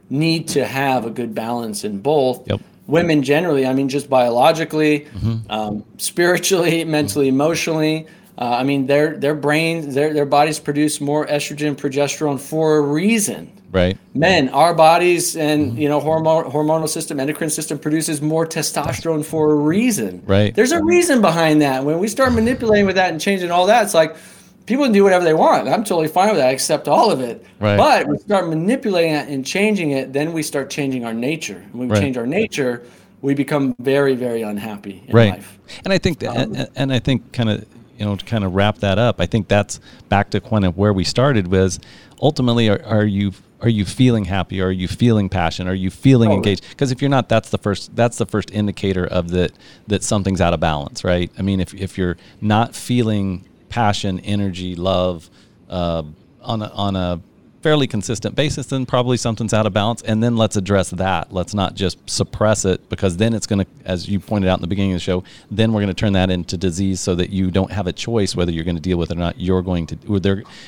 need 0.09 0.47
to 0.47 0.65
have 0.65 1.05
a 1.05 1.11
good 1.11 1.35
balance 1.35 1.83
in 1.83 1.99
both. 1.99 2.47
Yep. 2.49 2.59
Women 2.87 3.21
generally, 3.21 3.67
I 3.67 3.73
mean, 3.75 3.87
just 3.87 4.09
biologically, 4.09 5.05
um, 5.49 5.83
spiritually, 5.97 6.83
mentally, 6.97 7.27
emotionally. 7.27 8.07
Uh, 8.37 8.49
I 8.59 8.63
mean, 8.63 8.85
their 8.87 9.15
their 9.17 9.35
brains, 9.35 9.95
their 9.95 10.13
their 10.13 10.25
bodies 10.25 10.59
produce 10.59 10.99
more 10.99 11.25
estrogen, 11.27 11.75
progesterone 11.75 12.39
for 12.39 12.77
a 12.77 12.81
reason. 12.81 13.51
Right. 13.71 13.97
men 14.13 14.47
our 14.49 14.73
bodies 14.73 15.35
and 15.35 15.77
you 15.77 15.89
know 15.89 15.99
hormone 15.99 16.45
hormonal 16.49 16.87
system 16.87 17.19
endocrine 17.19 17.49
system 17.49 17.77
produces 17.77 18.21
more 18.21 18.45
testosterone 18.47 19.25
for 19.25 19.51
a 19.51 19.55
reason. 19.55 20.23
Right. 20.25 20.55
there's 20.55 20.71
a 20.71 20.81
reason 20.81 21.19
behind 21.19 21.61
that. 21.61 21.83
When 21.83 21.99
we 21.99 22.07
start 22.07 22.31
manipulating 22.31 22.85
with 22.85 22.95
that 22.95 23.11
and 23.11 23.19
changing 23.19 23.51
all 23.51 23.65
that 23.65 23.83
it's 23.83 23.93
like 23.93 24.15
people 24.65 24.85
can 24.85 24.93
do 24.93 25.03
whatever 25.03 25.25
they 25.25 25.33
want. 25.33 25.67
I'm 25.67 25.83
totally 25.83 26.07
fine 26.07 26.29
with 26.29 26.37
that 26.37 26.47
i 26.47 26.51
accept 26.51 26.87
all 26.87 27.11
of 27.11 27.19
it. 27.19 27.45
Right. 27.59 27.75
but 27.75 28.07
we 28.07 28.17
start 28.17 28.47
manipulating 28.47 29.11
it 29.13 29.27
and 29.27 29.45
changing 29.45 29.91
it 29.91 30.13
then 30.13 30.31
we 30.31 30.41
start 30.41 30.69
changing 30.69 31.03
our 31.03 31.13
nature. 31.13 31.61
When 31.73 31.89
we 31.89 31.93
Right. 31.95 32.01
change 32.01 32.15
our 32.17 32.27
nature 32.27 32.81
we 33.21 33.33
become 33.33 33.75
very 33.79 34.15
very 34.15 34.41
unhappy 34.43 35.03
in 35.05 35.13
right. 35.13 35.31
life. 35.31 35.59
And 35.83 35.91
i 35.91 35.97
think 35.97 36.19
that 36.19 36.37
and, 36.37 36.69
and 36.77 36.93
i 36.93 36.99
think 36.99 37.33
kind 37.33 37.49
of 37.49 37.65
you 37.97 38.05
know 38.05 38.15
to 38.15 38.25
kind 38.25 38.43
of 38.43 38.53
wrap 38.53 38.77
that 38.79 38.97
up 38.97 39.19
i 39.19 39.25
think 39.25 39.47
that's 39.47 39.79
back 40.09 40.29
to 40.29 40.41
kind 40.41 40.65
of 40.65 40.77
where 40.77 40.93
we 40.93 41.03
started 41.03 41.47
was 41.47 41.79
ultimately 42.21 42.69
are, 42.69 42.83
are 42.85 43.05
you 43.05 43.31
are 43.61 43.69
you 43.69 43.85
feeling 43.85 44.25
happy? 44.25 44.61
Are 44.61 44.71
you 44.71 44.87
feeling 44.87 45.27
passion? 45.27 45.67
Are 45.67 45.73
you 45.73 45.89
feeling 45.89 46.27
Totally. 46.27 46.37
engaged? 46.51 46.69
Because 46.69 46.91
if 46.91 47.01
you're 47.01 47.09
not 47.09 47.29
that's 47.29 47.49
the 47.49 47.57
first 47.57 47.95
that's 47.95 48.17
the 48.17 48.25
first 48.25 48.51
indicator 48.51 49.05
of 49.05 49.29
that 49.31 49.53
that 49.87 50.03
something's 50.03 50.41
out 50.41 50.53
of 50.53 50.59
balance 50.59 51.03
right? 51.03 51.31
I 51.37 51.41
mean 51.41 51.59
if, 51.59 51.73
if 51.73 51.97
you're 51.97 52.17
not 52.41 52.75
feeling 52.75 53.45
passion 53.69 54.19
energy 54.19 54.75
love 54.75 55.29
uh, 55.69 56.03
on 56.41 56.61
a, 56.61 56.67
on 56.67 56.95
a 56.95 57.21
fairly 57.65 57.87
consistent 57.87 58.35
basis, 58.35 58.67
then 58.67 58.85
probably 58.85 59.17
something's 59.17 59.51
out 59.51 59.65
of 59.65 59.73
balance. 59.73 60.03
And 60.03 60.21
then 60.21 60.37
let's 60.37 60.55
address 60.55 60.91
that. 60.91 61.33
Let's 61.33 61.55
not 61.55 61.73
just 61.73 61.97
suppress 62.07 62.63
it 62.63 62.87
because 62.89 63.17
then 63.17 63.33
it's 63.33 63.47
going 63.47 63.65
to, 63.65 63.67
as 63.85 64.07
you 64.07 64.19
pointed 64.19 64.51
out 64.51 64.59
in 64.59 64.61
the 64.61 64.67
beginning 64.67 64.91
of 64.91 64.97
the 64.97 64.99
show, 64.99 65.23
then 65.49 65.73
we're 65.73 65.81
going 65.81 65.87
to 65.87 65.99
turn 65.99 66.13
that 66.13 66.29
into 66.29 66.57
disease 66.57 67.01
so 67.01 67.15
that 67.15 67.31
you 67.31 67.49
don't 67.49 67.71
have 67.71 67.87
a 67.87 67.91
choice 67.91 68.35
whether 68.35 68.51
you're 68.51 68.63
going 68.63 68.75
to 68.75 68.81
deal 68.83 68.99
with 68.99 69.09
it 69.09 69.17
or 69.17 69.19
not. 69.19 69.39
You're 69.39 69.63
going 69.63 69.87
to, 69.87 69.97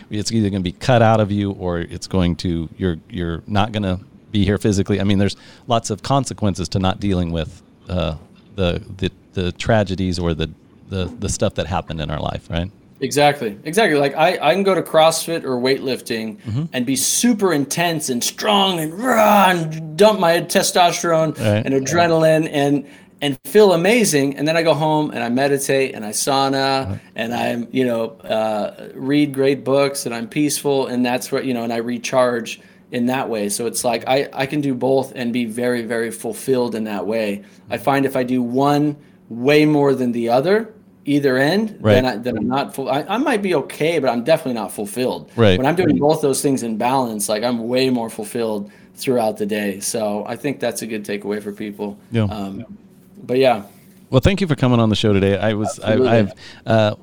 it's 0.10 0.32
either 0.32 0.50
going 0.50 0.64
to 0.64 0.72
be 0.72 0.72
cut 0.72 1.04
out 1.04 1.20
of 1.20 1.32
you 1.32 1.52
or 1.52 1.82
it's 1.82 2.08
going 2.08 2.36
to, 2.38 2.68
you're, 2.80 2.98
you're 3.12 3.43
not 3.45 3.74
going 3.74 3.84
to 3.84 4.00
be 4.32 4.43
here 4.43 4.58
physically. 4.58 5.00
I 5.00 5.04
mean, 5.04 5.20
there's 5.20 5.36
lots 5.68 5.91
of 5.91 6.02
consequences 6.02 6.68
to 6.70 6.80
not 6.80 7.00
dealing 7.00 7.32
with 7.32 7.62
uh, 7.88 8.18
the, 8.56 8.82
the, 8.98 9.12
the 9.34 9.52
tragedies 9.52 10.18
or 10.18 10.34
the, 10.34 10.50
the, 10.89 11.06
the 11.06 11.30
stuff 11.30 11.54
that 11.54 11.68
happened 11.68 12.02
in 12.02 12.10
our 12.10 12.20
life, 12.20 12.50
right? 12.50 12.72
Exactly. 13.00 13.58
Exactly. 13.64 14.00
Like 14.00 14.16
I, 14.16 14.39
I 14.41 14.54
can 14.54 14.64
go 14.64 14.74
to 14.74 14.82
CrossFit 14.82 15.43
or 15.43 15.58
weightlifting 15.58 16.41
Mm-hmm. 16.41 16.64
and 16.74 16.86
be 16.86 16.95
super 16.95 17.54
intense 17.54 18.10
and 18.10 18.24
strong 18.24 18.80
and 18.80 18.93
rah, 18.93 19.50
and 19.52 19.98
dump 19.98 20.20
my 20.20 20.41
testosterone 20.41 21.38
Right. 21.38 21.66
and 21.66 21.74
adrenaline 21.76 22.50
and 22.52 22.88
and 23.20 23.36
feel 23.45 23.74
amazing. 23.74 24.38
And 24.38 24.48
then 24.48 24.56
I 24.56 24.62
go 24.62 24.76
home 24.76 25.10
and 25.10 25.24
I 25.24 25.30
meditate 25.30 25.95
and 25.95 26.06
I 26.06 26.10
sauna 26.12 27.00
and 27.16 27.34
I'm 27.34 27.68
you 27.72 27.86
know 27.86 28.10
uh, 28.20 28.89
read 28.95 29.34
great 29.34 29.64
books 29.64 30.06
and 30.06 30.14
I'm 30.14 30.28
peaceful 30.28 30.88
and 30.88 31.06
that's 31.06 31.32
what 31.32 31.45
you 31.45 31.54
know 31.54 31.64
and 31.64 31.74
I 31.74 31.78
recharge 31.78 32.62
in 32.91 33.08
that 33.08 33.28
way. 33.30 33.50
So 33.50 33.66
it's 33.68 33.84
like 33.84 34.04
I 34.08 34.30
I 34.34 34.45
can 34.48 34.62
do 34.62 34.74
both 34.74 35.14
and 35.16 35.32
be 35.34 35.45
very 35.45 35.82
very 35.84 36.10
fulfilled 36.12 36.74
in 36.76 36.86
that 36.86 37.06
way. 37.08 37.43
I 37.70 37.78
find 37.78 38.06
if 38.06 38.16
I 38.16 38.24
do 38.24 38.41
one 38.41 38.95
way 39.30 39.66
more 39.66 39.93
than 39.93 40.14
the 40.14 40.30
other 40.30 40.74
either 41.08 41.38
end, 41.38 41.78
Right. 41.80 41.93
then, 41.93 42.05
I, 42.05 42.18
then 42.18 42.38
I'm 42.38 42.47
not 42.47 42.76
full. 42.76 42.89
I, 42.89 43.01
I 43.03 43.18
might 43.18 43.41
be 43.41 43.55
okay, 43.55 43.97
but 43.97 44.10
I'm 44.10 44.24
definitely 44.24 44.53
not 44.53 44.72
fulfilled. 44.72 45.32
Right. 45.36 45.58
When 45.58 45.66
I'm 45.66 45.76
doing 45.76 45.97
both 45.97 46.22
those 46.22 46.41
things 46.41 46.62
in 46.64 46.78
balance, 46.78 47.28
like 47.30 47.43
I'm 47.43 47.68
way 47.68 47.89
more 47.89 48.10
fulfilled 48.10 48.70
throughout 48.95 49.38
the 49.38 49.45
day. 49.45 49.80
So 49.80 50.26
I 50.28 50.36
think 50.36 50.60
that's 50.60 50.82
a 50.82 50.88
good 50.88 51.05
takeaway 51.05 51.41
for 51.41 51.51
people. 51.51 51.97
Yeah. 52.12 52.24
Um, 52.26 52.66
but 53.24 53.38
yeah, 53.38 53.64
Well, 54.10 54.22
thank 54.22 54.41
you 54.41 54.47
for 54.47 54.55
coming 54.55 54.80
on 54.80 54.89
the 54.89 54.95
show 54.95 55.12
today. 55.14 55.38
I 55.38 55.53
was, 55.53 55.80
I. 55.80 56.20
I've, 56.20 56.32
uh, 56.66 56.95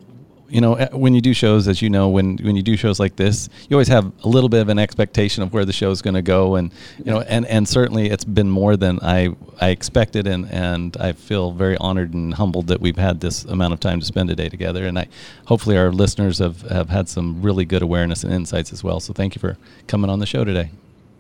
you 0.49 0.61
know, 0.61 0.77
uh, 0.77 0.89
when 0.91 1.15
you 1.15 1.21
do 1.21 1.33
shows, 1.33 1.67
as 1.69 1.81
you 1.81 1.91
know, 1.91 2.09
when 2.09 2.37
when 2.39 2.57
you 2.57 2.63
do 2.63 2.77
shows 2.77 3.01
like 3.01 3.17
this, 3.17 3.49
you 3.69 3.77
always 3.77 3.89
have 3.89 4.13
a 4.23 4.29
little 4.29 4.49
bit 4.49 4.61
of 4.61 4.69
an 4.69 4.79
expectation 4.79 5.43
of 5.43 5.53
where 5.53 5.65
the 5.65 5.73
show 5.73 5.91
is 5.91 6.03
going 6.03 6.15
to 6.15 6.23
go, 6.23 6.55
and 6.55 6.73
you 6.99 7.07
know, 7.07 7.21
and 7.23 7.47
and 7.47 7.69
certainly 7.69 8.11
it's 8.11 8.25
been 8.25 8.51
more 8.51 8.77
than 8.77 9.01
I 9.03 9.35
I 9.61 9.71
expected, 9.71 10.27
and 10.27 10.51
and 10.51 10.97
I 10.99 11.13
feel 11.13 11.53
very 11.53 11.77
honored 11.79 12.15
and 12.15 12.35
humbled 12.35 12.67
that 12.69 12.81
we've 12.81 12.97
had 12.97 13.21
this 13.21 13.45
amount 13.45 13.73
of 13.73 13.81
time 13.81 14.01
to 14.01 14.07
spend 14.07 14.31
a 14.31 14.37
day 14.37 14.49
together, 14.49 14.87
and 14.87 14.99
I 14.99 15.09
hopefully 15.47 15.77
our 15.77 15.91
listeners 15.93 16.39
have 16.39 16.63
have 16.63 16.91
had 16.91 17.09
some 17.09 17.43
really 17.43 17.65
good 17.65 17.83
awareness 17.83 18.25
and 18.25 18.33
insights 18.33 18.73
as 18.73 18.85
well. 18.85 19.01
So 19.01 19.13
thank 19.13 19.35
you 19.35 19.41
for 19.41 19.57
coming 19.87 20.11
on 20.11 20.19
the 20.21 20.27
show 20.27 20.45
today. 20.45 20.71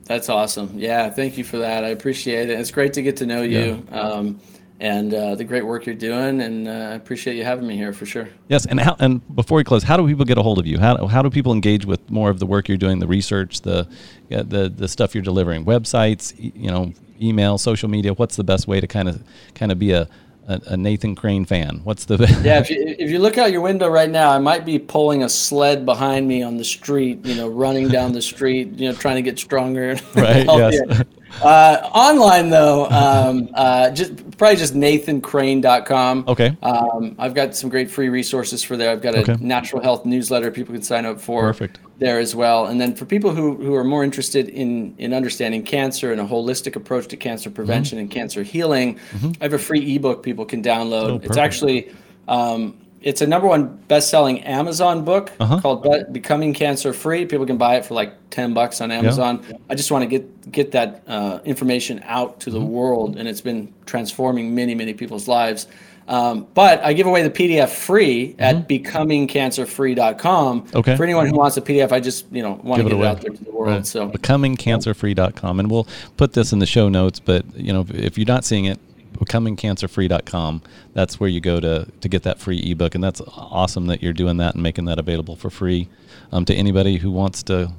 that's 0.05 0.29
awesome. 0.29 0.73
Yeah, 0.77 1.09
thank 1.11 1.39
you 1.39 1.45
for 1.45 1.59
that. 1.59 1.83
I 1.85 1.89
appreciate 1.89 2.51
it. 2.51 2.61
It's 2.61 2.71
great 2.71 2.93
to 2.95 3.03
get 3.03 3.17
to 3.19 3.27
know 3.27 3.43
you. 3.43 3.87
Um, 3.91 4.39
and 4.81 5.15
uh, 5.15 5.35
the 5.35 5.45
great 5.45 5.65
work 5.65 5.87
you're 5.87 5.95
doing, 5.95 6.41
and 6.41 6.69
uh, 6.69 6.71
I 6.71 6.95
appreciate 6.95 7.37
you 7.37 7.45
having 7.45 7.67
me 7.67 7.77
here 7.77 7.93
for 7.93 8.07
sure. 8.07 8.29
Yes, 8.49 8.67
and 8.67 8.81
how, 8.81 8.97
and 8.99 9.23
before 9.35 9.57
we 9.57 9.65
close, 9.65 9.83
how 9.83 9.97
do 9.97 10.07
people 10.07 10.25
get 10.25 10.37
a 10.37 10.43
hold 10.43 10.59
of 10.59 10.67
you? 10.67 10.79
How, 10.79 11.07
how 11.07 11.23
do 11.23 11.31
people 11.31 11.53
engage 11.53 11.85
with 11.87 12.11
more 12.11 12.31
of 12.31 12.39
the 12.39 12.47
work 12.47 12.69
you're 12.69 12.77
doing, 12.77 12.99
the 12.99 13.07
research, 13.07 13.61
the 13.61 13.89
the 14.29 14.73
the 14.75 14.89
stuff 14.89 15.15
you're 15.15 15.23
delivering? 15.23 15.65
Websites, 15.65 16.35
you 16.39 16.71
know, 16.71 16.93
email, 17.21 17.59
social 17.59 17.89
media. 17.89 18.15
What's 18.15 18.37
the 18.37 18.45
best 18.45 18.67
way 18.67 18.81
to 18.81 18.87
kind 18.87 19.09
of 19.09 19.23
kind 19.55 19.71
of 19.71 19.79
be 19.79 19.93
a, 19.93 20.09
a, 20.49 20.61
a 20.69 20.77
Nathan 20.77 21.15
Crane 21.15 21.45
fan? 21.45 21.81
What's 21.85 22.05
the 22.07 22.17
Yeah, 22.45 22.59
if 22.59 22.71
you, 22.71 22.97
if 22.99 23.11
you 23.11 23.19
look 23.19 23.39
out 23.39 23.53
your 23.53 23.61
window 23.61 23.89
right 23.89 24.11
now, 24.11 24.31
I 24.31 24.39
might 24.39 24.65
be 24.65 24.79
pulling 24.79 25.23
a 25.23 25.29
sled 25.29 25.87
behind 25.87 26.27
me 26.27 26.43
on 26.43 26.57
the 26.57 26.65
street, 26.65 27.25
you 27.25 27.37
know, 27.37 27.49
running 27.49 27.89
down 27.89 28.13
the 28.13 28.23
street, 28.23 28.73
you 28.79 28.89
know, 28.89 28.95
trying 28.95 29.17
to 29.17 29.23
get 29.23 29.39
stronger. 29.39 29.97
Right, 30.15 30.45
healthier. 30.45 30.83
yes. 30.89 31.05
Uh, 31.43 31.91
online 31.93 32.51
though, 32.51 32.87
um, 32.91 33.49
uh, 33.55 33.91
just 33.91 34.37
probably 34.39 34.57
just 34.57 34.75
nathancrane.com. 34.75 36.25
Okay. 36.29 36.57
Um, 36.63 37.15
I've 37.19 37.35
got 37.35 37.55
some 37.55 37.71
great 37.71 37.91
free 37.91 38.09
resources 38.09 38.63
for 38.63 38.77
there. 38.77 38.91
I've 38.91 39.03
got 39.03 39.15
a 39.15 39.21
Okay. 39.21 39.37
natural 39.41 39.83
health 39.83 40.05
newsletter 40.05 40.51
people 40.51 40.75
can 40.75 40.83
sign 40.83 41.07
up 41.07 41.21
for. 41.21 41.43
Perfect. 41.43 41.79
There 41.99 42.19
as 42.19 42.35
well. 42.35 42.67
And 42.67 42.81
then 42.81 42.95
for 42.95 43.05
people 43.05 43.33
who, 43.35 43.55
who 43.55 43.75
are 43.77 43.85
more 43.85 44.03
interested 44.03 44.49
in, 44.49 44.95
in 44.99 45.15
understanding 45.15 45.63
cancer 45.63 46.11
and 46.11 46.21
a 46.21 46.25
holistic 46.25 46.75
approach 46.77 47.07
to 47.09 47.17
cancer 47.17 47.49
Mm-hmm. 47.49 47.55
prevention 47.57 47.99
and 47.99 48.11
cancer 48.11 48.43
healing, 48.43 48.99
I 49.41 49.45
have 49.45 49.53
a 49.53 49.59
free 49.59 49.95
ebook 49.95 50.23
people 50.23 50.45
can 50.45 50.63
download. 50.63 51.11
Oh, 51.11 51.21
it's 51.23 51.37
actually 51.37 51.93
um, 52.27 52.77
it's 53.05 53.21
a 53.21 53.27
number 53.27 53.47
one 53.47 53.77
best-selling 53.89 54.41
Amazon 54.43 55.05
book 55.05 55.31
Uh-huh. 55.39 55.61
called 55.61 55.83
Be- 55.85 56.05
"Becoming 56.11 56.55
Cancer 56.55 56.93
Free." 56.93 57.27
People 57.27 57.47
can 57.47 57.57
buy 57.59 57.77
it 57.77 57.85
for 57.85 57.95
like 57.95 58.13
ten 58.31 58.55
bucks 58.55 58.81
on 58.81 58.91
Amazon. 58.91 59.45
I 59.71 59.75
just 59.77 59.91
want 59.93 60.03
to 60.03 60.09
get 60.09 60.51
get 60.51 60.73
that 60.73 61.03
uh, 61.07 61.39
information 61.45 62.01
out 62.05 62.41
to 62.41 62.51
the 62.51 62.59
Mm-hmm. 62.59 62.69
world, 62.69 63.17
and 63.19 63.29
it's 63.29 63.41
been 63.43 63.73
transforming 63.87 64.55
many 64.55 64.75
many 64.75 64.95
people's 64.95 65.29
lives. 65.29 65.67
Um, 66.07 66.47
but 66.53 66.85
I 66.85 66.93
give 66.93 67.07
away 67.07 67.23
the 67.23 67.31
PDF 67.31 67.71
free 67.71 68.35
at 68.39 68.69
becomingcancerfree.com. 68.69 70.63
Mm-hmm. 70.63 70.77
Okay. 70.77 70.97
For 70.97 71.05
anyone 71.05 71.27
who 71.27 71.35
wants 71.37 71.57
a 71.57 71.63
PDF, 71.63 71.93
I 71.93 72.01
just 72.01 72.27
you 72.31 72.43
know 72.43 72.61
want 72.63 72.83
Give 72.83 72.91
to 72.91 72.97
it 72.97 72.99
get 72.99 72.99
it 72.99 72.99
away. 72.99 73.07
out 73.09 73.21
there 73.21 73.31
to 73.31 73.45
the 73.45 73.51
world. 73.51 73.75
Right. 73.77 73.87
So 73.87 74.09
becomingcancerfree.com 74.11 75.61
and 75.61 75.71
we'll 75.71 75.87
put 76.17 76.33
this 76.35 76.53
in 76.53 76.59
the 76.59 76.67
show 76.67 76.89
notes 76.89 77.21
but 77.21 77.45
you 77.57 77.73
know 77.73 77.87
if 77.95 78.19
you're 78.19 78.27
not 78.27 78.45
seeing 78.45 78.67
it 78.67 78.79
becomingcancerfree.com 79.19 80.63
that's 80.93 81.19
where 81.19 81.29
you 81.29 81.41
go 81.41 81.61
to 81.61 81.87
to 82.01 82.09
get 82.09 82.23
that 82.23 82.39
free 82.39 82.59
ebook 82.71 82.95
and 82.95 83.03
that's 83.03 83.21
awesome 83.27 83.87
that 83.87 84.03
you're 84.03 84.13
doing 84.13 84.37
that 84.37 84.55
and 84.55 84.63
making 84.63 84.85
that 84.85 84.99
available 84.99 85.37
for 85.37 85.51
free 85.51 85.89
um, 86.33 86.45
to 86.45 86.55
anybody 86.55 86.99
who 86.99 87.11
wants 87.11 87.43
to 87.43 87.73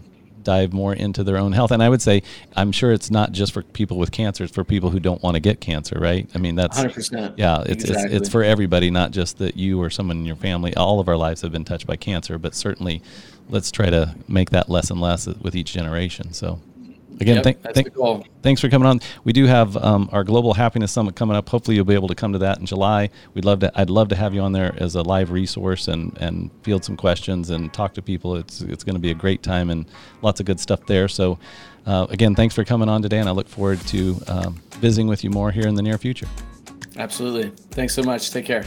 dive 0.45 0.71
more 0.71 0.93
into 0.93 1.23
their 1.23 1.38
own 1.38 1.51
health. 1.51 1.71
And 1.71 1.83
i 1.83 1.89
would 1.89 2.01
say 2.01 2.23
i'm 2.55 2.71
sure 2.71 2.93
it's 2.93 3.11
not 3.11 3.33
just 3.33 3.51
for 3.51 3.63
people 3.63 3.97
with 3.97 4.11
cancer 4.11 4.45
it's 4.45 4.53
for 4.53 4.63
people 4.63 4.91
who 4.91 4.99
don't 4.99 5.21
want 5.21 5.36
to 5.36 5.41
get 5.41 5.59
cancer 5.59 5.97
right? 5.99 6.29
I 6.33 6.38
mean 6.38 6.55
that's 6.55 6.79
100%. 6.79 7.33
yeah 7.36 7.63
it's, 7.65 7.83
it's 7.83 8.03
it's 8.05 8.29
for 8.29 8.43
everybody 8.43 8.89
not 8.91 9.11
just 9.11 9.39
that 9.39 9.57
you 9.57 9.81
or 9.81 9.89
someone 9.89 10.17
in 10.17 10.25
your 10.25 10.36
family. 10.36 10.73
All 10.75 10.99
of 10.99 11.09
our 11.09 11.17
lives 11.17 11.41
have 11.41 11.51
been 11.51 11.65
touched 11.65 11.88
by 11.88 11.97
cancer 11.97 12.38
but 12.38 12.55
certainly 12.55 13.01
let's 13.49 13.71
try 13.71 13.89
to 13.89 14.15
make 14.27 14.51
that 14.51 14.69
less 14.69 14.89
and 14.89 15.01
less 15.01 15.27
with 15.27 15.55
each 15.55 15.73
generation 15.73 16.31
so 16.31 16.59
again 17.20 17.36
Yep, 17.36 17.43
thank, 17.43 17.61
that's 17.61 17.76
thank, 17.82 18.41
thanks 18.41 18.61
for 18.61 18.70
coming 18.70 18.88
on 18.88 18.99
we 19.24 19.34
do 19.34 19.45
have 19.45 19.78
um, 19.78 20.09
our 20.11 20.24
global 20.24 20.53
happiness 20.53 20.91
summit 20.91 21.16
coming 21.16 21.36
up 21.36 21.47
hopefully 21.49 21.76
you'll 21.76 21.86
be 21.86 21.93
able 21.93 22.07
to 22.07 22.16
come 22.16 22.34
to 22.34 22.39
that 22.39 22.59
in 22.59 22.66
july 22.66 23.09
we'd 23.34 23.45
love 23.45 23.59
to 23.59 23.72
i'd 23.80 23.89
love 23.89 24.09
to 24.09 24.16
have 24.16 24.34
you 24.34 24.41
on 24.41 24.51
there 24.51 24.74
as 24.78 24.95
a 24.95 25.01
live 25.01 25.32
resource 25.32 25.88
and 25.88 26.18
and 26.20 26.49
field 26.63 26.84
some 26.84 26.97
questions 26.97 27.49
and 27.49 27.74
talk 27.74 27.93
to 27.93 28.01
people 28.01 28.36
it's 28.36 28.61
it's 28.61 28.84
going 28.84 28.95
to 28.95 29.01
be 29.01 29.11
a 29.11 29.16
great 29.16 29.43
time 29.43 29.70
and 29.70 29.86
lots 30.22 30.39
of 30.39 30.45
good 30.45 30.59
stuff 30.59 30.86
there 30.86 31.07
so 31.07 31.39
uh, 31.86 32.07
again 32.09 32.36
thanks 32.36 32.55
for 32.55 32.63
coming 32.63 32.89
on 32.89 33.01
today 33.01 33.20
and 33.20 33.30
i 33.30 33.32
look 33.32 33.47
forward 33.47 33.80
to 33.82 34.20
um, 34.28 34.61
visiting 34.80 35.07
with 35.07 35.24
you 35.24 35.30
more 35.30 35.51
here 35.51 35.68
in 35.68 35.76
the 35.76 35.82
near 35.82 35.97
future 35.97 36.28
Absolutely. 36.97 37.49
Thanks 37.72 37.93
so 37.93 38.03
much. 38.03 38.32
Take 38.32 38.45
care. 38.45 38.63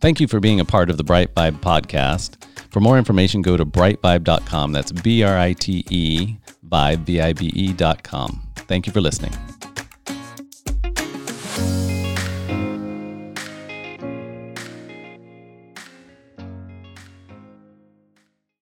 Thank 0.00 0.20
you 0.20 0.28
for 0.28 0.40
being 0.40 0.60
a 0.60 0.64
part 0.64 0.88
of 0.88 0.96
the 0.96 1.04
Brite 1.04 1.34
Vibe 1.34 1.60
podcast. 1.60 2.42
For 2.70 2.80
more 2.80 2.98
information, 2.98 3.42
go 3.42 3.56
to 3.56 3.66
britevibe.com. 3.66 4.72
That's 4.72 4.92
B 4.92 5.22
R 5.22 5.36
I 5.36 5.52
T 5.52 5.84
E 5.90 6.36
vibe, 6.70 7.00
V 7.00 7.20
I 7.20 7.32
B 7.32 7.50
E.com. 7.54 8.42
Thank 8.56 8.86
you 8.86 8.92
for 8.92 9.00
listening. 9.00 9.32